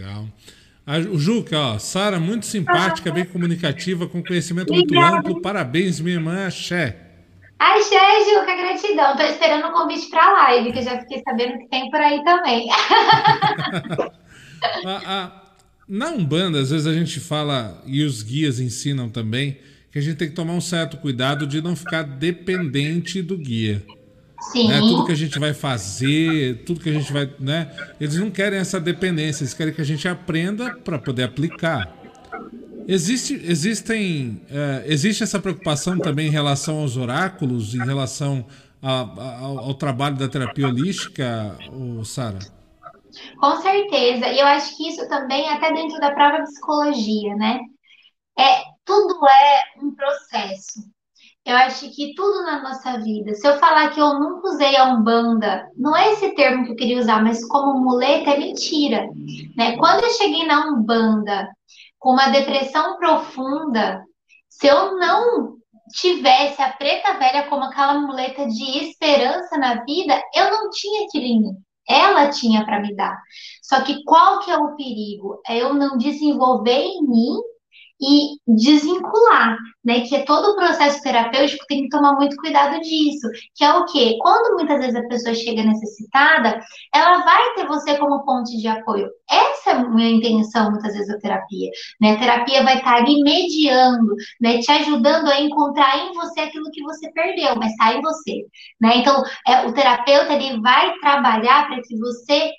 Legal. 0.00 0.24
A, 0.86 0.96
o 0.96 1.18
Juca, 1.18 1.58
ó, 1.58 1.78
Sara, 1.78 2.18
muito 2.18 2.46
simpática, 2.46 3.12
bem 3.12 3.26
comunicativa, 3.26 4.08
com 4.08 4.24
conhecimento 4.24 4.72
Obrigada. 4.72 5.16
muito 5.16 5.28
amplo. 5.28 5.42
Parabéns, 5.42 6.00
minha 6.00 6.16
irmã 6.16 6.46
Axé. 6.46 6.96
Axé, 7.58 8.24
Juca, 8.24 8.56
gratidão. 8.56 9.16
Tô 9.16 9.22
esperando 9.24 9.66
o 9.66 9.72
convite 9.72 10.08
para 10.08 10.24
a 10.24 10.32
live, 10.32 10.72
que 10.72 10.78
eu 10.78 10.82
já 10.82 10.98
fiquei 11.00 11.20
sabendo 11.22 11.58
que 11.58 11.68
tem 11.68 11.90
por 11.90 12.00
aí 12.00 12.24
também. 12.24 12.68
a, 14.84 15.24
a, 15.24 15.42
na 15.88 16.10
Umbanda, 16.10 16.60
às 16.60 16.70
vezes 16.70 16.86
a 16.86 16.92
gente 16.92 17.18
fala, 17.20 17.82
e 17.86 18.02
os 18.02 18.22
guias 18.22 18.60
ensinam 18.60 19.08
também, 19.08 19.58
que 19.90 19.98
a 19.98 20.02
gente 20.02 20.16
tem 20.16 20.28
que 20.28 20.34
tomar 20.34 20.52
um 20.52 20.60
certo 20.60 20.96
cuidado 20.98 21.46
de 21.46 21.62
não 21.62 21.74
ficar 21.74 22.02
dependente 22.02 23.22
do 23.22 23.36
guia. 23.36 23.82
Sim. 24.52 24.68
Né? 24.68 24.78
Tudo 24.78 25.06
que 25.06 25.12
a 25.12 25.16
gente 25.16 25.38
vai 25.38 25.52
fazer, 25.52 26.62
tudo 26.64 26.80
que 26.80 26.88
a 26.88 26.92
gente 26.92 27.12
vai. 27.12 27.28
Né? 27.40 27.70
Eles 28.00 28.16
não 28.16 28.30
querem 28.30 28.58
essa 28.58 28.78
dependência, 28.78 29.42
eles 29.42 29.54
querem 29.54 29.72
que 29.72 29.80
a 29.80 29.84
gente 29.84 30.06
aprenda 30.06 30.76
para 30.76 30.98
poder 30.98 31.24
aplicar. 31.24 31.96
Existe, 32.86 33.38
existem, 33.44 34.40
é, 34.50 34.84
existe 34.86 35.22
essa 35.22 35.38
preocupação 35.38 35.98
também 35.98 36.28
em 36.28 36.30
relação 36.30 36.78
aos 36.78 36.96
oráculos, 36.96 37.74
em 37.74 37.84
relação 37.84 38.46
a, 38.80 39.00
a, 39.00 39.38
ao, 39.40 39.58
ao, 39.58 39.74
trabalho 39.74 40.16
da 40.16 40.26
terapia 40.26 40.68
holística, 40.68 41.54
Sara? 42.04 42.38
Com 43.38 43.56
certeza. 43.56 44.28
E 44.28 44.38
eu 44.38 44.46
acho 44.46 44.76
que 44.76 44.88
isso 44.88 45.08
também, 45.08 45.48
até 45.48 45.72
dentro 45.72 45.98
da 46.00 46.12
própria 46.12 46.42
psicologia, 46.42 47.34
né? 47.36 47.60
É, 48.38 48.62
tudo 48.84 49.18
é 49.26 49.62
um 49.82 49.94
processo. 49.94 50.80
Eu 51.44 51.56
acho 51.56 51.90
que 51.90 52.14
tudo 52.14 52.42
na 52.42 52.62
nossa 52.62 52.98
vida, 53.00 53.34
se 53.34 53.46
eu 53.46 53.58
falar 53.58 53.90
que 53.90 54.00
eu 54.00 54.20
nunca 54.20 54.48
usei 54.48 54.76
a 54.76 54.84
Umbanda, 54.84 55.66
não 55.76 55.96
é 55.96 56.12
esse 56.12 56.34
termo 56.34 56.64
que 56.64 56.72
eu 56.72 56.76
queria 56.76 56.98
usar, 56.98 57.22
mas 57.22 57.42
como 57.48 57.80
muleta 57.80 58.30
é 58.32 58.38
mentira. 58.38 59.08
Né? 59.56 59.76
Quando 59.78 60.04
eu 60.04 60.10
cheguei 60.10 60.46
na 60.46 60.66
Umbanda 60.66 61.48
com 61.98 62.10
uma 62.12 62.28
depressão 62.28 62.98
profunda, 62.98 64.04
se 64.48 64.66
eu 64.66 64.96
não 64.98 65.56
tivesse 65.92 66.60
a 66.60 66.72
preta 66.72 67.18
velha 67.18 67.48
como 67.48 67.64
aquela 67.64 67.98
muleta 67.98 68.46
de 68.46 68.84
esperança 68.84 69.56
na 69.56 69.82
vida, 69.84 70.20
eu 70.34 70.50
não 70.50 70.70
tinha 70.70 71.06
aquilo 71.06 71.24
em 71.24 71.40
mim 71.40 71.67
ela 71.88 72.28
tinha 72.30 72.64
para 72.64 72.80
me 72.80 72.94
dar. 72.94 73.16
Só 73.62 73.82
que 73.82 74.04
qual 74.04 74.40
que 74.40 74.50
é 74.50 74.56
o 74.56 74.76
perigo? 74.76 75.40
É 75.46 75.56
eu 75.56 75.74
não 75.74 75.96
desenvolver 75.96 76.80
em 76.80 77.02
mim 77.02 77.36
e 78.00 78.38
desvincular, 78.46 79.58
né? 79.84 80.00
Que 80.02 80.16
é 80.16 80.24
todo 80.24 80.52
o 80.52 80.56
processo 80.56 81.02
terapêutico 81.02 81.64
tem 81.66 81.82
que 81.82 81.88
tomar 81.88 82.14
muito 82.14 82.36
cuidado 82.36 82.80
disso. 82.80 83.28
Que 83.54 83.64
é 83.64 83.72
o 83.72 83.84
quê? 83.86 84.16
Quando 84.20 84.54
muitas 84.54 84.78
vezes 84.78 84.94
a 84.94 85.08
pessoa 85.08 85.34
chega 85.34 85.62
necessitada, 85.62 86.60
ela 86.94 87.24
vai 87.24 87.54
ter 87.54 87.66
você 87.66 87.96
como 87.98 88.24
ponte 88.24 88.56
de 88.56 88.68
apoio. 88.68 89.08
Essa 89.28 89.70
é 89.70 89.72
a 89.72 89.88
minha 89.88 90.10
intenção, 90.10 90.70
muitas 90.70 90.92
vezes, 90.92 91.08
da 91.08 91.18
terapia. 91.18 91.70
Né? 92.00 92.12
A 92.12 92.18
terapia 92.18 92.62
vai 92.62 92.78
estar 92.78 92.94
ali 92.96 93.22
mediando, 93.22 94.14
né? 94.40 94.58
Te 94.58 94.70
ajudando 94.70 95.28
a 95.28 95.40
encontrar 95.40 95.98
em 95.98 96.12
você 96.14 96.40
aquilo 96.40 96.70
que 96.70 96.82
você 96.82 97.10
perdeu, 97.12 97.56
mas 97.56 97.72
está 97.72 97.94
em 97.94 98.00
você. 98.00 98.46
Né? 98.80 98.98
Então, 98.98 99.22
é, 99.46 99.66
o 99.66 99.72
terapeuta 99.72 100.34
ele 100.34 100.60
vai 100.60 100.94
trabalhar 101.00 101.66
para 101.66 101.82
que 101.82 101.96
você 101.98 102.52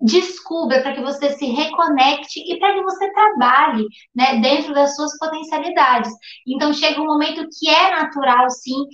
descubra, 0.00 0.82
para 0.82 0.94
que 0.94 1.00
você 1.00 1.32
se 1.32 1.46
reconecte 1.46 2.40
e 2.40 2.58
para 2.58 2.74
que 2.74 2.82
você 2.82 3.12
trabalhe 3.12 3.86
né, 4.14 4.40
dentro 4.40 4.72
das 4.72 4.94
suas 4.94 5.16
potencialidades. 5.18 6.12
Então, 6.46 6.72
chega 6.72 7.00
um 7.00 7.06
momento 7.06 7.46
que 7.58 7.68
é 7.68 7.90
natural, 7.90 8.48
sim, 8.50 8.84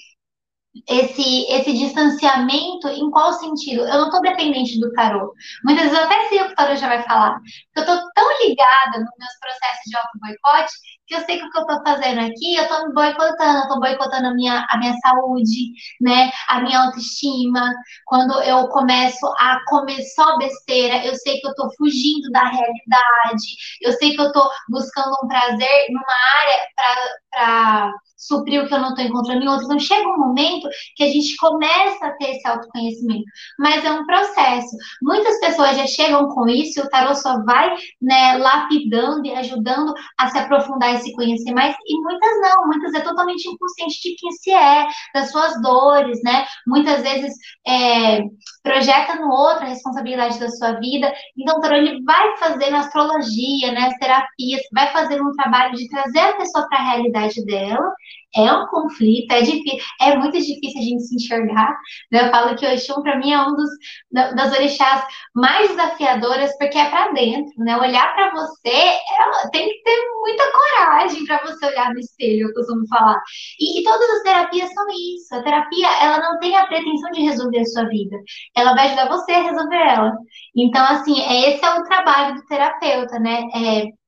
esse, 0.89 1.47
esse 1.49 1.73
distanciamento, 1.73 2.89
em 2.89 3.11
qual 3.11 3.33
sentido? 3.33 3.83
Eu 3.83 3.99
não 3.99 4.07
estou 4.07 4.21
dependente 4.21 4.79
do 4.81 4.93
tarô. 4.93 5.33
Muitas 5.65 5.85
vezes 5.85 5.99
eu 5.99 6.05
até 6.05 6.29
sei 6.29 6.41
o 6.43 6.47
que 6.47 6.53
o 6.53 6.57
tarô 6.57 6.77
já 6.77 6.89
vai 6.89 7.03
falar. 7.03 7.39
Eu 7.77 7.83
estou 7.83 7.97
tão 8.15 8.29
ligada 8.43 8.99
nos 8.99 9.11
meus 9.19 9.39
processos 9.41 9.85
de 9.87 9.97
auto-boicote 9.97 10.73
que 11.07 11.15
eu 11.15 11.21
sei 11.21 11.39
que 11.39 11.45
o 11.45 11.51
que 11.51 11.59
eu 11.59 11.63
estou 11.63 11.83
fazendo 11.83 12.21
aqui, 12.21 12.57
eu 12.57 12.63
estou 12.63 12.87
me 12.87 12.95
boicotando, 12.95 13.59
eu 13.59 13.63
estou 13.63 13.81
boicotando 13.81 14.27
a 14.29 14.35
minha, 14.35 14.67
a 14.71 14.79
minha 14.79 14.95
saúde, 14.99 15.73
né? 16.01 16.31
A 16.49 16.61
minha 16.61 16.81
autoestima. 16.81 17.73
Quando 18.07 18.41
eu 18.43 18.69
começo 18.69 19.27
a 19.39 19.59
comer 19.67 20.03
só 20.15 20.37
besteira, 20.39 21.05
eu 21.05 21.15
sei 21.17 21.41
que 21.41 21.47
eu 21.47 21.51
estou 21.51 21.71
fugindo 21.77 22.31
da 22.31 22.45
realidade, 22.45 23.47
eu 23.83 23.93
sei 23.93 24.15
que 24.15 24.21
eu 24.21 24.27
estou 24.27 24.49
buscando 24.71 25.15
um 25.23 25.29
prazer 25.29 25.87
numa 25.91 26.15
área 26.41 26.67
para 26.75 27.93
suprir 28.17 28.63
o 28.63 28.67
que 28.67 28.75
eu 28.75 28.79
não 28.81 28.91
estou 28.91 29.05
encontrando 29.05 29.43
em 29.43 29.49
outros. 29.49 29.67
Então, 29.67 29.79
chega 29.79 30.09
um 30.09 30.19
momento 30.19 30.64
que 30.97 31.05
a 31.05 31.09
gente 31.09 31.37
começa 31.37 32.07
a 32.07 32.13
ter 32.13 32.31
esse 32.31 32.47
autoconhecimento, 32.47 33.25
mas 33.59 33.85
é 33.85 33.93
um 33.93 34.07
processo. 34.07 34.77
Muitas 35.03 35.39
pessoas 35.41 35.77
já 35.77 35.87
chegam 35.87 36.29
com 36.29 36.49
isso, 36.49 36.81
e 36.81 36.83
o 36.83 36.89
tarô 36.89 37.15
só 37.15 37.43
vai 37.45 37.75
né, 38.01 38.39
lapidando 38.39 39.27
e 39.27 39.35
ajudando 39.35 39.95
a 40.19 40.29
se 40.29 40.39
aprofundar 40.39 40.95
e 40.95 40.99
se 40.99 41.13
conhecer 41.13 41.53
mais, 41.53 41.75
e 41.87 42.01
muitas 42.01 42.41
não, 42.41 42.67
muitas 42.67 42.95
é 42.95 43.01
totalmente 43.01 43.49
inconsciente 43.49 44.01
de 44.03 44.17
quem 44.17 44.33
se 44.33 44.51
é, 44.51 44.87
das 45.15 45.31
suas 45.31 45.61
dores, 45.61 46.21
né? 46.23 46.47
Muitas 46.67 47.03
vezes 47.03 47.35
é, 47.67 48.23
projeta 48.63 49.17
no 49.17 49.31
outro 49.31 49.65
a 49.65 49.69
responsabilidade 49.69 50.39
da 50.39 50.49
sua 50.49 50.73
vida. 50.73 51.13
Então, 51.37 51.59
o 51.59 51.61
tarô 51.61 51.77
ele 51.77 52.03
vai 52.03 52.37
fazendo 52.39 52.77
astrologia, 52.77 53.73
né, 53.73 53.89
as 53.89 53.99
terapias, 53.99 54.63
vai 54.73 54.91
fazendo 54.93 55.29
um 55.29 55.33
trabalho 55.33 55.75
de 55.75 55.89
trazer 55.89 56.21
a 56.21 56.37
pessoa 56.37 56.67
para 56.69 56.79
a 56.79 56.93
realidade 56.93 57.45
dela 57.45 57.93
é 58.37 58.53
um 58.53 58.67
conflito, 58.67 59.33
é 59.33 59.43
difícil, 59.43 59.79
é 60.01 60.17
muito 60.17 60.39
difícil 60.39 60.81
a 60.81 60.85
gente 60.85 61.03
se 61.03 61.17
enxergar. 61.17 61.77
Né? 62.11 62.27
Eu 62.27 62.31
falo 62.31 62.57
que 62.57 62.67
o 62.67 62.69
Exu, 62.69 63.03
para 63.03 63.19
mim, 63.19 63.33
é 63.33 63.41
um 63.41 63.55
dos 63.55 63.71
das 64.11 64.53
orixás 64.53 65.05
mais 65.35 65.69
desafiadoras, 65.71 66.57
porque 66.59 66.79
é 66.79 66.89
para 66.89 67.13
dentro, 67.13 67.53
né? 67.59 67.77
Olhar 67.77 68.15
para 68.15 68.31
você 68.33 68.69
é, 68.69 69.49
tem 69.53 69.69
que 69.69 69.83
ter 69.83 69.97
muita 70.21 70.45
coragem 70.53 71.25
para 71.27 71.43
você 71.43 71.67
olhar 71.67 71.93
no 71.93 71.99
espelho, 71.99 72.49
eu 72.49 72.55
costumo 72.55 72.87
falar. 72.89 73.21
E, 73.59 73.81
e, 73.81 73.85
todas 73.85 74.09
as 74.11 74.23
terapias 74.23 74.73
são 74.73 74.87
isso. 74.91 75.35
A 75.35 75.43
terapia, 75.43 75.89
ela 76.01 76.19
não 76.19 76.39
tem 76.39 76.57
a 76.57 76.67
pretensão 76.67 77.11
de 77.11 77.23
resolver 77.23 77.59
a 77.59 77.65
sua 77.65 77.85
vida. 77.89 78.17
Ela 78.57 78.75
vai 78.75 78.87
ajudar 78.87 79.09
você 79.09 79.33
a 79.33 79.43
resolver 79.43 79.77
ela. 79.77 80.13
Então, 80.57 80.85
assim, 80.87 81.21
esse 81.21 81.65
é 81.65 81.71
o 81.75 81.85
trabalho 81.85 82.37
do 82.37 82.47
terapeuta, 82.47 83.19
né? 83.19 83.43
É 83.55 84.04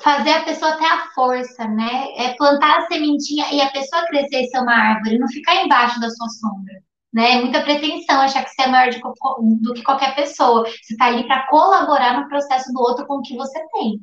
fazer 0.00 0.30
a 0.30 0.44
pessoa 0.44 0.76
ter 0.76 0.84
a 0.84 1.06
força, 1.14 1.66
né? 1.68 2.06
É 2.16 2.34
plantar 2.34 2.78
a 2.78 2.86
sementinha 2.86 3.52
e 3.52 3.60
a 3.60 3.70
pessoa 3.70 4.06
crescer 4.06 4.42
e 4.42 4.46
ser 4.48 4.58
uma 4.58 4.74
árvore, 4.74 5.18
não 5.18 5.28
ficar 5.28 5.64
embaixo 5.64 6.00
da 6.00 6.10
sua 6.10 6.28
sombra. 6.28 6.74
Né? 7.12 7.32
É 7.32 7.40
muita 7.40 7.62
pretensão 7.62 8.20
achar 8.20 8.44
que 8.44 8.50
você 8.50 8.62
é 8.62 8.68
maior 8.68 8.90
do 9.60 9.74
que 9.74 9.82
qualquer 9.82 10.14
pessoa. 10.14 10.64
Você 10.64 10.92
está 10.92 11.06
ali 11.06 11.26
para 11.26 11.46
colaborar 11.48 12.20
no 12.20 12.28
processo 12.28 12.72
do 12.72 12.80
outro 12.80 13.06
com 13.06 13.14
o 13.14 13.22
que 13.22 13.34
você 13.36 13.58
tem. 13.72 14.00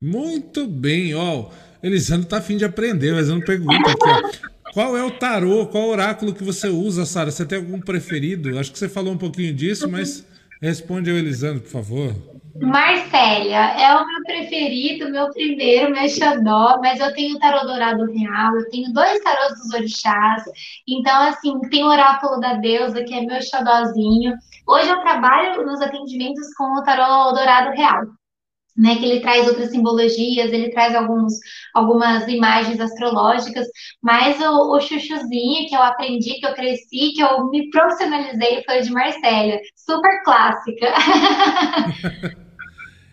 Muito 0.00 0.66
bem, 0.66 1.14
ó. 1.14 1.48
Elisandro 1.82 2.28
tá 2.28 2.38
afim 2.38 2.56
de 2.56 2.64
aprender, 2.64 3.14
mas 3.14 3.28
não 3.28 3.40
pergunta 3.40 3.90
aqui, 3.90 4.04
ó. 4.04 4.58
Qual 4.72 4.96
é 4.96 5.02
o 5.02 5.10
tarô, 5.10 5.66
qual 5.66 5.88
oráculo 5.88 6.34
que 6.34 6.44
você 6.44 6.68
usa, 6.68 7.06
Sara? 7.06 7.30
Você 7.30 7.46
tem 7.46 7.58
algum 7.58 7.80
preferido? 7.80 8.58
Acho 8.58 8.70
que 8.70 8.78
você 8.78 8.88
falou 8.88 9.14
um 9.14 9.18
pouquinho 9.18 9.54
disso, 9.54 9.88
mas 9.88 10.26
responde 10.60 11.10
ao 11.10 11.16
Elisandro, 11.16 11.62
por 11.62 11.70
favor. 11.70 12.14
Marcélia, 12.60 13.72
é 13.80 13.94
o 13.94 14.06
meu 14.06 14.22
preferido, 14.24 15.10
meu 15.10 15.30
primeiro, 15.30 15.92
meu 15.92 16.08
xodó, 16.08 16.78
mas 16.80 17.00
eu 17.00 17.12
tenho 17.14 17.36
o 17.36 17.38
tarô 17.38 17.66
dourado 17.66 18.04
real, 18.06 18.56
eu 18.56 18.68
tenho 18.70 18.92
dois 18.92 19.20
tarôs 19.20 19.58
dos 19.58 19.74
orixás, 19.74 20.42
então, 20.86 21.22
assim, 21.22 21.58
tem 21.70 21.84
o 21.84 21.88
oráculo 21.88 22.40
da 22.40 22.54
deusa, 22.54 23.04
que 23.04 23.14
é 23.14 23.20
meu 23.20 23.40
xodózinho. 23.42 24.34
Hoje 24.66 24.88
eu 24.88 25.00
trabalho 25.00 25.64
nos 25.64 25.80
atendimentos 25.80 26.52
com 26.54 26.64
o 26.64 26.82
tarô 26.82 27.32
dourado 27.32 27.70
real 27.76 28.02
né, 28.78 28.94
que 28.94 29.04
ele 29.04 29.20
traz 29.20 29.48
outras 29.48 29.70
simbologias, 29.70 30.52
ele 30.52 30.70
traz 30.70 30.94
alguns, 30.94 31.32
algumas 31.74 32.28
imagens 32.28 32.80
astrológicas, 32.80 33.66
mas 34.00 34.40
o, 34.40 34.76
o 34.76 34.80
chuchuzinho 34.80 35.68
que 35.68 35.74
eu 35.74 35.82
aprendi, 35.82 36.34
que 36.34 36.46
eu 36.46 36.54
cresci, 36.54 37.12
que 37.12 37.20
eu 37.20 37.50
me 37.50 37.68
profissionalizei 37.70 38.62
foi 38.64 38.78
o 38.78 38.82
de 38.82 38.92
Marcélia, 38.92 39.60
super 39.74 40.22
clássica. 40.22 40.94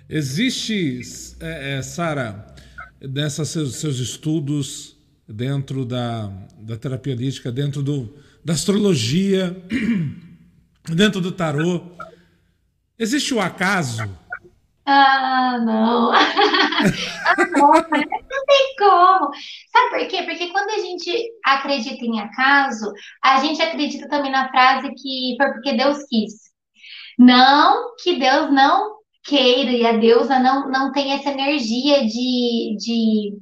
Existe, 0.08 1.02
é, 1.42 1.78
é, 1.78 1.82
Sara, 1.82 2.54
nessas 3.02 3.50
seus, 3.50 3.78
seus, 3.78 3.98
estudos 3.98 4.96
dentro 5.28 5.84
da, 5.84 6.28
da 6.60 6.78
terapia 6.78 7.14
holística, 7.14 7.52
dentro 7.52 7.82
do, 7.82 8.16
da 8.44 8.54
astrologia, 8.54 9.56
dentro 10.94 11.20
do 11.20 11.32
tarô, 11.32 11.82
existe 13.00 13.34
o 13.34 13.42
acaso? 13.42 14.04
Ah, 14.86 15.58
não. 15.66 16.14
ah, 16.14 17.36
não, 17.58 17.72
não 17.72 17.82
tem 17.82 18.76
como. 18.78 19.32
Sabe 19.72 19.90
por 19.90 20.08
quê? 20.08 20.22
Porque 20.22 20.52
quando 20.52 20.70
a 20.70 20.78
gente 20.78 21.32
acredita 21.44 22.06
em 22.06 22.20
acaso, 22.20 22.94
a 23.24 23.40
gente 23.40 23.60
acredita 23.60 24.08
também 24.08 24.32
na 24.32 24.50
frase 24.50 24.94
que 24.94 25.36
foi 25.36 25.52
porque 25.52 25.74
Deus 25.76 25.98
quis. 26.08 26.52
Não 27.18 27.96
que 27.96 28.20
Deus 28.20 28.52
não 28.54 29.05
queira 29.26 29.72
e 29.72 29.86
a 29.86 29.98
deusa 29.98 30.40
não, 30.40 30.70
não 30.70 30.92
tem 30.92 31.14
essa 31.14 31.32
energia 31.32 32.06
de, 32.06 32.78
de 32.78 33.38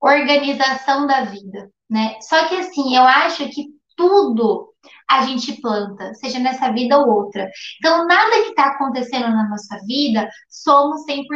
organização 0.00 1.06
da 1.06 1.24
vida, 1.24 1.70
né? 1.88 2.16
Só 2.20 2.48
que 2.48 2.56
assim, 2.56 2.96
eu 2.96 3.02
acho 3.02 3.48
que 3.48 3.66
tudo 3.96 4.68
a 5.10 5.22
gente 5.22 5.60
planta, 5.60 6.14
seja 6.14 6.38
nessa 6.38 6.70
vida 6.72 6.98
ou 6.98 7.08
outra. 7.08 7.48
Então, 7.78 8.06
nada 8.06 8.42
que 8.42 8.50
está 8.50 8.66
acontecendo 8.66 9.28
na 9.28 9.48
nossa 9.48 9.78
vida, 9.86 10.28
somos 10.48 11.04
100% 11.06 11.26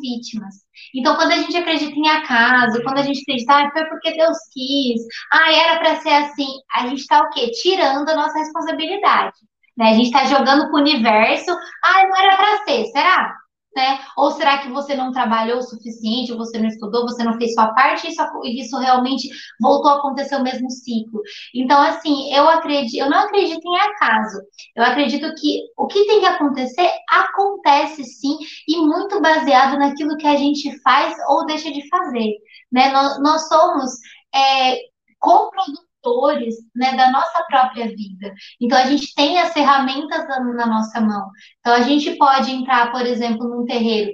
vítimas. 0.00 0.54
Então, 0.94 1.14
quando 1.16 1.32
a 1.32 1.36
gente 1.36 1.56
acredita 1.56 1.94
em 1.94 2.08
acaso, 2.08 2.82
quando 2.82 2.98
a 2.98 3.02
gente 3.02 3.20
acredita, 3.20 3.54
ah, 3.54 3.70
foi 3.70 3.84
porque 3.84 4.12
Deus 4.12 4.36
quis, 4.52 5.02
ah, 5.32 5.52
era 5.52 5.78
para 5.78 6.00
ser 6.00 6.10
assim, 6.10 6.48
a 6.74 6.88
gente 6.88 7.00
está 7.00 7.20
o 7.20 7.30
quê? 7.30 7.50
Tirando 7.50 8.08
a 8.08 8.16
nossa 8.16 8.38
responsabilidade. 8.38 9.36
Né? 9.76 9.90
A 9.90 9.94
gente 9.94 10.06
está 10.06 10.24
jogando 10.24 10.70
para 10.70 10.74
o 10.74 10.80
universo, 10.80 11.52
ah, 11.84 12.06
não 12.08 12.16
era 12.16 12.36
para 12.36 12.64
ser, 12.64 12.86
será? 12.86 13.36
Né? 13.78 14.00
Ou 14.16 14.32
será 14.32 14.58
que 14.58 14.68
você 14.70 14.96
não 14.96 15.12
trabalhou 15.12 15.58
o 15.58 15.62
suficiente, 15.62 16.34
você 16.34 16.58
não 16.58 16.66
estudou, 16.66 17.02
você 17.02 17.22
não 17.22 17.38
fez 17.38 17.54
sua 17.54 17.72
parte 17.74 18.08
e 18.08 18.10
isso, 18.10 18.22
isso 18.44 18.76
realmente 18.76 19.28
voltou 19.60 19.92
a 19.92 19.98
acontecer 19.98 20.34
o 20.34 20.42
mesmo 20.42 20.68
ciclo? 20.68 21.22
Então, 21.54 21.80
assim, 21.80 22.34
eu 22.34 22.48
acredito, 22.48 22.96
eu 23.00 23.08
não 23.08 23.20
acredito 23.20 23.62
em 23.64 23.76
acaso. 23.78 24.38
Eu 24.74 24.82
acredito 24.82 25.32
que 25.36 25.60
o 25.76 25.86
que 25.86 26.04
tem 26.06 26.18
que 26.18 26.26
acontecer 26.26 26.90
acontece 27.08 28.02
sim 28.02 28.36
e 28.66 28.78
muito 28.78 29.20
baseado 29.20 29.78
naquilo 29.78 30.16
que 30.16 30.26
a 30.26 30.36
gente 30.36 30.76
faz 30.82 31.14
ou 31.28 31.46
deixa 31.46 31.70
de 31.70 31.88
fazer, 31.88 32.32
né? 32.72 32.90
Nós, 32.90 33.22
nós 33.22 33.48
somos 33.48 33.92
é, 34.34 34.76
coprodutores 35.20 35.87
gestores 36.08 36.54
né, 36.74 36.96
da 36.96 37.10
nossa 37.10 37.44
própria 37.44 37.86
vida. 37.88 38.32
Então, 38.60 38.78
a 38.78 38.84
gente 38.84 39.14
tem 39.14 39.38
as 39.38 39.52
ferramentas 39.52 40.26
na, 40.28 40.66
nossa 40.66 41.00
mão. 41.00 41.28
Então, 41.60 41.74
a 41.74 41.82
gente 41.82 42.16
pode 42.16 42.50
entrar, 42.50 42.90
por 42.90 43.04
exemplo, 43.04 43.48
num 43.48 43.64
terreiro 43.64 44.12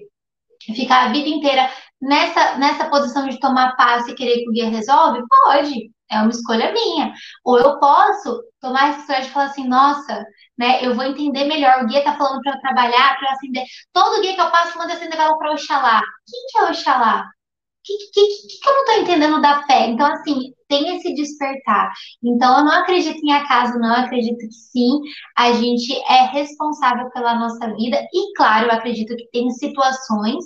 e 0.69 0.75
ficar 0.75 1.07
a 1.07 1.13
vida 1.13 1.29
inteira 1.29 1.71
nessa, 2.01 2.57
nessa 2.57 2.89
posição 2.89 3.29
de 3.29 3.39
tomar 3.39 3.77
passe 3.77 4.11
e 4.11 4.15
querer 4.15 4.43
que 4.43 4.49
o 4.49 4.53
guia 4.53 4.69
resolve? 4.69 5.23
Pode, 5.29 5.91
é 6.11 6.19
uma 6.19 6.31
escolha 6.31 6.73
minha. 6.73 7.13
Ou 7.45 7.59
eu 7.59 7.79
posso 7.79 8.43
tomar 8.61 8.91
essa 8.91 9.01
escolha 9.01 9.23
de 9.23 9.31
falar 9.31 9.47
assim, 9.47 9.69
nossa, 9.69 10.25
né, 10.59 10.85
eu 10.85 10.95
vou 10.95 11.05
entender 11.05 11.45
melhor. 11.45 11.83
O 11.83 11.87
guia 11.87 12.03
tá 12.03 12.17
falando 12.17 12.41
para 12.43 12.55
eu 12.55 12.61
trabalhar, 12.61 13.19
para 13.19 13.29
eu 13.29 13.33
acender. 13.33 13.65
Todo 13.93 14.21
guia 14.21 14.35
que 14.35 14.41
eu 14.41 14.51
passo, 14.51 14.79
manda 14.79 14.95
acender 14.95 15.17
vela 15.17 15.37
para 15.39 15.53
Oxalá. 15.53 16.03
Quem 16.27 16.47
que 16.49 16.59
é 16.59 16.71
Oxalá? 16.71 17.29
que, 17.85 17.99
que, 18.13 18.27
que, 18.49 18.61
que 18.61 18.69
eu 18.69 18.73
não 18.73 18.81
estou 18.81 18.95
entendendo 18.97 19.41
da 19.43 19.63
fé? 19.65 19.87
Então, 19.87 20.07
assim, 20.07 20.55
tem 20.75 20.97
esse 20.97 21.15
despertar. 21.15 21.93
Então, 22.23 22.59
eu 22.59 22.65
não 22.65 22.73
acredito 22.73 23.19
em 23.25 23.33
acaso, 23.33 23.79
não. 23.79 23.95
Acredito 23.95 24.39
que 24.39 24.53
sim, 24.53 25.01
a 25.37 25.53
gente 25.53 25.93
é 26.11 26.27
responsável 26.33 27.11
pela 27.11 27.39
nossa 27.39 27.73
vida. 27.75 28.01
E, 28.13 28.35
claro, 28.35 28.67
eu 28.67 28.73
acredito 28.73 29.15
que 29.17 29.31
tem 29.31 29.51
situações 29.51 30.45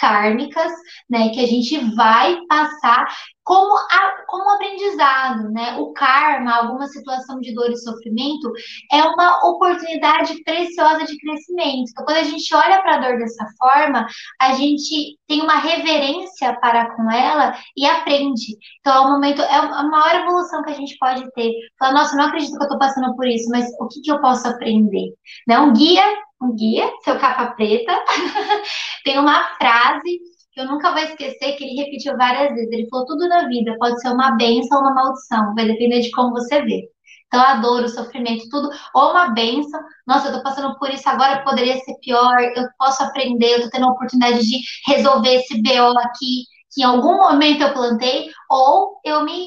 kármicas, 0.00 0.72
né, 1.08 1.28
que 1.28 1.40
a 1.40 1.46
gente 1.46 1.78
vai 1.94 2.38
passar 2.48 3.06
como, 3.50 3.76
a, 3.76 4.24
como 4.28 4.48
aprendizado, 4.50 5.50
né? 5.50 5.76
O 5.78 5.92
karma, 5.92 6.54
alguma 6.54 6.86
situação 6.86 7.40
de 7.40 7.52
dor 7.52 7.68
e 7.68 7.76
sofrimento, 7.76 8.48
é 8.92 9.02
uma 9.02 9.40
oportunidade 9.48 10.40
preciosa 10.44 11.04
de 11.04 11.18
crescimento. 11.18 11.90
Então, 11.90 12.04
quando 12.04 12.18
a 12.18 12.22
gente 12.22 12.54
olha 12.54 12.80
para 12.80 12.94
a 12.94 12.98
dor 12.98 13.18
dessa 13.18 13.44
forma, 13.58 14.06
a 14.40 14.52
gente 14.54 15.18
tem 15.26 15.42
uma 15.42 15.56
reverência 15.56 16.56
para 16.60 16.94
com 16.94 17.10
ela 17.10 17.52
e 17.76 17.84
aprende. 17.86 18.56
Então, 18.78 18.94
é 18.94 19.00
um 19.00 19.10
momento, 19.10 19.42
é 19.42 19.56
a 19.56 19.82
maior 19.82 20.14
evolução 20.22 20.62
que 20.62 20.70
a 20.70 20.76
gente 20.76 20.96
pode 20.98 21.28
ter. 21.32 21.52
Falar, 21.76 21.92
nossa, 21.92 22.16
não 22.16 22.26
acredito 22.26 22.56
que 22.56 22.62
eu 22.62 22.66
estou 22.66 22.78
passando 22.78 23.16
por 23.16 23.26
isso, 23.26 23.48
mas 23.50 23.66
o 23.80 23.88
que, 23.88 24.00
que 24.00 24.12
eu 24.12 24.20
posso 24.20 24.46
aprender? 24.46 25.12
Né? 25.48 25.58
Um 25.58 25.72
guia, 25.72 26.04
um 26.40 26.54
guia, 26.54 26.90
seu 27.04 27.18
capa 27.18 27.54
preta, 27.54 27.92
tem 29.04 29.18
uma 29.18 29.42
frase 29.56 30.20
que 30.52 30.60
eu 30.60 30.66
nunca 30.66 30.92
vou 30.92 31.02
esquecer, 31.02 31.56
que 31.56 31.64
ele 31.64 31.82
repetiu 31.82 32.16
várias 32.16 32.54
vezes. 32.54 32.72
Ele 32.72 32.88
falou: 32.88 33.06
tudo 33.06 33.28
na 33.28 33.46
vida 33.48 33.76
pode 33.78 34.00
ser 34.00 34.08
uma 34.10 34.32
benção 34.32 34.78
ou 34.78 34.84
uma 34.84 34.94
maldição, 34.94 35.54
vai 35.54 35.66
depender 35.66 36.00
de 36.00 36.10
como 36.10 36.32
você 36.32 36.62
vê. 36.62 36.88
Então, 37.26 37.40
a 37.40 37.54
dor, 37.60 37.84
o 37.84 37.88
sofrimento, 37.88 38.48
tudo, 38.50 38.68
ou 38.92 39.10
uma 39.12 39.28
benção. 39.30 39.80
Nossa, 40.06 40.28
eu 40.28 40.32
tô 40.32 40.42
passando 40.42 40.76
por 40.78 40.90
isso 40.90 41.08
agora, 41.08 41.44
poderia 41.44 41.78
ser 41.78 41.94
pior, 42.00 42.36
eu 42.56 42.66
posso 42.76 43.02
aprender, 43.04 43.54
eu 43.54 43.62
tô 43.62 43.70
tendo 43.70 43.86
a 43.86 43.92
oportunidade 43.92 44.40
de 44.40 44.58
resolver 44.88 45.36
esse 45.36 45.62
BO 45.62 45.96
aqui, 46.00 46.44
que 46.72 46.82
em 46.82 46.84
algum 46.84 47.16
momento 47.18 47.62
eu 47.62 47.72
plantei, 47.72 48.28
ou 48.50 49.00
eu 49.04 49.24
me, 49.24 49.46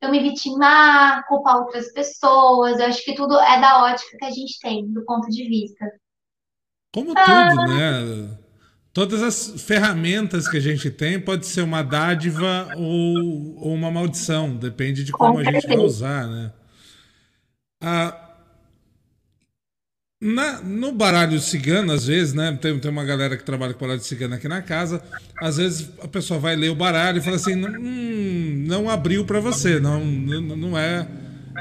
eu 0.00 0.10
me 0.10 0.20
vitimar, 0.20 1.26
culpar 1.26 1.56
outras 1.56 1.92
pessoas. 1.92 2.78
Eu 2.78 2.86
acho 2.86 3.04
que 3.04 3.16
tudo 3.16 3.36
é 3.40 3.60
da 3.60 3.82
ótica 3.82 4.16
que 4.16 4.24
a 4.26 4.30
gente 4.30 4.58
tem, 4.60 4.86
do 4.92 5.04
ponto 5.04 5.28
de 5.28 5.48
vista. 5.48 5.84
Como 6.94 7.12
ah, 7.16 7.48
tudo, 7.50 7.66
né? 7.66 8.28
Todas 8.92 9.20
as 9.20 9.60
ferramentas 9.60 10.46
que 10.46 10.56
a 10.56 10.60
gente 10.60 10.88
tem 10.92 11.18
pode 11.18 11.44
ser 11.44 11.62
uma 11.62 11.82
dádiva 11.82 12.68
ou, 12.76 13.56
ou 13.58 13.74
uma 13.74 13.90
maldição, 13.90 14.54
depende 14.54 15.02
de 15.02 15.10
como 15.10 15.40
a 15.40 15.42
gente 15.42 15.66
vai 15.66 15.76
usar, 15.78 16.28
né? 16.28 16.52
Ah, 17.82 18.16
na, 20.22 20.62
no 20.62 20.92
baralho 20.92 21.40
cigano, 21.40 21.92
às 21.92 22.06
vezes, 22.06 22.32
né? 22.32 22.56
Tem, 22.62 22.78
tem 22.78 22.90
uma 22.92 23.04
galera 23.04 23.36
que 23.36 23.42
trabalha 23.42 23.74
com 23.74 23.80
baralho 23.80 24.00
cigano 24.00 24.36
aqui 24.36 24.46
na 24.46 24.62
casa. 24.62 25.02
Às 25.42 25.56
vezes 25.56 25.90
a 26.00 26.06
pessoa 26.06 26.38
vai 26.38 26.54
ler 26.54 26.68
o 26.68 26.76
baralho 26.76 27.18
e 27.18 27.20
fala 27.20 27.34
assim: 27.34 27.56
hum, 27.56 28.64
não 28.68 28.88
abriu 28.88 29.24
para 29.24 29.40
você, 29.40 29.80
não, 29.80 30.04
não, 30.04 30.56
não 30.56 30.78
é 30.78 31.08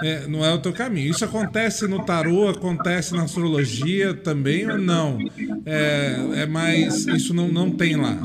é, 0.01 0.27
não 0.27 0.43
é 0.43 0.53
o 0.53 0.59
teu 0.59 0.73
caminho. 0.73 1.11
Isso 1.11 1.23
acontece 1.23 1.87
no 1.87 2.03
tarô, 2.03 2.49
acontece 2.49 3.15
na 3.15 3.23
astrologia 3.23 4.13
também 4.13 4.69
ou 4.69 4.77
não? 4.77 5.17
É, 5.65 6.41
é 6.41 6.45
mais. 6.45 7.05
Isso 7.07 7.33
não, 7.33 7.47
não 7.47 7.71
tem 7.71 7.95
lá. 7.95 8.15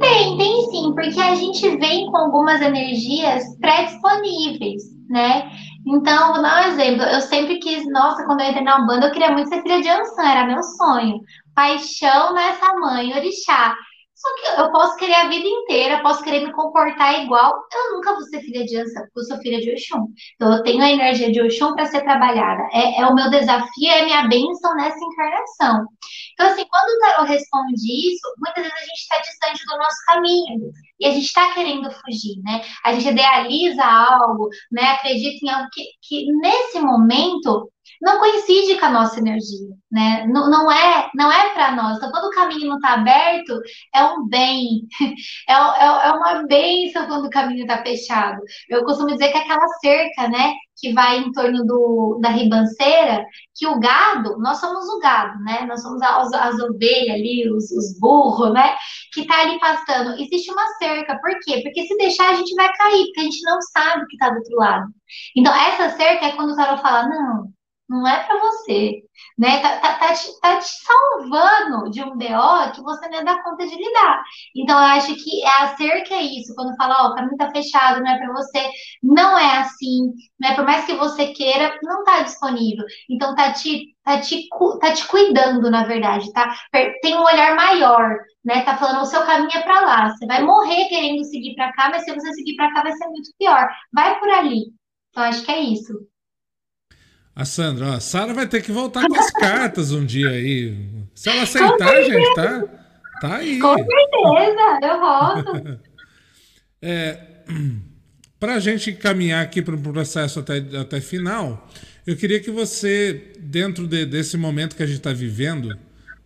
Tem, 0.00 0.36
tem 0.38 0.70
sim, 0.70 0.92
porque 0.94 1.20
a 1.20 1.34
gente 1.34 1.76
vem 1.76 2.06
com 2.06 2.16
algumas 2.16 2.60
energias 2.60 3.44
pré-disponíveis, 3.60 4.82
né? 5.08 5.50
Então, 5.86 6.32
vou 6.32 6.42
dar 6.42 6.66
um 6.66 6.72
exemplo. 6.72 7.02
Eu 7.04 7.20
sempre 7.20 7.58
quis, 7.58 7.90
nossa, 7.90 8.24
quando 8.24 8.40
eu 8.40 8.48
entrei 8.48 8.64
na 8.64 8.84
banda, 8.86 9.06
eu 9.06 9.12
queria 9.12 9.32
muito 9.32 9.48
ser 9.48 9.62
filha 9.62 9.80
de 9.80 9.88
Ansan, 9.88 10.22
era 10.22 10.46
meu 10.46 10.62
sonho. 10.62 11.20
Paixão 11.54 12.34
nessa 12.34 12.72
mãe, 12.74 13.14
orixá. 13.14 13.74
Só 14.20 14.34
que 14.34 14.60
eu 14.60 14.70
posso 14.70 14.96
querer 14.96 15.14
a 15.14 15.28
vida 15.28 15.48
inteira, 15.48 16.02
posso 16.02 16.22
querer 16.22 16.44
me 16.44 16.52
comportar 16.52 17.24
igual. 17.24 17.54
Eu 17.72 17.96
nunca 17.96 18.12
vou 18.12 18.22
ser 18.24 18.42
filha 18.42 18.66
de 18.66 18.76
Ansa, 18.76 19.00
porque 19.00 19.20
eu 19.20 19.24
sou 19.24 19.38
filha 19.38 19.58
de 19.58 19.72
Oxum. 19.72 20.12
Então 20.34 20.52
eu 20.52 20.62
tenho 20.62 20.82
a 20.82 20.90
energia 20.90 21.32
de 21.32 21.40
Oxum 21.40 21.74
para 21.74 21.86
ser 21.86 22.02
trabalhada. 22.02 22.68
É, 22.70 23.00
é, 23.00 23.06
o 23.06 23.14
meu 23.14 23.30
desafio, 23.30 23.88
é 23.88 24.00
a 24.00 24.04
minha 24.04 24.28
bênção 24.28 24.74
nessa 24.76 24.98
encarnação. 25.02 25.86
Então, 26.34 26.46
assim, 26.48 26.66
quando 26.68 26.90
o 26.90 26.98
tarot 27.00 27.28
responde 27.30 28.12
isso, 28.12 28.34
muitas 28.36 28.62
vezes 28.64 28.76
a 28.76 28.84
gente 28.84 29.00
está 29.00 29.18
distante 29.20 29.66
do 29.66 29.78
nosso 29.78 30.04
caminho. 30.06 30.70
E 31.00 31.06
a 31.06 31.10
gente 31.12 31.24
está 31.24 31.54
querendo 31.54 31.90
fugir, 31.90 32.42
né? 32.42 32.62
A 32.84 32.92
gente 32.92 33.08
idealiza 33.08 33.82
algo, 33.82 34.50
né? 34.70 34.82
Acredita 34.82 35.46
em 35.46 35.48
algo 35.48 35.68
que, 35.72 35.82
que 36.02 36.26
nesse 36.32 36.78
momento 36.78 37.70
não 38.00 38.18
coincide 38.18 38.78
com 38.78 38.86
a 38.86 38.90
nossa 38.90 39.18
energia, 39.18 39.68
né? 39.90 40.26
Não, 40.26 40.48
não 40.48 40.72
é, 40.72 41.10
não 41.14 41.30
é 41.30 41.52
para 41.52 41.72
nós. 41.76 41.96
Então, 41.98 42.10
quando 42.10 42.24
o 42.26 42.30
caminho 42.30 42.68
não 42.68 42.76
está 42.76 42.94
aberto, 42.94 43.60
é 43.94 44.04
um 44.04 44.26
bem, 44.26 44.86
é, 45.48 45.52
é, 45.52 46.08
é 46.08 46.12
uma 46.12 46.46
bênção 46.46 47.06
quando 47.06 47.26
o 47.26 47.30
caminho 47.30 47.62
está 47.62 47.82
fechado. 47.82 48.40
Eu 48.70 48.84
costumo 48.84 49.08
dizer 49.08 49.30
que 49.30 49.36
é 49.36 49.40
aquela 49.42 49.68
cerca, 49.80 50.28
né? 50.28 50.54
Que 50.80 50.94
vai 50.94 51.18
em 51.18 51.30
torno 51.32 51.62
do, 51.66 52.18
da 52.22 52.30
ribanceira, 52.30 53.22
que 53.54 53.66
o 53.66 53.78
gado, 53.78 54.38
nós 54.38 54.58
somos 54.58 54.88
o 54.88 54.98
gado, 54.98 55.38
né? 55.44 55.66
Nós 55.66 55.82
somos 55.82 56.00
as, 56.00 56.32
as 56.32 56.58
ovelhas 56.58 57.16
ali, 57.16 57.50
os, 57.50 57.70
os 57.70 57.98
burros, 58.00 58.52
né? 58.54 58.76
Que 59.12 59.26
tá 59.26 59.42
ali 59.42 59.58
pastando. 59.60 60.18
Existe 60.18 60.50
uma 60.50 60.66
cerca, 60.78 61.18
por 61.20 61.38
quê? 61.44 61.60
Porque 61.62 61.86
se 61.86 61.96
deixar, 61.98 62.30
a 62.30 62.34
gente 62.34 62.54
vai 62.54 62.72
cair, 62.72 63.04
porque 63.06 63.20
a 63.20 63.24
gente 63.24 63.42
não 63.42 63.60
sabe 63.60 64.04
o 64.04 64.06
que 64.06 64.14
está 64.14 64.30
do 64.30 64.38
outro 64.38 64.56
lado. 64.56 64.86
Então, 65.36 65.54
essa 65.54 65.90
cerca 65.96 66.26
é 66.26 66.32
quando 66.32 66.52
o 66.52 66.56
tarot 66.56 66.80
fala, 66.80 67.08
não, 67.08 67.52
não 67.90 68.06
é 68.06 68.22
para 68.24 68.38
você, 68.38 69.02
né? 69.36 69.60
Tá, 69.60 69.80
tá, 69.80 69.94
tá, 69.98 70.12
te, 70.14 70.40
tá, 70.40 70.58
te, 70.58 70.68
salvando 70.68 71.90
de 71.90 72.00
um 72.02 72.16
BO 72.16 72.72
que 72.72 72.82
você 72.82 73.08
não 73.08 73.24
dá 73.24 73.42
conta 73.42 73.66
de 73.66 73.74
lidar. 73.74 74.22
Então, 74.56 74.78
eu 74.78 74.84
acho 74.96 75.14
que 75.16 75.42
é 75.42 75.62
a 75.64 75.76
cerca 75.76 76.14
é 76.14 76.22
isso, 76.22 76.54
quando 76.54 76.76
fala, 76.76 76.94
ó, 77.00 77.08
oh, 77.08 77.10
o 77.10 77.14
caminho 77.16 77.36
tá 77.36 77.50
fechado, 77.50 78.00
não 78.00 78.10
é 78.12 78.16
para 78.16 78.32
você, 78.32 78.70
não 79.02 79.36
é 79.36 79.58
assim, 79.58 80.12
né? 80.38 80.54
Por 80.54 80.64
mais 80.64 80.84
que 80.84 80.94
você 80.94 81.32
queira, 81.32 81.76
não 81.82 82.04
tá 82.04 82.22
disponível. 82.22 82.84
Então, 83.10 83.34
tá 83.34 83.52
te, 83.52 83.94
tá 84.04 84.20
te, 84.20 84.46
tá 84.80 84.92
te 84.92 85.08
cuidando, 85.08 85.68
na 85.68 85.84
verdade, 85.84 86.32
tá? 86.32 86.54
Tem 87.02 87.16
um 87.16 87.24
olhar 87.24 87.56
maior, 87.56 88.16
né? 88.44 88.62
Tá 88.62 88.76
falando, 88.76 89.02
o 89.02 89.06
seu 89.06 89.22
caminho 89.26 89.50
é 89.52 89.62
para 89.62 89.80
lá. 89.80 90.10
Você 90.10 90.26
vai 90.26 90.42
morrer 90.44 90.88
querendo 90.88 91.24
seguir 91.24 91.54
para 91.56 91.72
cá, 91.72 91.90
mas 91.90 92.04
se 92.04 92.14
você 92.14 92.32
seguir 92.34 92.54
para 92.54 92.72
cá 92.72 92.82
vai 92.82 92.92
ser 92.92 93.06
muito 93.08 93.30
pior. 93.36 93.68
Vai 93.92 94.18
por 94.20 94.28
ali. 94.30 94.66
Então, 95.10 95.24
acho 95.24 95.44
que 95.44 95.50
é 95.50 95.60
isso. 95.60 95.92
A 97.34 97.44
Sandra, 97.44 97.86
ó, 97.86 97.92
a 97.94 98.00
Sara 98.00 98.34
vai 98.34 98.46
ter 98.46 98.62
que 98.62 98.72
voltar 98.72 99.06
com 99.06 99.16
as 99.16 99.30
cartas 99.38 99.92
um 99.92 100.04
dia 100.04 100.30
aí. 100.30 100.76
Se 101.14 101.28
ela 101.28 101.42
aceitar, 101.42 102.02
gente, 102.02 102.34
tá, 102.34 102.64
tá 103.20 103.36
aí. 103.36 103.58
Com 103.58 103.76
certeza, 103.76 104.78
eu 104.82 105.00
volto. 105.00 105.80
é, 106.82 107.20
para 108.38 108.54
a 108.54 108.60
gente 108.60 108.92
caminhar 108.92 109.42
aqui 109.42 109.62
para 109.62 109.74
o 109.74 109.80
processo 109.80 110.40
até, 110.40 110.58
até 110.78 111.00
final, 111.00 111.68
eu 112.06 112.16
queria 112.16 112.40
que 112.40 112.50
você, 112.50 113.32
dentro 113.38 113.86
de, 113.86 114.04
desse 114.06 114.36
momento 114.36 114.74
que 114.74 114.82
a 114.82 114.86
gente 114.86 114.98
está 114.98 115.12
vivendo, 115.12 115.76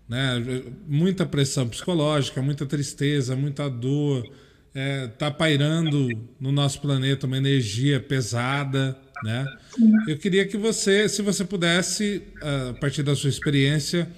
né, 0.09 0.63
muita 0.87 1.27
pressão 1.27 1.69
psicológica, 1.69 2.41
muita 2.41 2.67
tristeza, 2.67 3.37
muita 3.37 3.69
dor, 3.69 4.25
é, 4.75 5.07
tá 5.07 5.31
pairando 5.31 6.09
no 6.41 6.51
nosso 6.51 6.81
planeta 6.81 7.27
uma 7.27 7.37
energia 7.37 8.01
pesada, 8.01 8.99
né? 9.23 9.47
Eu 10.07 10.19
queria 10.19 10.47
que 10.47 10.57
você, 10.57 11.09
se 11.09 11.23
você 11.23 11.45
pudesse, 11.45 12.23
a 12.41 12.74
partir 12.74 13.03
da 13.03 13.15
sua 13.15 13.31
experiência, 13.31 14.09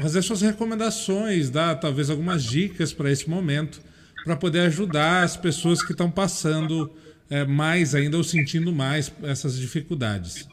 fazer 0.00 0.22
suas 0.22 0.40
recomendações, 0.42 1.50
dar 1.50 1.74
talvez 1.76 2.10
algumas 2.10 2.42
dicas 2.42 2.92
para 2.92 3.10
esse 3.10 3.28
momento, 3.28 3.80
para 4.24 4.36
poder 4.36 4.60
ajudar 4.60 5.22
as 5.22 5.36
pessoas 5.36 5.82
que 5.82 5.92
estão 5.92 6.10
passando 6.10 6.92
é, 7.28 7.44
mais 7.44 7.94
ainda 7.94 8.16
ou 8.16 8.24
sentindo 8.24 8.72
mais 8.72 9.12
essas 9.22 9.58
dificuldades. 9.58 10.46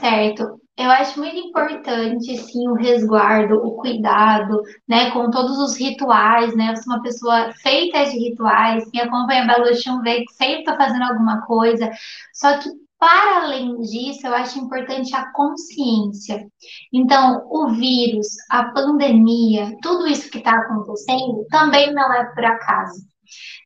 Certo. 0.00 0.60
Eu 0.78 0.92
acho 0.92 1.18
muito 1.18 1.36
importante, 1.36 2.38
sim, 2.38 2.68
o 2.68 2.74
resguardo, 2.74 3.56
o 3.56 3.72
cuidado, 3.72 4.62
né, 4.88 5.10
com 5.10 5.28
todos 5.28 5.58
os 5.58 5.76
rituais, 5.76 6.54
né? 6.54 6.70
Eu 6.70 6.76
sou 6.76 6.94
uma 6.94 7.02
pessoa 7.02 7.52
feita 7.54 8.04
de 8.04 8.16
rituais, 8.16 8.88
quem 8.92 9.00
acompanha 9.00 9.42
a 9.42 9.46
Belo 9.46 9.74
Chum 9.74 10.00
vê 10.02 10.24
que 10.24 10.32
sempre 10.32 10.60
estou 10.60 10.76
fazendo 10.76 11.02
alguma 11.02 11.44
coisa. 11.46 11.90
Só 12.32 12.58
que, 12.58 12.70
para 12.96 13.42
além 13.42 13.80
disso, 13.80 14.24
eu 14.24 14.34
acho 14.34 14.60
importante 14.60 15.16
a 15.16 15.32
consciência. 15.32 16.46
Então, 16.92 17.44
o 17.50 17.70
vírus, 17.70 18.28
a 18.48 18.66
pandemia, 18.72 19.76
tudo 19.82 20.06
isso 20.06 20.30
que 20.30 20.38
está 20.38 20.52
acontecendo 20.52 21.44
também 21.50 21.92
não 21.92 22.12
é 22.12 22.24
por 22.32 22.44
acaso. 22.44 23.02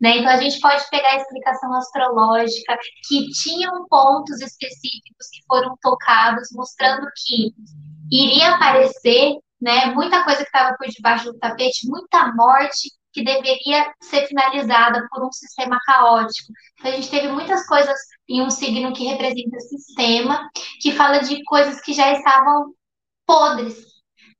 Né? 0.00 0.18
Então, 0.18 0.30
a 0.30 0.36
gente 0.36 0.60
pode 0.60 0.82
pegar 0.90 1.10
a 1.10 1.16
explicação 1.16 1.72
astrológica, 1.74 2.76
que 3.08 3.28
tinham 3.30 3.86
pontos 3.88 4.40
específicos 4.40 5.28
que 5.32 5.42
foram 5.46 5.74
tocados, 5.80 6.48
mostrando 6.52 7.06
que 7.16 7.54
iria 8.10 8.54
aparecer 8.54 9.36
né, 9.60 9.86
muita 9.86 10.24
coisa 10.24 10.40
que 10.40 10.48
estava 10.48 10.76
por 10.76 10.88
debaixo 10.88 11.32
do 11.32 11.38
tapete, 11.38 11.88
muita 11.88 12.32
morte 12.34 12.90
que 13.12 13.22
deveria 13.22 13.92
ser 14.00 14.26
finalizada 14.26 15.06
por 15.10 15.24
um 15.24 15.30
sistema 15.30 15.78
caótico. 15.84 16.52
Então, 16.78 16.90
a 16.90 16.94
gente 16.94 17.10
teve 17.10 17.28
muitas 17.28 17.66
coisas 17.66 17.98
em 18.28 18.42
um 18.42 18.50
signo 18.50 18.92
que 18.92 19.04
representa 19.04 19.60
sistema, 19.60 20.48
que 20.80 20.92
fala 20.92 21.18
de 21.18 21.42
coisas 21.44 21.80
que 21.80 21.92
já 21.92 22.12
estavam 22.12 22.74
podres, 23.26 23.76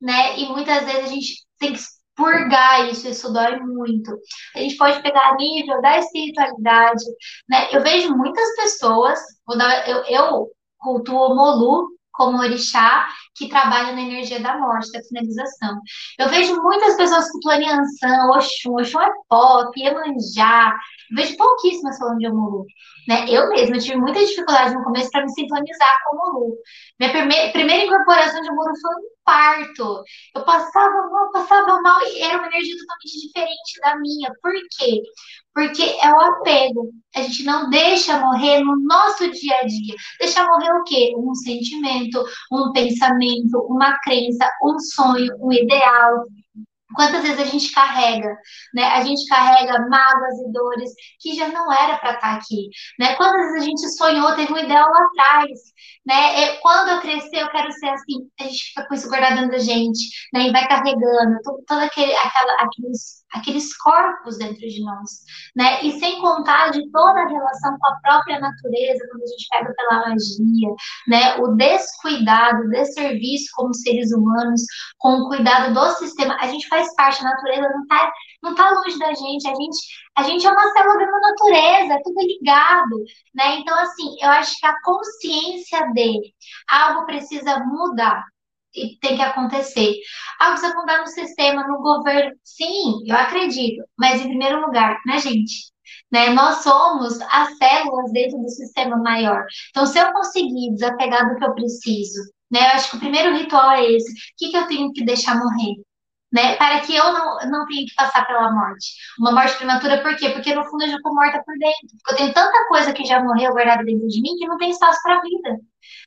né? 0.01 0.39
E 0.39 0.49
muitas 0.49 0.85
vezes 0.85 1.05
a 1.05 1.07
gente 1.07 1.47
tem 1.59 1.73
que 1.75 1.81
purgar 2.17 2.89
isso, 2.91 3.09
isso 3.09 3.33
dói 3.33 3.59
muito. 3.61 4.17
A 4.55 4.59
gente 4.59 4.77
pode 4.77 5.03
pegar 5.03 5.37
nível 5.37 5.81
da 5.81 5.99
espiritualidade, 5.99 7.05
né? 7.49 7.69
Eu 7.73 7.83
vejo 7.83 8.17
muitas 8.17 8.57
pessoas, 8.57 9.19
vou 9.47 9.57
dar, 9.57 9.89
eu, 9.89 10.05
eu 10.05 10.51
cultuo 10.79 11.35
Molu 11.35 11.89
como 12.13 12.39
orixá, 12.39 13.09
que 13.35 13.49
trabalha 13.49 13.93
na 13.93 14.03
energia 14.03 14.41
da 14.41 14.59
morte, 14.59 14.93
da 14.93 15.03
finalização. 15.03 15.81
Eu 16.19 16.29
vejo 16.29 16.63
muitas 16.63 16.97
pessoas 16.97 17.31
cultuando 17.31 17.63
Yansan, 17.63 18.29
Oxum, 18.35 18.75
Oxum 18.79 19.01
é 19.01 19.11
pop, 19.29 19.81
Iemanjá, 19.81 20.77
vejo 21.15 21.37
pouquíssimas 21.37 21.99
falando 21.99 22.19
de 22.19 22.29
Omulu. 22.29 22.67
Né? 23.09 23.27
Eu 23.29 23.49
mesma 23.49 23.79
tive 23.79 23.97
muita 23.97 24.25
dificuldade 24.25 24.75
no 24.75 24.85
começo 24.85 25.11
para 25.11 25.23
me 25.23 25.33
sintonizar 25.33 25.97
com 26.05 26.17
o 26.17 26.31
Omulu. 26.31 26.57
Minha 27.01 27.13
primeira, 27.13 27.53
primeira 27.53 27.85
incorporação 27.85 28.41
de 28.41 28.51
Omulu 28.51 28.73
foi 28.81 28.95
um 28.97 29.13
parto. 29.25 30.05
Eu 30.37 30.45
passava 30.45 31.09
mal, 31.11 31.33
passava 31.33 31.81
mal 31.81 32.01
e 32.03 32.23
era 32.23 32.39
uma 32.39 32.47
energia 32.47 32.77
totalmente 32.79 33.27
diferente 33.27 33.81
da 33.81 33.97
minha. 33.99 34.33
Por 34.41 34.53
quê? 34.53 35.03
Porque 35.55 35.83
é 35.83 36.11
o 36.11 36.21
apego. 36.21 36.91
A 37.15 37.23
gente 37.23 37.45
não 37.45 37.69
deixa 37.69 38.19
morrer 38.19 38.61
no 38.61 38.77
nosso 38.81 39.31
dia 39.31 39.57
a 39.57 39.67
dia. 39.67 39.95
Deixa 40.19 40.45
morrer 40.47 40.73
o 40.73 40.85
quê? 40.85 41.13
Um 41.17 41.35
sentimento, 41.35 42.25
um 42.51 42.73
pensamento, 42.73 43.59
uma 43.69 43.99
crença, 44.01 44.51
um 44.65 44.79
sonho, 44.79 45.37
um 45.41 45.53
ideal. 45.53 46.25
Quantas 46.95 47.23
vezes 47.23 47.41
a 47.41 47.45
gente 47.45 47.73
carrega, 47.73 48.37
né? 48.75 48.85
A 48.85 49.03
gente 49.03 49.27
carrega 49.27 49.89
mágoas 49.89 50.39
e 50.41 50.53
dores 50.53 50.91
que 51.21 51.35
já 51.35 51.49
não 51.49 51.73
era 51.73 51.99
para 51.99 52.15
estar 52.15 52.33
tá 52.33 52.35
aqui, 52.35 52.69
né? 52.99 53.15
Quantas 53.17 53.41
vezes 53.47 53.63
a 53.63 53.65
gente 53.65 53.89
sonhou, 53.97 54.35
teve 54.35 54.53
um 54.53 54.59
ideal 54.59 54.91
lá 54.91 55.07
atrás, 55.07 55.59
né? 56.07 56.45
E 56.45 56.59
quando 56.59 56.91
eu 56.91 57.01
crescer, 57.01 57.43
eu 57.43 57.51
quero 57.51 57.73
ser 57.73 57.89
assim. 57.89 58.29
A 58.41 58.45
gente 58.45 58.65
fica 58.69 58.87
com 58.87 58.95
isso 58.95 59.09
guardado 59.09 59.49
da 59.49 59.59
gente, 59.59 60.01
né? 60.33 60.49
E 60.49 60.53
vai 60.53 60.67
carregando 60.69 61.39
todo 61.67 61.81
aquele, 61.81 62.15
aquela, 62.15 62.53
aqueles 62.61 63.22
aqueles 63.33 63.77
corpos 63.77 64.39
dentro 64.39 64.61
de 64.61 64.83
nós, 64.85 65.11
né? 65.57 65.83
E 65.85 65.99
sem 65.99 66.21
contar 66.21 66.71
de 66.71 66.89
toda 66.91 67.21
a 67.21 67.29
relação 67.29 67.77
com 67.79 67.87
a 67.87 68.01
própria 68.01 68.41
natureza, 68.41 69.07
quando 69.11 69.23
a 69.23 69.27
gente 69.27 69.49
pega 69.51 69.75
pela 69.75 70.09
magia, 70.09 70.75
né? 71.09 71.37
O 71.37 71.57
descuidado, 71.57 72.63
o 72.63 72.71
desserviço 72.71 73.47
como 73.55 73.75
seres 73.75 74.13
humanos, 74.13 74.63
com 74.99 75.15
o 75.15 75.29
cuidado 75.29 75.73
do 75.75 75.91
sistema, 75.97 76.37
a 76.41 76.47
gente 76.47 76.69
faz 76.69 76.95
parte, 76.95 77.21
a 77.21 77.31
natureza 77.31 77.69
não 77.69 77.87
tá, 77.87 78.13
não 78.43 78.55
tá 78.55 78.71
longe 78.71 78.99
da 78.99 79.13
gente, 79.15 79.49
a 79.49 79.55
gente, 79.55 79.79
a 80.17 80.23
gente 80.23 80.47
é 80.47 80.51
uma 80.51 80.73
célula 80.73 80.99
da 80.99 81.21
natureza, 81.21 81.95
é 81.95 82.03
tudo 82.03 82.21
ligado, 82.21 83.05
né? 83.35 83.57
Então, 83.57 83.79
assim, 83.79 84.17
eu 84.21 84.31
acho 84.31 84.59
que 84.59 84.67
a 84.67 84.81
consciência 84.83 85.93
de 85.93 86.21
algo 86.71 87.07
precisa 87.07 87.59
mudar, 87.61 88.25
e 88.75 88.99
tem 88.99 89.17
que 89.17 89.23
acontecer. 89.23 89.95
Ah, 90.41 90.51
precisa 90.51 90.75
mudar 90.75 91.01
no 91.01 91.07
sistema, 91.07 91.67
no 91.67 91.79
governo. 91.79 92.33
Sim, 92.45 93.03
eu 93.07 93.17
acredito. 93.17 93.83
Mas 93.99 94.21
em 94.21 94.29
primeiro 94.29 94.61
lugar, 94.65 94.99
na 95.07 95.19
gente. 95.19 95.73
Né? 96.11 96.31
Nós 96.31 96.63
somos 96.63 97.21
as 97.23 97.57
células 97.57 98.13
dentro 98.13 98.39
do 98.39 98.49
sistema 98.49 98.97
maior. 98.97 99.45
Então, 99.71 99.87
se 99.87 99.99
eu 99.99 100.13
conseguir 100.13 100.73
desapegar 100.73 101.29
do 101.29 101.37
que 101.37 101.45
eu 101.45 101.55
preciso, 101.55 102.21
né? 102.51 102.61
Eu 102.61 102.77
acho 102.77 102.91
que 102.91 102.97
o 102.97 103.01
primeiro 103.01 103.35
ritual 103.37 103.71
é 103.73 103.85
esse. 103.93 104.11
O 104.11 104.15
que, 104.39 104.51
que 104.51 104.57
eu 104.57 104.67
tenho 104.67 104.93
que 104.93 105.05
deixar 105.05 105.37
morrer? 105.37 105.75
né? 106.33 106.57
Para 106.57 106.81
que 106.81 106.97
eu 106.97 107.13
não, 107.13 107.39
não 107.51 107.67
tenha 107.67 107.85
que 107.85 107.95
passar 107.95 108.27
pela 108.27 108.51
morte. 108.51 108.95
Uma 109.19 109.33
morte 109.33 109.57
prematura, 109.57 110.03
por 110.03 110.17
quê? 110.17 110.31
Porque 110.31 110.55
no 110.55 110.65
fundo 110.65 110.85
eu 110.85 110.89
já 110.89 110.97
estou 110.97 111.15
morta 111.15 111.43
por 111.45 111.57
dentro. 111.59 111.89
Porque 112.03 112.13
eu 112.15 112.17
tenho 112.17 112.35
tanta 112.35 112.69
coisa 112.69 112.93
que 112.93 113.05
já 113.05 113.23
morreu 113.23 113.53
guardada 113.53 113.85
dentro 113.85 114.09
de 114.09 114.23
mim 114.23 114.37
que 114.39 114.47
não 114.47 114.57
tem 114.57 114.71
espaço 114.71 114.99
para 115.03 115.19
a 115.19 115.21
vida. 115.21 115.61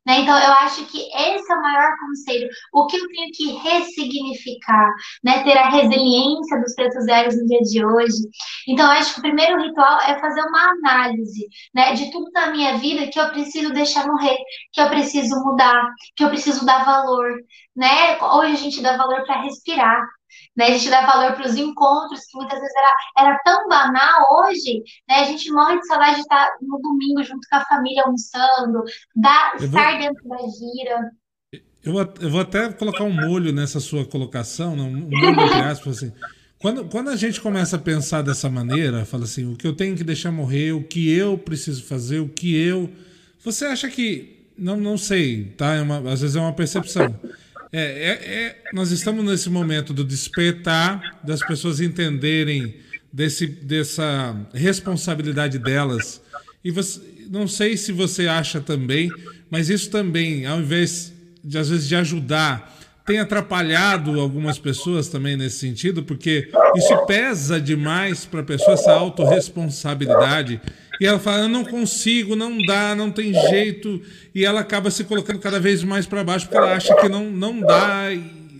Né? 0.06 0.19
Então, 0.19 0.38
eu 0.38 0.52
acho 0.53 0.85
que 0.85 0.97
esse 0.97 1.52
é 1.52 1.56
o 1.56 1.61
maior 1.61 1.91
conselho. 1.99 2.47
O 2.73 2.85
que 2.88 2.97
eu 2.97 3.07
tenho 3.07 3.31
que 3.34 3.52
ressignificar, 3.68 4.89
né? 5.23 5.43
ter 5.43 5.57
a 5.57 5.69
resiliência 5.69 6.60
dos 6.61 6.76
pretos 6.76 7.06
velhos 7.06 7.35
no 7.35 7.45
dia 7.45 7.61
de 7.61 7.85
hoje. 7.85 8.30
Então, 8.68 8.85
eu 8.85 8.91
acho 8.91 9.14
que 9.14 9.19
o 9.19 9.23
primeiro 9.23 9.61
ritual 9.61 9.99
é 10.02 10.19
fazer 10.19 10.41
uma 10.41 10.72
análise 10.72 11.47
né? 11.73 11.93
de 11.93 12.11
tudo 12.11 12.30
na 12.31 12.52
minha 12.52 12.77
vida 12.77 13.07
que 13.07 13.19
eu 13.19 13.30
preciso 13.30 13.73
deixar 13.73 14.07
morrer, 14.07 14.38
que 14.72 14.81
eu 14.81 14.89
preciso 14.89 15.35
mudar, 15.43 15.89
que 16.15 16.23
eu 16.23 16.30
preciso 16.30 16.65
dar 16.65 16.85
valor. 16.85 17.39
Né? 17.76 18.18
Hoje 18.22 18.53
a 18.53 18.57
gente 18.57 18.81
dá 18.81 18.97
valor 18.97 19.26
para 19.26 19.41
respirar. 19.41 20.02
Né? 20.55 20.65
A 20.65 20.71
gente 20.71 20.89
dá 20.89 21.05
valor 21.05 21.33
para 21.33 21.47
os 21.47 21.55
encontros, 21.55 22.25
que 22.25 22.37
muitas 22.37 22.59
vezes 22.59 22.75
era, 22.75 23.29
era 23.29 23.39
tão 23.43 23.67
banal 23.67 24.21
hoje, 24.39 24.83
né? 25.07 25.15
A 25.21 25.23
gente 25.25 25.51
morre 25.51 25.79
de 25.79 25.87
saudade 25.87 26.15
de 26.15 26.21
estar 26.21 26.49
no 26.61 26.79
domingo 26.79 27.23
junto 27.23 27.47
com 27.49 27.55
a 27.57 27.65
família 27.65 28.03
almoçando, 28.03 28.83
da, 29.15 29.53
estar 29.59 29.91
vou... 29.91 29.99
dentro 29.99 30.29
da 30.29 30.37
gira. 30.37 31.11
Eu 31.83 31.93
vou, 31.93 32.13
eu 32.19 32.29
vou 32.29 32.41
até 32.41 32.71
colocar 32.73 33.03
um 33.03 33.13
molho 33.13 33.53
nessa 33.53 33.79
sua 33.79 34.05
colocação, 34.05 34.75
não, 34.75 34.87
um 34.87 35.09
molho 35.09 35.41
entre 35.41 35.61
aspas, 35.61 35.97
assim. 35.97 36.11
Quando, 36.57 36.85
quando 36.85 37.09
a 37.09 37.15
gente 37.15 37.39
começa 37.41 37.75
a 37.75 37.79
pensar 37.79 38.23
dessa 38.23 38.49
maneira, 38.49 39.05
fala 39.05 39.25
assim, 39.25 39.45
o 39.45 39.55
que 39.55 39.67
eu 39.67 39.75
tenho 39.75 39.95
que 39.95 40.03
deixar 40.03 40.31
morrer, 40.31 40.71
o 40.71 40.83
que 40.83 41.11
eu 41.11 41.37
preciso 41.37 41.83
fazer, 41.83 42.19
o 42.19 42.29
que 42.29 42.55
eu. 42.55 42.89
Você 43.43 43.65
acha 43.65 43.87
que. 43.87 44.49
Não, 44.57 44.77
não 44.77 44.97
sei, 44.97 45.53
tá? 45.57 45.75
É 45.75 45.81
uma, 45.81 45.97
às 46.11 46.21
vezes 46.21 46.35
é 46.35 46.39
uma 46.39 46.53
percepção. 46.53 47.19
É, 47.71 47.81
é, 47.81 48.09
é, 48.11 48.63
nós 48.73 48.91
estamos 48.91 49.23
nesse 49.25 49.49
momento 49.49 49.93
do 49.93 50.03
despertar, 50.03 51.19
das 51.23 51.39
pessoas 51.45 51.79
entenderem 51.79 52.75
desse, 53.11 53.47
dessa 53.47 54.35
responsabilidade 54.53 55.57
delas. 55.59 56.21
E 56.63 56.71
você, 56.71 57.01
não 57.29 57.47
sei 57.47 57.77
se 57.77 57.91
você 57.91 58.27
acha 58.27 58.59
também, 58.59 59.09
mas 59.49 59.69
isso 59.69 59.89
também, 59.89 60.45
ao 60.45 60.59
invés 60.59 61.13
de 61.43 61.57
às 61.57 61.69
vezes 61.69 61.87
de 61.87 61.95
ajudar, 61.95 62.75
tem 63.05 63.19
atrapalhado 63.19 64.19
algumas 64.19 64.57
pessoas 64.57 65.07
também 65.07 65.37
nesse 65.37 65.59
sentido, 65.59 66.01
porque 66.03 66.49
isso 66.75 67.05
pesa 67.05 67.61
demais 67.61 68.25
para 68.25 68.39
a 68.39 68.43
pessoa 68.43 68.73
essa 68.73 68.91
autorresponsabilidade 68.91 70.59
e 70.99 71.05
ela 71.05 71.19
fala: 71.19 71.43
eu 71.43 71.49
não 71.49 71.63
consigo, 71.63 72.35
não 72.35 72.57
dá, 72.65 72.95
não 72.95 73.11
tem 73.11 73.34
jeito. 73.34 74.01
E 74.34 74.45
ela 74.45 74.61
acaba 74.61 74.91
se 74.91 75.03
colocando 75.03 75.39
cada 75.39 75.59
vez 75.59 75.84
mais 75.84 76.05
para 76.05 76.23
baixo 76.23 76.45
porque 76.45 76.57
ela 76.57 76.76
acha 76.76 76.95
que 76.95 77.09
não, 77.09 77.31
não 77.31 77.59
dá. 77.59 78.05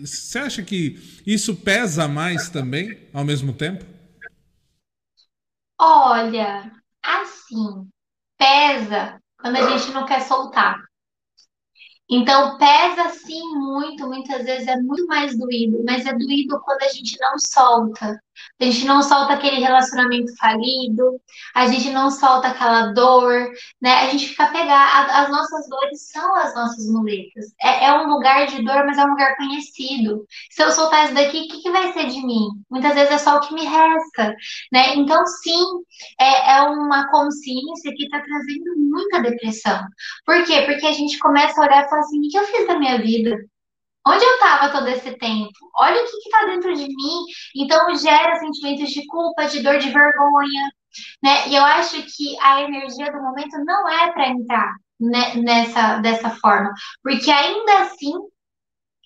Você 0.02 0.40
acha 0.40 0.62
que 0.62 1.22
isso 1.26 1.56
pesa 1.56 2.08
mais 2.08 2.50
também, 2.50 2.98
ao 3.14 3.24
mesmo 3.24 3.54
tempo? 3.54 3.86
Olha, 5.80 6.72
assim, 7.02 7.88
pesa 8.38 9.20
quando 9.40 9.58
a 9.58 9.78
gente 9.78 9.92
não 9.92 10.06
quer 10.06 10.22
soltar. 10.22 10.80
Então, 12.10 12.58
pesa 12.58 13.10
sim 13.10 13.42
muito, 13.56 14.08
muitas 14.08 14.46
vezes 14.46 14.68
é 14.68 14.78
muito 14.78 15.08
mais 15.08 15.38
doído, 15.38 15.84
mas 15.84 16.06
é 16.06 16.14
doído 16.14 16.60
quando 16.62 16.84
a 16.84 16.90
gente 16.90 17.18
não 17.20 17.38
solta. 17.40 18.22
A 18.60 18.66
gente 18.66 18.86
não 18.86 19.02
solta 19.02 19.34
aquele 19.34 19.60
relacionamento 19.60 20.36
falido, 20.38 21.20
a 21.54 21.68
gente 21.68 21.90
não 21.92 22.10
solta 22.10 22.50
aquela 22.50 22.94
dor, 22.94 23.50
né? 23.82 24.06
A 24.06 24.10
gente 24.10 24.28
fica 24.30 24.48
pegado. 24.48 25.12
As 25.12 25.30
nossas 25.30 25.68
dores 25.70 26.10
são 26.10 26.36
as 26.36 26.56
nossas 26.56 26.88
muletas. 26.88 27.46
É, 27.62 27.86
é, 27.86 27.94
um 27.94 28.08
lugar 28.08 28.48
de 28.48 28.64
dor, 28.64 28.86
mas 28.86 28.98
é 28.98 29.04
um 29.06 29.10
lugar 29.10 29.36
conhecido. 29.38 30.26
Se 30.52 30.64
eu 30.64 30.72
soltar 30.72 31.06
isso 31.06 31.14
daqui, 31.14 31.40
o 31.40 31.48
que, 31.48 31.62
que 31.62 31.72
vai 31.72 31.92
ser 31.94 32.08
de 32.08 32.26
mim? 32.26 32.48
Muitas 32.70 32.94
vezes 32.94 33.12
é 33.12 33.18
só 33.18 33.38
o 33.38 33.42
que 33.42 33.54
me 33.54 33.66
resta, 33.66 34.36
né? 34.72 34.96
Então, 34.96 35.26
sim, 35.26 35.64
é, 36.20 36.58
é 36.58 36.62
uma 36.64 37.10
consciência 37.10 37.94
que 37.96 38.04
está 38.06 38.22
trazendo 38.22 38.76
muita 38.78 39.22
depressão. 39.22 39.80
Por 40.26 40.44
quê? 40.46 40.62
Porque 40.62 40.86
a 40.86 40.92
gente 40.92 41.18
começa 41.20 41.60
a 41.60 41.66
olhar 41.66 41.86
e 41.86 41.90
falar 41.90 42.02
assim: 42.02 42.20
o 42.20 42.30
que 42.30 42.38
eu 42.38 42.46
fiz 42.46 42.68
da 42.68 42.80
minha 42.80 42.98
vida? 43.02 43.38
Onde 44.08 44.24
eu 44.24 44.34
estava 44.36 44.72
todo 44.72 44.88
esse 44.88 45.18
tempo? 45.18 45.52
Olha 45.80 46.02
o 46.02 46.06
que 46.06 46.18
está 46.18 46.46
dentro 46.46 46.74
de 46.76 46.86
mim. 46.86 47.26
Então, 47.56 47.96
gera 47.96 48.40
sentimentos 48.40 48.90
de 48.92 49.06
culpa, 49.08 49.48
de 49.48 49.62
dor, 49.62 49.78
de 49.80 49.90
vergonha. 49.90 50.72
Né? 51.24 51.50
E 51.50 51.56
eu 51.56 51.64
acho 51.64 52.02
que 52.04 52.40
a 52.40 52.62
energia 52.62 53.12
do 53.12 53.22
momento 53.22 53.58
não 53.66 53.90
é 53.90 54.12
para 54.12 54.30
entrar 54.30 54.76
nessa 55.00 55.98
dessa 55.98 56.30
forma. 56.30 56.72
Porque 57.04 57.30
ainda 57.32 57.82
assim, 57.82 58.14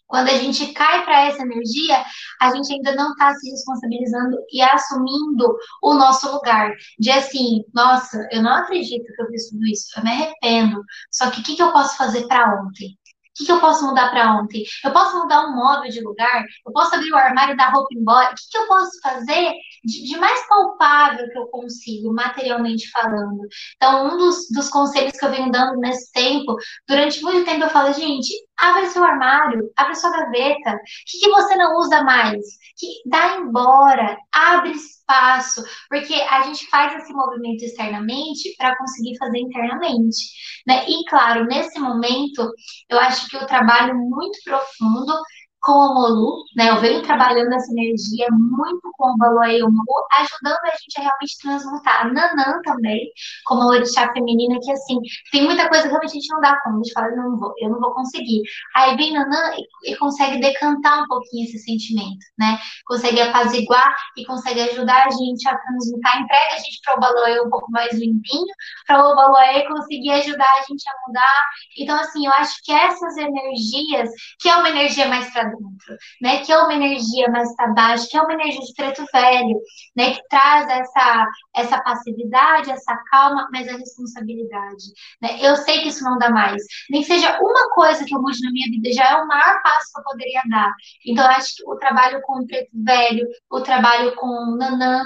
quando 0.07 0.29
a 0.29 0.37
gente 0.37 0.73
cai 0.73 1.05
para 1.05 1.27
essa 1.27 1.43
energia, 1.43 2.03
a 2.41 2.51
gente 2.53 2.73
ainda 2.73 2.95
não 2.95 3.11
está 3.11 3.33
se 3.35 3.49
responsabilizando 3.51 4.37
e 4.51 4.61
assumindo 4.61 5.55
o 5.83 5.93
nosso 5.93 6.31
lugar. 6.31 6.73
De 6.99 7.11
assim, 7.11 7.63
nossa, 7.73 8.27
eu 8.31 8.41
não 8.41 8.53
acredito 8.53 9.05
que 9.05 9.21
eu 9.21 9.27
fiz 9.27 9.49
tudo 9.49 9.65
isso, 9.67 9.87
eu 9.97 10.03
me 10.03 10.11
arrependo. 10.11 10.83
Só 11.11 11.29
que 11.31 11.41
o 11.41 11.43
que, 11.43 11.55
que 11.55 11.61
eu 11.63 11.71
posso 11.71 11.95
fazer 11.97 12.27
para 12.27 12.61
ontem? 12.61 12.97
Que, 13.39 13.45
que 13.45 13.51
eu 13.51 13.59
posso 13.59 13.85
mudar 13.85 14.11
para 14.11 14.35
ontem? 14.35 14.63
Eu 14.83 14.91
posso 14.91 15.17
mudar 15.17 15.45
um 15.45 15.55
móvel 15.55 15.89
de 15.89 16.01
lugar? 16.01 16.45
Eu 16.65 16.73
posso 16.73 16.93
abrir 16.93 17.11
o 17.11 17.17
armário 17.17 17.55
da 17.55 17.69
roupa 17.69 17.87
embora? 17.91 18.31
O 18.31 18.35
que, 18.35 18.49
que 18.51 18.57
eu 18.57 18.67
posso 18.67 18.99
fazer 19.01 19.53
de, 19.83 20.03
de, 20.03 20.17
mais 20.17 20.47
palpável 20.47 21.29
que 21.29 21.37
eu 21.37 21.47
consigo, 21.47 22.13
materialmente 22.13 22.89
falando? 22.91 23.47
Então, 23.75 24.07
um 24.07 24.17
dos, 24.17 24.49
dos 24.51 24.69
conselhos 24.69 25.17
que 25.17 25.25
eu 25.25 25.31
venho 25.31 25.51
dando 25.51 25.79
nesse 25.79 26.11
tempo, 26.11 26.55
durante 26.87 27.21
muito 27.21 27.45
tempo 27.45 27.63
eu 27.63 27.69
falo, 27.69 27.93
gente, 27.93 28.33
abre 28.57 28.87
seu 28.87 29.03
armário, 29.03 29.71
abre 29.75 29.95
sua 29.95 30.11
gaveta. 30.11 30.71
O 30.71 30.79
que, 31.05 31.19
que 31.19 31.29
você 31.29 31.55
não 31.55 31.77
usa 31.77 32.03
mais? 32.03 32.45
Que 32.77 32.87
dá 33.05 33.37
embora, 33.37 34.17
abre 34.31 34.71
espaço, 34.71 35.63
porque 35.89 36.13
a 36.13 36.43
gente 36.43 36.67
faz 36.69 36.95
esse 36.95 37.11
movimento 37.13 37.63
externamente 37.63 38.55
para 38.57 38.77
conseguir 38.77 39.17
fazer 39.17 39.39
internamente, 39.39 40.31
né? 40.67 40.85
E 40.87 41.03
claro, 41.09 41.45
nesse 41.45 41.79
momento, 41.79 42.51
eu 42.89 42.99
acho 42.99 43.27
que 43.27 43.37
o 43.37 43.47
trabalho 43.47 43.95
muito 43.95 44.39
profundo 44.43 45.13
com 45.61 45.71
o 45.71 45.93
Molu, 45.93 46.43
né? 46.55 46.69
Eu 46.69 46.79
venho 46.79 47.01
trabalhando 47.03 47.53
essa 47.53 47.71
energia 47.71 48.27
muito 48.31 48.89
com 48.97 49.11
o 49.11 49.17
Valoa 49.17 49.51
e 49.51 49.61
o 49.61 49.69
Molu, 49.69 50.05
ajudando 50.19 50.59
a 50.63 50.77
gente 50.77 50.97
a 50.97 51.01
realmente 51.01 51.37
transmutar. 51.41 52.01
A 52.01 52.13
Nanã 52.13 52.61
também, 52.63 53.11
como 53.45 53.63
a 53.63 53.67
orixá 53.67 54.11
feminina, 54.13 54.57
que 54.61 54.71
assim, 54.71 54.99
tem 55.31 55.43
muita 55.43 55.67
coisa 55.67 55.83
que 55.83 55.89
realmente 55.89 56.11
a 56.11 56.13
gente 56.13 56.33
não 56.33 56.41
dá 56.41 56.59
conta, 56.63 56.75
a 56.75 56.83
gente 56.83 56.93
fala, 56.93 57.11
não 57.15 57.37
vou, 57.37 57.53
eu 57.57 57.69
não 57.69 57.79
vou 57.79 57.93
conseguir. 57.93 58.41
Aí 58.75 58.95
vem 58.95 59.13
Nanã 59.13 59.53
e, 59.83 59.91
e 59.91 59.95
consegue 59.97 60.39
decantar 60.39 61.03
um 61.03 61.07
pouquinho 61.07 61.43
esse 61.43 61.59
sentimento, 61.59 62.25
né? 62.37 62.57
Consegue 62.85 63.21
apaziguar 63.21 63.95
e 64.17 64.25
consegue 64.25 64.61
ajudar 64.61 65.07
a 65.07 65.11
gente 65.11 65.47
a 65.47 65.57
transmutar, 65.57 66.21
entrega 66.21 66.55
a 66.55 66.57
gente 66.57 66.79
para 66.83 66.95
o 66.95 66.99
Baloé 66.99 67.41
um 67.41 67.49
pouco 67.49 67.71
mais 67.71 67.93
limpinho, 67.93 68.53
para 68.87 68.99
o 68.99 69.15
Baloé 69.15 69.67
conseguir 69.67 70.11
ajudar 70.11 70.49
a 70.59 70.63
gente 70.63 70.89
a 70.89 71.07
mudar. 71.07 71.43
Então, 71.77 71.99
assim, 71.99 72.25
eu 72.25 72.31
acho 72.33 72.55
que 72.63 72.71
essas 72.71 73.17
energias, 73.17 74.09
que 74.39 74.49
é 74.49 74.55
uma 74.55 74.69
energia 74.69 75.07
mais 75.07 75.29
dentro, 75.49 75.97
né? 76.21 76.43
Que 76.43 76.51
é 76.51 76.57
uma 76.57 76.73
energia 76.73 77.29
mais 77.29 77.55
para 77.55 77.73
baixo, 77.73 78.07
que 78.09 78.17
é 78.17 78.21
uma 78.21 78.33
energia 78.33 78.61
de 78.61 78.73
preto 78.73 79.05
velho, 79.11 79.59
né? 79.95 80.13
Que 80.13 80.27
traz 80.29 80.69
essa, 80.69 81.27
essa 81.55 81.81
passividade, 81.81 82.71
essa 82.71 82.95
calma, 83.11 83.47
mas 83.51 83.67
a 83.67 83.77
responsabilidade, 83.77 84.85
né? 85.21 85.37
Eu 85.41 85.55
sei 85.57 85.81
que 85.81 85.89
isso 85.89 86.03
não 86.03 86.17
dá 86.17 86.29
mais. 86.29 86.61
Nem 86.89 87.03
seja 87.03 87.39
uma 87.41 87.69
coisa 87.73 88.05
que 88.05 88.15
eu 88.15 88.21
mude 88.21 88.41
na 88.43 88.51
minha 88.51 88.67
vida, 88.69 88.93
já 88.93 89.09
é 89.11 89.15
o 89.15 89.27
maior 89.27 89.61
passo 89.61 89.93
que 89.93 89.99
eu 89.99 90.03
poderia 90.03 90.41
dar. 90.49 90.73
Então, 91.05 91.23
eu 91.25 91.31
acho 91.31 91.55
que 91.55 91.63
o 91.69 91.75
trabalho 91.77 92.21
com 92.21 92.39
o 92.39 92.47
preto 92.47 92.71
velho, 92.73 93.27
o 93.49 93.61
trabalho 93.61 94.15
com 94.15 94.27
o 94.27 94.57
nanã, 94.57 95.03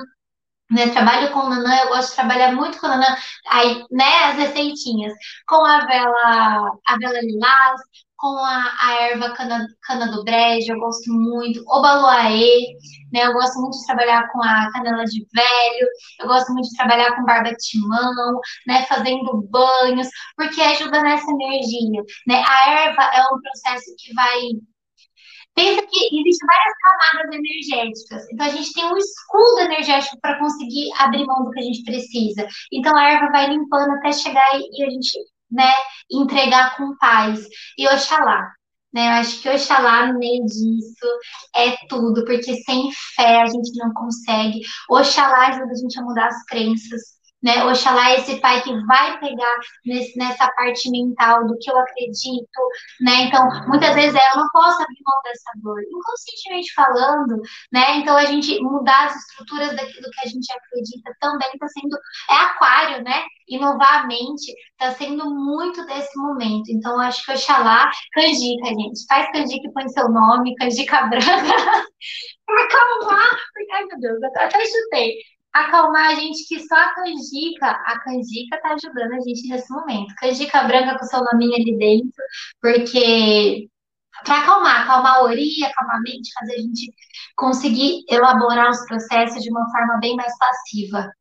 né, 0.73 0.89
trabalho 0.89 1.31
com 1.31 1.47
nanã, 1.47 1.75
eu 1.81 1.89
gosto 1.89 2.09
de 2.09 2.15
trabalhar 2.15 2.51
muito 2.53 2.79
com 2.79 2.87
nanã, 2.87 3.05
aí, 3.49 3.85
né, 3.91 4.25
as 4.25 4.37
receitinhas, 4.37 5.13
com 5.47 5.63
a 5.63 5.85
vela, 5.85 6.71
a 6.87 6.97
vela 6.97 7.21
lilás, 7.21 7.81
com 8.23 8.37
a, 8.37 8.73
a 8.79 8.93
erva 9.01 9.31
cana, 9.31 9.67
cana 9.81 10.09
do 10.09 10.23
brejo, 10.23 10.71
eu 10.71 10.79
gosto 10.79 11.11
muito, 11.11 11.61
o 11.67 11.81
baluaê, 11.81 12.57
né, 13.11 13.25
eu 13.25 13.33
gosto 13.33 13.59
muito 13.59 13.77
de 13.77 13.85
trabalhar 13.85 14.31
com 14.31 14.41
a 14.41 14.71
canela 14.71 15.03
de 15.03 15.27
velho, 15.35 15.87
eu 16.21 16.27
gosto 16.27 16.53
muito 16.53 16.69
de 16.69 16.77
trabalhar 16.77 17.13
com 17.17 17.25
barba 17.25 17.49
de 17.49 17.57
timão, 17.57 18.39
né, 18.65 18.85
fazendo 18.85 19.45
banhos, 19.49 20.07
porque 20.37 20.61
ajuda 20.61 21.01
nessa 21.01 21.29
energia, 21.31 22.01
né, 22.25 22.41
a 22.47 22.71
erva 22.85 23.03
é 23.13 23.23
um 23.23 23.41
processo 23.41 23.93
que 23.99 24.13
vai 24.13 24.39
Pensa 25.55 25.85
que 25.85 26.19
existem 26.19 26.47
várias 26.47 26.73
camadas 26.81 27.35
energéticas. 27.35 28.25
Então, 28.31 28.47
a 28.47 28.49
gente 28.49 28.73
tem 28.73 28.85
um 28.85 28.97
escudo 28.97 29.59
energético 29.59 30.19
para 30.19 30.39
conseguir 30.39 30.89
abrir 30.97 31.27
mão 31.27 31.43
do 31.43 31.51
que 31.51 31.59
a 31.59 31.63
gente 31.63 31.83
precisa. 31.83 32.47
Então, 32.71 32.97
a 32.97 33.11
erva 33.11 33.31
vai 33.31 33.49
limpando 33.51 33.91
até 33.91 34.11
chegar 34.13 34.47
e 34.55 34.83
a 34.83 34.89
gente 34.89 35.11
né, 35.53 35.71
entregar 36.11 36.75
com 36.75 36.97
paz. 36.97 37.47
E 37.77 37.87
Oxalá, 37.87 38.51
né? 38.93 39.07
Eu 39.07 39.21
acho 39.21 39.41
que 39.41 39.49
Oxalá 39.49 40.07
no 40.07 40.19
meio 40.19 40.45
disso 40.45 41.07
é 41.55 41.75
tudo, 41.87 42.23
porque 42.25 42.55
sem 42.63 42.91
fé 43.15 43.41
a 43.41 43.47
gente 43.47 43.71
não 43.77 43.91
consegue. 43.93 44.61
Oxalá 44.89 45.47
ajuda 45.47 45.71
a 45.71 45.75
gente 45.75 45.99
a 45.99 46.03
mudar 46.03 46.27
as 46.27 46.43
crenças, 46.45 47.01
né? 47.43 47.63
Oxalá 47.65 48.13
esse 48.13 48.39
pai 48.39 48.61
que 48.61 48.73
vai 48.85 49.19
pegar 49.19 49.55
nesse, 49.85 50.17
nessa 50.17 50.49
parte 50.53 50.89
mental 50.89 51.45
do 51.45 51.57
que 51.59 51.69
eu 51.69 51.77
acredito, 51.77 52.61
né? 53.01 53.23
Então, 53.23 53.47
muitas 53.67 53.93
vezes 53.93 54.15
é, 54.15 54.31
eu 54.31 54.37
não 54.37 54.49
posso 54.49 54.81
abrir 54.81 55.01
mão 55.05 55.21
dessa 55.23 55.51
dor, 55.57 55.81
inconscientemente 55.83 56.73
falando, 56.73 57.41
né? 57.71 57.97
Então, 57.97 58.15
a 58.15 58.25
gente 58.25 58.59
mudar 58.61 59.07
as 59.07 59.15
estruturas 59.17 59.75
daquilo 59.75 60.09
que 60.09 60.25
a 60.25 60.29
gente 60.29 60.47
acredita 60.53 61.15
também 61.19 61.49
está 61.53 61.67
sendo, 61.67 61.97
é 62.29 62.35
aquário, 62.35 63.03
né? 63.03 63.23
Inovar 63.49 64.03
a 64.03 64.07
mente, 64.07 64.53
está 64.71 64.93
sendo 64.93 65.29
muito 65.29 65.85
desse 65.85 66.17
momento. 66.17 66.69
Então, 66.69 66.97
acho 67.01 67.25
que 67.25 67.33
Oxalá, 67.33 67.91
canjica, 68.13 68.67
gente, 68.67 69.05
faz 69.07 69.29
canjica 69.31 69.67
e 69.67 69.73
põe 69.73 69.89
seu 69.89 70.07
nome, 70.09 70.55
canjica 70.55 71.03
branca, 71.07 71.85
para 72.45 72.63
acalmar, 72.63 73.29
porque, 73.53 73.71
ai 73.73 73.85
meu 73.85 73.99
Deus, 73.99 74.23
até 74.23 74.65
chutei 74.65 75.32
acalmar 75.53 76.11
a 76.11 76.15
gente 76.15 76.47
que 76.47 76.59
só 76.59 76.75
a 76.75 76.95
canjica, 76.95 77.67
a 77.67 77.99
canjica 77.99 78.59
tá 78.59 78.73
ajudando 78.73 79.13
a 79.13 79.19
gente 79.19 79.47
nesse 79.47 79.71
momento. 79.71 80.13
Canjica 80.15 80.63
branca 80.63 80.97
com 80.97 81.05
seu 81.05 81.23
nominho 81.23 81.53
ali 81.53 81.77
dentro, 81.77 82.23
porque 82.59 83.69
para 84.25 84.39
acalmar, 84.39 84.81
acalmar 84.81 85.15
a 85.15 85.23
ori, 85.23 85.63
acalmar 85.63 85.97
a 85.97 86.01
mente, 86.01 86.33
fazer 86.39 86.53
a 86.53 86.61
gente 86.61 86.93
conseguir 87.35 88.03
elaborar 88.09 88.71
os 88.71 88.85
processos 88.85 89.43
de 89.43 89.49
uma 89.49 89.69
forma 89.71 89.99
bem 89.99 90.15
mais 90.15 90.33
passiva. 90.37 91.11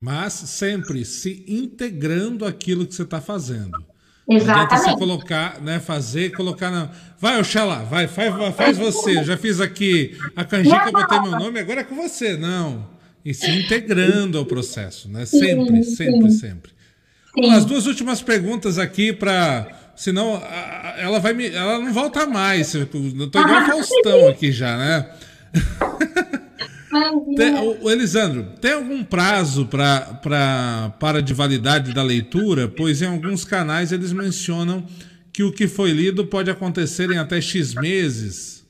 Mas 0.00 0.32
sempre 0.32 1.04
se 1.04 1.44
integrando 1.48 2.46
aquilo 2.46 2.86
que 2.86 2.94
você 2.94 3.02
está 3.02 3.20
fazendo. 3.20 3.84
Exatamente. 4.28 4.70
Não 4.70 4.78
você 4.78 4.98
colocar, 4.98 5.60
né, 5.60 5.80
fazer, 5.80 6.34
colocar 6.34 6.70
na. 6.70 6.90
Vai, 7.18 7.38
Oxalá, 7.38 7.82
vai, 7.84 8.06
faz, 8.06 8.34
faz 8.54 8.78
você. 8.78 9.22
Já 9.22 9.36
fiz 9.36 9.60
aqui 9.60 10.16
a 10.34 10.44
canjica, 10.44 10.90
botei 10.90 11.20
meu 11.20 11.32
nome, 11.32 11.60
agora 11.60 11.80
é 11.80 11.84
com 11.84 11.94
você. 11.94 12.36
Não. 12.36 12.93
E 13.24 13.32
se 13.32 13.50
integrando 13.50 14.36
ao 14.36 14.44
processo, 14.44 15.08
né? 15.08 15.24
Sempre, 15.24 15.82
sim, 15.82 15.96
sempre, 15.96 16.30
sim. 16.30 16.38
sempre. 16.38 16.72
As 17.50 17.64
duas 17.64 17.86
últimas 17.86 18.22
perguntas 18.22 18.78
aqui 18.78 19.12
para. 19.12 19.66
Senão 19.96 20.40
ela 20.98 21.18
vai 21.18 21.32
me. 21.32 21.48
Ela 21.48 21.78
não 21.78 21.92
volta 21.92 22.26
mais. 22.26 22.74
Eu 22.74 22.86
tô 22.86 22.98
igual 22.98 23.56
ah, 23.56 23.66
Faustão 23.66 24.28
aqui 24.28 24.52
já, 24.52 24.76
né? 24.76 25.10
tem, 27.36 27.54
o 27.54 27.90
Elisandro, 27.90 28.52
tem 28.60 28.72
algum 28.72 29.02
prazo 29.02 29.66
pra, 29.66 30.00
pra, 30.22 30.94
para 31.00 31.20
de 31.20 31.34
validade 31.34 31.92
da 31.92 32.02
leitura? 32.02 32.68
Pois 32.68 33.02
em 33.02 33.06
alguns 33.06 33.44
canais 33.44 33.90
eles 33.90 34.12
mencionam 34.12 34.86
que 35.32 35.42
o 35.42 35.52
que 35.52 35.66
foi 35.66 35.90
lido 35.90 36.26
pode 36.26 36.50
acontecer 36.50 37.10
em 37.10 37.18
até 37.18 37.40
X 37.40 37.74
meses. 37.74 38.64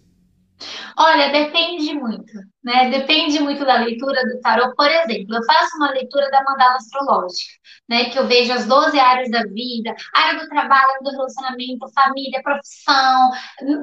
Olha, 0.97 1.31
depende 1.31 1.93
muito, 1.93 2.33
né? 2.65 2.89
Depende 2.89 3.39
muito 3.41 3.65
da 3.65 3.77
leitura 3.77 4.23
do 4.27 4.41
tarot. 4.41 4.75
Por 4.75 4.91
exemplo, 4.91 5.37
eu 5.37 5.45
faço 5.45 5.77
uma 5.77 5.91
leitura 5.91 6.31
da 6.31 6.43
mandala 6.43 6.77
astrológica, 6.77 7.53
né? 7.89 8.07
Que 8.07 8.19
eu 8.19 8.27
vejo 8.27 8.53
as 8.53 8.67
12 8.67 8.99
áreas 8.99 9.31
da 9.31 9.43
vida, 9.43 9.95
área 10.15 10.41
do 10.41 10.49
trabalho, 10.49 11.03
do 11.03 11.11
relacionamento, 11.11 11.93
família, 11.95 12.43
profissão, 12.43 13.31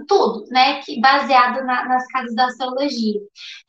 tudo, 0.07 0.45
né? 0.49 0.81
Que, 0.81 0.99
baseado 0.99 1.63
na, 1.63 1.85
nas 1.85 2.07
casas 2.07 2.33
da 2.35 2.45
astrologia. 2.45 3.19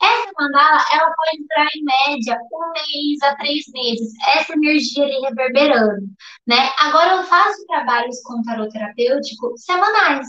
Essa 0.02 0.32
mandala, 0.38 0.82
ela 0.92 1.14
pode 1.14 1.44
durar 1.48 1.68
em 1.76 1.84
média 1.84 2.38
um 2.52 2.72
mês 2.72 3.22
a 3.22 3.36
três 3.36 3.64
meses, 3.72 4.12
essa 4.34 4.54
energia 4.54 5.04
ali 5.04 5.20
reverberando, 5.20 6.06
né? 6.46 6.70
Agora 6.80 7.16
eu 7.16 7.22
faço 7.24 7.66
trabalhos 7.66 8.20
com 8.22 8.42
tarot 8.42 8.72
terapêutico 8.72 9.52
semanais, 9.58 10.26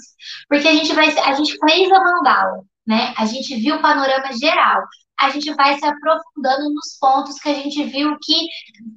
porque 0.50 0.68
a 0.68 0.74
gente 0.74 0.94
vai, 0.94 1.08
a 1.20 1.34
gente 1.34 1.58
fez 1.58 1.92
a 1.92 2.00
mandala 2.04 2.64
né? 2.86 3.14
A 3.18 3.26
gente 3.26 3.56
viu 3.56 3.76
o 3.76 3.82
panorama 3.82 4.32
geral 4.34 4.84
a 5.20 5.30
gente 5.30 5.54
vai 5.54 5.78
se 5.78 5.86
aprofundando 5.86 6.74
nos 6.74 6.98
pontos 7.00 7.40
que 7.40 7.50
a 7.50 7.54
gente 7.54 7.84
viu 7.86 8.18
que, 8.22 8.48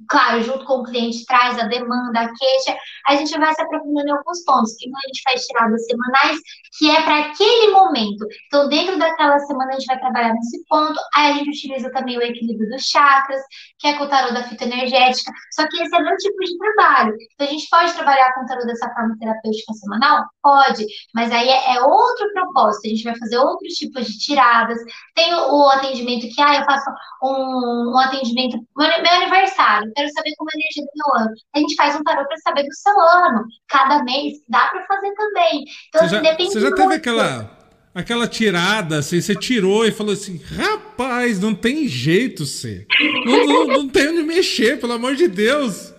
claro, 0.09 0.41
junto 0.41 0.65
com 0.65 0.79
o 0.79 0.83
cliente 0.83 1.25
traz 1.25 1.57
a 1.59 1.63
demanda, 1.63 2.19
a 2.19 2.33
queixa, 2.33 2.77
a 3.07 3.15
gente 3.15 3.37
vai 3.37 3.53
se 3.53 3.61
aprofundando 3.61 4.07
em 4.07 4.11
alguns 4.11 4.43
pontos. 4.43 4.75
Então, 4.81 4.99
a 4.99 5.07
gente 5.07 5.21
faz 5.23 5.45
tiradas 5.45 5.85
semanais, 5.85 6.39
que 6.77 6.91
é 6.91 7.01
para 7.01 7.19
aquele 7.19 7.71
momento. 7.71 8.25
Então, 8.47 8.67
dentro 8.67 8.97
daquela 8.97 9.39
semana, 9.39 9.71
a 9.71 9.73
gente 9.73 9.85
vai 9.85 9.99
trabalhar 9.99 10.33
nesse 10.33 10.65
ponto. 10.67 10.99
Aí, 11.15 11.31
a 11.31 11.33
gente 11.35 11.49
utiliza 11.49 11.91
também 11.91 12.17
o 12.17 12.21
equilíbrio 12.21 12.69
dos 12.69 12.83
chakras, 12.83 13.41
que 13.79 13.87
é 13.87 13.93
com 13.93 14.03
o 14.03 14.09
tarô 14.09 14.33
da 14.33 14.43
fita 14.43 14.65
energética. 14.65 15.31
Só 15.53 15.67
que 15.67 15.81
esse 15.81 15.95
é 15.95 15.99
meu 16.01 16.17
tipo 16.17 16.39
de 16.43 16.57
trabalho. 16.57 17.15
Então, 17.33 17.47
a 17.47 17.51
gente 17.51 17.67
pode 17.69 17.93
trabalhar 17.93 18.33
com 18.33 18.41
o 18.41 18.45
tarô 18.45 18.65
dessa 18.65 18.91
forma 18.93 19.15
terapêutica 19.19 19.73
semanal? 19.73 20.25
Pode, 20.41 20.85
mas 21.13 21.31
aí 21.31 21.47
é, 21.47 21.75
é 21.75 21.81
outro 21.81 22.33
propósito. 22.33 22.87
A 22.87 22.89
gente 22.89 23.03
vai 23.03 23.17
fazer 23.17 23.37
outros 23.37 23.73
tipos 23.73 24.05
de 24.07 24.17
tiradas. 24.17 24.79
Tem 25.13 25.33
o 25.33 25.69
atendimento 25.69 26.06
atendimento 26.07 26.33
que, 26.33 26.41
ah, 26.41 26.59
eu 26.59 26.65
faço 26.65 26.89
um, 27.21 27.91
um 27.93 27.99
atendimento, 27.99 28.57
meu, 28.77 28.87
meu 28.87 29.13
aniversário, 29.13 29.91
quero 29.95 30.09
saber 30.11 30.33
como 30.37 30.49
é 30.49 30.53
a 30.53 30.59
energia 30.59 30.83
do 30.83 30.91
meu 30.95 31.21
ano. 31.21 31.35
A 31.55 31.59
gente 31.59 31.75
faz 31.75 31.95
um 31.95 32.03
tarô 32.03 32.25
para 32.27 32.37
saber 32.37 32.63
do 32.63 32.73
seu 32.73 32.99
ano, 32.99 33.45
cada 33.67 34.03
mês, 34.03 34.37
dá 34.47 34.67
para 34.67 34.85
fazer 34.85 35.13
também. 35.13 35.65
Então, 35.89 36.01
você 36.01 36.15
já, 36.15 36.21
depende 36.21 36.53
Você 36.53 36.61
já 36.61 36.71
teve 36.71 36.93
aquela 36.93 37.57
aquela 37.93 38.27
tirada, 38.27 38.99
assim, 38.99 39.19
você 39.19 39.33
tirou 39.33 39.83
e 39.83 39.91
falou 39.91 40.13
assim, 40.13 40.37
rapaz, 40.37 41.39
não 41.39 41.55
tem 41.55 41.87
jeito, 41.87 42.45
você. 42.45 42.85
Não, 43.25 43.47
não, 43.47 43.67
não 43.67 43.89
tem 43.89 44.09
onde 44.09 44.21
mexer, 44.21 44.79
pelo 44.79 44.93
amor 44.93 45.15
de 45.15 45.27
Deus. 45.27 45.95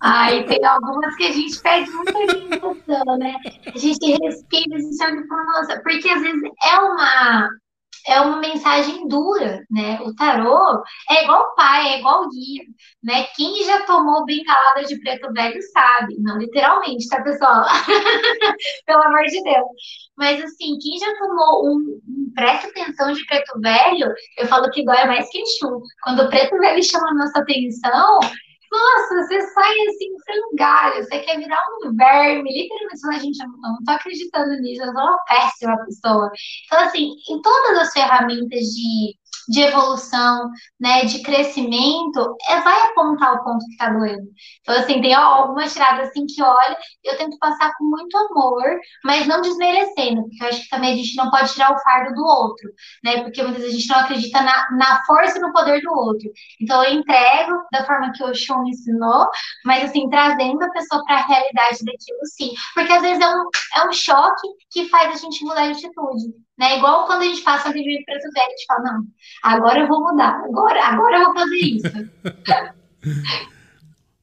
Ai, 0.00 0.44
tem 0.44 0.64
algumas 0.64 1.14
que 1.16 1.24
a 1.24 1.32
gente 1.32 1.60
pede 1.60 1.90
muita 1.90 2.16
orientação, 2.16 3.18
né? 3.18 3.34
A 3.74 3.78
gente 3.78 4.18
respira, 4.22 4.76
a 4.76 4.80
gente 4.80 5.02
olha 5.02 5.26
nossa, 5.26 5.80
porque 5.82 6.08
às 6.08 6.22
vezes 6.22 6.42
é 6.62 6.78
uma 6.78 7.48
é 8.08 8.20
uma 8.20 8.38
mensagem 8.38 9.06
dura, 9.06 9.64
né? 9.70 10.00
O 10.00 10.14
tarô 10.14 10.82
é 11.10 11.24
igual 11.24 11.54
pai, 11.54 11.88
é 11.88 11.98
igual 11.98 12.28
guia, 12.28 12.64
né? 13.04 13.24
Quem 13.36 13.64
já 13.64 13.84
tomou 13.84 14.24
bengalada 14.24 14.82
de 14.84 14.98
preto 14.98 15.32
velho 15.32 15.60
sabe, 15.72 16.16
não 16.18 16.38
literalmente, 16.38 17.06
tá, 17.08 17.22
pessoal? 17.22 17.64
Pelo 18.86 19.02
amor 19.02 19.24
de 19.24 19.42
Deus. 19.42 19.66
Mas 20.16 20.42
assim, 20.42 20.78
quem 20.78 20.98
já 20.98 21.18
tomou 21.18 21.66
um, 21.66 22.00
um 22.08 22.32
presta 22.34 22.68
atenção 22.68 23.12
de 23.12 23.24
preto 23.26 23.60
velho, 23.60 24.12
eu 24.38 24.46
falo 24.46 24.70
que 24.70 24.84
dói 24.84 25.04
mais 25.04 25.28
que 25.30 25.44
chu. 25.58 25.82
Quando 26.02 26.22
o 26.22 26.28
preto 26.30 26.58
velho 26.58 26.82
chama 26.82 27.10
a 27.10 27.14
nossa 27.14 27.38
atenção, 27.40 28.20
nossa, 28.70 29.14
você 29.16 29.40
sai 29.40 29.72
assim, 29.88 30.08
frangalho, 30.24 31.04
você 31.04 31.18
quer 31.20 31.38
virar 31.38 31.58
um 31.84 31.94
verme, 31.94 32.50
literalmente, 32.50 33.08
a 33.08 33.18
gente, 33.18 33.42
eu 33.42 33.48
não 33.48 33.78
tô 33.84 33.92
acreditando 33.92 34.60
nisso, 34.60 34.82
eu 34.82 34.92
sou 34.92 35.02
uma 35.02 35.18
péssima 35.24 35.84
pessoa. 35.84 36.30
Então, 36.66 36.80
assim, 36.80 37.12
em 37.30 37.42
todas 37.42 37.78
as 37.78 37.92
ferramentas 37.92 38.60
de 38.60 39.16
de 39.48 39.60
evolução, 39.60 40.50
né, 40.78 41.04
de 41.04 41.22
crescimento, 41.22 42.36
é, 42.48 42.60
vai 42.60 42.80
apontar 42.88 43.34
o 43.34 43.44
ponto 43.44 43.64
que 43.64 43.72
está 43.72 43.88
doendo. 43.88 44.28
Então, 44.60 44.74
assim, 44.76 45.00
tem 45.00 45.14
algumas 45.14 45.72
tiradas 45.72 46.08
assim 46.08 46.26
que, 46.26 46.42
olha, 46.42 46.76
eu 47.04 47.16
tento 47.16 47.38
passar 47.38 47.72
com 47.78 47.84
muito 47.84 48.16
amor, 48.16 48.78
mas 49.04 49.26
não 49.26 49.40
desmerecendo, 49.40 50.22
porque 50.22 50.44
eu 50.44 50.48
acho 50.48 50.62
que 50.62 50.68
também 50.68 50.92
a 50.92 50.96
gente 50.96 51.16
não 51.16 51.30
pode 51.30 51.52
tirar 51.52 51.72
o 51.72 51.78
fardo 51.80 52.14
do 52.14 52.24
outro, 52.24 52.68
né, 53.02 53.22
porque 53.22 53.42
muitas 53.42 53.62
vezes 53.62 53.76
a 53.76 53.78
gente 53.78 53.88
não 53.88 53.98
acredita 53.98 54.42
na, 54.42 54.70
na 54.76 55.04
força 55.06 55.38
e 55.38 55.40
no 55.40 55.52
poder 55.52 55.80
do 55.80 55.92
outro. 55.92 56.30
Então, 56.60 56.84
eu 56.84 56.92
entrego 56.92 57.52
da 57.72 57.84
forma 57.86 58.12
que 58.12 58.22
o 58.22 58.62
me 58.62 58.70
ensinou, 58.70 59.26
mas, 59.64 59.84
assim, 59.84 60.08
trazendo 60.10 60.62
a 60.62 60.70
pessoa 60.70 61.02
para 61.04 61.16
a 61.16 61.26
realidade 61.26 61.78
daquilo, 61.84 62.26
sim. 62.36 62.52
Porque, 62.74 62.92
às 62.92 63.02
vezes, 63.02 63.22
é 63.22 63.28
um, 63.28 63.48
é 63.76 63.88
um 63.88 63.92
choque 63.92 64.48
que 64.70 64.88
faz 64.88 65.14
a 65.14 65.18
gente 65.18 65.44
mudar 65.44 65.66
de 65.72 65.86
atitude. 65.86 66.47
Né? 66.58 66.78
Igual 66.78 67.06
quando 67.06 67.22
a 67.22 67.26
gente 67.26 67.42
passa 67.42 67.68
um 67.68 67.70
atendimento 67.70 68.04
preto 68.04 68.32
velho, 68.32 68.46
a 68.46 68.50
gente 68.50 68.66
fala, 68.66 68.82
não, 68.82 69.04
agora 69.42 69.80
eu 69.80 69.86
vou 69.86 70.00
mudar, 70.00 70.42
agora, 70.44 70.84
agora 70.84 71.18
eu 71.18 71.24
vou 71.24 71.34
fazer 71.34 71.56
isso. 71.56 71.86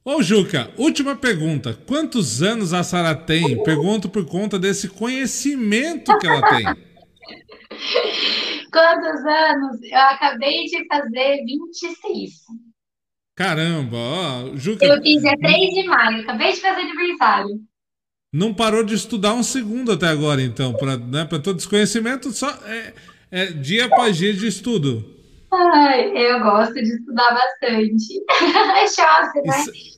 Ô, 0.04 0.22
Juca, 0.22 0.70
última 0.78 1.16
pergunta. 1.16 1.74
Quantos 1.88 2.44
anos 2.44 2.74
a 2.74 2.84
Sara 2.84 3.16
tem? 3.16 3.64
Pergunto 3.64 4.08
por 4.08 4.24
conta 4.28 4.60
desse 4.60 4.88
conhecimento 4.88 6.16
que 6.20 6.28
ela 6.28 6.48
tem. 6.48 6.64
Quantos 8.72 9.26
anos? 9.26 9.82
Eu 9.82 10.00
acabei 10.00 10.66
de 10.66 10.86
fazer 10.88 11.44
26. 11.46 12.34
Caramba, 13.36 13.98
ó, 13.98 14.56
Juca. 14.56 14.86
Eu 14.86 15.02
fiz 15.02 15.22
dia 15.22 15.36
3 15.40 15.74
de 15.74 15.86
maio, 15.86 16.22
acabei 16.22 16.52
de 16.52 16.62
fazer 16.62 16.82
aniversário. 16.82 17.60
Não 18.36 18.54
parou 18.54 18.84
de 18.84 18.94
estudar 18.94 19.34
um 19.34 19.42
segundo 19.42 19.94
até 19.94 20.08
agora, 20.10 20.42
então, 20.42 20.74
para 20.74 20.98
né, 20.98 21.26
todo 21.26 21.54
desconhecimento, 21.54 22.34
só 22.34 22.50
é, 22.66 22.94
é 23.32 23.46
dia 23.46 23.86
após 23.86 24.18
dia 24.18 24.34
de 24.34 24.46
estudo. 24.46 25.06
Ai, 25.54 26.12
eu 26.14 26.42
gosto 26.42 26.74
de 26.74 26.82
estudar 26.82 27.34
bastante. 27.34 28.22
É 28.76 28.88
chato, 28.90 29.36
né? 29.36 29.58
Isso... 29.62 29.96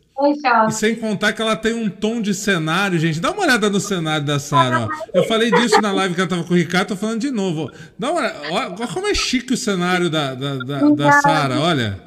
E 0.67 0.71
sem 0.71 0.95
contar 0.95 1.33
que 1.33 1.41
ela 1.41 1.55
tem 1.55 1.73
um 1.73 1.89
tom 1.89 2.21
de 2.21 2.33
cenário, 2.35 2.99
gente. 2.99 3.19
Dá 3.19 3.31
uma 3.31 3.41
olhada 3.41 3.71
no 3.71 3.79
cenário 3.79 4.25
da 4.25 4.39
Sara. 4.39 4.87
Eu 5.13 5.23
falei 5.23 5.51
disso 5.51 5.81
na 5.81 5.91
live 5.91 6.13
que 6.13 6.21
ela 6.21 6.29
tava 6.29 6.43
com 6.43 6.53
o 6.53 6.57
Ricardo, 6.57 6.89
tô 6.89 6.95
falando 6.95 7.21
de 7.21 7.31
novo. 7.31 7.71
Dá 7.97 8.11
uma 8.11 8.21
olha, 8.21 8.33
olha 8.51 8.87
como 8.87 9.07
é 9.07 9.15
chique 9.15 9.53
o 9.53 9.57
cenário 9.57 10.11
da, 10.11 10.35
da, 10.35 10.57
da, 10.57 10.89
da 10.89 11.11
Sara, 11.21 11.59
olha. 11.59 11.99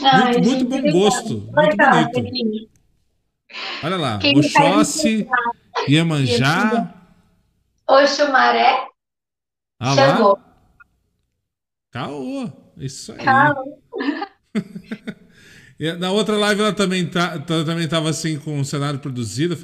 Muito, 0.00 0.42
muito 0.42 0.64
bom 0.64 0.92
gosto. 0.92 1.48
Muito 1.54 2.20
bonito. 2.22 2.71
Olha 3.82 3.96
lá, 3.96 4.18
Quem 4.18 4.38
Oxóssi, 4.38 5.28
Iemanjá. 5.88 6.94
Oxumaré. 7.88 8.86
Ah 9.80 9.94
Chegou. 9.94 10.38
Caô, 11.90 12.50
isso 12.76 13.12
aí. 13.12 13.18
Caô. 13.18 13.78
Na 15.98 16.12
outra 16.12 16.36
live 16.36 16.60
ela 16.60 16.72
também, 16.72 17.04
tá, 17.06 17.40
também 17.40 17.88
tava 17.88 18.08
assim 18.08 18.38
com 18.38 18.60
o 18.60 18.64
cenário 18.64 19.00
produzido. 19.00 19.58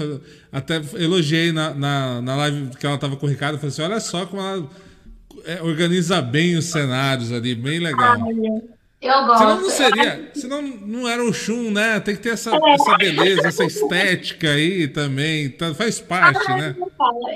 Até 0.51 0.83
elogiei 0.95 1.53
na, 1.53 1.73
na, 1.73 2.21
na 2.21 2.35
live 2.35 2.77
que 2.77 2.85
ela 2.85 2.99
tava 2.99 3.17
com 3.17 3.27
o 3.27 3.29
Ricardo. 3.29 3.57
Falei 3.57 3.69
assim: 3.69 3.83
olha 3.83 4.01
só 4.01 4.27
como 4.27 4.43
ela 4.43 4.69
é, 5.45 5.63
organiza 5.63 6.21
bem 6.21 6.57
os 6.57 6.65
cenários 6.67 7.33
ali, 7.33 7.55
bem 7.55 7.79
legal. 7.79 8.17
Eu 9.01 9.27
gosto. 9.27 9.39
Senão 9.39 9.61
não 9.61 9.71
seria, 9.71 10.31
senão 10.35 10.63
não 10.63 11.09
era 11.09 11.23
o 11.23 11.33
chum, 11.33 11.71
né? 11.71 12.01
Tem 12.01 12.17
que 12.17 12.23
ter 12.23 12.31
essa, 12.31 12.51
é. 12.51 12.73
essa 12.73 12.97
beleza, 12.97 13.47
essa 13.47 13.65
estética 13.65 14.49
aí 14.49 14.89
também. 14.89 15.51
Tá, 15.51 15.73
faz 15.73 16.01
parte, 16.01 16.51
ah, 16.51 16.57
né? 16.57 16.77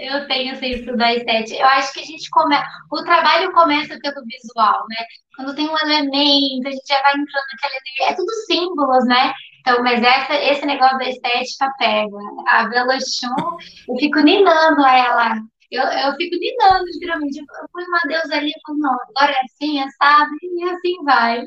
Eu 0.00 0.26
tenho 0.26 0.56
sempre 0.56 0.96
da 0.96 1.14
estética. 1.14 1.60
Eu 1.60 1.66
acho 1.66 1.92
que 1.92 2.00
a 2.00 2.04
gente 2.04 2.28
começa. 2.30 2.66
O 2.90 3.02
trabalho 3.04 3.52
começa 3.52 3.96
pelo 4.00 4.24
visual, 4.26 4.84
né? 4.88 4.96
Quando 5.36 5.54
tem 5.54 5.68
um 5.68 5.78
elemento, 5.78 6.66
a 6.66 6.70
gente 6.70 6.88
já 6.88 7.00
vai 7.00 7.12
entrando 7.12 7.44
naquela 7.52 7.74
energia. 7.80 8.08
É 8.08 8.14
tudo 8.14 8.30
símbolos, 8.46 9.04
né? 9.06 9.32
Então, 9.60 9.80
mas 9.84 10.02
essa, 10.02 10.34
esse 10.34 10.66
negócio 10.66 10.98
da 10.98 11.08
estética 11.08 11.72
pega. 11.78 12.18
A 12.48 12.64
Bela 12.64 12.98
Chum, 12.98 13.56
eu 13.88 13.96
fico 13.98 14.18
ninando 14.18 14.84
ela 14.84 15.40
eu, 15.72 15.82
eu 15.82 16.16
fico 16.16 16.36
lidando, 16.36 16.86
geralmente. 17.00 17.38
Eu, 17.38 17.46
ponho 17.72 17.86
uma 17.88 18.00
deusa 18.06 18.34
ali 18.36 18.50
e 18.50 18.60
falo, 18.66 18.78
não, 18.78 18.92
agora 18.92 19.32
é 19.32 19.44
assim, 19.44 19.80
é 19.80 19.86
sabe? 19.90 20.36
E 20.42 20.64
assim 20.64 21.04
vai. 21.04 21.44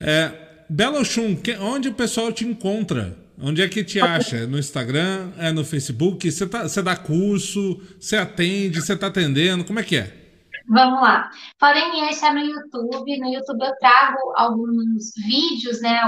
É, 0.00 0.64
Bela 0.68 1.00
Oxum, 1.00 1.36
onde 1.60 1.88
o 1.88 1.94
pessoal 1.94 2.32
te 2.32 2.44
encontra? 2.44 3.16
Onde 3.40 3.62
é 3.62 3.68
que 3.68 3.82
te 3.82 4.00
acha? 4.00 4.46
No 4.46 4.58
Instagram? 4.58 5.32
É 5.38 5.52
no 5.52 5.64
Facebook? 5.64 6.30
Você, 6.30 6.46
tá, 6.46 6.62
você 6.62 6.82
dá 6.82 6.96
curso? 6.96 7.80
Você 7.98 8.16
atende? 8.16 8.80
Você 8.80 8.94
está 8.94 9.08
atendendo? 9.08 9.64
Como 9.64 9.78
é 9.78 9.82
que 9.82 9.96
é? 9.96 10.23
Vamos 10.66 11.02
lá. 11.02 11.30
Podem 11.58 11.92
me 11.92 12.08
achar 12.08 12.32
no 12.32 12.40
YouTube. 12.40 13.18
No 13.18 13.28
YouTube 13.28 13.62
eu 13.62 13.76
trago 13.78 14.18
alguns 14.34 15.12
vídeos, 15.26 15.82
né? 15.82 16.00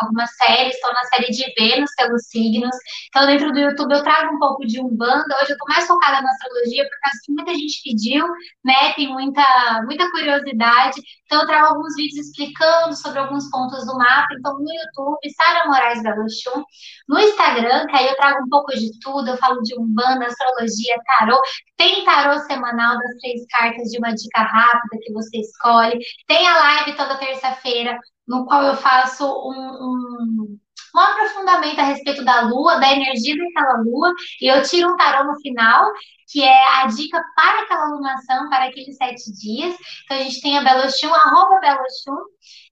Algumas 0.00 0.30
séries. 0.36 0.76
Estou 0.76 0.92
na 0.92 1.04
série 1.04 1.30
de 1.32 1.44
Vênus 1.58 1.90
pelos 1.96 2.28
signos. 2.28 2.76
Então, 3.08 3.26
dentro 3.26 3.52
do 3.52 3.58
YouTube 3.58 3.92
eu 3.92 4.02
trago 4.04 4.36
um 4.36 4.38
pouco 4.38 4.64
de 4.64 4.80
Umbanda. 4.80 5.34
Hoje 5.42 5.50
eu 5.50 5.56
estou 5.56 5.68
mais 5.68 5.86
focada 5.88 6.22
na 6.22 6.30
astrologia, 6.30 6.84
por 6.84 7.00
causa 7.00 7.18
que 7.24 7.32
muita 7.32 7.54
gente 7.54 7.82
pediu, 7.82 8.26
né? 8.64 8.92
Tem 8.94 9.08
muita, 9.08 9.42
muita 9.84 10.08
curiosidade. 10.12 11.00
Então, 11.24 11.40
eu 11.40 11.46
trago 11.46 11.66
alguns 11.66 11.96
vídeos 11.96 12.28
explicando 12.28 12.94
sobre 12.96 13.18
alguns 13.18 13.50
pontos 13.50 13.84
do 13.86 13.98
mapa. 13.98 14.28
Então, 14.38 14.54
no 14.54 14.72
YouTube, 14.72 15.34
Sara 15.36 15.66
Moraes 15.66 16.02
Beluchum. 16.02 16.62
No 17.08 17.18
Instagram, 17.18 17.86
que 17.88 17.96
aí 17.96 18.06
eu 18.06 18.16
trago 18.16 18.44
um 18.44 18.48
pouco 18.48 18.72
de 18.72 18.88
tudo. 19.00 19.28
Eu 19.30 19.36
falo 19.36 19.60
de 19.62 19.76
Umbanda, 19.76 20.26
astrologia, 20.26 20.94
tarô. 21.04 21.40
Tem 21.76 22.04
tarô 22.04 22.38
semanal 22.40 22.98
das 22.98 23.16
três 23.20 23.46
cartas 23.50 23.90
de 23.90 23.98
uma 23.98 24.12
dica 24.12 24.40
rápida 24.40 24.98
que 25.02 25.12
você 25.12 25.38
escolhe. 25.38 25.98
Tem 26.26 26.46
a 26.46 26.58
live 26.58 26.96
toda 26.96 27.18
terça-feira, 27.18 27.98
no 28.26 28.46
qual 28.46 28.62
eu 28.62 28.76
faço 28.76 29.24
um, 29.24 29.52
um, 29.52 30.58
um, 30.94 31.00
aprofundamento 31.00 31.78
a 31.78 31.84
respeito 31.84 32.24
da 32.24 32.42
lua, 32.42 32.80
da 32.80 32.92
energia 32.92 33.36
daquela 33.36 33.82
lua, 33.82 34.12
e 34.40 34.46
eu 34.46 34.62
tiro 34.62 34.92
um 34.92 34.96
tarô 34.96 35.30
no 35.30 35.38
final, 35.40 35.92
que 36.32 36.42
é 36.42 36.80
a 36.80 36.86
dica 36.86 37.22
para 37.36 37.62
aquela 37.62 37.84
alunação, 37.84 38.48
para 38.48 38.66
aqueles 38.66 38.96
sete 38.96 39.32
dias. 39.32 39.76
Então 40.04 40.16
a 40.16 40.22
gente 40.22 40.40
tem 40.40 40.58
a 40.58 40.62
Belochum, 40.62 41.14
arroba 41.14 41.60
Belochum, 41.60 42.24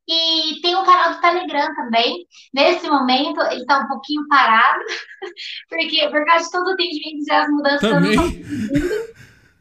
e 0.07 0.61
tem 0.61 0.75
o 0.75 0.85
canal 0.85 1.15
do 1.15 1.21
Telegram 1.21 1.75
também. 1.75 2.27
Nesse 2.53 2.89
momento, 2.89 3.41
ele 3.43 3.63
está 3.63 3.81
um 3.81 3.89
pouquinho 3.89 4.27
parado, 4.29 4.85
porque 5.69 6.09
por 6.09 6.25
causa 6.25 6.45
de 6.45 6.51
todo 6.51 6.67
o 6.67 6.73
atendimento 6.73 7.27
e 7.27 7.33
as 7.33 7.51
mudanças. 7.51 7.91
Também. 7.91 8.45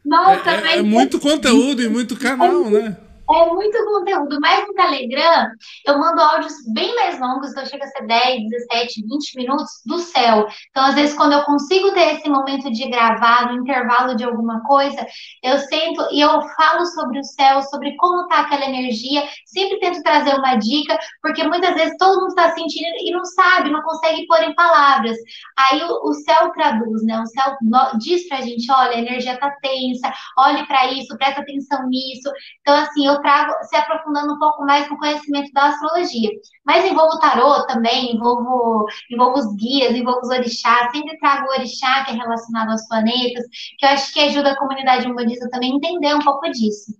Nossa, 0.05 0.51
é, 0.51 0.67
é, 0.73 0.77
é 0.79 0.81
muito 0.81 1.19
conteúdo 1.19 1.81
e 1.81 1.87
muito 1.87 2.17
canal, 2.17 2.69
né? 2.69 2.97
É 3.33 3.47
muito 3.47 3.83
conteúdo, 3.85 4.39
mas 4.39 4.67
no 4.67 4.73
Telegram 4.75 5.47
eu 5.87 5.97
mando 5.97 6.21
áudios 6.21 6.53
bem 6.71 6.93
mais 6.93 7.19
longos, 7.19 7.49
então 7.49 7.65
chega 7.65 7.83
a 7.83 7.87
ser 7.87 8.05
10, 8.05 8.47
17, 8.47 9.01
20 9.01 9.35
minutos 9.37 9.81
do 9.83 9.97
céu. 9.97 10.47
Então, 10.69 10.85
às 10.85 10.93
vezes, 10.93 11.15
quando 11.15 11.33
eu 11.33 11.41
consigo 11.43 11.91
ter 11.93 12.15
esse 12.15 12.29
momento 12.29 12.71
de 12.71 12.87
gravar, 12.89 13.47
no 13.47 13.59
intervalo 13.59 14.15
de 14.15 14.23
alguma 14.23 14.61
coisa, 14.61 15.03
eu 15.41 15.57
sento 15.57 16.07
e 16.11 16.21
eu 16.21 16.41
falo 16.55 16.85
sobre 16.85 17.19
o 17.19 17.23
céu, 17.23 17.63
sobre 17.63 17.95
como 17.95 18.27
tá 18.27 18.41
aquela 18.41 18.65
energia, 18.65 19.27
sempre 19.47 19.79
tento 19.79 20.03
trazer 20.03 20.35
uma 20.35 20.55
dica, 20.55 20.95
porque 21.19 21.43
muitas 21.43 21.73
vezes 21.73 21.97
todo 21.97 22.19
mundo 22.19 22.29
está 22.29 22.53
sentindo 22.53 22.95
e 22.99 23.11
não 23.11 23.25
sabe, 23.25 23.71
não 23.71 23.81
consegue 23.81 24.27
pôr 24.27 24.43
em 24.43 24.53
palavras. 24.53 25.17
Aí 25.57 25.81
o, 25.81 26.09
o 26.09 26.13
céu 26.13 26.51
traduz, 26.51 27.03
né? 27.03 27.19
O 27.19 27.25
céu 27.25 27.57
diz 27.97 28.27
pra 28.27 28.41
gente: 28.41 28.71
olha, 28.71 28.91
a 28.91 28.99
energia 28.99 29.39
tá 29.39 29.49
tensa, 29.59 30.13
olhe 30.37 30.67
para 30.67 30.91
isso, 30.91 31.17
presta 31.17 31.41
atenção 31.41 31.87
nisso. 31.87 32.29
Então, 32.61 32.75
assim, 32.75 33.07
eu 33.07 33.22
trago 33.23 33.53
se 33.63 33.75
aprofundando 33.75 34.33
um 34.33 34.37
pouco 34.37 34.63
mais 34.63 34.87
no 34.87 34.97
conhecimento 34.97 35.51
da 35.53 35.69
astrologia. 35.69 36.29
Mas 36.63 36.85
envolvo 36.85 37.17
tarô 37.19 37.65
também, 37.65 38.15
envolvo, 38.15 38.85
envolvo 39.09 39.39
os 39.39 39.55
guias, 39.55 39.95
envolvo 39.95 40.19
os 40.21 40.29
orixás, 40.29 40.91
sempre 40.91 41.17
trago 41.17 41.47
o 41.47 41.51
orixá 41.51 42.05
que 42.05 42.11
é 42.11 42.15
relacionado 42.15 42.69
aos 42.69 42.87
planetas, 42.87 43.45
que 43.79 43.85
eu 43.85 43.89
acho 43.89 44.13
que 44.13 44.19
ajuda 44.19 44.51
a 44.51 44.57
comunidade 44.57 45.07
umbandista 45.07 45.49
também 45.49 45.71
a 45.71 45.75
entender 45.75 46.13
um 46.13 46.19
pouco 46.19 46.47
disso. 46.51 46.93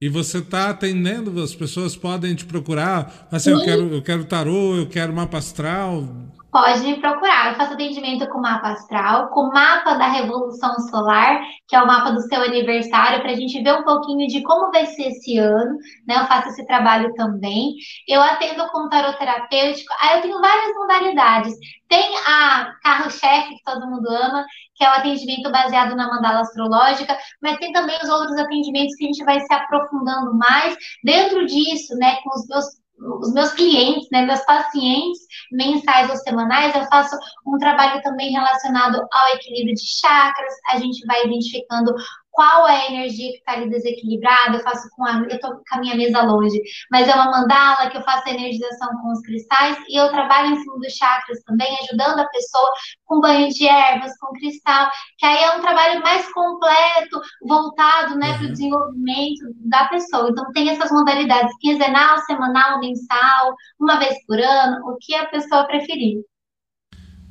E 0.00 0.08
você 0.08 0.38
está 0.38 0.70
atendendo, 0.70 1.42
as 1.42 1.54
pessoas 1.54 1.96
podem 1.96 2.34
te 2.34 2.44
procurar, 2.44 3.28
assim, 3.30 3.50
eu 3.50 3.64
quero, 3.64 3.94
eu 3.94 4.02
quero 4.02 4.24
tarô, 4.26 4.74
eu 4.76 4.88
quero 4.88 5.14
mapa 5.14 5.38
astral, 5.38 6.04
pode 6.56 6.80
me 6.80 6.98
procurar. 6.98 7.50
Eu 7.50 7.54
faço 7.56 7.74
atendimento 7.74 8.26
com 8.30 8.40
mapa 8.40 8.70
astral, 8.70 9.28
com 9.28 9.50
mapa 9.50 9.92
da 9.92 10.08
Revolução 10.08 10.74
Solar, 10.88 11.38
que 11.68 11.76
é 11.76 11.82
o 11.82 11.86
mapa 11.86 12.12
do 12.12 12.22
seu 12.22 12.40
aniversário, 12.40 13.20
para 13.20 13.32
a 13.32 13.34
gente 13.34 13.62
ver 13.62 13.74
um 13.74 13.84
pouquinho 13.84 14.26
de 14.26 14.42
como 14.42 14.72
vai 14.72 14.86
ser 14.86 15.08
esse 15.08 15.36
ano. 15.36 15.76
Né? 16.08 16.16
Eu 16.16 16.24
faço 16.24 16.48
esse 16.48 16.66
trabalho 16.66 17.12
também. 17.12 17.74
Eu 18.08 18.22
atendo 18.22 18.66
com 18.68 18.88
tarot 18.88 19.18
terapêutico. 19.18 19.92
Aí 20.00 20.16
eu 20.16 20.22
tenho 20.22 20.40
várias 20.40 20.74
modalidades. 20.74 21.54
Tem 21.90 22.16
a 22.26 22.72
carro-chefe, 22.82 23.56
que 23.56 23.62
todo 23.62 23.90
mundo 23.90 24.08
ama, 24.08 24.46
que 24.76 24.82
é 24.82 24.88
o 24.88 24.94
atendimento 24.94 25.52
baseado 25.52 25.94
na 25.94 26.08
mandala 26.08 26.40
astrológica, 26.40 27.18
mas 27.42 27.58
tem 27.58 27.70
também 27.70 27.98
os 28.02 28.08
outros 28.08 28.38
atendimentos 28.38 28.94
que 28.96 29.04
a 29.04 29.08
gente 29.08 29.24
vai 29.24 29.38
se 29.40 29.52
aprofundando 29.52 30.34
mais. 30.34 30.74
Dentro 31.04 31.44
disso, 31.44 31.94
né, 31.96 32.16
com 32.24 32.30
os 32.30 32.48
meus 32.48 32.64
os 32.98 33.32
meus 33.32 33.52
clientes, 33.52 34.08
né, 34.10 34.22
meus 34.22 34.40
pacientes 34.44 35.20
mensais 35.52 36.10
ou 36.10 36.16
semanais, 36.16 36.74
eu 36.74 36.84
faço 36.84 37.16
um 37.46 37.58
trabalho 37.58 38.02
também 38.02 38.30
relacionado 38.32 39.06
ao 39.12 39.34
equilíbrio 39.34 39.74
de 39.74 39.86
chakras. 39.86 40.54
A 40.70 40.78
gente 40.78 41.04
vai 41.06 41.24
identificando 41.24 41.94
qual 42.36 42.68
é 42.68 42.82
a 42.82 42.90
energia 42.90 43.32
que 43.32 43.38
está 43.38 43.52
ali 43.52 43.70
desequilibrada, 43.70 44.58
eu 44.58 44.62
faço 44.62 44.86
com 44.94 45.06
a, 45.06 45.26
eu 45.30 45.40
tô 45.40 45.48
com 45.48 45.62
a 45.72 45.80
minha 45.80 45.96
mesa 45.96 46.20
longe, 46.20 46.60
mas 46.90 47.08
é 47.08 47.14
uma 47.14 47.30
mandala 47.30 47.88
que 47.88 47.96
eu 47.96 48.02
faço 48.02 48.28
a 48.28 48.30
energização 48.30 48.88
com 49.00 49.10
os 49.10 49.22
cristais 49.22 49.78
e 49.88 49.98
eu 49.98 50.10
trabalho 50.10 50.50
em 50.50 50.60
cima 50.60 50.78
dos 50.78 50.92
chakras 50.92 51.42
também, 51.44 51.74
ajudando 51.82 52.18
a 52.18 52.28
pessoa 52.28 52.70
com 53.06 53.20
banho 53.20 53.48
de 53.48 53.66
ervas, 53.66 54.12
com 54.18 54.34
cristal, 54.34 54.90
que 55.16 55.24
aí 55.24 55.44
é 55.44 55.56
um 55.56 55.62
trabalho 55.62 56.02
mais 56.02 56.30
completo, 56.30 57.22
voltado, 57.48 58.18
né, 58.18 58.32
uhum. 58.32 58.36
para 58.36 58.46
o 58.46 58.52
desenvolvimento 58.52 59.40
da 59.64 59.86
pessoa. 59.86 60.28
Então 60.28 60.52
tem 60.52 60.68
essas 60.68 60.90
modalidades 60.90 61.56
quinzenal, 61.58 62.18
semanal, 62.26 62.78
mensal, 62.80 63.54
uma 63.80 63.98
vez 63.98 64.14
por 64.26 64.38
ano, 64.38 64.86
o 64.90 64.98
que 65.00 65.14
a 65.14 65.24
pessoa 65.24 65.66
preferir. 65.66 66.18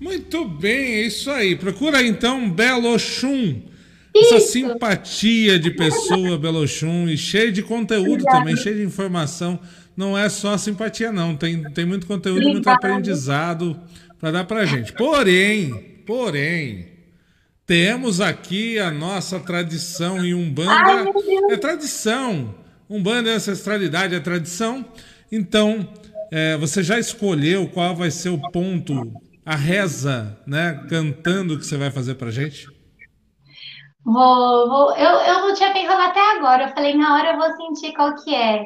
Muito 0.01 0.45
bem, 0.45 0.95
é 0.95 1.01
isso 1.01 1.29
aí. 1.29 1.55
Procura 1.55 2.01
então 2.01 2.49
Belo 2.49 2.97
Chum 2.97 3.74
essa 4.15 4.39
simpatia 4.39 5.59
de 5.59 5.71
pessoa, 5.71 6.37
Belochum, 6.39 7.07
e 7.09 7.17
cheio 7.17 7.51
de 7.51 7.61
conteúdo 7.61 8.11
Obrigada. 8.11 8.37
também, 8.39 8.55
cheio 8.55 8.77
de 8.77 8.83
informação. 8.83 9.59
Não 9.95 10.17
é 10.17 10.29
só 10.29 10.57
simpatia, 10.57 11.11
não. 11.11 11.35
Tem, 11.35 11.61
tem 11.71 11.85
muito 11.85 12.07
conteúdo, 12.07 12.37
Obrigada. 12.39 12.53
muito 12.53 12.69
aprendizado 12.69 13.79
para 14.19 14.31
dar 14.31 14.43
para 14.45 14.65
gente. 14.65 14.93
Porém, 14.93 16.01
porém, 16.05 16.87
temos 17.65 18.21
aqui 18.21 18.77
a 18.79 18.91
nossa 18.91 19.39
tradição 19.39 20.23
em 20.23 20.33
Umbanda. 20.33 20.71
Ai, 20.71 21.05
é 21.51 21.57
tradição. 21.57 22.55
Umbanda 22.89 23.29
é 23.29 23.33
ancestralidade, 23.33 24.15
é 24.15 24.19
tradição. 24.19 24.85
Então, 25.31 25.87
é, 26.31 26.57
você 26.57 26.83
já 26.83 26.99
escolheu 26.99 27.67
qual 27.67 27.95
vai 27.95 28.11
ser 28.11 28.29
o 28.29 28.37
ponto, 28.51 29.13
a 29.45 29.55
reza, 29.55 30.37
né? 30.45 30.85
Cantando 30.89 31.57
que 31.57 31.65
você 31.65 31.77
vai 31.77 31.89
fazer 31.89 32.15
para 32.15 32.29
gente? 32.29 32.67
Vou, 34.05 34.69
vou, 34.69 34.95
eu, 34.95 35.09
eu 35.09 35.39
não 35.47 35.53
tinha 35.55 35.73
pensado 35.73 36.01
até 36.01 36.19
agora. 36.37 36.65
Eu 36.65 36.73
falei, 36.73 36.95
na 36.95 37.15
hora 37.15 37.31
eu 37.31 37.37
vou 37.37 37.51
sentir 37.57 37.93
qual 37.93 38.13
que 38.15 38.33
é. 38.33 38.63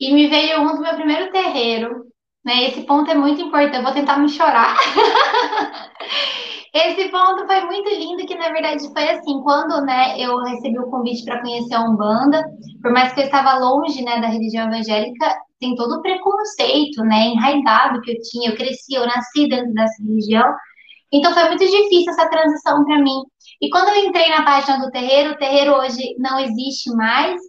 E 0.00 0.12
me 0.12 0.28
veio 0.28 0.62
um 0.62 0.74
do 0.74 0.80
meu 0.80 0.94
primeiro 0.94 1.30
terreiro. 1.30 2.06
Né? 2.44 2.68
Esse 2.68 2.82
ponto 2.82 3.10
é 3.10 3.14
muito 3.14 3.42
importante. 3.42 3.76
Eu 3.76 3.82
vou 3.82 3.92
tentar 3.92 4.18
me 4.18 4.28
chorar. 4.28 4.74
Esse 6.74 7.10
ponto 7.10 7.46
foi 7.46 7.60
muito 7.66 7.90
lindo, 7.90 8.26
que 8.26 8.34
na 8.34 8.48
verdade 8.48 8.90
foi 8.94 9.06
assim, 9.10 9.42
quando 9.42 9.84
né, 9.84 10.18
eu 10.18 10.38
recebi 10.38 10.78
o 10.78 10.90
convite 10.90 11.22
para 11.22 11.42
conhecer 11.42 11.74
a 11.74 11.82
Umbanda, 11.82 12.42
por 12.80 12.90
mais 12.92 13.12
que 13.12 13.20
eu 13.20 13.24
estava 13.24 13.58
longe 13.58 14.02
né, 14.02 14.22
da 14.22 14.28
religião 14.28 14.68
evangélica, 14.68 15.36
tem 15.60 15.74
todo 15.74 15.96
o 15.96 16.00
preconceito, 16.00 17.04
né, 17.04 17.26
enraizado 17.26 18.00
que 18.00 18.12
eu 18.12 18.16
tinha, 18.22 18.50
eu 18.50 18.56
cresci, 18.56 18.94
eu 18.94 19.06
nasci 19.06 19.46
dentro 19.48 19.70
dessa 19.74 20.02
religião, 20.02 20.50
então 21.12 21.34
foi 21.34 21.44
muito 21.44 21.62
difícil 21.62 22.10
essa 22.10 22.30
transição 22.30 22.82
para 22.86 22.98
mim. 23.02 23.20
E 23.62 23.70
quando 23.70 23.88
eu 23.90 24.06
entrei 24.06 24.28
na 24.28 24.44
página 24.44 24.78
do 24.80 24.90
terreiro, 24.90 25.32
o 25.32 25.38
terreiro 25.38 25.74
hoje 25.76 26.16
não 26.18 26.38
existe 26.40 26.90
mais. 26.90 27.40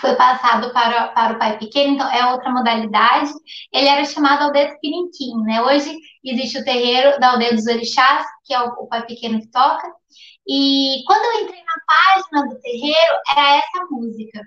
foi 0.00 0.14
passado 0.16 0.72
para, 0.72 1.08
para 1.08 1.34
o 1.34 1.38
pai 1.38 1.58
pequeno, 1.58 1.94
então 1.94 2.10
é 2.12 2.32
outra 2.32 2.50
modalidade. 2.50 3.32
Ele 3.72 3.88
era 3.88 4.04
chamado 4.04 4.44
Aldeia 4.44 4.76
Pirinquim, 4.80 5.42
né? 5.44 5.62
Hoje 5.62 5.96
existe 6.24 6.58
o 6.58 6.64
terreiro 6.64 7.18
da 7.20 7.32
Aldeia 7.32 7.54
dos 7.54 7.66
Orixás, 7.66 8.26
que 8.44 8.54
é 8.54 8.60
o, 8.62 8.68
o 8.68 8.88
pai 8.88 9.06
pequeno 9.06 9.40
que 9.40 9.50
toca. 9.50 9.90
E 10.48 11.02
quando 11.06 11.24
eu 11.24 11.44
entrei 11.44 11.62
na 11.62 11.74
página 11.86 12.48
do 12.48 12.60
terreiro, 12.60 13.14
era 13.36 13.56
essa 13.56 13.86
música. 13.90 14.40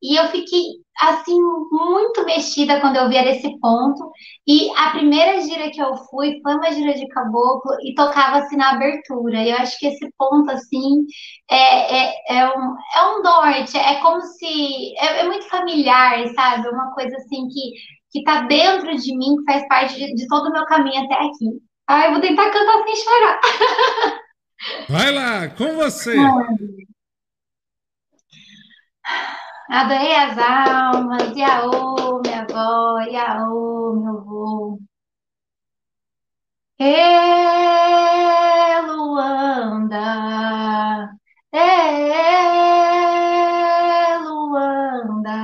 E 0.00 0.16
eu 0.18 0.28
fiquei, 0.28 0.62
assim, 1.00 1.40
muito 1.72 2.24
mexida 2.24 2.80
quando 2.80 2.96
eu 2.96 3.08
vi 3.08 3.16
esse 3.16 3.58
ponto. 3.58 4.10
E 4.46 4.70
a 4.76 4.90
primeira 4.90 5.40
gira 5.40 5.70
que 5.70 5.80
eu 5.80 5.96
fui 5.96 6.40
foi 6.42 6.54
uma 6.54 6.70
gira 6.72 6.94
de 6.94 7.08
caboclo 7.08 7.72
e 7.82 7.94
tocava 7.94 8.38
assim 8.38 8.56
na 8.56 8.70
abertura. 8.72 9.42
E 9.42 9.50
eu 9.50 9.56
acho 9.56 9.78
que 9.78 9.86
esse 9.88 10.08
ponto, 10.16 10.50
assim, 10.50 11.04
é, 11.50 11.98
é, 11.98 12.38
é, 12.38 12.48
um, 12.48 12.74
é 12.96 13.16
um 13.16 13.22
norte. 13.22 13.76
É 13.76 14.00
como 14.00 14.20
se. 14.22 14.96
É, 14.98 15.20
é 15.20 15.24
muito 15.24 15.48
familiar, 15.48 16.26
sabe? 16.34 16.68
Uma 16.68 16.92
coisa 16.94 17.16
assim 17.16 17.48
que, 17.48 17.72
que 18.12 18.22
tá 18.24 18.42
dentro 18.42 18.96
de 18.96 19.16
mim, 19.16 19.36
que 19.36 19.52
faz 19.52 19.66
parte 19.68 19.96
de, 19.96 20.14
de 20.14 20.26
todo 20.28 20.48
o 20.48 20.52
meu 20.52 20.64
caminho 20.66 21.04
até 21.04 21.14
aqui. 21.14 21.60
Ah, 21.88 22.06
eu 22.06 22.12
vou 22.12 22.20
tentar 22.20 22.50
cantar 22.50 22.84
sem 22.84 22.96
chorar. 22.96 23.40
Vai 24.88 25.12
lá, 25.12 25.48
com 25.48 25.74
você. 25.74 26.14
Adorei 29.68 30.14
as 30.14 30.36
almas, 30.38 31.34
Iaô, 31.36 32.20
minha 32.22 32.42
avó, 32.42 32.98
Iaô, 33.00 33.94
meu 33.94 34.18
avô. 34.18 34.78
Ê, 36.80 36.94
Luanda, 38.86 40.06
Ê, 41.52 41.58
Luanda, 44.24 45.38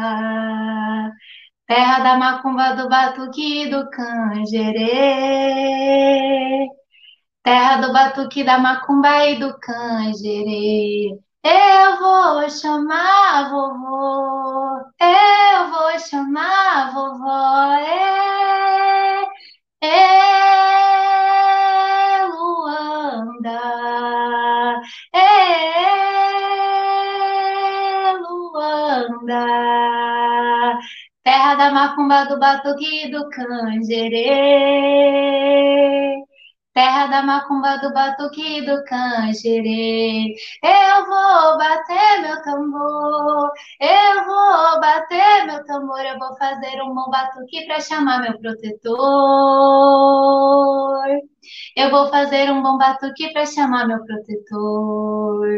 terra 1.67 1.99
da 2.01 2.17
macumba, 2.19 2.75
do 2.77 2.89
batuque, 2.89 3.69
do 3.71 3.89
canjerê, 3.91 4.85
terra 7.43 7.77
do 7.81 7.93
batuque, 7.93 8.45
da 8.45 8.59
macumba 8.59 9.25
e 9.27 9.39
do 9.39 9.59
canjerê. 9.61 11.24
Eu 11.45 11.99
vou 11.99 12.49
chamar 12.51 13.51
vovô, 13.51 14.79
eu 15.01 15.71
vou 15.71 15.99
chamar 16.01 16.93
vovó, 16.95 17.73
é, 17.75 19.25
é 19.83 20.55
Luanda, 22.27 23.61
é 25.13 25.21
Luanda, 28.19 29.45
terra 31.23 31.55
da 31.57 31.71
macumba, 31.71 32.25
do 32.27 32.39
batuque 32.39 33.11
do 33.11 33.29
canjerê 33.31 34.25
terra 36.75 37.07
da 37.07 37.23
macumba, 37.23 37.79
do 37.79 37.93
batuque 37.95 38.59
e 38.59 38.67
do 38.67 38.85
canjerê. 38.85 40.35
Eu 40.63 41.07
vou 41.07 41.57
bater 41.57 42.21
meu 42.23 42.43
tambor, 42.43 43.51
eu 43.81 44.25
vou 44.27 44.81
bater 44.81 45.47
meu 45.47 45.65
tambor, 45.65 46.01
eu 46.01 46.19
vou 46.19 46.37
fazer 46.37 46.83
um 46.83 46.93
bom 46.93 47.09
batuque 47.11 47.65
para 47.67 47.81
chamar 47.81 48.23
meu 48.23 48.39
protetor. 48.39 48.95
Eu 51.77 51.91
vou 51.91 52.09
fazer 52.11 52.51
um 52.51 52.63
bom 52.63 52.77
batuque 52.77 53.33
para 53.33 53.47
chamar 53.47 53.87
meu 53.87 54.05
protetor. 54.05 55.49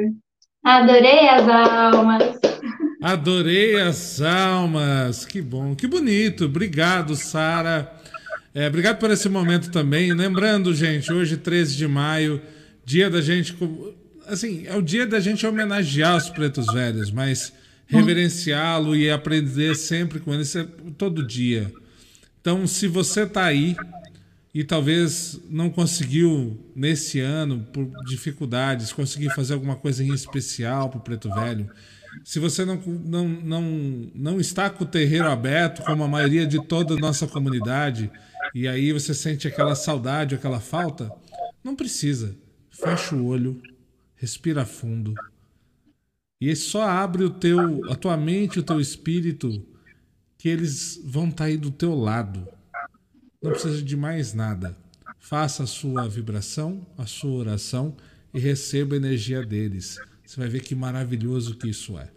Adorei 0.63 1.29
as 1.29 1.49
almas. 1.49 2.39
Adorei 3.03 3.81
as 3.81 4.21
almas. 4.21 5.25
Que 5.25 5.41
bom, 5.41 5.75
que 5.75 5.87
bonito. 5.87 6.45
Obrigado, 6.47 7.15
Sara. 7.15 7.96
É, 8.57 8.69
obrigado 8.69 8.97
por 8.99 9.11
esse 9.11 9.29
momento 9.29 9.71
também. 9.71 10.15
Lembrando, 10.15 10.75
gente, 10.75 11.13
hoje, 11.13 11.37
13 11.37 11.77
de 11.77 11.87
maio, 11.87 12.41
dia 12.87 13.11
da 13.11 13.21
gente. 13.21 13.55
Assim, 14.27 14.67
é 14.67 14.75
o 14.75 14.81
dia 14.81 15.07
da 15.07 15.21
gente 15.21 15.47
homenagear 15.47 16.17
os 16.17 16.31
pretos 16.31 16.65
velhos, 16.73 17.11
mas 17.11 17.53
reverenciá-lo 17.87 18.97
e 18.97 19.11
aprender 19.11 19.77
sempre 19.77 20.21
com 20.21 20.33
eles 20.33 20.57
é 20.57 20.67
todo 20.97 21.23
dia. 21.23 21.71
Então, 22.41 22.67
se 22.67 22.89
você 22.89 23.25
está 23.25 23.45
aí 23.45 23.77
e 24.55 24.65
talvez 24.65 25.39
não 25.51 25.69
conseguiu 25.69 26.59
nesse 26.75 27.21
ano, 27.21 27.61
por 27.75 27.87
dificuldades, 28.07 28.91
conseguir 28.91 29.35
fazer 29.35 29.53
alguma 29.53 29.77
coisa 29.77 30.03
em 30.03 30.15
especial 30.15 30.89
para 30.89 30.99
o 30.99 31.03
preto 31.03 31.29
velho, 31.29 31.69
se 32.25 32.39
você 32.39 32.65
não, 32.65 32.77
não, 32.77 33.29
não, 33.29 33.63
não 34.15 34.41
está 34.41 34.69
com 34.71 34.85
o 34.85 34.87
terreiro 34.87 35.29
aberto, 35.29 35.83
como 35.85 36.05
a 36.05 36.09
maioria 36.09 36.47
de 36.47 36.63
toda 36.67 36.95
a 36.95 36.99
nossa 36.99 37.27
comunidade, 37.27 38.11
e 38.55 38.67
aí 38.67 38.93
você 38.93 39.15
sente 39.15 39.47
aquela 39.47 39.75
saudade, 39.75 40.35
aquela 40.35 40.61
falta, 40.61 41.11
não 41.63 41.75
precisa. 41.75 42.37
Fecha 42.71 43.15
o 43.15 43.27
olho, 43.27 43.61
respira 44.17 44.65
fundo. 44.65 45.15
E 46.41 46.55
só 46.55 46.83
abre 46.83 47.25
o 47.25 47.31
teu, 47.31 47.91
a 47.91 47.95
tua 47.95 48.17
mente, 48.17 48.59
o 48.59 48.63
teu 48.63 48.81
espírito, 48.81 49.67
que 50.37 50.49
eles 50.49 51.01
vão 51.05 51.25
estar 51.25 51.37
tá 51.37 51.45
aí 51.45 51.57
do 51.57 51.71
teu 51.71 51.95
lado. 51.95 52.47
Não 53.43 53.51
precisa 53.53 53.83
de 53.83 53.97
mais 53.97 54.35
nada. 54.35 54.77
Faça 55.19 55.63
a 55.63 55.67
sua 55.67 56.09
vibração, 56.09 56.87
a 56.97 57.07
sua 57.07 57.33
oração 57.33 57.97
e 58.33 58.39
receba 58.39 58.95
a 58.95 58.99
energia 58.99 59.45
deles. 59.45 59.99
Você 60.27 60.41
vai 60.41 60.49
ver 60.49 60.61
que 60.61 60.75
maravilhoso 60.75 61.55
que 61.55 61.69
isso 61.69 61.97
é. 61.99 62.09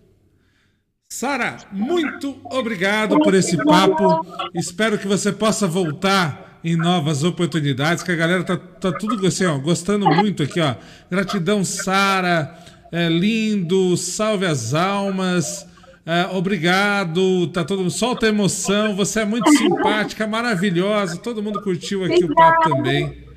Sara, 1.11 1.57
muito 1.71 2.37
obrigado 2.45 3.19
por 3.19 3.33
esse 3.33 3.55
papo. 3.63 4.25
Espero 4.53 4.97
que 4.97 5.07
você 5.07 5.31
possa 5.31 5.67
voltar 5.67 6.59
em 6.63 6.75
novas 6.75 7.23
oportunidades, 7.23 8.03
que 8.03 8.11
a 8.11 8.15
galera 8.15 8.43
tá, 8.43 8.57
tá 8.57 8.91
tudo 8.91 9.25
assim, 9.25 9.45
ó, 9.45 9.57
gostando 9.57 10.05
muito 10.05 10.43
aqui, 10.43 10.59
ó. 10.59 10.75
Gratidão, 11.09 11.63
Sara. 11.63 12.57
É 12.91 13.07
lindo, 13.07 13.95
salve 13.95 14.47
as 14.47 14.73
almas. 14.73 15.67
É, 16.05 16.25
obrigado, 16.35 17.47
tá 17.49 17.63
todo 17.63 17.79
mundo. 17.79 17.91
Solta 17.91 18.25
a 18.25 18.29
emoção, 18.29 18.95
você 18.95 19.21
é 19.21 19.25
muito 19.25 19.49
simpática, 19.51 20.25
maravilhosa. 20.25 21.17
Todo 21.17 21.43
mundo 21.43 21.61
curtiu 21.61 22.03
aqui 22.03 22.23
o 22.23 22.33
papo 22.33 22.69
também. 22.69 23.28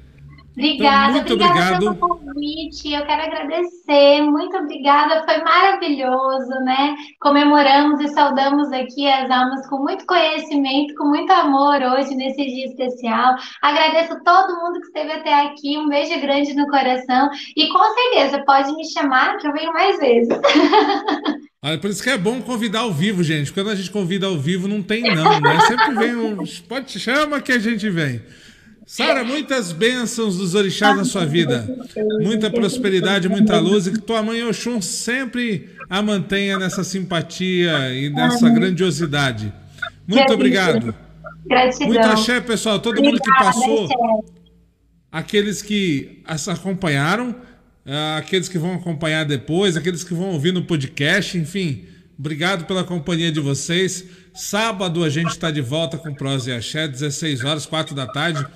Obrigada, 0.56 1.04
então, 1.04 1.12
muito 1.12 1.32
obrigada 1.32 1.74
obrigado. 1.76 1.96
pelo 1.96 1.96
convite. 1.96 2.92
Eu 2.92 3.06
quero 3.06 3.22
agradecer. 3.22 4.22
Muito 4.22 4.56
obrigada, 4.56 5.24
foi 5.24 5.42
maravilhoso, 5.42 6.50
né? 6.64 6.94
Comemoramos 7.20 8.00
e 8.00 8.08
saudamos 8.08 8.70
aqui 8.70 9.08
as 9.08 9.30
almas 9.30 9.66
com 9.68 9.78
muito 9.78 10.04
conhecimento, 10.04 10.94
com 10.94 11.06
muito 11.06 11.32
amor 11.32 11.80
hoje 11.82 12.14
nesse 12.14 12.44
dia 12.44 12.66
especial. 12.66 13.34
Agradeço 13.62 14.22
todo 14.22 14.60
mundo 14.60 14.80
que 14.80 14.86
esteve 14.86 15.12
até 15.12 15.46
aqui. 15.46 15.78
Um 15.78 15.88
beijo 15.88 16.20
grande 16.20 16.54
no 16.54 16.66
coração 16.68 17.30
e 17.56 17.68
com 17.68 17.94
certeza 17.94 18.44
pode 18.44 18.74
me 18.74 18.84
chamar 18.92 19.38
que 19.38 19.46
eu 19.46 19.52
venho 19.54 19.72
mais 19.72 19.98
vezes. 19.98 20.38
Olha, 21.64 21.78
por 21.80 21.88
isso 21.88 22.02
que 22.02 22.10
é 22.10 22.18
bom 22.18 22.42
convidar 22.42 22.80
ao 22.80 22.92
vivo, 22.92 23.22
gente. 23.22 23.50
Quando 23.52 23.70
a 23.70 23.74
gente 23.74 23.90
convida 23.90 24.26
ao 24.26 24.36
vivo, 24.36 24.68
não 24.68 24.82
tem 24.82 25.02
não, 25.02 25.40
né? 25.40 25.60
Sempre 25.60 25.94
vem 25.94 26.14
um. 26.14 26.36
Pode 26.68 26.98
chama 26.98 27.40
que 27.40 27.52
a 27.52 27.58
gente 27.58 27.88
vem. 27.88 28.20
Sara, 28.86 29.24
muitas 29.24 29.72
bênçãos 29.72 30.36
dos 30.36 30.54
orixás 30.54 30.96
na 30.96 31.04
sua 31.04 31.24
vida. 31.24 31.66
Muita 32.20 32.50
prosperidade, 32.50 33.28
muita 33.28 33.58
luz 33.58 33.86
e 33.86 33.92
que 33.92 34.00
tua 34.00 34.22
mãe 34.22 34.44
Oxum 34.44 34.80
sempre 34.80 35.70
a 35.88 36.02
mantenha 36.02 36.58
nessa 36.58 36.82
simpatia 36.82 37.92
e 37.94 38.10
nessa 38.10 38.48
grandiosidade. 38.50 39.52
Muito 40.06 40.32
obrigado. 40.32 40.94
Gratidão. 41.46 41.88
Muito 41.88 42.06
axé, 42.06 42.40
pessoal. 42.40 42.80
Todo 42.80 43.02
mundo 43.02 43.20
que 43.20 43.30
passou, 43.30 43.88
aqueles 45.10 45.62
que 45.62 46.22
acompanharam, 46.48 47.34
ah, 47.86 48.16
aqueles 48.18 48.48
que 48.48 48.58
vão 48.58 48.74
acompanhar 48.74 49.24
depois, 49.24 49.76
aqueles 49.76 50.04
que 50.04 50.14
vão 50.14 50.30
ouvir 50.30 50.52
no 50.52 50.64
podcast, 50.64 51.36
enfim. 51.38 51.84
Obrigado 52.22 52.66
pela 52.66 52.84
companhia 52.84 53.32
de 53.32 53.40
vocês. 53.40 54.04
Sábado 54.32 55.02
a 55.02 55.08
gente 55.08 55.30
está 55.30 55.50
de 55.50 55.60
volta 55.60 55.98
com 55.98 56.14
Prosa 56.14 56.50
e 56.50 56.54
Axé, 56.54 56.86
16 56.86 57.42
horas, 57.42 57.66
4 57.66 57.96
da 57.96 58.06
tarde, 58.06 58.46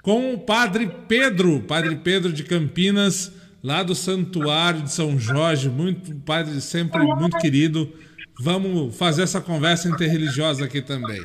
com 0.00 0.32
o 0.32 0.38
Padre 0.38 0.88
Pedro, 1.08 1.58
Padre 1.58 1.96
Pedro 1.96 2.32
de 2.32 2.44
Campinas, 2.44 3.32
lá 3.64 3.82
do 3.82 3.96
Santuário 3.96 4.82
de 4.82 4.92
São 4.92 5.18
Jorge, 5.18 5.68
muito 5.68 6.14
padre 6.20 6.60
sempre 6.60 7.02
muito 7.02 7.36
querido. 7.38 7.92
Vamos 8.38 8.96
fazer 8.96 9.22
essa 9.22 9.40
conversa 9.40 9.88
interreligiosa 9.88 10.64
aqui 10.64 10.80
também. 10.80 11.20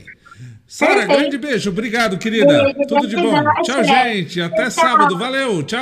Sara, 0.66 1.06
grande 1.06 1.38
beijo. 1.38 1.70
Obrigado, 1.70 2.18
querida. 2.18 2.74
Tudo 2.88 3.08
de 3.08 3.16
bom. 3.16 3.44
Tchau, 3.62 3.84
gente. 3.84 4.42
Até 4.42 4.72
sábado. 4.72 5.20
Valeu. 5.20 5.62
Tchau. 5.62 5.80